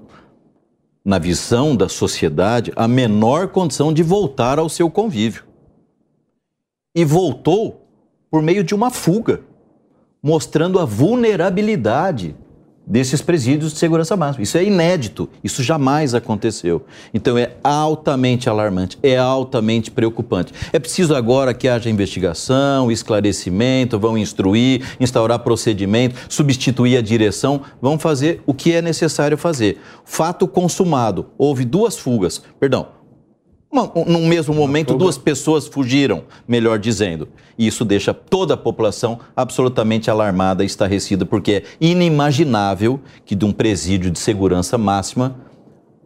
na 1.03 1.17
visão 1.17 1.75
da 1.75 1.87
sociedade, 1.87 2.73
a 2.75 2.87
menor 2.87 3.47
condição 3.47 3.93
de 3.93 4.03
voltar 4.03 4.59
ao 4.59 4.67
seu 4.67 4.89
convívio. 4.89 5.45
E 6.93 7.05
voltou 7.05 7.87
por 8.29 8.41
meio 8.41 8.63
de 8.63 8.75
uma 8.75 8.91
fuga, 8.91 9.41
mostrando 10.21 10.77
a 10.77 10.85
vulnerabilidade 10.85 12.35
desses 12.89 13.21
presídios 13.21 13.71
de 13.71 13.77
segurança 13.77 14.17
máxima. 14.17 14.41
Isso 14.41 14.57
é 14.57 14.63
inédito, 14.63 15.29
isso 15.43 15.61
jamais 15.61 16.15
aconteceu. 16.15 16.83
Então 17.13 17.37
é 17.37 17.51
altamente 17.63 18.49
alarmante, 18.49 18.97
é 19.03 19.15
altamente 19.15 19.91
preocupante. 19.91 20.51
É 20.73 20.79
preciso 20.79 21.13
agora 21.13 21.53
que 21.53 21.67
haja 21.67 21.89
investigação, 21.89 22.91
esclarecimento, 22.91 23.99
vão 23.99 24.17
instruir, 24.17 24.81
instaurar 24.99 25.37
procedimento, 25.39 26.15
substituir 26.27 26.97
a 26.97 27.01
direção, 27.01 27.61
vão 27.79 27.99
fazer 27.99 28.41
o 28.47 28.53
que 28.53 28.73
é 28.73 28.81
necessário 28.81 29.37
fazer. 29.37 29.79
Fato 30.03 30.47
consumado, 30.47 31.27
houve 31.37 31.63
duas 31.63 31.95
fugas, 31.95 32.41
perdão, 32.59 32.98
uma, 33.71 33.91
num 34.07 34.27
mesmo 34.27 34.53
momento, 34.53 34.95
duas 34.95 35.17
pessoas 35.17 35.67
fugiram, 35.67 36.23
melhor 36.47 36.79
dizendo. 36.79 37.27
E 37.57 37.67
isso 37.67 37.85
deixa 37.85 38.13
toda 38.13 38.55
a 38.55 38.57
população 38.57 39.19
absolutamente 39.35 40.09
alarmada 40.09 40.63
e 40.63 40.65
estarrecida, 40.65 41.23
porque 41.23 41.51
é 41.51 41.63
inimaginável 41.79 42.99
que 43.23 43.35
de 43.35 43.45
um 43.45 43.51
presídio 43.51 44.09
de 44.09 44.17
segurança 44.17 44.77
máxima 44.77 45.35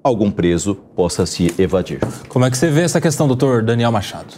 algum 0.03 0.30
preso 0.30 0.76
possa 0.93 1.26
se 1.26 1.53
evadir. 1.57 1.99
Como 2.28 2.43
é 2.43 2.51
que 2.51 2.57
você 2.57 2.70
vê 2.70 2.82
essa 2.82 2.99
questão, 2.99 3.28
doutor 3.28 3.64
Daniel 3.64 3.91
Machado? 3.91 4.34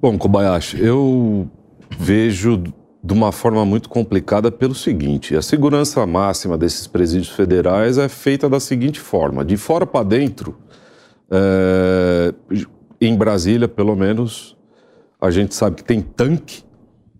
Bom, 0.00 0.16
Kobayashi, 0.16 0.80
eu 0.80 1.50
vejo 1.98 2.62
de 3.02 3.12
uma 3.12 3.32
forma 3.32 3.64
muito 3.64 3.88
complicada 3.88 4.52
pelo 4.52 4.76
seguinte: 4.76 5.34
a 5.34 5.42
segurança 5.42 6.06
máxima 6.06 6.56
desses 6.56 6.86
presídios 6.86 7.30
federais 7.30 7.98
é 7.98 8.08
feita 8.08 8.48
da 8.48 8.60
seguinte 8.60 9.00
forma: 9.00 9.44
de 9.44 9.56
fora 9.56 9.84
para 9.84 10.04
dentro 10.04 10.56
é, 11.30 12.34
em 13.00 13.16
Brasília, 13.16 13.68
pelo 13.68 13.94
menos, 13.94 14.56
a 15.20 15.30
gente 15.30 15.54
sabe 15.54 15.76
que 15.76 15.84
tem 15.84 16.00
tanque, 16.00 16.64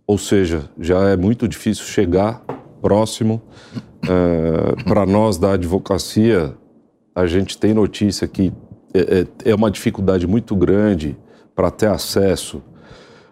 ou 0.07 0.19
seja, 0.19 0.71
já 0.79 1.09
é 1.09 1.17
muito 1.17 1.47
difícil 1.47 1.85
chegar 1.85 2.43
próximo. 2.81 3.43
É, 4.03 4.83
Para 4.85 5.05
nós 5.05 5.37
da 5.39 5.53
advocacia, 5.53 6.55
a 7.15 7.27
gente 7.27 7.59
tem 7.59 7.75
notícia 7.75 8.27
que 8.27 8.53
é, 8.95 9.21
é, 9.21 9.51
é 9.51 9.55
uma 9.55 9.71
dificuldade 9.71 10.27
muito 10.27 10.57
grande 10.57 11.17
para 11.55 11.71
ter 11.71 11.89
acesso 11.89 12.63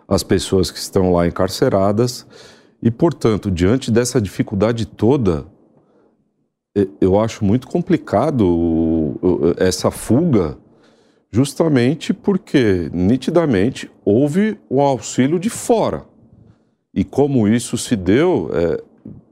às 0.06 0.22
pessoas 0.22 0.70
que 0.70 0.78
estão 0.78 1.12
lá 1.12 1.26
encarceradas. 1.26 2.26
E, 2.82 2.90
portanto, 2.90 3.50
diante 3.50 3.90
dessa 3.90 4.20
dificuldade 4.20 4.86
toda, 4.86 5.46
eu 7.00 7.18
acho 7.18 7.44
muito 7.44 7.66
complicado 7.66 9.54
essa 9.56 9.90
fuga 9.90 10.58
justamente 11.30 12.12
porque, 12.12 12.90
nitidamente, 12.92 13.90
houve 14.04 14.58
um 14.70 14.80
auxílio 14.80 15.38
de 15.38 15.50
fora. 15.50 16.04
E 16.94 17.04
como 17.04 17.46
isso 17.46 17.76
se 17.76 17.94
deu, 17.94 18.50
é, 18.54 18.82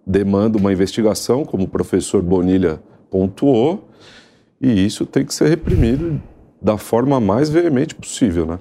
demanda 0.07 0.59
uma 0.59 0.73
investigação, 0.73 1.45
como 1.45 1.65
o 1.65 1.69
professor 1.69 2.23
Bonilha 2.23 2.81
pontuou, 3.11 3.89
e 4.61 4.85
isso 4.85 5.07
tem 5.07 5.25
que 5.25 5.35
ser 5.35 5.49
reprimido 5.49 6.21
da 6.61 6.77
forma 6.79 7.21
mais 7.21 7.49
veemente 7.49 7.95
possível, 7.95 8.47
né? 8.47 8.59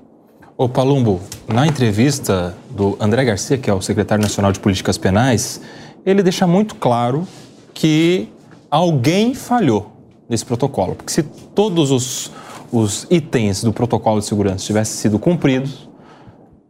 Ô 0.56 0.70
Palumbo, 0.70 1.20
na 1.48 1.66
entrevista 1.66 2.56
do 2.70 2.96
André 3.00 3.26
Garcia, 3.26 3.58
que 3.58 3.70
é 3.70 3.74
o 3.74 3.82
secretário 3.82 4.22
nacional 4.22 4.52
de 4.52 4.60
políticas 4.60 4.98
penais, 4.98 5.60
ele 6.06 6.22
deixa 6.22 6.46
muito 6.46 6.76
claro 6.76 7.28
que 7.74 8.30
alguém 8.70 9.34
falhou 9.34 9.92
nesse 10.30 10.46
protocolo, 10.46 10.96
porque 10.96 11.12
se 11.12 11.24
todos 11.24 11.92
os 11.92 12.32
os 12.74 13.06
itens 13.12 13.64
do 13.64 13.72
protocolo 13.72 14.20
de 14.20 14.26
segurança 14.26 14.66
tivessem 14.66 14.98
sido 14.98 15.20
cumpridos, 15.20 15.88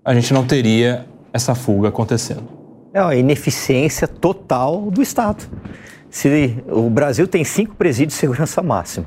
a 0.03 0.13
gente 0.13 0.33
não 0.33 0.45
teria 0.45 1.07
essa 1.31 1.55
fuga 1.55 1.87
acontecendo. 1.87 2.43
É 2.93 3.01
uma 3.01 3.15
ineficiência 3.15 4.05
total 4.05 4.91
do 4.91 5.01
Estado. 5.01 5.45
Se 6.09 6.61
o 6.67 6.89
Brasil 6.89 7.25
tem 7.25 7.45
cinco 7.45 7.75
presídios 7.75 8.15
de 8.15 8.19
segurança 8.19 8.61
máxima, 8.61 9.05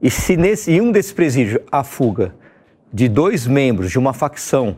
e 0.00 0.10
se 0.10 0.36
nesse, 0.36 0.72
em 0.72 0.82
um 0.82 0.92
desses 0.92 1.10
presídios 1.10 1.58
a 1.72 1.82
fuga 1.82 2.34
de 2.92 3.08
dois 3.08 3.46
membros 3.46 3.90
de 3.90 3.98
uma 3.98 4.12
facção 4.12 4.76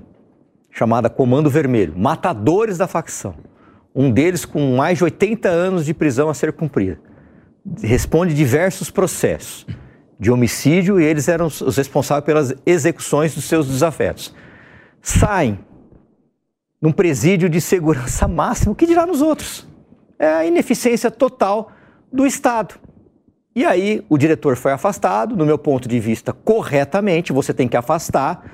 chamada 0.70 1.10
Comando 1.10 1.50
Vermelho, 1.50 1.92
matadores 1.98 2.78
da 2.78 2.86
facção, 2.86 3.34
um 3.92 4.12
deles 4.12 4.44
com 4.44 4.76
mais 4.76 4.98
de 4.98 5.04
80 5.04 5.48
anos 5.48 5.84
de 5.84 5.92
prisão 5.92 6.28
a 6.28 6.34
ser 6.34 6.52
cumprida, 6.52 7.00
responde 7.82 8.32
diversos 8.32 8.92
processos 8.92 9.66
de 10.18 10.30
homicídio 10.30 11.00
e 11.00 11.04
eles 11.04 11.28
eram 11.28 11.46
os 11.46 11.76
responsáveis 11.76 12.24
pelas 12.24 12.54
execuções 12.64 13.34
dos 13.34 13.44
seus 13.44 13.66
desafetos. 13.66 14.34
Saem 15.02 15.58
num 16.80 16.92
presídio 16.92 17.48
de 17.48 17.60
segurança 17.60 18.26
máxima, 18.28 18.72
o 18.72 18.74
que 18.74 18.86
dirá 18.86 19.06
nos 19.06 19.20
outros? 19.20 19.66
É 20.18 20.26
a 20.26 20.46
ineficiência 20.46 21.10
total 21.10 21.70
do 22.12 22.26
Estado. 22.26 22.74
E 23.54 23.64
aí 23.64 24.04
o 24.08 24.18
diretor 24.18 24.56
foi 24.56 24.72
afastado, 24.72 25.36
no 25.36 25.44
meu 25.44 25.58
ponto 25.58 25.88
de 25.88 25.98
vista, 25.98 26.32
corretamente, 26.32 27.32
você 27.32 27.54
tem 27.54 27.68
que 27.68 27.76
afastar. 27.76 28.44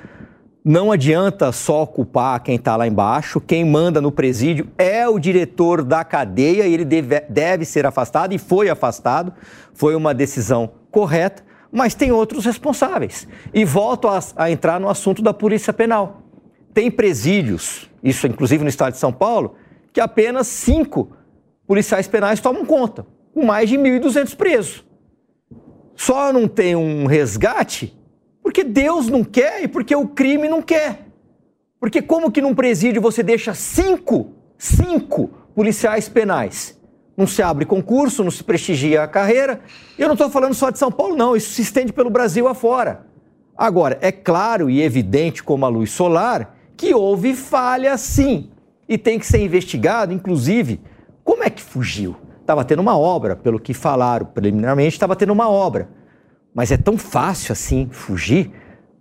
Não 0.65 0.93
adianta 0.93 1.51
só 1.51 1.85
culpar 1.85 2.41
quem 2.41 2.55
está 2.55 2.77
lá 2.77 2.87
embaixo, 2.87 3.41
quem 3.41 3.65
manda 3.65 4.01
no 4.01 4.13
presídio 4.13 4.69
é 4.79 5.09
o 5.09 5.19
diretor 5.19 5.83
da 5.83 6.05
cadeia 6.05 6.69
e 6.69 6.75
ele 6.75 6.85
deve, 6.85 7.21
deve 7.29 7.65
ser 7.65 7.85
afastado 7.85 8.33
e 8.33 8.39
foi 8.39 8.69
afastado. 8.69 9.33
Foi 9.75 9.97
uma 9.97 10.15
decisão 10.15 10.71
correta 10.89 11.43
mas 11.73 11.95
tem 11.95 12.13
outros 12.13 12.45
responsáveis. 12.45 13.27
E 13.55 13.65
volto 13.65 14.07
a, 14.07 14.21
a, 14.37 14.51
entrar 14.51 14.79
no 14.79 14.91
assunto 14.91 15.23
da 15.23 15.33
polícia 15.33 15.73
penal. 15.73 16.23
Tem 16.75 16.91
presídios, 16.91 17.91
isso 18.05 18.27
inclusive 18.27 18.63
no 18.63 18.69
estado 18.69 18.93
de 18.93 18.99
São 18.99 19.13
Paulo, 19.13 19.55
que 19.93 20.01
apenas 20.01 20.47
cinco 20.47 21.17
policiais 21.67 22.07
penais 22.07 22.41
tomam 22.41 22.67
conta, 22.67 23.07
com 23.33 23.45
mais 23.45 23.71
de 23.71 23.79
1.200 23.79 24.37
presos. 24.37 24.85
Só 25.97 26.33
não 26.33 26.47
tem 26.47 26.77
um 26.77 27.07
resgate 27.07 27.97
porque 28.43 28.65
Deus 28.65 29.09
não 29.09 29.23
quer 29.23 29.63
e 29.63 29.69
porque 29.69 29.95
o 29.95 30.09
crime 30.09 30.49
não 30.49 30.61
quer. 30.61 31.07
Porque 31.79 32.03
como 32.03 32.31
que 32.31 32.43
num 32.43 32.55
presídio 32.55 33.01
você 33.01 33.23
deixa 33.23 33.55
cinco, 33.55 34.33
cinco 34.59 35.29
policiais 35.55 36.09
penais? 36.09 36.79
Não 37.17 37.27
se 37.27 37.43
abre 37.43 37.65
concurso, 37.65 38.25
não 38.25 38.31
se 38.31 38.43
prestigia 38.43 39.03
a 39.03 39.09
carreira. 39.09 39.61
Eu 39.99 40.09
não 40.09 40.15
estou 40.15 40.31
falando 40.31 40.55
só 40.55 40.71
de 40.71 40.79
São 40.79 40.91
Paulo, 40.91 41.17
não, 41.17 41.37
isso 41.37 41.53
se 41.53 41.63
estende 41.63 41.93
pelo 41.93 42.11
Brasil 42.11 42.49
afora. 42.49 43.07
Agora, 43.57 43.99
é 44.01 44.11
claro 44.11 44.71
e 44.71 44.83
evidente 44.83 45.43
como 45.43 45.65
a 45.65 45.69
luz 45.69 45.91
solar 45.91 46.57
que 46.77 46.95
houve 46.95 47.35
falha 47.35 47.97
sim 47.97 48.51
e 48.89 48.99
tem 48.99 49.19
que 49.19 49.27
ser 49.27 49.39
investigado, 49.39 50.13
inclusive, 50.13 50.81
como 51.23 51.45
é 51.45 51.51
que 51.51 51.63
fugiu? 51.63 52.17
Estava 52.41 52.65
tendo 52.65 52.81
uma 52.81 52.99
obra, 52.99 53.37
pelo 53.37 53.61
que 53.61 53.73
falaram 53.73 54.27
preliminarmente, 54.27 54.95
estava 54.95 55.15
tendo 55.15 55.33
uma 55.33 55.49
obra. 55.49 55.89
Mas 56.55 56.73
é 56.73 56.77
tão 56.77 56.99
fácil 56.99 57.53
assim 57.53 57.89
fugir? 57.91 58.51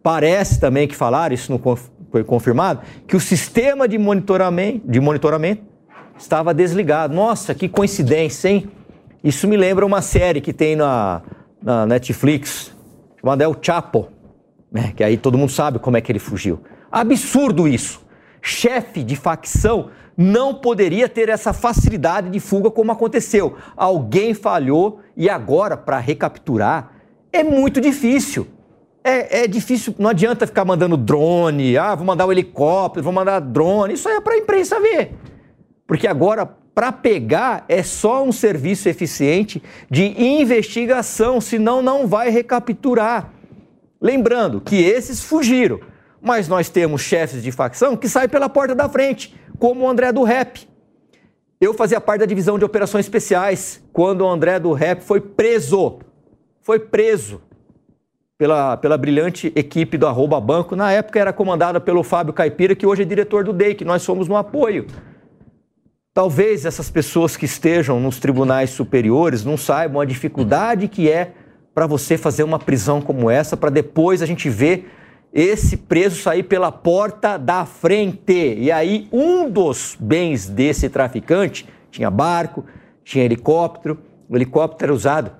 Parece 0.03 0.59
também 0.59 0.87
que 0.87 0.95
falaram, 0.95 1.33
isso 1.33 1.51
não 1.51 1.59
foi 2.11 2.23
confirmado, 2.23 2.81
que 3.07 3.15
o 3.15 3.19
sistema 3.19 3.87
de 3.87 3.97
monitoramento, 3.97 4.87
de 4.87 4.99
monitoramento 4.99 5.63
estava 6.21 6.53
desligado. 6.53 7.13
Nossa, 7.13 7.53
que 7.53 7.67
coincidência, 7.67 8.49
hein? 8.49 8.69
Isso 9.23 9.47
me 9.47 9.57
lembra 9.57 9.85
uma 9.85 10.01
série 10.01 10.41
que 10.41 10.53
tem 10.53 10.75
na, 10.75 11.21
na 11.61 11.85
Netflix, 11.85 12.71
chamada 13.19 13.43
El 13.43 13.55
Chapo, 13.61 14.07
né? 14.71 14.93
que 14.95 15.03
aí 15.03 15.17
todo 15.17 15.37
mundo 15.37 15.51
sabe 15.51 15.79
como 15.79 15.97
é 15.97 16.01
que 16.01 16.11
ele 16.11 16.19
fugiu. 16.19 16.61
Absurdo 16.91 17.67
isso. 17.67 18.01
Chefe 18.41 19.03
de 19.03 19.15
facção 19.15 19.89
não 20.17 20.53
poderia 20.53 21.07
ter 21.07 21.29
essa 21.29 21.53
facilidade 21.53 22.29
de 22.29 22.39
fuga 22.39 22.71
como 22.71 22.91
aconteceu. 22.91 23.55
Alguém 23.77 24.33
falhou 24.33 24.99
e 25.15 25.29
agora, 25.29 25.77
para 25.77 25.99
recapturar, 25.99 26.91
é 27.31 27.43
muito 27.43 27.79
difícil. 27.79 28.47
É, 29.03 29.43
é, 29.43 29.47
difícil, 29.47 29.95
não 29.97 30.09
adianta 30.09 30.45
ficar 30.45 30.63
mandando 30.63 30.95
drone, 30.95 31.75
ah, 31.75 31.95
vou 31.95 32.05
mandar 32.05 32.27
um 32.27 32.31
helicóptero, 32.31 33.03
vou 33.03 33.13
mandar 33.13 33.39
drone, 33.39 33.95
isso 33.95 34.07
aí 34.07 34.15
é 34.15 34.21
para 34.21 34.35
a 34.35 34.37
imprensa 34.37 34.79
ver. 34.79 35.15
Porque 35.91 36.07
agora, 36.07 36.45
para 36.45 36.89
pegar, 36.89 37.65
é 37.67 37.83
só 37.83 38.23
um 38.23 38.31
serviço 38.31 38.87
eficiente 38.87 39.61
de 39.89 40.05
investigação, 40.17 41.41
senão 41.41 41.81
não 41.81 42.07
vai 42.07 42.29
recapturar. 42.29 43.33
Lembrando 43.99 44.61
que 44.61 44.77
esses 44.77 45.21
fugiram, 45.21 45.81
mas 46.21 46.47
nós 46.47 46.69
temos 46.69 47.01
chefes 47.01 47.43
de 47.43 47.51
facção 47.51 47.97
que 47.97 48.07
saem 48.07 48.29
pela 48.29 48.47
porta 48.47 48.73
da 48.73 48.87
frente 48.87 49.35
como 49.59 49.83
o 49.83 49.89
André 49.89 50.13
do 50.13 50.23
Rap. 50.23 50.65
Eu 51.59 51.73
fazia 51.73 51.99
parte 51.99 52.21
da 52.21 52.25
divisão 52.25 52.57
de 52.57 52.63
operações 52.63 53.03
especiais 53.03 53.83
quando 53.91 54.21
o 54.21 54.29
André 54.29 54.61
do 54.61 54.71
Rap 54.71 55.01
foi 55.01 55.19
preso. 55.19 55.99
Foi 56.61 56.79
preso 56.79 57.41
pela, 58.37 58.77
pela 58.77 58.97
brilhante 58.97 59.51
equipe 59.57 59.97
do 59.97 60.07
Arroba 60.07 60.39
Banco. 60.39 60.73
Na 60.73 60.89
época 60.89 61.19
era 61.19 61.33
comandada 61.33 61.81
pelo 61.81 62.01
Fábio 62.01 62.33
Caipira, 62.33 62.77
que 62.77 62.85
hoje 62.85 63.01
é 63.01 63.05
diretor 63.05 63.43
do 63.43 63.51
DEI, 63.51 63.79
nós 63.83 64.03
somos 64.03 64.29
no 64.29 64.37
apoio. 64.37 64.87
Talvez 66.13 66.65
essas 66.65 66.89
pessoas 66.89 67.37
que 67.37 67.45
estejam 67.45 67.97
nos 67.97 68.19
tribunais 68.19 68.71
superiores 68.71 69.45
não 69.45 69.55
saibam 69.55 70.01
a 70.01 70.05
dificuldade 70.05 70.89
que 70.89 71.09
é 71.09 71.31
para 71.73 71.87
você 71.87 72.17
fazer 72.17 72.43
uma 72.43 72.59
prisão 72.59 73.01
como 73.01 73.29
essa, 73.29 73.55
para 73.55 73.69
depois 73.69 74.21
a 74.21 74.25
gente 74.25 74.49
ver 74.49 74.91
esse 75.33 75.77
preso 75.77 76.21
sair 76.21 76.43
pela 76.43 76.69
porta 76.69 77.37
da 77.37 77.65
frente. 77.65 78.55
E 78.57 78.69
aí, 78.69 79.07
um 79.09 79.49
dos 79.49 79.95
bens 79.97 80.49
desse 80.49 80.89
traficante 80.89 81.65
tinha 81.89 82.11
barco, 82.11 82.65
tinha 83.05 83.23
helicóptero. 83.23 83.97
O 84.27 84.35
helicóptero 84.35 84.91
era 84.91 84.93
usado 84.93 85.31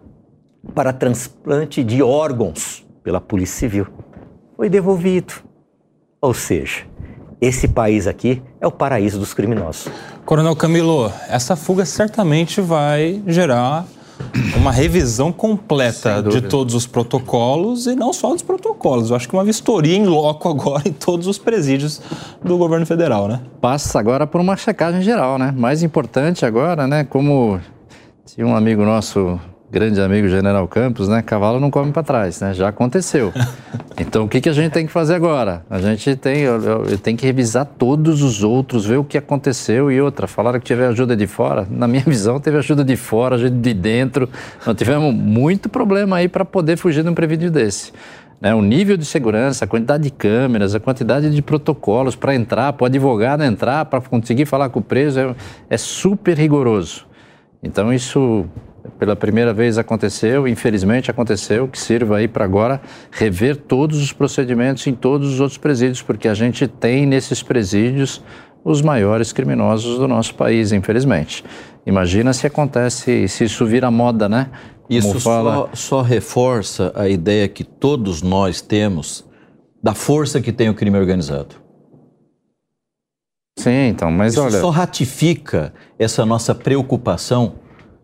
para 0.73 0.93
transplante 0.93 1.83
de 1.83 2.01
órgãos 2.01 2.87
pela 3.03 3.19
Polícia 3.19 3.59
Civil. 3.59 3.87
Foi 4.55 4.69
devolvido. 4.69 5.33
Ou 6.21 6.33
seja, 6.33 6.85
esse 7.41 7.67
país 7.67 8.05
aqui 8.05 8.41
é 8.61 8.67
o 8.67 8.71
paraíso 8.71 9.17
dos 9.17 9.33
criminosos. 9.33 9.91
Coronel 10.23 10.55
Camilo, 10.55 11.11
essa 11.27 11.55
fuga 11.55 11.85
certamente 11.85 12.61
vai 12.61 13.19
gerar 13.25 13.85
uma 14.55 14.71
revisão 14.71 15.31
completa 15.31 16.21
de 16.21 16.41
todos 16.41 16.75
os 16.75 16.85
protocolos 16.85 17.87
e 17.87 17.95
não 17.95 18.13
só 18.13 18.31
dos 18.31 18.43
protocolos. 18.43 19.09
Eu 19.09 19.15
acho 19.15 19.27
que 19.27 19.33
uma 19.33 19.43
vistoria 19.43 19.97
em 19.97 20.05
loco 20.05 20.47
agora 20.47 20.87
em 20.87 20.93
todos 20.93 21.25
os 21.25 21.39
presídios 21.39 21.99
do 22.43 22.57
governo 22.57 22.85
federal, 22.85 23.27
né? 23.27 23.41
Passa 23.59 23.99
agora 23.99 24.27
por 24.27 24.39
uma 24.39 24.55
checagem 24.55 25.01
geral, 25.01 25.39
né? 25.39 25.51
Mais 25.57 25.81
importante 25.81 26.45
agora, 26.45 26.87
né? 26.87 27.03
Como 27.03 27.59
tinha 28.25 28.45
um 28.45 28.55
amigo 28.55 28.83
nosso 28.83 29.39
grande 29.71 30.01
amigo 30.01 30.27
General 30.27 30.67
Campos, 30.67 31.07
né? 31.07 31.21
Cavalo 31.21 31.59
não 31.59 31.71
come 31.71 31.93
para 31.93 32.03
trás, 32.03 32.41
né? 32.41 32.53
Já 32.53 32.67
aconteceu. 32.67 33.31
Então, 33.99 34.23
o 34.23 34.27
que, 34.27 34.41
que 34.41 34.49
a 34.49 34.53
gente 34.53 34.71
tem 34.71 34.87
que 34.87 34.91
fazer 34.91 35.13
agora? 35.13 35.63
A 35.69 35.77
gente 35.79 36.15
tem, 36.15 36.39
eu, 36.39 36.59
eu, 36.61 36.97
tem 36.97 37.15
que 37.15 37.23
revisar 37.23 37.65
todos 37.65 38.23
os 38.23 38.41
outros, 38.41 38.85
ver 38.85 38.97
o 38.97 39.03
que 39.03 39.15
aconteceu 39.15 39.91
e 39.91 40.01
outra. 40.01 40.27
Falaram 40.27 40.59
que 40.59 40.65
tiver 40.65 40.87
ajuda 40.87 41.15
de 41.15 41.27
fora. 41.27 41.67
Na 41.69 41.87
minha 41.87 42.01
visão, 42.07 42.39
teve 42.39 42.57
ajuda 42.57 42.83
de 42.83 42.95
fora, 42.95 43.35
ajuda 43.35 43.55
de 43.55 43.73
dentro. 43.73 44.27
Nós 44.65 44.75
tivemos 44.75 45.13
muito 45.13 45.69
problema 45.69 46.15
aí 46.15 46.27
para 46.27 46.43
poder 46.43 46.77
fugir 46.77 47.03
de 47.03 47.09
um 47.09 47.13
prevenido 47.13 47.51
desse. 47.51 47.91
Né, 48.39 48.55
o 48.55 48.61
nível 48.61 48.97
de 48.97 49.05
segurança, 49.05 49.65
a 49.65 49.67
quantidade 49.67 50.03
de 50.03 50.09
câmeras, 50.09 50.73
a 50.73 50.79
quantidade 50.79 51.29
de 51.29 51.41
protocolos 51.43 52.15
para 52.15 52.33
entrar, 52.33 52.73
para 52.73 52.85
o 52.85 52.87
advogado 52.87 53.43
entrar, 53.43 53.85
para 53.85 54.01
conseguir 54.01 54.45
falar 54.47 54.69
com 54.69 54.79
o 54.79 54.83
preso, 54.83 55.19
é, 55.19 55.35
é 55.69 55.77
super 55.77 56.35
rigoroso. 56.35 57.05
Então, 57.61 57.93
isso 57.93 58.47
pela 58.97 59.15
primeira 59.15 59.53
vez 59.53 59.77
aconteceu, 59.77 60.47
infelizmente 60.47 61.09
aconteceu, 61.09 61.67
que 61.67 61.79
sirva 61.79 62.17
aí 62.17 62.27
para 62.27 62.45
agora 62.45 62.81
rever 63.11 63.55
todos 63.55 64.01
os 64.01 64.11
procedimentos 64.11 64.85
em 64.87 64.93
todos 64.93 65.33
os 65.33 65.39
outros 65.39 65.57
presídios, 65.57 66.01
porque 66.01 66.27
a 66.27 66.33
gente 66.33 66.67
tem 66.67 67.05
nesses 67.05 67.41
presídios 67.43 68.23
os 68.63 68.81
maiores 68.81 69.33
criminosos 69.33 69.97
do 69.97 70.07
nosso 70.07 70.35
país, 70.35 70.71
infelizmente. 70.71 71.43
Imagina 71.85 72.31
se 72.33 72.45
acontece, 72.45 73.27
se 73.27 73.45
isso 73.45 73.65
vira 73.65 73.89
moda, 73.89 74.29
né? 74.29 74.49
Como 74.83 74.99
isso 74.99 75.19
fala... 75.19 75.53
só, 75.53 75.69
só 75.73 76.01
reforça 76.01 76.91
a 76.95 77.09
ideia 77.09 77.47
que 77.47 77.63
todos 77.63 78.21
nós 78.21 78.61
temos 78.61 79.25
da 79.81 79.95
força 79.95 80.39
que 80.39 80.51
tem 80.51 80.69
o 80.69 80.75
crime 80.75 80.97
organizado. 80.97 81.55
Sim, 83.57 83.87
então, 83.89 84.11
mas 84.11 84.33
isso 84.33 84.43
olha. 84.43 84.59
Só 84.59 84.69
ratifica 84.69 85.73
essa 85.97 86.25
nossa 86.25 86.53
preocupação 86.53 87.55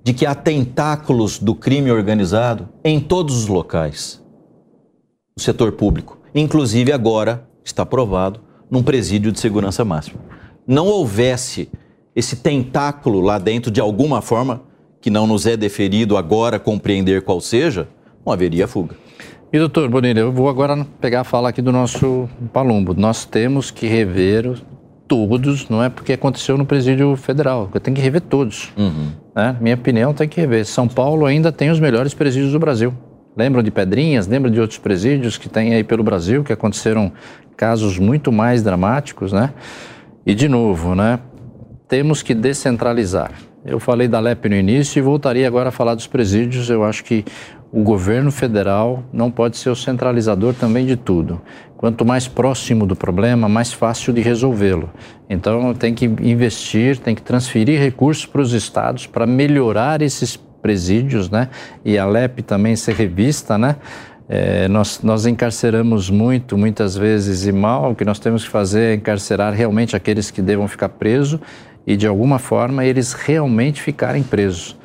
de 0.07 0.13
que 0.13 0.25
há 0.25 0.33
tentáculos 0.33 1.37
do 1.37 1.53
crime 1.53 1.91
organizado 1.91 2.69
em 2.81 2.97
todos 2.97 3.35
os 3.35 3.47
locais 3.47 4.23
do 5.35 5.43
setor 5.43 5.73
público, 5.73 6.17
inclusive 6.33 6.93
agora 6.93 7.45
está 7.61 7.85
provado 7.85 8.39
num 8.71 8.81
presídio 8.81 9.33
de 9.33 9.39
segurança 9.41 9.83
máxima. 9.83 10.21
Não 10.65 10.87
houvesse 10.87 11.69
esse 12.15 12.37
tentáculo 12.37 13.19
lá 13.19 13.37
dentro 13.37 13.69
de 13.69 13.81
alguma 13.81 14.21
forma, 14.21 14.61
que 15.01 15.09
não 15.09 15.27
nos 15.27 15.45
é 15.45 15.57
deferido 15.57 16.15
agora 16.15 16.57
compreender 16.57 17.23
qual 17.23 17.41
seja, 17.41 17.89
não 18.25 18.31
haveria 18.31 18.65
fuga. 18.65 18.95
E 19.51 19.59
doutor 19.59 19.89
Bonilha, 19.89 20.21
eu 20.21 20.31
vou 20.31 20.47
agora 20.47 20.87
pegar 21.01 21.19
a 21.19 21.25
fala 21.25 21.49
aqui 21.49 21.61
do 21.61 21.73
nosso 21.73 22.29
Palumbo. 22.53 22.93
Nós 22.93 23.25
temos 23.25 23.71
que 23.71 23.87
rever 23.87 24.57
todos, 25.05 25.67
não 25.67 25.83
é 25.83 25.89
porque 25.89 26.13
aconteceu 26.13 26.57
no 26.57 26.65
presídio 26.65 27.15
federal, 27.17 27.69
eu 27.73 27.79
tenho 27.81 27.95
que 27.95 28.01
rever 28.01 28.21
todos. 28.21 28.71
Uhum. 28.77 29.11
Né? 29.37 29.55
Minha 29.61 29.75
opinião 29.75 30.15
tem 30.15 30.27
que 30.27 30.41
rever. 30.41 30.65
São 30.65 30.87
Paulo 30.87 31.23
ainda 31.27 31.51
tem 31.51 31.69
os 31.69 31.79
melhores 31.79 32.11
presídios 32.11 32.53
do 32.53 32.57
Brasil. 32.59 32.91
Lembram 33.35 33.61
de 33.61 33.69
Pedrinhas, 33.69 34.25
lembram 34.25 34.51
de 34.51 34.59
outros 34.59 34.79
presídios 34.79 35.37
que 35.37 35.47
tem 35.47 35.75
aí 35.75 35.83
pelo 35.83 36.03
Brasil, 36.03 36.43
que 36.43 36.51
aconteceram 36.51 37.11
casos 37.55 37.99
muito 37.99 38.31
mais 38.31 38.63
dramáticos, 38.63 39.31
né? 39.31 39.53
E 40.25 40.33
de 40.33 40.49
novo, 40.49 40.95
né? 40.95 41.19
Temos 41.87 42.23
que 42.23 42.33
descentralizar. 42.33 43.31
Eu 43.63 43.79
falei 43.79 44.07
da 44.07 44.19
LEP 44.19 44.49
no 44.49 44.55
início 44.55 44.97
e 44.97 45.03
voltaria 45.03 45.45
agora 45.45 45.69
a 45.69 45.71
falar 45.71 45.93
dos 45.93 46.07
presídios. 46.07 46.67
Eu 46.71 46.83
acho 46.83 47.03
que 47.03 47.23
o 47.71 47.83
governo 47.83 48.31
federal 48.31 49.03
não 49.11 49.29
pode 49.29 49.57
ser 49.57 49.69
o 49.69 49.75
centralizador 49.75 50.53
também 50.53 50.85
de 50.85 50.95
tudo. 50.95 51.41
Quanto 51.75 52.05
mais 52.05 52.27
próximo 52.27 52.85
do 52.85 52.95
problema, 52.95 53.47
mais 53.47 53.71
fácil 53.71 54.13
de 54.13 54.21
resolvê-lo. 54.21 54.89
Então, 55.29 55.73
tem 55.73 55.93
que 55.93 56.05
investir, 56.05 56.97
tem 56.97 57.13
que 57.13 57.21
transferir 57.21 57.79
recursos 57.79 58.25
para 58.25 58.41
os 58.41 58.53
estados 58.53 59.05
para 59.05 59.27
melhorar 59.27 60.01
esses 60.01 60.37
presídios, 60.61 61.29
né? 61.29 61.49
E 61.85 61.97
a 61.97 62.05
LEP 62.05 62.41
também 62.41 62.75
ser 62.75 62.95
revista, 62.95 63.57
né? 63.57 63.75
É, 64.29 64.67
nós, 64.67 65.01
nós 65.03 65.25
encarceramos 65.25 66.09
muito, 66.09 66.57
muitas 66.57 66.97
vezes 66.97 67.45
e 67.45 67.51
mal. 67.51 67.91
O 67.91 67.95
que 67.95 68.03
nós 68.03 68.19
temos 68.19 68.43
que 68.43 68.49
fazer 68.49 68.81
é 68.81 68.93
encarcerar 68.95 69.53
realmente 69.53 69.95
aqueles 69.95 70.31
que 70.31 70.41
devam 70.41 70.67
ficar 70.67 70.89
presos 70.89 71.39
e, 71.85 71.95
de 71.95 72.07
alguma 72.07 72.39
forma, 72.39 72.83
eles 72.85 73.13
realmente 73.13 73.81
ficarem 73.81 74.23
presos. 74.23 74.75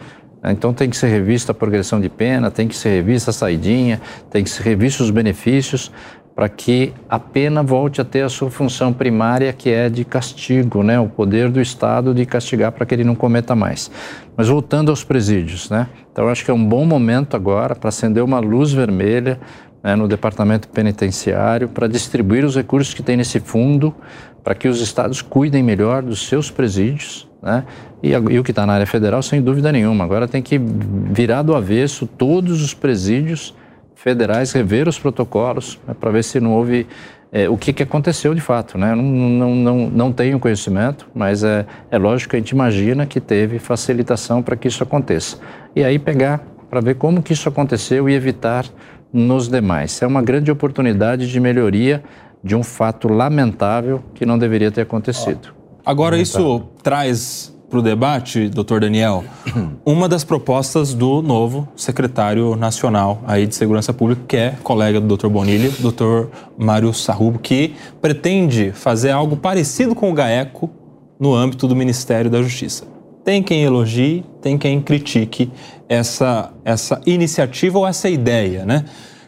Então 0.44 0.74
tem 0.74 0.90
que 0.90 0.96
ser 0.96 1.08
revista 1.08 1.52
a 1.52 1.54
progressão 1.54 2.00
de 2.00 2.08
pena, 2.08 2.50
tem 2.50 2.66
que 2.66 2.74
ser 2.74 2.88
revista 2.90 3.30
a 3.30 3.32
saidinha, 3.32 4.00
tem 4.30 4.42
que 4.42 4.50
ser 4.50 4.64
revisto 4.64 5.02
os 5.02 5.10
benefícios 5.10 5.92
para 6.34 6.48
que 6.48 6.92
a 7.08 7.18
pena 7.18 7.62
volte 7.62 8.00
a 8.00 8.04
ter 8.04 8.22
a 8.22 8.28
sua 8.28 8.50
função 8.50 8.92
primária, 8.92 9.52
que 9.52 9.70
é 9.70 9.88
de 9.88 10.04
castigo, 10.04 10.82
né? 10.82 10.98
o 10.98 11.08
poder 11.08 11.50
do 11.50 11.60
Estado 11.60 12.14
de 12.14 12.24
castigar 12.24 12.72
para 12.72 12.86
que 12.86 12.94
ele 12.94 13.04
não 13.04 13.14
cometa 13.14 13.54
mais. 13.54 13.90
Mas 14.36 14.48
voltando 14.48 14.90
aos 14.90 15.04
presídios, 15.04 15.68
né? 15.68 15.88
então 16.10 16.28
acho 16.28 16.44
que 16.44 16.50
é 16.50 16.54
um 16.54 16.64
bom 16.64 16.86
momento 16.86 17.36
agora 17.36 17.74
para 17.74 17.88
acender 17.88 18.22
uma 18.22 18.38
luz 18.38 18.72
vermelha 18.72 19.38
né, 19.82 19.94
no 19.94 20.08
departamento 20.08 20.68
penitenciário 20.68 21.68
para 21.68 21.86
distribuir 21.86 22.44
os 22.44 22.56
recursos 22.56 22.94
que 22.94 23.02
tem 23.02 23.16
nesse 23.16 23.38
fundo 23.38 23.94
para 24.42 24.54
que 24.54 24.68
os 24.68 24.80
estados 24.80 25.20
cuidem 25.20 25.62
melhor 25.62 26.02
dos 26.02 26.26
seus 26.26 26.50
presídios 26.50 27.30
né? 27.42 27.64
E, 28.02 28.10
e 28.10 28.38
o 28.38 28.44
que 28.44 28.52
está 28.52 28.64
na 28.64 28.74
área 28.74 28.86
federal, 28.86 29.22
sem 29.22 29.42
dúvida 29.42 29.72
nenhuma. 29.72 30.04
Agora 30.04 30.28
tem 30.28 30.40
que 30.40 30.58
virar 30.58 31.42
do 31.42 31.54
avesso 31.54 32.06
todos 32.06 32.62
os 32.62 32.72
presídios 32.72 33.54
federais 33.94 34.52
rever 34.52 34.88
os 34.88 34.98
protocolos 34.98 35.78
né, 35.86 35.94
para 35.98 36.10
ver 36.10 36.24
se 36.24 36.40
não 36.40 36.52
houve 36.52 36.86
é, 37.30 37.48
o 37.48 37.56
que, 37.56 37.72
que 37.72 37.82
aconteceu 37.82 38.34
de 38.34 38.40
fato. 38.40 38.76
Né? 38.78 38.94
Não, 38.94 39.02
não, 39.02 39.54
não, 39.54 39.90
não 39.90 40.12
tenho 40.12 40.38
conhecimento, 40.38 41.08
mas 41.14 41.42
é, 41.42 41.66
é 41.90 41.98
lógico 41.98 42.30
que 42.30 42.36
a 42.36 42.38
gente 42.38 42.50
imagina 42.50 43.06
que 43.06 43.20
teve 43.20 43.58
facilitação 43.58 44.42
para 44.42 44.56
que 44.56 44.68
isso 44.68 44.82
aconteça. 44.82 45.38
E 45.74 45.82
aí 45.82 45.98
pegar 45.98 46.40
para 46.68 46.80
ver 46.80 46.94
como 46.94 47.22
que 47.22 47.32
isso 47.32 47.48
aconteceu 47.48 48.08
e 48.08 48.14
evitar 48.14 48.64
nos 49.12 49.48
demais. 49.48 50.00
É 50.00 50.06
uma 50.06 50.22
grande 50.22 50.50
oportunidade 50.50 51.30
de 51.30 51.38
melhoria 51.38 52.02
de 52.42 52.56
um 52.56 52.62
fato 52.62 53.08
lamentável 53.08 54.02
que 54.14 54.24
não 54.24 54.38
deveria 54.38 54.70
ter 54.70 54.80
acontecido. 54.80 55.61
Agora, 55.84 56.16
isso 56.16 56.62
traz 56.82 57.52
para 57.68 57.78
o 57.78 57.82
debate, 57.82 58.48
doutor 58.50 58.80
Daniel, 58.80 59.24
uma 59.84 60.08
das 60.08 60.22
propostas 60.22 60.92
do 60.92 61.22
novo 61.22 61.66
secretário 61.74 62.54
nacional 62.54 63.22
aí 63.26 63.46
de 63.46 63.54
Segurança 63.54 63.92
Pública, 63.92 64.22
que 64.28 64.36
é 64.36 64.54
colega 64.62 65.00
do 65.00 65.06
doutor 65.06 65.30
Bonilha, 65.30 65.70
doutor 65.80 66.30
Mário 66.56 66.92
Sarrubo, 66.92 67.38
que 67.38 67.74
pretende 68.00 68.72
fazer 68.72 69.10
algo 69.10 69.36
parecido 69.36 69.94
com 69.94 70.10
o 70.10 70.14
GAECO 70.14 70.70
no 71.18 71.34
âmbito 71.34 71.66
do 71.66 71.74
Ministério 71.74 72.30
da 72.30 72.42
Justiça. 72.42 72.84
Tem 73.24 73.42
quem 73.42 73.62
elogie, 73.62 74.24
tem 74.40 74.58
quem 74.58 74.80
critique 74.80 75.50
essa, 75.88 76.52
essa 76.64 77.00
iniciativa 77.06 77.78
ou 77.78 77.86
essa 77.86 78.08
ideia, 78.08 78.66
né? 78.66 78.84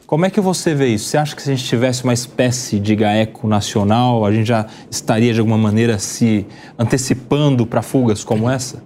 Como 0.06 0.26
é 0.26 0.30
que 0.30 0.40
você 0.40 0.74
vê 0.74 0.88
isso? 0.88 1.06
Você 1.06 1.16
acha 1.16 1.34
que 1.34 1.40
se 1.40 1.50
a 1.50 1.54
gente 1.54 1.66
tivesse 1.66 2.04
uma 2.04 2.12
espécie 2.12 2.78
de 2.78 2.94
GAECO 2.94 3.48
nacional, 3.48 4.26
a 4.26 4.32
gente 4.32 4.46
já 4.46 4.66
estaria 4.90 5.32
de 5.32 5.40
alguma 5.40 5.56
maneira 5.56 5.98
se 5.98 6.46
antecipando 6.78 7.66
para 7.66 7.80
fugas 7.80 8.22
como 8.22 8.48
essa? 8.50 8.82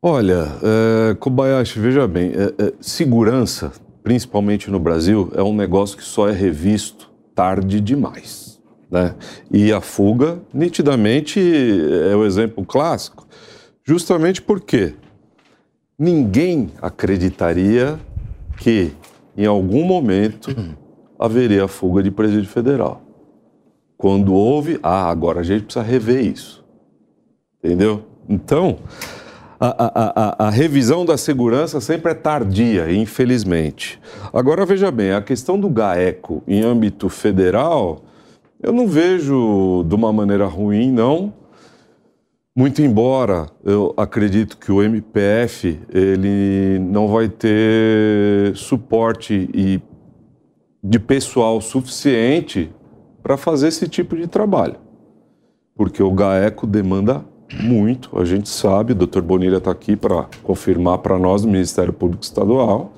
Olha, 0.00 0.46
é, 0.62 1.14
Kobayashi, 1.14 1.80
veja 1.80 2.06
bem, 2.06 2.30
é, 2.30 2.66
é, 2.66 2.72
segurança, 2.80 3.72
principalmente 4.04 4.70
no 4.70 4.78
Brasil, 4.78 5.32
é 5.34 5.42
um 5.42 5.54
negócio 5.54 5.96
que 5.96 6.04
só 6.04 6.28
é 6.28 6.32
revisto 6.32 7.10
tarde 7.34 7.80
demais. 7.80 8.60
Né? 8.88 9.12
E 9.50 9.72
a 9.72 9.80
fuga, 9.80 10.38
nitidamente, 10.54 11.40
é 12.08 12.14
o 12.14 12.24
exemplo 12.24 12.64
clássico, 12.64 13.26
justamente 13.82 14.40
porque 14.40 14.94
ninguém 15.98 16.70
acreditaria 16.80 17.98
que 18.58 18.92
em 19.36 19.46
algum 19.46 19.84
momento 19.84 20.50
haveria 21.18 21.64
a 21.64 21.68
fuga 21.68 22.02
de 22.02 22.10
presídio 22.10 22.48
federal. 22.48 23.02
Quando 23.96 24.34
houve, 24.34 24.78
ah, 24.82 25.08
agora 25.08 25.40
a 25.40 25.42
gente 25.42 25.64
precisa 25.64 25.84
rever 25.84 26.24
isso. 26.24 26.64
Entendeu? 27.62 28.04
Então, 28.28 28.78
a, 29.58 29.66
a, 29.68 30.44
a, 30.44 30.46
a, 30.46 30.50
revisão 30.50 31.04
da 31.04 31.16
segurança 31.16 31.80
sempre 31.80 32.12
é 32.12 32.14
tardia, 32.14 32.92
infelizmente. 32.92 33.98
Agora, 34.32 34.66
veja 34.66 34.90
bem, 34.90 35.12
a 35.12 35.22
questão 35.22 35.58
do 35.58 35.70
GAECO 35.70 36.42
em 36.46 36.62
âmbito 36.62 37.08
federal, 37.08 38.02
eu 38.62 38.72
não 38.72 38.86
vejo 38.86 39.84
de 39.88 39.94
uma 39.94 40.12
maneira 40.12 40.46
ruim, 40.46 40.92
não. 40.92 41.32
Muito 42.58 42.80
embora 42.80 43.50
eu 43.62 43.92
acredito 43.98 44.56
que 44.56 44.72
o 44.72 44.82
MPF 44.82 45.78
ele 45.92 46.78
não 46.78 47.06
vai 47.06 47.28
ter 47.28 48.56
suporte 48.56 49.50
e 49.52 49.78
de 50.82 50.98
pessoal 50.98 51.60
suficiente 51.60 52.70
para 53.22 53.36
fazer 53.36 53.68
esse 53.68 53.86
tipo 53.86 54.16
de 54.16 54.26
trabalho. 54.26 54.76
Porque 55.74 56.02
o 56.02 56.10
GAECO 56.10 56.66
demanda 56.66 57.22
muito, 57.62 58.18
a 58.18 58.24
gente 58.24 58.48
sabe, 58.48 58.92
o 58.92 58.94
doutor 58.94 59.20
Bonilha 59.20 59.58
está 59.58 59.70
aqui 59.70 59.94
para 59.94 60.26
confirmar 60.42 60.98
para 61.00 61.18
nós, 61.18 61.42
do 61.42 61.48
Ministério 61.48 61.92
Público 61.92 62.24
Estadual. 62.24 62.94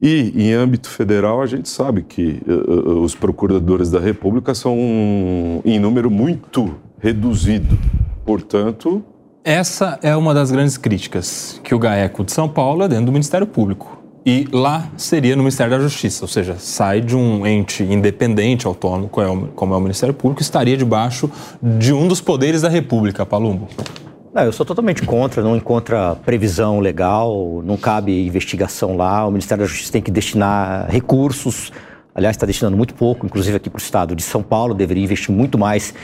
E 0.00 0.32
em 0.36 0.52
âmbito 0.52 0.88
federal, 0.88 1.42
a 1.42 1.46
gente 1.46 1.68
sabe 1.68 2.02
que 2.02 2.40
uh, 2.46 3.00
os 3.00 3.16
procuradores 3.16 3.90
da 3.90 3.98
República 3.98 4.54
são 4.54 4.78
um, 4.78 5.60
em 5.64 5.80
número 5.80 6.08
muito 6.08 6.76
reduzido. 7.00 7.76
Portanto. 8.24 9.04
Essa 9.44 9.98
é 10.02 10.16
uma 10.16 10.32
das 10.32 10.50
grandes 10.50 10.78
críticas, 10.78 11.60
que 11.62 11.74
o 11.74 11.78
GAECO 11.78 12.24
de 12.24 12.32
São 12.32 12.48
Paulo 12.48 12.82
é 12.82 12.88
dentro 12.88 13.06
do 13.06 13.12
Ministério 13.12 13.46
Público. 13.46 14.02
E 14.26 14.48
lá 14.50 14.88
seria 14.96 15.36
no 15.36 15.42
Ministério 15.42 15.70
da 15.70 15.78
Justiça, 15.78 16.24
ou 16.24 16.28
seja, 16.28 16.56
sai 16.58 17.02
de 17.02 17.14
um 17.14 17.46
ente 17.46 17.82
independente, 17.82 18.66
autônomo, 18.66 19.06
como 19.08 19.74
é 19.74 19.76
o 19.76 19.80
Ministério 19.80 20.14
Público, 20.14 20.40
estaria 20.40 20.78
debaixo 20.78 21.30
de 21.62 21.92
um 21.92 22.08
dos 22.08 22.22
poderes 22.22 22.62
da 22.62 22.70
República, 22.70 23.26
Palumbo. 23.26 23.68
Não, 24.32 24.42
eu 24.42 24.52
sou 24.52 24.64
totalmente 24.64 25.02
contra, 25.02 25.42
não 25.42 25.54
encontra 25.54 26.16
previsão 26.16 26.80
legal, 26.80 27.62
não 27.66 27.76
cabe 27.76 28.26
investigação 28.26 28.96
lá, 28.96 29.26
o 29.26 29.30
Ministério 29.30 29.62
da 29.62 29.68
Justiça 29.68 29.92
tem 29.92 30.00
que 30.00 30.10
destinar 30.10 30.90
recursos, 30.90 31.70
aliás, 32.14 32.34
está 32.34 32.46
destinando 32.46 32.78
muito 32.78 32.94
pouco, 32.94 33.26
inclusive 33.26 33.58
aqui 33.58 33.68
para 33.68 33.78
o 33.78 33.82
estado 33.82 34.16
de 34.16 34.22
São 34.22 34.42
Paulo, 34.42 34.72
deveria 34.72 35.04
investir 35.04 35.34
muito 35.34 35.58
mais 35.58 35.94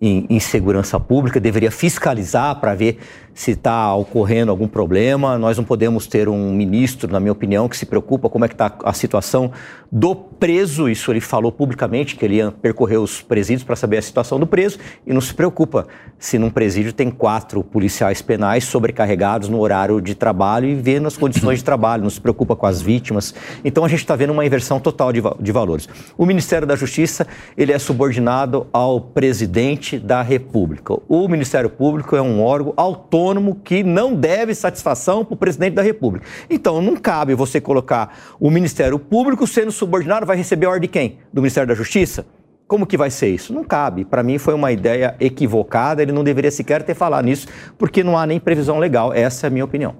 em, 0.00 0.26
em 0.30 0.40
segurança 0.40 0.98
pública, 0.98 1.40
deveria 1.40 1.70
fiscalizar 1.70 2.60
para 2.60 2.74
ver 2.74 2.98
se 3.38 3.52
está 3.52 3.94
ocorrendo 3.94 4.50
algum 4.50 4.66
problema. 4.66 5.38
Nós 5.38 5.56
não 5.56 5.62
podemos 5.62 6.08
ter 6.08 6.28
um 6.28 6.52
ministro, 6.52 7.08
na 7.12 7.20
minha 7.20 7.30
opinião, 7.30 7.68
que 7.68 7.76
se 7.76 7.86
preocupa 7.86 8.28
como 8.28 8.44
é 8.44 8.48
que 8.48 8.54
está 8.54 8.76
a 8.82 8.92
situação 8.92 9.52
do 9.92 10.12
preso. 10.12 10.88
Isso 10.88 11.12
ele 11.12 11.20
falou 11.20 11.52
publicamente, 11.52 12.16
que 12.16 12.24
ele 12.24 12.34
ia 12.34 12.50
percorrer 12.50 12.96
os 12.96 13.22
presídios 13.22 13.62
para 13.62 13.76
saber 13.76 13.98
a 13.98 14.02
situação 14.02 14.40
do 14.40 14.46
preso 14.46 14.80
e 15.06 15.12
não 15.12 15.20
se 15.20 15.32
preocupa 15.32 15.86
se 16.18 16.36
num 16.36 16.50
presídio 16.50 16.92
tem 16.92 17.12
quatro 17.12 17.62
policiais 17.62 18.20
penais 18.20 18.64
sobrecarregados 18.64 19.48
no 19.48 19.60
horário 19.60 20.00
de 20.00 20.16
trabalho 20.16 20.68
e 20.68 20.74
vê 20.74 20.98
nas 20.98 21.16
condições 21.16 21.60
de 21.60 21.64
trabalho, 21.64 22.02
não 22.02 22.10
se 22.10 22.20
preocupa 22.20 22.56
com 22.56 22.66
as 22.66 22.82
vítimas. 22.82 23.32
Então 23.64 23.84
a 23.84 23.88
gente 23.88 24.00
está 24.00 24.16
vendo 24.16 24.32
uma 24.32 24.44
inversão 24.44 24.80
total 24.80 25.12
de, 25.12 25.22
de 25.38 25.52
valores. 25.52 25.88
O 26.18 26.26
Ministério 26.26 26.66
da 26.66 26.74
Justiça 26.74 27.24
ele 27.56 27.70
é 27.70 27.78
subordinado 27.78 28.66
ao 28.72 29.00
presidente 29.00 29.96
da 29.96 30.22
República. 30.22 30.98
O 31.08 31.28
Ministério 31.28 31.70
Público 31.70 32.16
é 32.16 32.20
um 32.20 32.42
órgão 32.42 32.74
autônomo 32.76 33.27
autônomo 33.28 33.54
que 33.62 33.82
não 33.82 34.14
deve 34.14 34.54
satisfação 34.54 35.24
para 35.24 35.34
o 35.34 35.36
presidente 35.36 35.74
da 35.74 35.82
República. 35.82 36.26
Então, 36.48 36.80
não 36.80 36.96
cabe 36.96 37.34
você 37.34 37.60
colocar 37.60 38.16
o 38.40 38.50
Ministério 38.50 38.98
Público 38.98 39.46
sendo 39.46 39.70
subordinado, 39.70 40.26
vai 40.26 40.36
receber 40.36 40.66
a 40.66 40.70
ordem 40.70 40.88
de 40.88 40.92
quem? 40.92 41.18
Do 41.32 41.40
Ministério 41.40 41.68
da 41.68 41.74
Justiça? 41.74 42.26
Como 42.66 42.86
que 42.86 42.96
vai 42.96 43.10
ser 43.10 43.28
isso? 43.28 43.52
Não 43.52 43.64
cabe. 43.64 44.04
Para 44.04 44.22
mim 44.22 44.38
foi 44.38 44.54
uma 44.54 44.70
ideia 44.70 45.14
equivocada, 45.20 46.02
ele 46.02 46.12
não 46.12 46.22
deveria 46.22 46.50
sequer 46.50 46.82
ter 46.82 46.94
falado 46.94 47.24
nisso, 47.24 47.48
porque 47.78 48.02
não 48.04 48.16
há 48.16 48.26
nem 48.26 48.38
previsão 48.38 48.78
legal. 48.78 49.12
Essa 49.12 49.46
é 49.46 49.48
a 49.48 49.50
minha 49.50 49.64
opinião. 49.64 49.94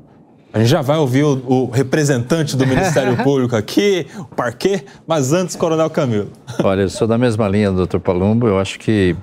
A 0.52 0.58
gente 0.58 0.68
já 0.68 0.80
vai 0.80 0.96
ouvir 0.96 1.24
o, 1.24 1.42
o 1.46 1.70
representante 1.70 2.56
do 2.56 2.66
Ministério 2.66 3.16
Público 3.22 3.54
aqui, 3.54 4.06
o 4.18 4.24
parquê, 4.24 4.84
mas 5.06 5.32
antes, 5.32 5.56
Coronel 5.56 5.90
Camilo. 5.90 6.28
Olha, 6.62 6.82
eu 6.82 6.88
sou 6.88 7.06
da 7.06 7.18
mesma 7.18 7.46
linha 7.48 7.70
do 7.70 7.76
doutor 7.76 8.00
Palumbo, 8.00 8.46
eu 8.48 8.58
acho 8.58 8.78
que 8.78 9.14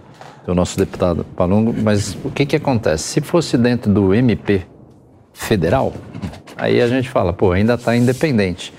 do 0.46 0.54
nosso 0.54 0.78
deputado 0.78 1.24
Palungo, 1.36 1.74
mas 1.74 2.16
o 2.24 2.30
que, 2.30 2.46
que 2.46 2.56
acontece? 2.56 3.04
Se 3.04 3.22
fosse 3.22 3.58
dentro 3.58 3.92
do 3.92 4.14
MP 4.14 4.64
federal, 5.34 5.94
aí 6.56 6.82
a 6.82 6.88
gente 6.88 7.10
fala, 7.10 7.34
pô, 7.34 7.52
ainda 7.52 7.74
está 7.74 7.96
independente. 7.96 8.74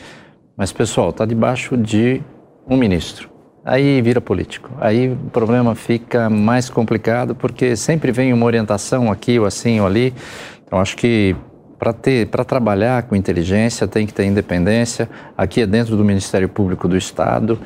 Mas, 0.56 0.72
pessoal, 0.72 1.10
está 1.10 1.26
debaixo 1.26 1.76
de 1.76 2.22
um 2.68 2.76
ministro. 2.76 3.28
Aí 3.64 4.00
vira 4.00 4.20
político. 4.20 4.70
Aí 4.80 5.12
o 5.12 5.16
problema 5.30 5.74
fica 5.74 6.30
mais 6.30 6.70
complicado, 6.70 7.34
porque 7.34 7.74
sempre 7.74 8.12
vem 8.12 8.32
uma 8.32 8.46
orientação 8.46 9.10
aqui 9.10 9.38
ou 9.38 9.44
assim 9.44 9.80
ou 9.80 9.86
ali. 9.86 10.14
Então, 10.64 10.78
acho 10.78 10.96
que 10.96 11.34
para 11.78 11.92
ter 11.92 12.28
para 12.28 12.44
trabalhar 12.44 13.02
com 13.02 13.14
inteligência 13.14 13.86
tem 13.86 14.06
que 14.06 14.14
ter 14.14 14.24
independência 14.24 15.10
aqui 15.36 15.60
é 15.60 15.66
dentro 15.66 15.94
do 15.94 16.02
Ministério 16.02 16.48
Público 16.48 16.88
do 16.88 16.96
Estado 16.96 17.58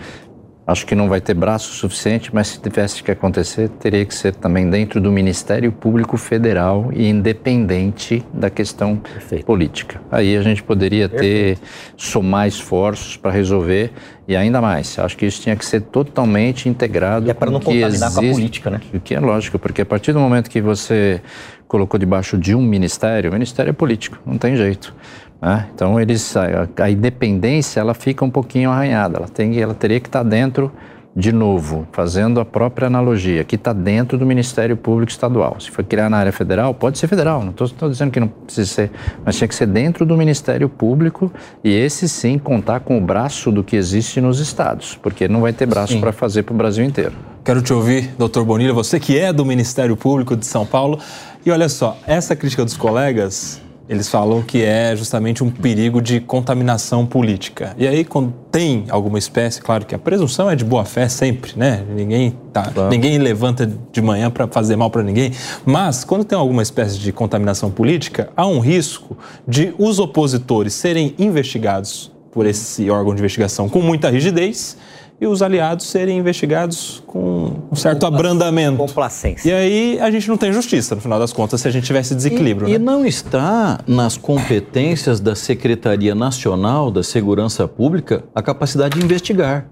Acho 0.71 0.87
que 0.87 0.95
não 0.95 1.09
vai 1.09 1.21
ter 1.21 1.35
braço 1.35 1.73
suficiente, 1.73 2.33
mas 2.33 2.47
se 2.47 2.61
tivesse 2.61 3.03
que 3.03 3.11
acontecer, 3.11 3.69
teria 3.69 4.05
que 4.05 4.15
ser 4.15 4.37
também 4.37 4.71
dentro 4.71 5.01
do 5.01 5.11
Ministério 5.11 5.73
Público 5.73 6.17
Federal 6.17 6.91
e 6.93 7.09
independente 7.09 8.25
da 8.33 8.49
questão 8.49 8.95
Perfeito. 8.95 9.45
política. 9.45 10.01
Aí 10.13 10.37
a 10.37 10.43
gente 10.43 10.63
poderia 10.63 11.09
ter, 11.09 11.59
somar 11.97 12.47
esforços 12.47 13.17
para 13.17 13.33
resolver 13.33 13.91
e 14.29 14.37
ainda 14.37 14.61
mais. 14.61 14.97
Acho 14.97 15.17
que 15.17 15.27
isso 15.27 15.43
tinha 15.43 15.57
que 15.57 15.65
ser 15.65 15.81
totalmente 15.81 16.69
integrado. 16.69 17.27
E 17.27 17.31
é 17.31 17.35
para 17.35 17.51
não 17.51 17.59
contaminar 17.59 17.89
existe, 17.89 18.15
com 18.15 18.21
a 18.21 18.33
política, 18.33 18.71
né? 18.71 18.81
O 18.95 19.01
que 19.01 19.13
é 19.13 19.19
lógico, 19.19 19.59
porque 19.59 19.83
a 19.83 19.87
partir 19.87 20.13
do 20.13 20.21
momento 20.21 20.49
que 20.49 20.61
você 20.61 21.21
colocou 21.67 21.99
debaixo 21.99 22.39
de 22.39 22.55
um 22.55 22.63
ministério, 22.63 23.29
o 23.29 23.33
ministério 23.33 23.71
é 23.71 23.73
político, 23.73 24.21
não 24.25 24.39
tem 24.39 24.55
jeito. 24.55 24.95
Né? 25.41 25.69
Então 25.75 25.99
eles 25.99 26.37
a, 26.37 26.69
a, 26.79 26.91
independência 26.91 27.81
ela 27.81 27.95
fica 27.95 28.25
um 28.25 28.31
pouquinho 28.31 28.71
arranhada. 28.71 29.19
Ela 29.19 29.29
tem 29.29 29.59
ela 29.59 29.75
teria 29.75 30.01
que 30.01 30.09
estar 30.09 30.23
dentro 30.23 30.71
de 31.15 31.33
novo, 31.33 31.89
fazendo 31.91 32.39
a 32.39 32.45
própria 32.45 32.87
analogia, 32.87 33.43
que 33.43 33.57
está 33.57 33.73
dentro 33.73 34.17
do 34.17 34.25
Ministério 34.25 34.77
Público 34.77 35.11
Estadual. 35.11 35.57
Se 35.59 35.71
for 35.71 35.85
criar 35.85 36.09
na 36.09 36.17
área 36.17 36.33
federal, 36.33 36.73
pode 36.73 36.99
ser 36.99 37.09
federal, 37.09 37.45
não 37.45 37.51
estou 37.51 37.89
dizendo 37.89 38.13
que 38.13 38.21
não 38.21 38.29
precisa 38.29 38.71
ser, 38.71 38.91
mas 39.25 39.37
tinha 39.37 39.49
que 39.49 39.55
ser 39.55 39.67
dentro 39.67 40.07
do 40.07 40.17
Ministério 40.17 40.69
Público 40.69 41.33
e 41.65 41.75
esse 41.75 42.09
sim 42.09 42.39
contar 42.39 42.81
com 42.81 42.97
o 42.97 43.01
braço 43.01 43.51
do 43.51 43.65
que 43.65 43.75
existe 43.75 44.21
nos 44.21 44.39
estados, 44.39 44.97
porque 45.03 45.27
não 45.27 45.41
vai 45.41 45.53
ter 45.53 45.67
braço 45.67 45.99
para 45.99 46.13
fazer 46.13 46.45
para 46.45 46.55
o 46.55 46.57
Brasil 46.57 46.85
inteiro. 46.85 47.13
Quero 47.45 47.61
te 47.61 47.73
ouvir, 47.73 48.11
doutor 48.17 48.45
Bonilha, 48.45 48.73
você 48.73 49.01
que 49.01 49.19
é 49.19 49.33
do 49.33 49.45
Ministério 49.45 49.97
Público 49.97 50.37
de 50.37 50.47
São 50.47 50.65
Paulo. 50.65 51.01
E 51.45 51.51
olha 51.51 51.69
só, 51.69 51.99
essa 52.07 52.37
crítica 52.37 52.65
dos 52.65 52.77
colegas 52.77 53.61
eles 53.91 54.09
falam 54.09 54.41
que 54.41 54.63
é 54.63 54.95
justamente 54.95 55.43
um 55.43 55.51
perigo 55.51 56.01
de 56.01 56.21
contaminação 56.21 57.05
política. 57.05 57.75
E 57.77 57.89
aí, 57.89 58.05
quando 58.05 58.33
tem 58.53 58.85
alguma 58.89 59.19
espécie, 59.19 59.61
claro 59.61 59.85
que 59.85 59.93
a 59.93 59.99
presunção 59.99 60.49
é 60.49 60.55
de 60.55 60.65
boa 60.65 60.85
fé 60.85 61.09
sempre, 61.09 61.55
né? 61.57 61.85
Ninguém, 61.93 62.39
tá, 62.53 62.71
claro. 62.71 62.89
ninguém 62.89 63.19
levanta 63.19 63.69
de 63.91 64.01
manhã 64.01 64.31
para 64.31 64.47
fazer 64.47 64.77
mal 64.77 64.91
para 64.91 65.03
ninguém. 65.03 65.33
Mas, 65.67 66.05
quando 66.05 66.23
tem 66.23 66.39
alguma 66.39 66.63
espécie 66.63 67.01
de 67.01 67.11
contaminação 67.13 67.69
política, 67.69 68.31
há 68.37 68.47
um 68.47 68.61
risco 68.61 69.19
de 69.47 69.75
os 69.77 69.99
opositores 69.99 70.73
serem 70.73 71.13
investigados 71.19 72.13
por 72.31 72.47
esse 72.47 72.89
órgão 72.89 73.13
de 73.13 73.21
investigação 73.21 73.69
com 73.69 73.83
muita 73.83 74.09
rigidez 74.09 74.77
e 75.21 75.27
os 75.27 75.43
aliados 75.43 75.87
serem 75.87 76.19
investigados 76.19 77.03
com 77.07 77.53
um 77.71 77.77
certo 77.77 78.07
abrandamento. 78.07 78.79
Complacência. 78.79 79.51
E 79.51 79.53
aí 79.53 80.01
a 80.01 80.11
gente 80.11 80.27
não 80.29 80.37
tem 80.39 80.51
justiça, 80.51 80.95
no 80.95 81.01
final 81.01 81.19
das 81.19 81.33
contas, 81.33 81.61
se 81.61 81.69
a 81.69 81.71
gente 81.71 81.85
tivesse 81.85 82.15
desequilíbrio. 82.15 82.67
E, 82.67 82.71
né? 82.71 82.77
e 82.77 82.79
não 82.79 83.05
está 83.05 83.81
nas 83.87 84.17
competências 84.17 85.21
da 85.21 85.35
Secretaria 85.35 86.15
Nacional 86.15 86.91
da 86.91 87.03
Segurança 87.03 87.69
Pública 87.69 88.25
a 88.35 88.43
capacidade 88.43 88.99
de 88.99 89.05
investigar. 89.05 89.69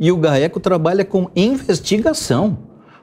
E 0.00 0.10
o 0.10 0.16
GAECO 0.16 0.58
trabalha 0.58 1.04
com 1.04 1.30
investigação. 1.34 2.58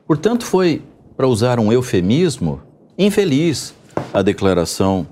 Portanto, 0.06 0.46
foi, 0.46 0.82
para 1.16 1.28
usar 1.28 1.60
um 1.60 1.72
eufemismo, 1.72 2.62
infeliz 2.98 3.74
a 4.14 4.22
declaração 4.22 5.08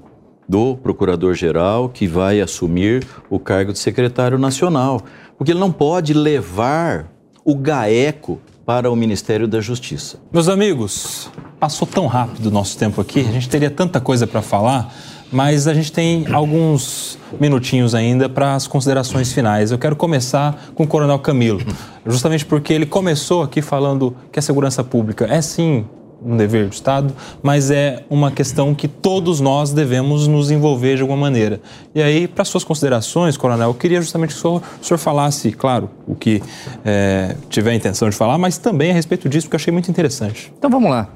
do 0.47 0.75
procurador-geral 0.75 1.87
que 1.89 2.05
vai 2.07 2.41
assumir 2.41 3.05
o 3.29 3.39
cargo 3.39 3.71
de 3.71 3.79
secretário 3.79 4.37
nacional 4.37 5.01
porque 5.37 5.51
ele 5.51 5.59
não 5.59 5.71
pode 5.71 6.13
levar 6.13 7.11
o 7.45 7.55
GAECO 7.55 8.39
para 8.65 8.89
o 8.89 8.95
Ministério 8.95 9.47
da 9.47 9.59
Justiça. 9.59 10.17
Meus 10.31 10.47
amigos, 10.47 11.29
passou 11.59 11.87
tão 11.87 12.07
rápido 12.07 12.47
o 12.47 12.51
nosso 12.51 12.77
tempo 12.77 13.01
aqui, 13.01 13.19
a 13.19 13.31
gente 13.31 13.49
teria 13.49 13.69
tanta 13.69 13.99
coisa 13.99 14.25
para 14.25 14.41
falar, 14.41 14.93
mas 15.31 15.67
a 15.67 15.73
gente 15.73 15.91
tem 15.91 16.25
alguns 16.31 17.17
minutinhos 17.39 17.93
ainda 17.95 18.29
para 18.29 18.55
as 18.55 18.67
considerações 18.67 19.33
finais. 19.33 19.71
Eu 19.71 19.77
quero 19.77 19.95
começar 19.95 20.71
com 20.75 20.83
o 20.83 20.87
Coronel 20.87 21.19
Camilo, 21.19 21.59
justamente 22.05 22.45
porque 22.45 22.71
ele 22.71 22.85
começou 22.85 23.41
aqui 23.41 23.61
falando 23.61 24.15
que 24.31 24.39
a 24.39 24.41
segurança 24.41 24.83
pública 24.83 25.25
é 25.25 25.41
sim 25.41 25.85
um 26.25 26.37
dever 26.37 26.67
do 26.67 26.73
Estado, 26.73 27.13
mas 27.41 27.71
é 27.71 28.03
uma 28.09 28.31
questão 28.31 28.73
que 28.73 28.87
todos 28.87 29.39
nós 29.39 29.71
devemos 29.71 30.27
nos 30.27 30.51
envolver 30.51 30.95
de 30.95 31.01
alguma 31.01 31.19
maneira. 31.19 31.59
E 31.93 32.01
aí, 32.01 32.27
para 32.27 32.45
suas 32.45 32.63
considerações, 32.63 33.37
Coronel, 33.37 33.69
eu 33.69 33.73
queria 33.73 34.01
justamente 34.01 34.31
que 34.31 34.37
o 34.37 34.41
senhor, 34.41 34.61
o 34.81 34.85
senhor 34.85 34.97
falasse, 34.97 35.51
claro, 35.51 35.89
o 36.07 36.15
que 36.15 36.41
é, 36.85 37.35
tiver 37.49 37.71
a 37.71 37.75
intenção 37.75 38.09
de 38.09 38.15
falar, 38.15 38.37
mas 38.37 38.57
também 38.57 38.91
a 38.91 38.93
respeito 38.93 39.27
disso, 39.27 39.47
porque 39.47 39.55
eu 39.55 39.59
achei 39.59 39.73
muito 39.73 39.89
interessante. 39.89 40.51
Então 40.57 40.69
vamos 40.69 40.89
lá. 40.89 41.09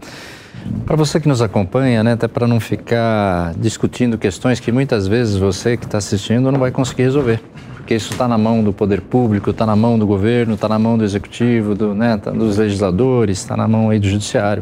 Para 0.85 0.95
você 0.95 1.19
que 1.19 1.27
nos 1.27 1.41
acompanha, 1.41 2.03
né, 2.03 2.13
até 2.13 2.27
para 2.27 2.47
não 2.47 2.59
ficar 2.59 3.53
discutindo 3.55 4.17
questões 4.17 4.59
que 4.59 4.71
muitas 4.71 5.07
vezes 5.07 5.35
você 5.37 5.77
que 5.77 5.85
está 5.85 5.97
assistindo 5.97 6.51
não 6.51 6.59
vai 6.59 6.71
conseguir 6.71 7.03
resolver 7.03 7.41
porque 7.87 7.95
isso 7.95 8.11
está 8.11 8.27
na 8.27 8.37
mão 8.37 8.61
do 8.61 8.73
poder 8.73 8.99
público, 8.99 9.51
está 9.51 9.65
na 9.65 9.73
mão 9.73 9.97
do 9.97 10.05
governo, 10.05 10.55
está 10.55 10.67
na 10.67 10.77
mão 10.77 10.97
do 10.97 11.05
executivo, 11.05 11.73
do, 11.73 11.95
né, 11.95 12.17
tá 12.17 12.31
dos 12.31 12.57
legisladores, 12.57 13.37
está 13.37 13.55
na 13.55 13.65
mão 13.65 13.89
aí 13.89 13.97
do 13.97 14.09
judiciário. 14.09 14.61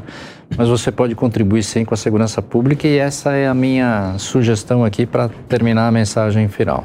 Mas 0.57 0.69
você 0.69 0.91
pode 0.91 1.15
contribuir 1.15 1.63
sim 1.63 1.83
com 1.83 1.93
a 1.93 1.97
segurança 1.97 2.41
pública 2.41 2.87
e 2.87 2.97
essa 2.97 3.33
é 3.33 3.47
a 3.47 3.53
minha 3.53 4.15
sugestão 4.17 4.85
aqui 4.85 5.05
para 5.05 5.29
terminar 5.49 5.87
a 5.87 5.91
mensagem 5.91 6.47
final. 6.47 6.83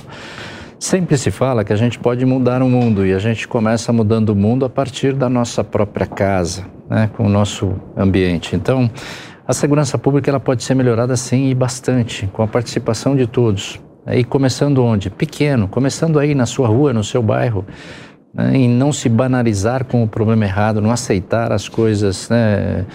Sempre 0.79 1.19
se 1.19 1.31
fala 1.31 1.63
que 1.63 1.73
a 1.73 1.77
gente 1.77 1.99
pode 1.99 2.25
mudar 2.25 2.63
o 2.63 2.69
mundo 2.69 3.05
e 3.05 3.13
a 3.13 3.19
gente 3.19 3.47
começa 3.47 3.93
mudando 3.93 4.31
o 4.31 4.35
mundo 4.35 4.65
a 4.65 4.69
partir 4.69 5.13
da 5.13 5.29
nossa 5.29 5.63
própria 5.63 6.07
casa, 6.07 6.65
né, 6.89 7.11
com 7.15 7.27
o 7.27 7.29
nosso 7.29 7.75
ambiente. 7.95 8.57
Então, 8.57 8.91
a 9.47 9.53
segurança 9.53 9.99
pública 9.99 10.31
ela 10.31 10.41
pode 10.41 10.65
ser 10.65 10.75
melhorada 10.75 11.17
sim 11.17 11.51
e 11.51 11.55
bastante, 11.55 12.27
com 12.29 12.43
a 12.43 12.47
participação 12.47 13.15
de 13.15 13.27
todos. 13.27 13.79
E 14.07 14.25
começando 14.25 14.83
onde? 14.83 15.11
Pequeno, 15.11 15.69
começando 15.69 16.19
aí 16.19 16.35
na 16.35 16.47
sua 16.47 16.67
rua, 16.67 16.93
no 16.93 17.05
seu 17.05 17.23
bairro. 17.23 17.65
Né? 18.33 18.57
E 18.57 18.69
não 18.69 18.93
se 18.93 19.09
banalizar 19.09 19.85
com 19.85 20.03
o 20.03 20.09
problema 20.09 20.45
errado, 20.45 20.81
não 20.81 20.91
aceitar 20.91 21.53
as 21.53 21.69
coisas 21.69 22.29
né, 22.31 22.87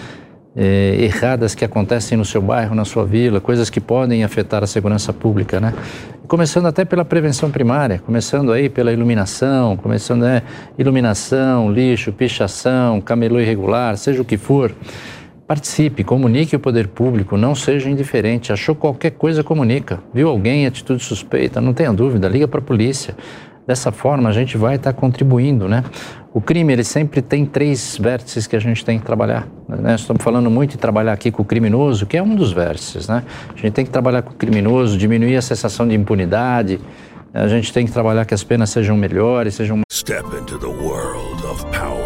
é, 0.56 0.96
erradas 0.98 1.54
que 1.54 1.64
acontecem 1.64 2.16
no 2.16 2.24
seu 2.24 2.40
bairro, 2.40 2.74
na 2.74 2.86
sua 2.86 3.04
vila, 3.04 3.40
coisas 3.40 3.68
que 3.68 3.80
podem 3.80 4.24
afetar 4.24 4.64
a 4.64 4.66
segurança 4.66 5.12
pública, 5.12 5.60
né? 5.60 5.74
Começando 6.26 6.66
até 6.66 6.84
pela 6.84 7.04
prevenção 7.04 7.50
primária, 7.50 8.00
começando 8.04 8.50
aí 8.50 8.68
pela 8.68 8.92
iluminação, 8.92 9.76
começando 9.76 10.22
né, 10.22 10.42
iluminação, 10.76 11.70
lixo, 11.70 12.10
pichação, 12.12 13.00
camelô 13.00 13.38
irregular, 13.38 13.96
seja 13.96 14.22
o 14.22 14.24
que 14.24 14.36
for. 14.36 14.74
Participe, 15.46 16.02
comunique 16.02 16.56
o 16.56 16.58
poder 16.58 16.88
público, 16.88 17.36
não 17.36 17.54
seja 17.54 17.88
indiferente. 17.88 18.52
Achou 18.52 18.74
qualquer 18.74 19.12
coisa, 19.12 19.44
comunica. 19.44 20.00
Viu 20.12 20.28
alguém 20.28 20.66
atitude 20.66 21.04
suspeita, 21.04 21.60
não 21.60 21.72
tenha 21.72 21.92
dúvida, 21.92 22.26
liga 22.26 22.48
para 22.48 22.58
a 22.58 22.62
polícia. 22.62 23.14
Dessa 23.64 23.92
forma, 23.92 24.28
a 24.28 24.32
gente 24.32 24.56
vai 24.56 24.74
estar 24.74 24.92
tá 24.92 25.00
contribuindo, 25.00 25.68
né? 25.68 25.84
O 26.36 26.40
crime, 26.42 26.70
ele 26.70 26.84
sempre 26.84 27.22
tem 27.22 27.46
três 27.46 27.96
vértices 27.98 28.46
que 28.46 28.54
a 28.54 28.58
gente 28.58 28.84
tem 28.84 28.98
que 28.98 29.06
trabalhar. 29.06 29.48
Né? 29.66 29.94
Estamos 29.94 30.22
falando 30.22 30.50
muito 30.50 30.72
de 30.72 30.76
trabalhar 30.76 31.14
aqui 31.14 31.30
com 31.30 31.40
o 31.40 31.44
criminoso, 31.46 32.04
que 32.04 32.14
é 32.14 32.22
um 32.22 32.34
dos 32.34 32.52
vértices, 32.52 33.08
né? 33.08 33.24
A 33.48 33.58
gente 33.58 33.72
tem 33.72 33.86
que 33.86 33.90
trabalhar 33.90 34.20
com 34.20 34.32
o 34.32 34.34
criminoso, 34.34 34.98
diminuir 34.98 35.34
a 35.34 35.40
sensação 35.40 35.88
de 35.88 35.94
impunidade, 35.94 36.78
a 37.32 37.48
gente 37.48 37.72
tem 37.72 37.86
que 37.86 37.92
trabalhar 37.92 38.26
que 38.26 38.34
as 38.34 38.44
penas 38.44 38.68
sejam 38.68 38.98
melhores, 38.98 39.54
sejam... 39.54 39.80
Step 39.90 40.26
into 40.38 40.58
the 40.58 40.66
world 40.66 41.42
of 41.46 41.64
power. 41.74 42.05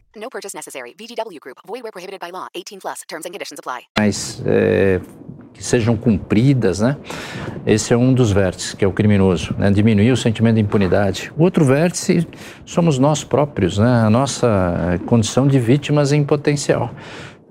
No 0.21 0.29
purchase 0.29 0.55
necessary. 0.55 0.93
VGW 0.93 1.39
Group. 1.41 1.57
Void 1.67 1.81
where 1.81 1.91
prohibited 1.91 2.19
by 2.19 2.29
law. 2.31 2.47
18 2.53 2.79
plus. 2.79 3.01
Terms 3.07 3.25
and 3.25 3.31
conditions 3.31 3.57
apply. 3.57 3.87
Mas 3.97 4.39
é, 4.45 5.01
que 5.51 5.63
sejam 5.63 5.97
cumpridas, 5.97 6.79
né? 6.79 6.95
Esse 7.65 7.91
é 7.91 7.97
um 7.97 8.13
dos 8.13 8.31
vértices, 8.31 8.75
que 8.75 8.85
é 8.85 8.87
o 8.87 8.93
criminoso, 8.93 9.55
né? 9.57 9.71
Diminuir 9.71 10.11
o 10.11 10.17
sentimento 10.17 10.55
de 10.55 10.61
impunidade. 10.61 11.33
O 11.35 11.41
outro 11.41 11.65
vértice 11.65 12.27
somos 12.63 12.99
nós 12.99 13.23
próprios, 13.23 13.79
né? 13.79 14.03
A 14.05 14.11
nossa 14.11 14.99
condição 15.07 15.47
de 15.47 15.57
vítimas 15.57 16.11
em 16.11 16.23
potencial. 16.23 16.93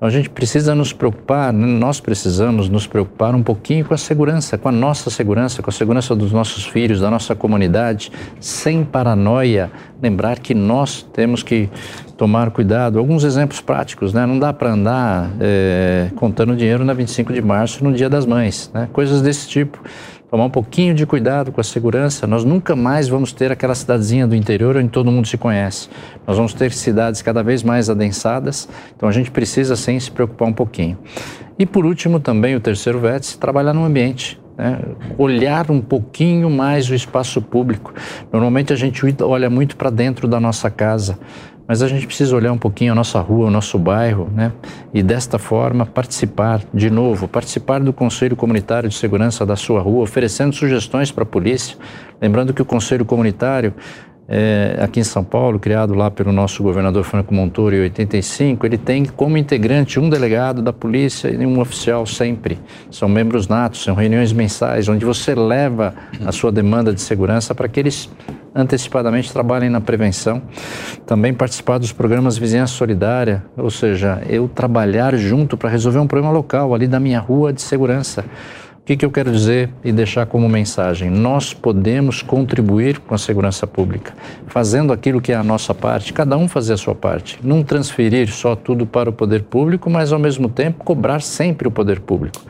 Então 0.01 0.09
a 0.09 0.11
gente 0.11 0.31
precisa 0.31 0.75
nos 0.75 0.95
preocupar, 0.95 1.53
nós 1.53 2.01
precisamos 2.01 2.71
nos 2.71 2.87
preocupar 2.87 3.35
um 3.35 3.43
pouquinho 3.43 3.85
com 3.85 3.93
a 3.93 3.99
segurança, 3.99 4.57
com 4.57 4.67
a 4.67 4.73
nossa 4.73 5.11
segurança, 5.11 5.63
com 5.63 5.69
a 5.69 5.73
segurança 5.75 6.17
dos 6.17 6.33
nossos 6.33 6.65
filhos, 6.65 7.01
da 7.01 7.11
nossa 7.11 7.35
comunidade, 7.35 8.11
sem 8.41 8.83
paranoia. 8.83 9.71
Lembrar 10.03 10.39
que 10.39 10.55
nós 10.55 11.07
temos 11.13 11.43
que 11.43 11.69
tomar 12.17 12.51
cuidado. 12.51 12.99
Alguns 12.99 13.25
exemplos 13.25 13.61
práticos, 13.61 14.15
né? 14.15 14.25
Não 14.25 14.39
dá 14.39 14.55
para 14.55 14.73
andar 14.73 15.33
é, 15.39 16.09
contando 16.17 16.57
dinheiro 16.57 16.83
na 16.83 16.95
25 16.95 17.31
de 17.31 17.43
março, 17.43 17.85
no 17.85 17.93
Dia 17.93 18.09
das 18.09 18.25
Mães, 18.25 18.71
né? 18.73 18.89
Coisas 18.95 19.21
desse 19.21 19.51
tipo 19.51 19.79
tomar 20.31 20.45
um 20.45 20.51
pouquinho 20.51 20.95
de 20.95 21.05
cuidado 21.05 21.51
com 21.51 21.61
a 21.61 21.65
segurança, 21.65 22.27
nós 22.27 22.45
nunca 22.45 22.77
mais 22.77 23.09
vamos 23.09 23.33
ter 23.33 23.51
aquela 23.51 23.75
cidadezinha 23.75 24.27
do 24.27 24.37
interior 24.37 24.77
onde 24.77 24.89
todo 24.89 25.11
mundo 25.11 25.27
se 25.27 25.37
conhece. 25.37 25.89
Nós 26.25 26.37
vamos 26.37 26.55
ter 26.55 26.73
cidades 26.73 27.21
cada 27.21 27.43
vez 27.43 27.65
mais 27.65 27.91
adensadas, 27.91 28.69
então 28.97 29.09
a 29.09 29.13
gente 29.13 29.31
precisa 29.31 29.75
sim 29.75 29.99
se 29.99 30.11
preocupar 30.11 30.47
um 30.47 30.53
pouquinho. 30.53 30.97
E 31.59 31.67
por 31.67 31.85
último, 31.85 32.21
também 32.21 32.55
o 32.55 32.61
terceiro 32.61 33.01
vértice, 33.01 33.37
trabalhar 33.37 33.75
no 33.75 33.85
ambiente. 33.85 34.41
Né? 34.57 34.79
Olhar 35.19 35.71
um 35.71 35.81
pouquinho 35.81 36.49
mais 36.49 36.89
o 36.89 36.95
espaço 36.95 37.43
público. 37.43 37.93
Normalmente 38.33 38.73
a 38.73 38.77
gente 38.77 39.03
olha 39.23 39.51
muito 39.51 39.77
para 39.77 39.91
dentro 39.91 40.29
da 40.29 40.39
nossa 40.39 40.71
casa 40.71 41.19
mas 41.71 41.83
a 41.83 41.87
gente 41.87 42.05
precisa 42.05 42.35
olhar 42.35 42.51
um 42.51 42.59
pouquinho 42.59 42.91
a 42.91 42.97
nossa 42.97 43.21
rua, 43.21 43.47
o 43.47 43.51
nosso 43.51 43.79
bairro, 43.79 44.29
né? 44.35 44.51
E 44.93 45.05
desta 45.05 45.39
forma 45.39 45.87
participar, 45.87 46.65
de 46.75 46.91
novo, 46.91 47.29
participar 47.29 47.79
do 47.79 47.93
Conselho 47.93 48.35
Comunitário 48.35 48.89
de 48.89 48.97
Segurança 48.97 49.47
da 49.47 49.55
sua 49.55 49.81
rua, 49.81 50.03
oferecendo 50.03 50.53
sugestões 50.53 51.13
para 51.13 51.23
a 51.23 51.27
polícia. 51.27 51.77
Lembrando 52.21 52.53
que 52.53 52.61
o 52.61 52.65
Conselho 52.65 53.05
Comunitário 53.05 53.73
é, 54.33 54.79
aqui 54.81 55.01
em 55.01 55.05
São 55.05 55.25
Paulo, 55.25 55.59
criado 55.59 55.93
lá 55.93 56.09
pelo 56.09 56.31
nosso 56.31 56.63
governador 56.63 57.03
Franco 57.03 57.35
Montoro 57.35 57.75
em 57.75 57.81
85, 57.81 58.65
ele 58.65 58.79
tem 58.79 59.05
como 59.05 59.37
integrante 59.37 59.99
um 59.99 60.09
delegado 60.09 60.63
da 60.63 60.73
polícia 60.73 61.29
e 61.29 61.45
um 61.45 61.59
oficial 61.59 62.07
sempre. 62.07 62.57
São 62.93 63.09
membros 63.09 63.49
natos, 63.49 63.83
são 63.83 63.97
reuniões 63.97 64.33
mensais, 64.33 64.89
onde 64.89 65.05
você 65.05 65.35
leva 65.35 65.95
a 66.25 66.31
sua 66.31 66.53
demanda 66.53 66.95
de 66.95 67.01
segurança 67.01 67.57
para 67.57 67.67
que 67.67 67.81
eles 67.81 68.09
antecipadamente 68.55 69.33
trabalhem 69.33 69.69
na 69.69 69.81
prevenção, 69.81 70.43
também 71.07 71.35
participar 71.35 71.79
dos 71.79 71.93
programas 71.93 72.39
Vizinhança 72.39 72.75
Solidária, 72.75 73.45
ou 73.57 73.71
seja, 73.71 74.23
eu 74.29 74.49
trabalhar 74.49 75.17
junto 75.17 75.57
para 75.57 75.69
resolver 75.69 75.99
um 75.99 76.07
problema 76.07 76.33
local 76.33 76.73
ali 76.73 76.87
da 76.87 77.01
minha 77.01 77.19
rua 77.19 77.53
de 77.53 77.63
segurança. 77.63 78.25
O 78.81 78.83
que, 78.91 78.97
que 78.97 79.05
eu 79.05 79.11
quero 79.11 79.31
dizer 79.31 79.69
e 79.85 79.93
deixar 79.93 80.27
como 80.27 80.49
mensagem? 80.49 81.11
Nós 81.11 81.53
podemos 81.53 82.23
contribuir 82.23 82.99
com 82.99 83.15
a 83.15 83.19
segurança 83.19 83.67
pública, 83.67 84.15
fazendo 84.49 84.93
aquilo 84.93 85.21
que 85.21 85.33
é 85.33 85.37
a 85.37 85.45
nossa 85.45 85.75
parte, 85.75 86.13
cada 86.13 86.37
um 86.37 86.49
fazer 86.49 86.73
a 86.73 86.77
sua 86.77 86.95
parte. 86.95 87.39
Não 87.43 87.63
transferir 87.63 88.33
só 88.33 88.57
tudo 88.57 88.87
para 88.87 89.11
o 89.11 89.13
poder 89.13 89.43
público, 89.43 89.89
mas 89.89 90.13
ao 90.13 90.19
mesmo 90.19 90.49
tempo 90.49 90.83
cobrar 90.83 91.21
sempre 91.21 91.69
o 91.69 91.71
poder 91.71 92.01
público 92.01 92.41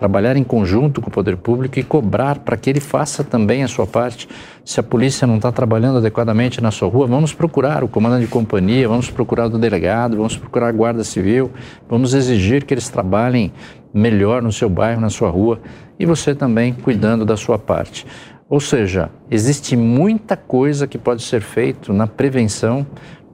trabalhar 0.00 0.34
em 0.34 0.42
conjunto 0.42 1.02
com 1.02 1.10
o 1.10 1.12
poder 1.12 1.36
público 1.36 1.78
e 1.78 1.82
cobrar 1.82 2.38
para 2.38 2.56
que 2.56 2.70
ele 2.70 2.80
faça 2.80 3.22
também 3.22 3.62
a 3.62 3.68
sua 3.68 3.86
parte. 3.86 4.26
Se 4.64 4.80
a 4.80 4.82
polícia 4.82 5.26
não 5.26 5.36
está 5.36 5.52
trabalhando 5.52 5.98
adequadamente 5.98 6.58
na 6.58 6.70
sua 6.70 6.88
rua, 6.88 7.06
vamos 7.06 7.34
procurar 7.34 7.84
o 7.84 7.88
comandante 7.88 8.24
de 8.24 8.30
companhia, 8.30 8.88
vamos 8.88 9.10
procurar 9.10 9.48
o 9.48 9.58
delegado, 9.58 10.16
vamos 10.16 10.38
procurar 10.38 10.68
a 10.68 10.72
guarda 10.72 11.04
civil, 11.04 11.50
vamos 11.86 12.14
exigir 12.14 12.64
que 12.64 12.72
eles 12.72 12.88
trabalhem 12.88 13.52
melhor 13.92 14.42
no 14.42 14.52
seu 14.52 14.68
bairro, 14.68 15.00
na 15.00 15.10
sua 15.10 15.30
rua 15.30 15.60
e 15.98 16.06
você 16.06 16.34
também 16.34 16.72
cuidando 16.72 17.24
da 17.24 17.36
sua 17.36 17.58
parte. 17.58 18.06
Ou 18.48 18.60
seja, 18.60 19.10
existe 19.30 19.76
muita 19.76 20.36
coisa 20.36 20.86
que 20.86 20.98
pode 20.98 21.22
ser 21.22 21.40
feito 21.40 21.92
na 21.92 22.06
prevenção 22.06 22.86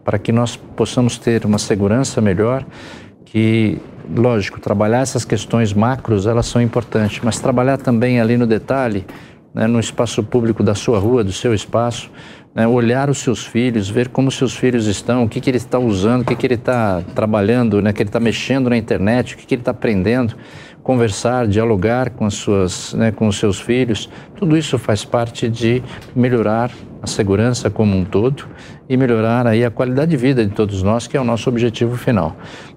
para 0.05 0.19
que 0.19 0.31
nós 0.31 0.57
possamos 0.57 1.19
ter 1.19 1.45
uma 1.45 1.59
segurança 1.59 2.21
melhor 2.21 2.65
que 3.25 3.81
lógico, 4.15 4.61
trabalhar 4.61 5.01
essas 5.01 5.25
questões 5.25 5.73
macros, 5.73 6.27
elas 6.27 6.47
são 6.47 6.63
importantes, 6.63 7.21
mas 7.23 7.41
trabalhar 7.41 7.77
também 7.77 8.21
ali 8.21 8.37
no 8.37 8.47
detalhe, 8.47 9.05
né, 9.57 9.67
no 9.67 9.81
espaço 9.81 10.23
público 10.23 10.63
da 10.63 10.75
sua 10.75 10.99
rua, 10.99 11.25
do 11.25 11.33
seu 11.33 11.55
espaço, 11.55 12.11
né, 12.55 12.69
olhar 12.69 13.09
os 13.09 13.17
seus 13.19 13.47
filhos, 13.47 13.89
ver 13.89 14.09
como 14.09 14.31
seus 14.31 14.55
filhos 14.55 14.87
estão, 14.87 15.25
o 15.25 15.29
que, 15.29 15.41
que 15.41 15.49
ele 15.49 15.57
está 15.57 15.79
usando, 15.79 16.21
o 16.21 16.25
que, 16.27 16.37
que 16.37 16.47
ele 16.47 16.55
está 16.55 17.03
trabalhando, 17.15 17.81
né, 17.81 17.91
que 17.91 18.03
ele 18.03 18.11
está 18.11 18.21
mexendo 18.21 18.69
na 18.69 18.77
internet, 18.77 19.35
o 19.35 19.39
que, 19.39 19.47
que 19.47 19.55
ele 19.55 19.63
está 19.63 19.71
aprendendo, 19.71 20.37
conversar, 20.83 21.47
dialogar 21.47 22.11
com, 22.11 22.27
as 22.27 22.35
suas, 22.35 22.93
né, 22.93 23.11
com 23.11 23.27
os 23.27 23.39
seus 23.39 23.59
filhos, 23.59 24.11
tudo 24.37 24.59
isso 24.59 24.79
faz 24.79 25.07
parte 25.07 25.49
de 25.49 25.83
melhorar 26.15 26.71
a 27.03 27.07
segurança 27.07 27.71
como 27.71 27.97
um 27.97 28.05
todo 28.05 28.47
e 28.89 28.97
melhorar 28.97 29.47
aí 29.47 29.65
a 29.65 29.71
qualidade 29.71 30.11
de 30.11 30.17
vida 30.19 30.45
de 30.45 30.53
todos 30.53 30.83
nós, 30.83 31.07
que 31.07 31.17
é 31.17 31.21
o 31.21 31.25
nosso 31.25 31.49
objetivo 31.49 31.97
final. 31.97 32.37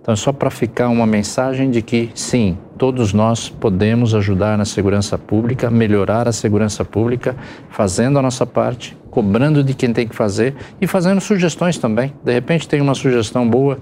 Então, 0.09 0.17
só 0.17 0.33
para 0.33 0.49
ficar 0.49 0.89
uma 0.89 1.05
mensagem 1.05 1.69
de 1.69 1.83
que, 1.83 2.09
sim, 2.15 2.57
todos 2.79 3.13
nós 3.13 3.47
podemos 3.47 4.15
ajudar 4.15 4.57
na 4.57 4.65
segurança 4.65 5.19
pública, 5.19 5.69
melhorar 5.69 6.27
a 6.27 6.31
segurança 6.31 6.83
pública, 6.83 7.35
fazendo 7.69 8.17
a 8.17 8.21
nossa 8.23 8.43
parte, 8.43 8.97
cobrando 9.11 9.63
de 9.63 9.75
quem 9.75 9.93
tem 9.93 10.07
que 10.07 10.15
fazer 10.15 10.55
e 10.81 10.87
fazendo 10.87 11.21
sugestões 11.21 11.77
também. 11.77 12.11
De 12.23 12.33
repente, 12.33 12.67
tem 12.67 12.81
uma 12.81 12.95
sugestão 12.95 13.47
boa 13.47 13.77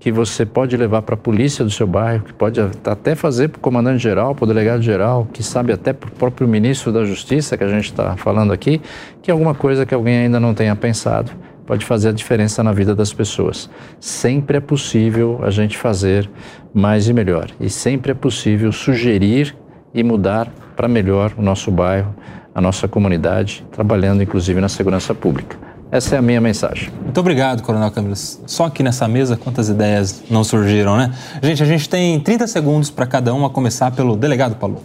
que 0.00 0.10
você 0.10 0.44
pode 0.44 0.76
levar 0.76 1.02
para 1.02 1.14
a 1.14 1.18
polícia 1.18 1.64
do 1.64 1.70
seu 1.70 1.86
bairro, 1.86 2.24
que 2.24 2.32
pode 2.32 2.60
até 2.60 3.14
fazer 3.14 3.48
para 3.48 3.58
o 3.58 3.60
comandante-geral, 3.60 4.34
para 4.34 4.42
o 4.42 4.48
delegado-geral, 4.48 5.28
que 5.32 5.40
sabe 5.40 5.72
até 5.72 5.92
para 5.92 6.08
o 6.08 6.12
próprio 6.12 6.48
ministro 6.48 6.90
da 6.90 7.04
Justiça, 7.04 7.56
que 7.56 7.62
a 7.62 7.68
gente 7.68 7.84
está 7.84 8.16
falando 8.16 8.52
aqui, 8.52 8.80
que 9.22 9.30
é 9.30 9.32
alguma 9.32 9.54
coisa 9.54 9.86
que 9.86 9.94
alguém 9.94 10.18
ainda 10.18 10.40
não 10.40 10.52
tenha 10.52 10.74
pensado 10.74 11.30
pode 11.70 11.86
fazer 11.86 12.08
a 12.08 12.12
diferença 12.12 12.64
na 12.64 12.72
vida 12.72 12.96
das 12.96 13.12
pessoas. 13.12 13.70
Sempre 14.00 14.56
é 14.56 14.60
possível 14.60 15.38
a 15.40 15.50
gente 15.52 15.78
fazer 15.78 16.28
mais 16.74 17.06
e 17.06 17.12
melhor. 17.12 17.48
E 17.60 17.70
sempre 17.70 18.10
é 18.10 18.14
possível 18.14 18.72
sugerir 18.72 19.56
e 19.94 20.02
mudar 20.02 20.52
para 20.74 20.88
melhor 20.88 21.32
o 21.38 21.42
nosso 21.42 21.70
bairro, 21.70 22.12
a 22.52 22.60
nossa 22.60 22.88
comunidade, 22.88 23.64
trabalhando 23.70 24.20
inclusive 24.20 24.60
na 24.60 24.68
segurança 24.68 25.14
pública. 25.14 25.56
Essa 25.92 26.16
é 26.16 26.18
a 26.18 26.22
minha 26.22 26.40
mensagem. 26.40 26.90
Muito 27.04 27.20
obrigado, 27.20 27.62
Coronel 27.62 27.92
Câmeras. 27.92 28.42
Só 28.48 28.64
aqui 28.64 28.82
nessa 28.82 29.06
mesa, 29.06 29.36
quantas 29.36 29.68
ideias 29.68 30.24
não 30.28 30.42
surgiram, 30.42 30.96
né? 30.96 31.14
Gente, 31.40 31.62
a 31.62 31.66
gente 31.66 31.88
tem 31.88 32.18
30 32.18 32.48
segundos 32.48 32.90
para 32.90 33.06
cada 33.06 33.32
um, 33.32 33.46
a 33.46 33.50
começar 33.50 33.92
pelo 33.92 34.16
delegado 34.16 34.56
Paulo. 34.56 34.82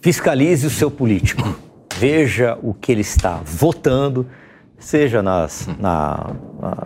Fiscalize 0.00 0.66
o 0.66 0.70
seu 0.70 0.90
político. 0.90 1.54
Veja 1.96 2.58
o 2.60 2.74
que 2.74 2.90
ele 2.90 3.02
está 3.02 3.40
votando, 3.44 4.26
seja 4.78 5.22
nas, 5.22 5.68
na, 5.78 6.34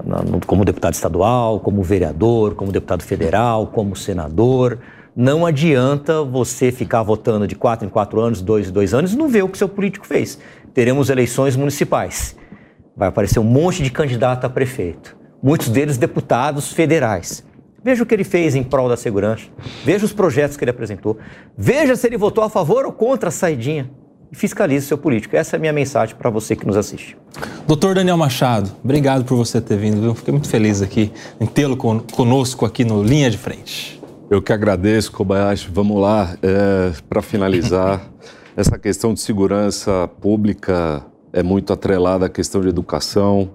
na, 0.05 0.23
na, 0.23 0.41
como 0.47 0.65
deputado 0.65 0.95
estadual, 0.95 1.61
como 1.61 1.83
vereador, 1.83 2.55
como 2.55 2.73
deputado 2.73 3.03
federal, 3.03 3.67
como 3.67 3.95
senador. 3.95 4.79
Não 5.15 5.45
adianta 5.45 6.23
você 6.23 6.73
ficar 6.73 7.03
votando 7.03 7.47
de 7.47 7.55
quatro 7.55 7.87
em 7.87 7.91
quatro 7.91 8.19
anos, 8.21 8.41
dois 8.41 8.69
em 8.69 8.73
dois 8.73 8.95
anos 8.95 9.13
e 9.13 9.17
não 9.17 9.29
ver 9.29 9.43
o 9.43 9.49
que 9.49 9.59
seu 9.59 9.69
político 9.69 10.07
fez. 10.07 10.39
Teremos 10.73 11.11
eleições 11.11 11.55
municipais. 11.55 12.35
Vai 12.97 13.09
aparecer 13.09 13.39
um 13.39 13.45
monte 13.45 13.83
de 13.83 13.91
candidato 13.91 14.47
a 14.47 14.51
prefeito. 14.51 15.17
Muitos 15.43 15.69
deles 15.69 15.99
deputados 15.99 16.73
federais. 16.73 17.45
Veja 17.85 18.03
o 18.05 18.07
que 18.07 18.15
ele 18.15 18.25
fez 18.25 18.55
em 18.55 18.63
prol 18.63 18.89
da 18.89 18.97
segurança. 18.97 19.45
Veja 19.85 20.05
os 20.05 20.13
projetos 20.13 20.57
que 20.57 20.65
ele 20.65 20.71
apresentou. 20.71 21.19
Veja 21.59 21.97
se 21.97 22.07
ele 22.07 22.17
votou 22.17 22.45
a 22.45 22.49
favor 22.49 22.87
ou 22.87 22.93
contra 22.93 23.29
a 23.29 23.33
saidinha 23.33 23.91
e 24.33 24.37
fiscalize 24.37 24.87
seu 24.87 24.97
político. 24.97 25.37
Essa 25.37 25.57
é 25.57 25.59
a 25.59 25.61
minha 25.61 25.73
mensagem 25.73 26.17
para 26.17 26.31
você 26.31 26.57
que 26.57 26.67
nos 26.67 26.77
assiste. 26.77 27.17
Doutor 27.67 27.95
Daniel 27.95 28.17
Machado, 28.17 28.73
obrigado 28.83 29.25
por 29.25 29.37
você 29.37 29.61
ter 29.61 29.77
vindo. 29.77 30.01
Viu? 30.01 30.15
Fiquei 30.15 30.33
muito 30.33 30.49
feliz 30.49 30.81
aqui 30.81 31.13
em 31.39 31.47
tê-lo 31.47 31.77
conosco 31.77 32.65
aqui 32.65 32.85
no 32.85 33.03
Linha 33.03 33.31
de 33.31 33.37
Frente. 33.37 34.01
Eu 34.31 34.41
que 34.41 34.53
agradeço, 34.53 35.13
Kobayashi. 35.13 35.69
Vamos 35.71 36.01
lá, 36.01 36.35
é, 36.43 36.93
para 37.09 37.21
finalizar, 37.21 38.01
essa 38.57 38.79
questão 38.79 39.13
de 39.13 39.21
segurança 39.21 40.09
pública 40.21 41.05
é 41.33 41.43
muito 41.43 41.73
atrelada 41.73 42.27
à 42.27 42.29
questão 42.31 42.63
de 42.63 42.69
educação. 42.69 43.51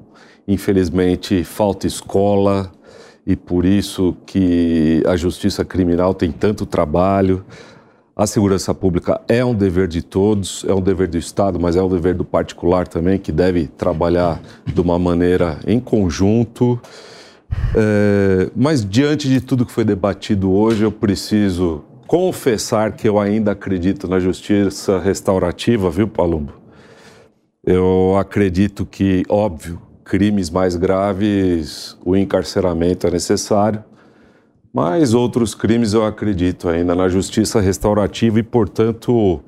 Infelizmente, 0.48 1.44
falta 1.44 1.88
escola 1.88 2.72
e 3.26 3.36
por 3.36 3.66
isso 3.66 4.16
que 4.26 5.04
a 5.06 5.18
justiça 5.18 5.66
criminal 5.66 6.14
tem 6.14 6.32
tanto 6.32 6.66
trabalho. 6.66 7.44
A 8.18 8.26
segurança 8.26 8.74
pública 8.74 9.22
é 9.28 9.46
um 9.46 9.54
dever 9.54 9.88
de 9.88 10.02
todos, 10.02 10.66
é 10.68 10.74
um 10.74 10.82
dever 10.82 11.08
do 11.08 11.20
Estado, 11.20 11.60
mas 11.60 11.76
é 11.76 11.84
um 11.84 11.88
dever 11.88 12.16
do 12.16 12.26
particular 12.26 12.88
também, 12.88 13.20
que 13.20 13.32
deve 13.32 13.68
trabalhar 13.68 14.42
de 14.66 14.82
uma 14.82 14.98
maneira 14.98 15.60
em 15.68 15.80
conjunto. 15.80 16.82
É, 17.76 18.50
mas 18.56 18.84
diante 18.84 19.30
de 19.30 19.40
tudo 19.40 19.68
que 19.68 19.72
foi 19.72 19.86
debatido 19.86 20.52
hoje, 20.52 20.82
eu 20.82 20.92
preciso 20.92 21.84
confessar 22.08 22.94
que 22.94 23.08
eu 23.08 23.20
ainda 23.20 23.52
acredito 23.52 24.08
na 24.08 24.20
justiça 24.20 24.98
restaurativa, 24.98 25.88
viu, 25.92 26.08
Palumbo? 26.08 26.54
Eu 27.64 28.18
acredito 28.18 28.84
que, 28.84 29.26
óbvio, 29.30 29.80
crimes 30.04 30.50
mais 30.50 30.76
graves, 30.76 31.96
o 32.04 32.16
encarceramento 32.16 33.06
é 33.06 33.12
necessário 33.12 33.84
mas 34.78 35.16
outros 35.16 35.56
crimes 35.56 35.94
eu 35.94 36.06
acredito 36.06 36.70
ainda 36.70 36.94
na 36.94 37.10
justiça 37.10 37.60
restaurativa 37.60 38.38
e, 38.38 38.44
portanto, 38.44 39.42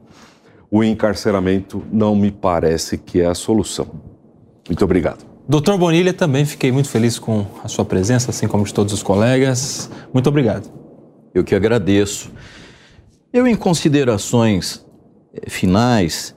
o 0.71 0.83
encarceramento 0.83 1.83
não 1.91 2.15
me 2.15 2.31
parece 2.31 2.97
que 2.97 3.21
é 3.21 3.27
a 3.27 3.35
solução. 3.35 3.85
Muito 4.67 4.83
obrigado. 4.83 5.23
Doutor 5.47 5.77
Bonilha, 5.77 6.11
também 6.13 6.45
fiquei 6.45 6.71
muito 6.71 6.89
feliz 6.89 7.19
com 7.19 7.45
a 7.63 7.67
sua 7.67 7.85
presença, 7.85 8.31
assim 8.31 8.47
como 8.47 8.63
de 8.63 8.73
todos 8.73 8.91
os 8.91 9.03
colegas. 9.03 9.87
Muito 10.11 10.27
obrigado. 10.27 10.67
Eu 11.31 11.43
que 11.43 11.53
agradeço. 11.53 12.31
Eu, 13.31 13.45
em 13.45 13.55
considerações 13.55 14.83
eh, 15.31 15.47
finais, 15.47 16.35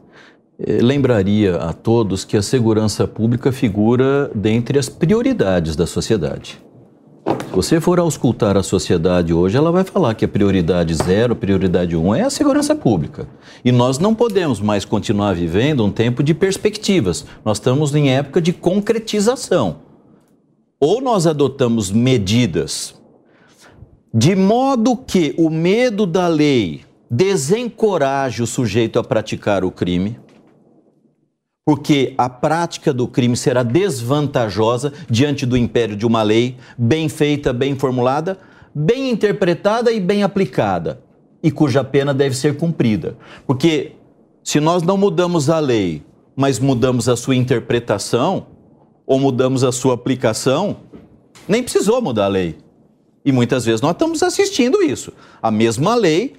eh, 0.58 0.82
lembraria 0.82 1.56
a 1.56 1.72
todos 1.72 2.26
que 2.26 2.36
a 2.36 2.42
segurança 2.42 3.08
pública 3.08 3.52
figura 3.52 4.30
dentre 4.34 4.78
as 4.78 4.90
prioridades 4.90 5.76
da 5.76 5.86
sociedade. 5.86 6.60
Se 7.24 7.54
você 7.54 7.80
for 7.80 7.98
auscultar 7.98 8.56
a 8.56 8.62
sociedade 8.62 9.32
hoje, 9.32 9.56
ela 9.56 9.70
vai 9.70 9.84
falar 9.84 10.14
que 10.14 10.24
a 10.24 10.28
prioridade 10.28 10.94
zero, 10.94 11.36
prioridade 11.36 11.94
um 11.96 12.14
é 12.14 12.22
a 12.22 12.30
segurança 12.30 12.74
pública. 12.74 13.28
E 13.64 13.70
nós 13.70 13.98
não 13.98 14.14
podemos 14.14 14.60
mais 14.60 14.84
continuar 14.84 15.34
vivendo 15.34 15.84
um 15.84 15.90
tempo 15.90 16.22
de 16.22 16.34
perspectivas. 16.34 17.26
Nós 17.44 17.58
estamos 17.58 17.94
em 17.94 18.10
época 18.10 18.40
de 18.40 18.52
concretização. 18.52 19.76
Ou 20.80 21.00
nós 21.00 21.26
adotamos 21.26 21.90
medidas 21.90 22.94
de 24.14 24.36
modo 24.36 24.94
que 24.94 25.34
o 25.38 25.48
medo 25.48 26.06
da 26.06 26.28
lei 26.28 26.82
desencoraje 27.10 28.42
o 28.42 28.46
sujeito 28.46 28.98
a 28.98 29.04
praticar 29.04 29.64
o 29.64 29.70
crime, 29.70 30.18
porque 31.64 32.14
a 32.18 32.28
prática 32.28 32.92
do 32.92 33.06
crime 33.06 33.36
será 33.36 33.62
desvantajosa 33.62 34.92
diante 35.08 35.46
do 35.46 35.56
império 35.56 35.96
de 35.96 36.04
uma 36.04 36.22
lei 36.22 36.56
bem 36.76 37.08
feita, 37.08 37.52
bem 37.52 37.76
formulada, 37.76 38.38
bem 38.74 39.10
interpretada 39.10 39.92
e 39.92 40.00
bem 40.00 40.22
aplicada, 40.22 41.00
e 41.42 41.50
cuja 41.50 41.84
pena 41.84 42.12
deve 42.12 42.36
ser 42.36 42.56
cumprida. 42.56 43.16
Porque 43.46 43.92
se 44.42 44.58
nós 44.58 44.82
não 44.82 44.96
mudamos 44.96 45.48
a 45.48 45.60
lei, 45.60 46.02
mas 46.34 46.58
mudamos 46.58 47.08
a 47.08 47.16
sua 47.16 47.36
interpretação, 47.36 48.46
ou 49.06 49.20
mudamos 49.20 49.62
a 49.62 49.70
sua 49.70 49.94
aplicação, 49.94 50.78
nem 51.46 51.62
precisou 51.62 52.00
mudar 52.00 52.24
a 52.24 52.28
lei. 52.28 52.58
E 53.24 53.30
muitas 53.30 53.64
vezes 53.64 53.80
nós 53.80 53.92
estamos 53.92 54.22
assistindo 54.22 54.82
isso. 54.82 55.12
A 55.40 55.50
mesma 55.50 55.94
lei 55.94 56.34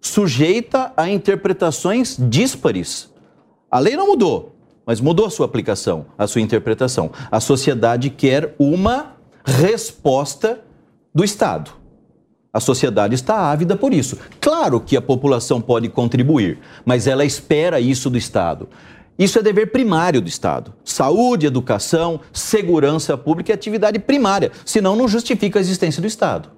sujeita 0.00 0.92
a 0.96 1.08
interpretações 1.08 2.16
díspares. 2.18 3.10
A 3.70 3.78
lei 3.78 3.96
não 3.96 4.06
mudou, 4.06 4.57
mas 4.88 5.02
mudou 5.02 5.26
a 5.26 5.30
sua 5.30 5.44
aplicação, 5.44 6.06
a 6.16 6.26
sua 6.26 6.40
interpretação. 6.40 7.10
A 7.30 7.40
sociedade 7.40 8.08
quer 8.08 8.54
uma 8.58 9.16
resposta 9.44 10.64
do 11.14 11.22
Estado. 11.22 11.72
A 12.50 12.58
sociedade 12.58 13.14
está 13.14 13.50
ávida 13.50 13.76
por 13.76 13.92
isso. 13.92 14.16
Claro 14.40 14.80
que 14.80 14.96
a 14.96 15.02
população 15.02 15.60
pode 15.60 15.90
contribuir, 15.90 16.58
mas 16.86 17.06
ela 17.06 17.22
espera 17.22 17.78
isso 17.78 18.08
do 18.08 18.16
Estado. 18.16 18.66
Isso 19.18 19.38
é 19.38 19.42
dever 19.42 19.70
primário 19.70 20.22
do 20.22 20.28
Estado. 20.28 20.72
Saúde, 20.82 21.44
educação, 21.46 22.20
segurança 22.32 23.14
pública 23.14 23.52
é 23.52 23.54
atividade 23.54 23.98
primária, 23.98 24.50
senão 24.64 24.96
não 24.96 25.06
justifica 25.06 25.58
a 25.58 25.60
existência 25.60 26.00
do 26.00 26.08
Estado. 26.08 26.48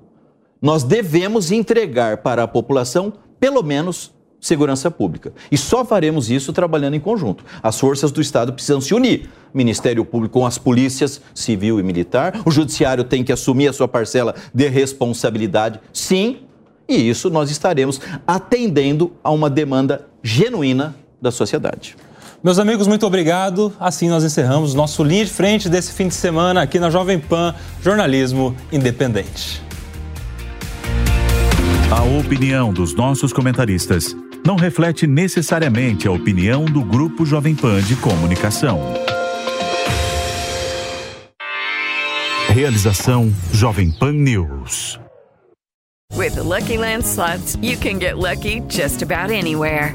Nós 0.62 0.84
devemos 0.84 1.50
entregar 1.50 2.18
para 2.18 2.44
a 2.44 2.48
população, 2.48 3.12
pelo 3.40 3.64
menos, 3.64 4.12
segurança 4.40 4.90
pública. 4.90 5.32
E 5.50 5.58
só 5.58 5.84
faremos 5.84 6.30
isso 6.30 6.52
trabalhando 6.52 6.94
em 6.94 7.00
conjunto. 7.00 7.44
As 7.62 7.78
forças 7.78 8.10
do 8.10 8.20
Estado 8.20 8.52
precisam 8.52 8.80
se 8.80 8.94
unir. 8.94 9.28
Ministério 9.52 10.04
Público 10.04 10.38
com 10.38 10.46
as 10.46 10.58
polícias 10.58 11.20
civil 11.34 11.78
e 11.78 11.82
militar. 11.82 12.40
O 12.44 12.50
Judiciário 12.50 13.04
tem 13.04 13.22
que 13.22 13.32
assumir 13.32 13.68
a 13.68 13.72
sua 13.72 13.88
parcela 13.88 14.34
de 14.54 14.68
responsabilidade, 14.68 15.80
sim. 15.92 16.38
E 16.88 17.08
isso 17.08 17.30
nós 17.30 17.50
estaremos 17.50 18.00
atendendo 18.26 19.12
a 19.22 19.30
uma 19.30 19.50
demanda 19.50 20.08
genuína 20.22 20.94
da 21.20 21.30
sociedade. 21.30 21.96
Meus 22.42 22.58
amigos, 22.58 22.86
muito 22.86 23.06
obrigado. 23.06 23.72
Assim 23.78 24.08
nós 24.08 24.24
encerramos 24.24 24.72
nosso 24.72 25.04
linha 25.04 25.24
de 25.24 25.30
frente 25.30 25.68
desse 25.68 25.92
fim 25.92 26.08
de 26.08 26.14
semana 26.14 26.62
aqui 26.62 26.80
na 26.80 26.88
Jovem 26.88 27.18
Pan 27.18 27.54
Jornalismo 27.82 28.56
Independente. 28.72 29.62
A 31.90 32.02
opinião 32.18 32.72
dos 32.72 32.94
nossos 32.94 33.32
comentaristas 33.32 34.16
não 34.46 34.56
reflete 34.56 35.06
necessariamente 35.06 36.08
a 36.08 36.12
opinião 36.12 36.64
do 36.64 36.82
Grupo 36.82 37.24
Jovem 37.24 37.54
Pan 37.54 37.82
de 37.82 37.96
Comunicação. 37.96 38.80
Realização 42.48 43.32
Jovem 43.52 43.90
Pan 43.90 44.12
News. 44.12 44.98
With 46.16 46.34
the 46.34 46.42
Lucky 46.42 46.76
Land 46.76 47.04
slots, 47.04 47.56
you 47.62 47.76
can 47.76 47.98
get 47.98 48.18
lucky 48.18 48.60
just 48.68 49.02
about 49.02 49.30
anywhere. 49.30 49.94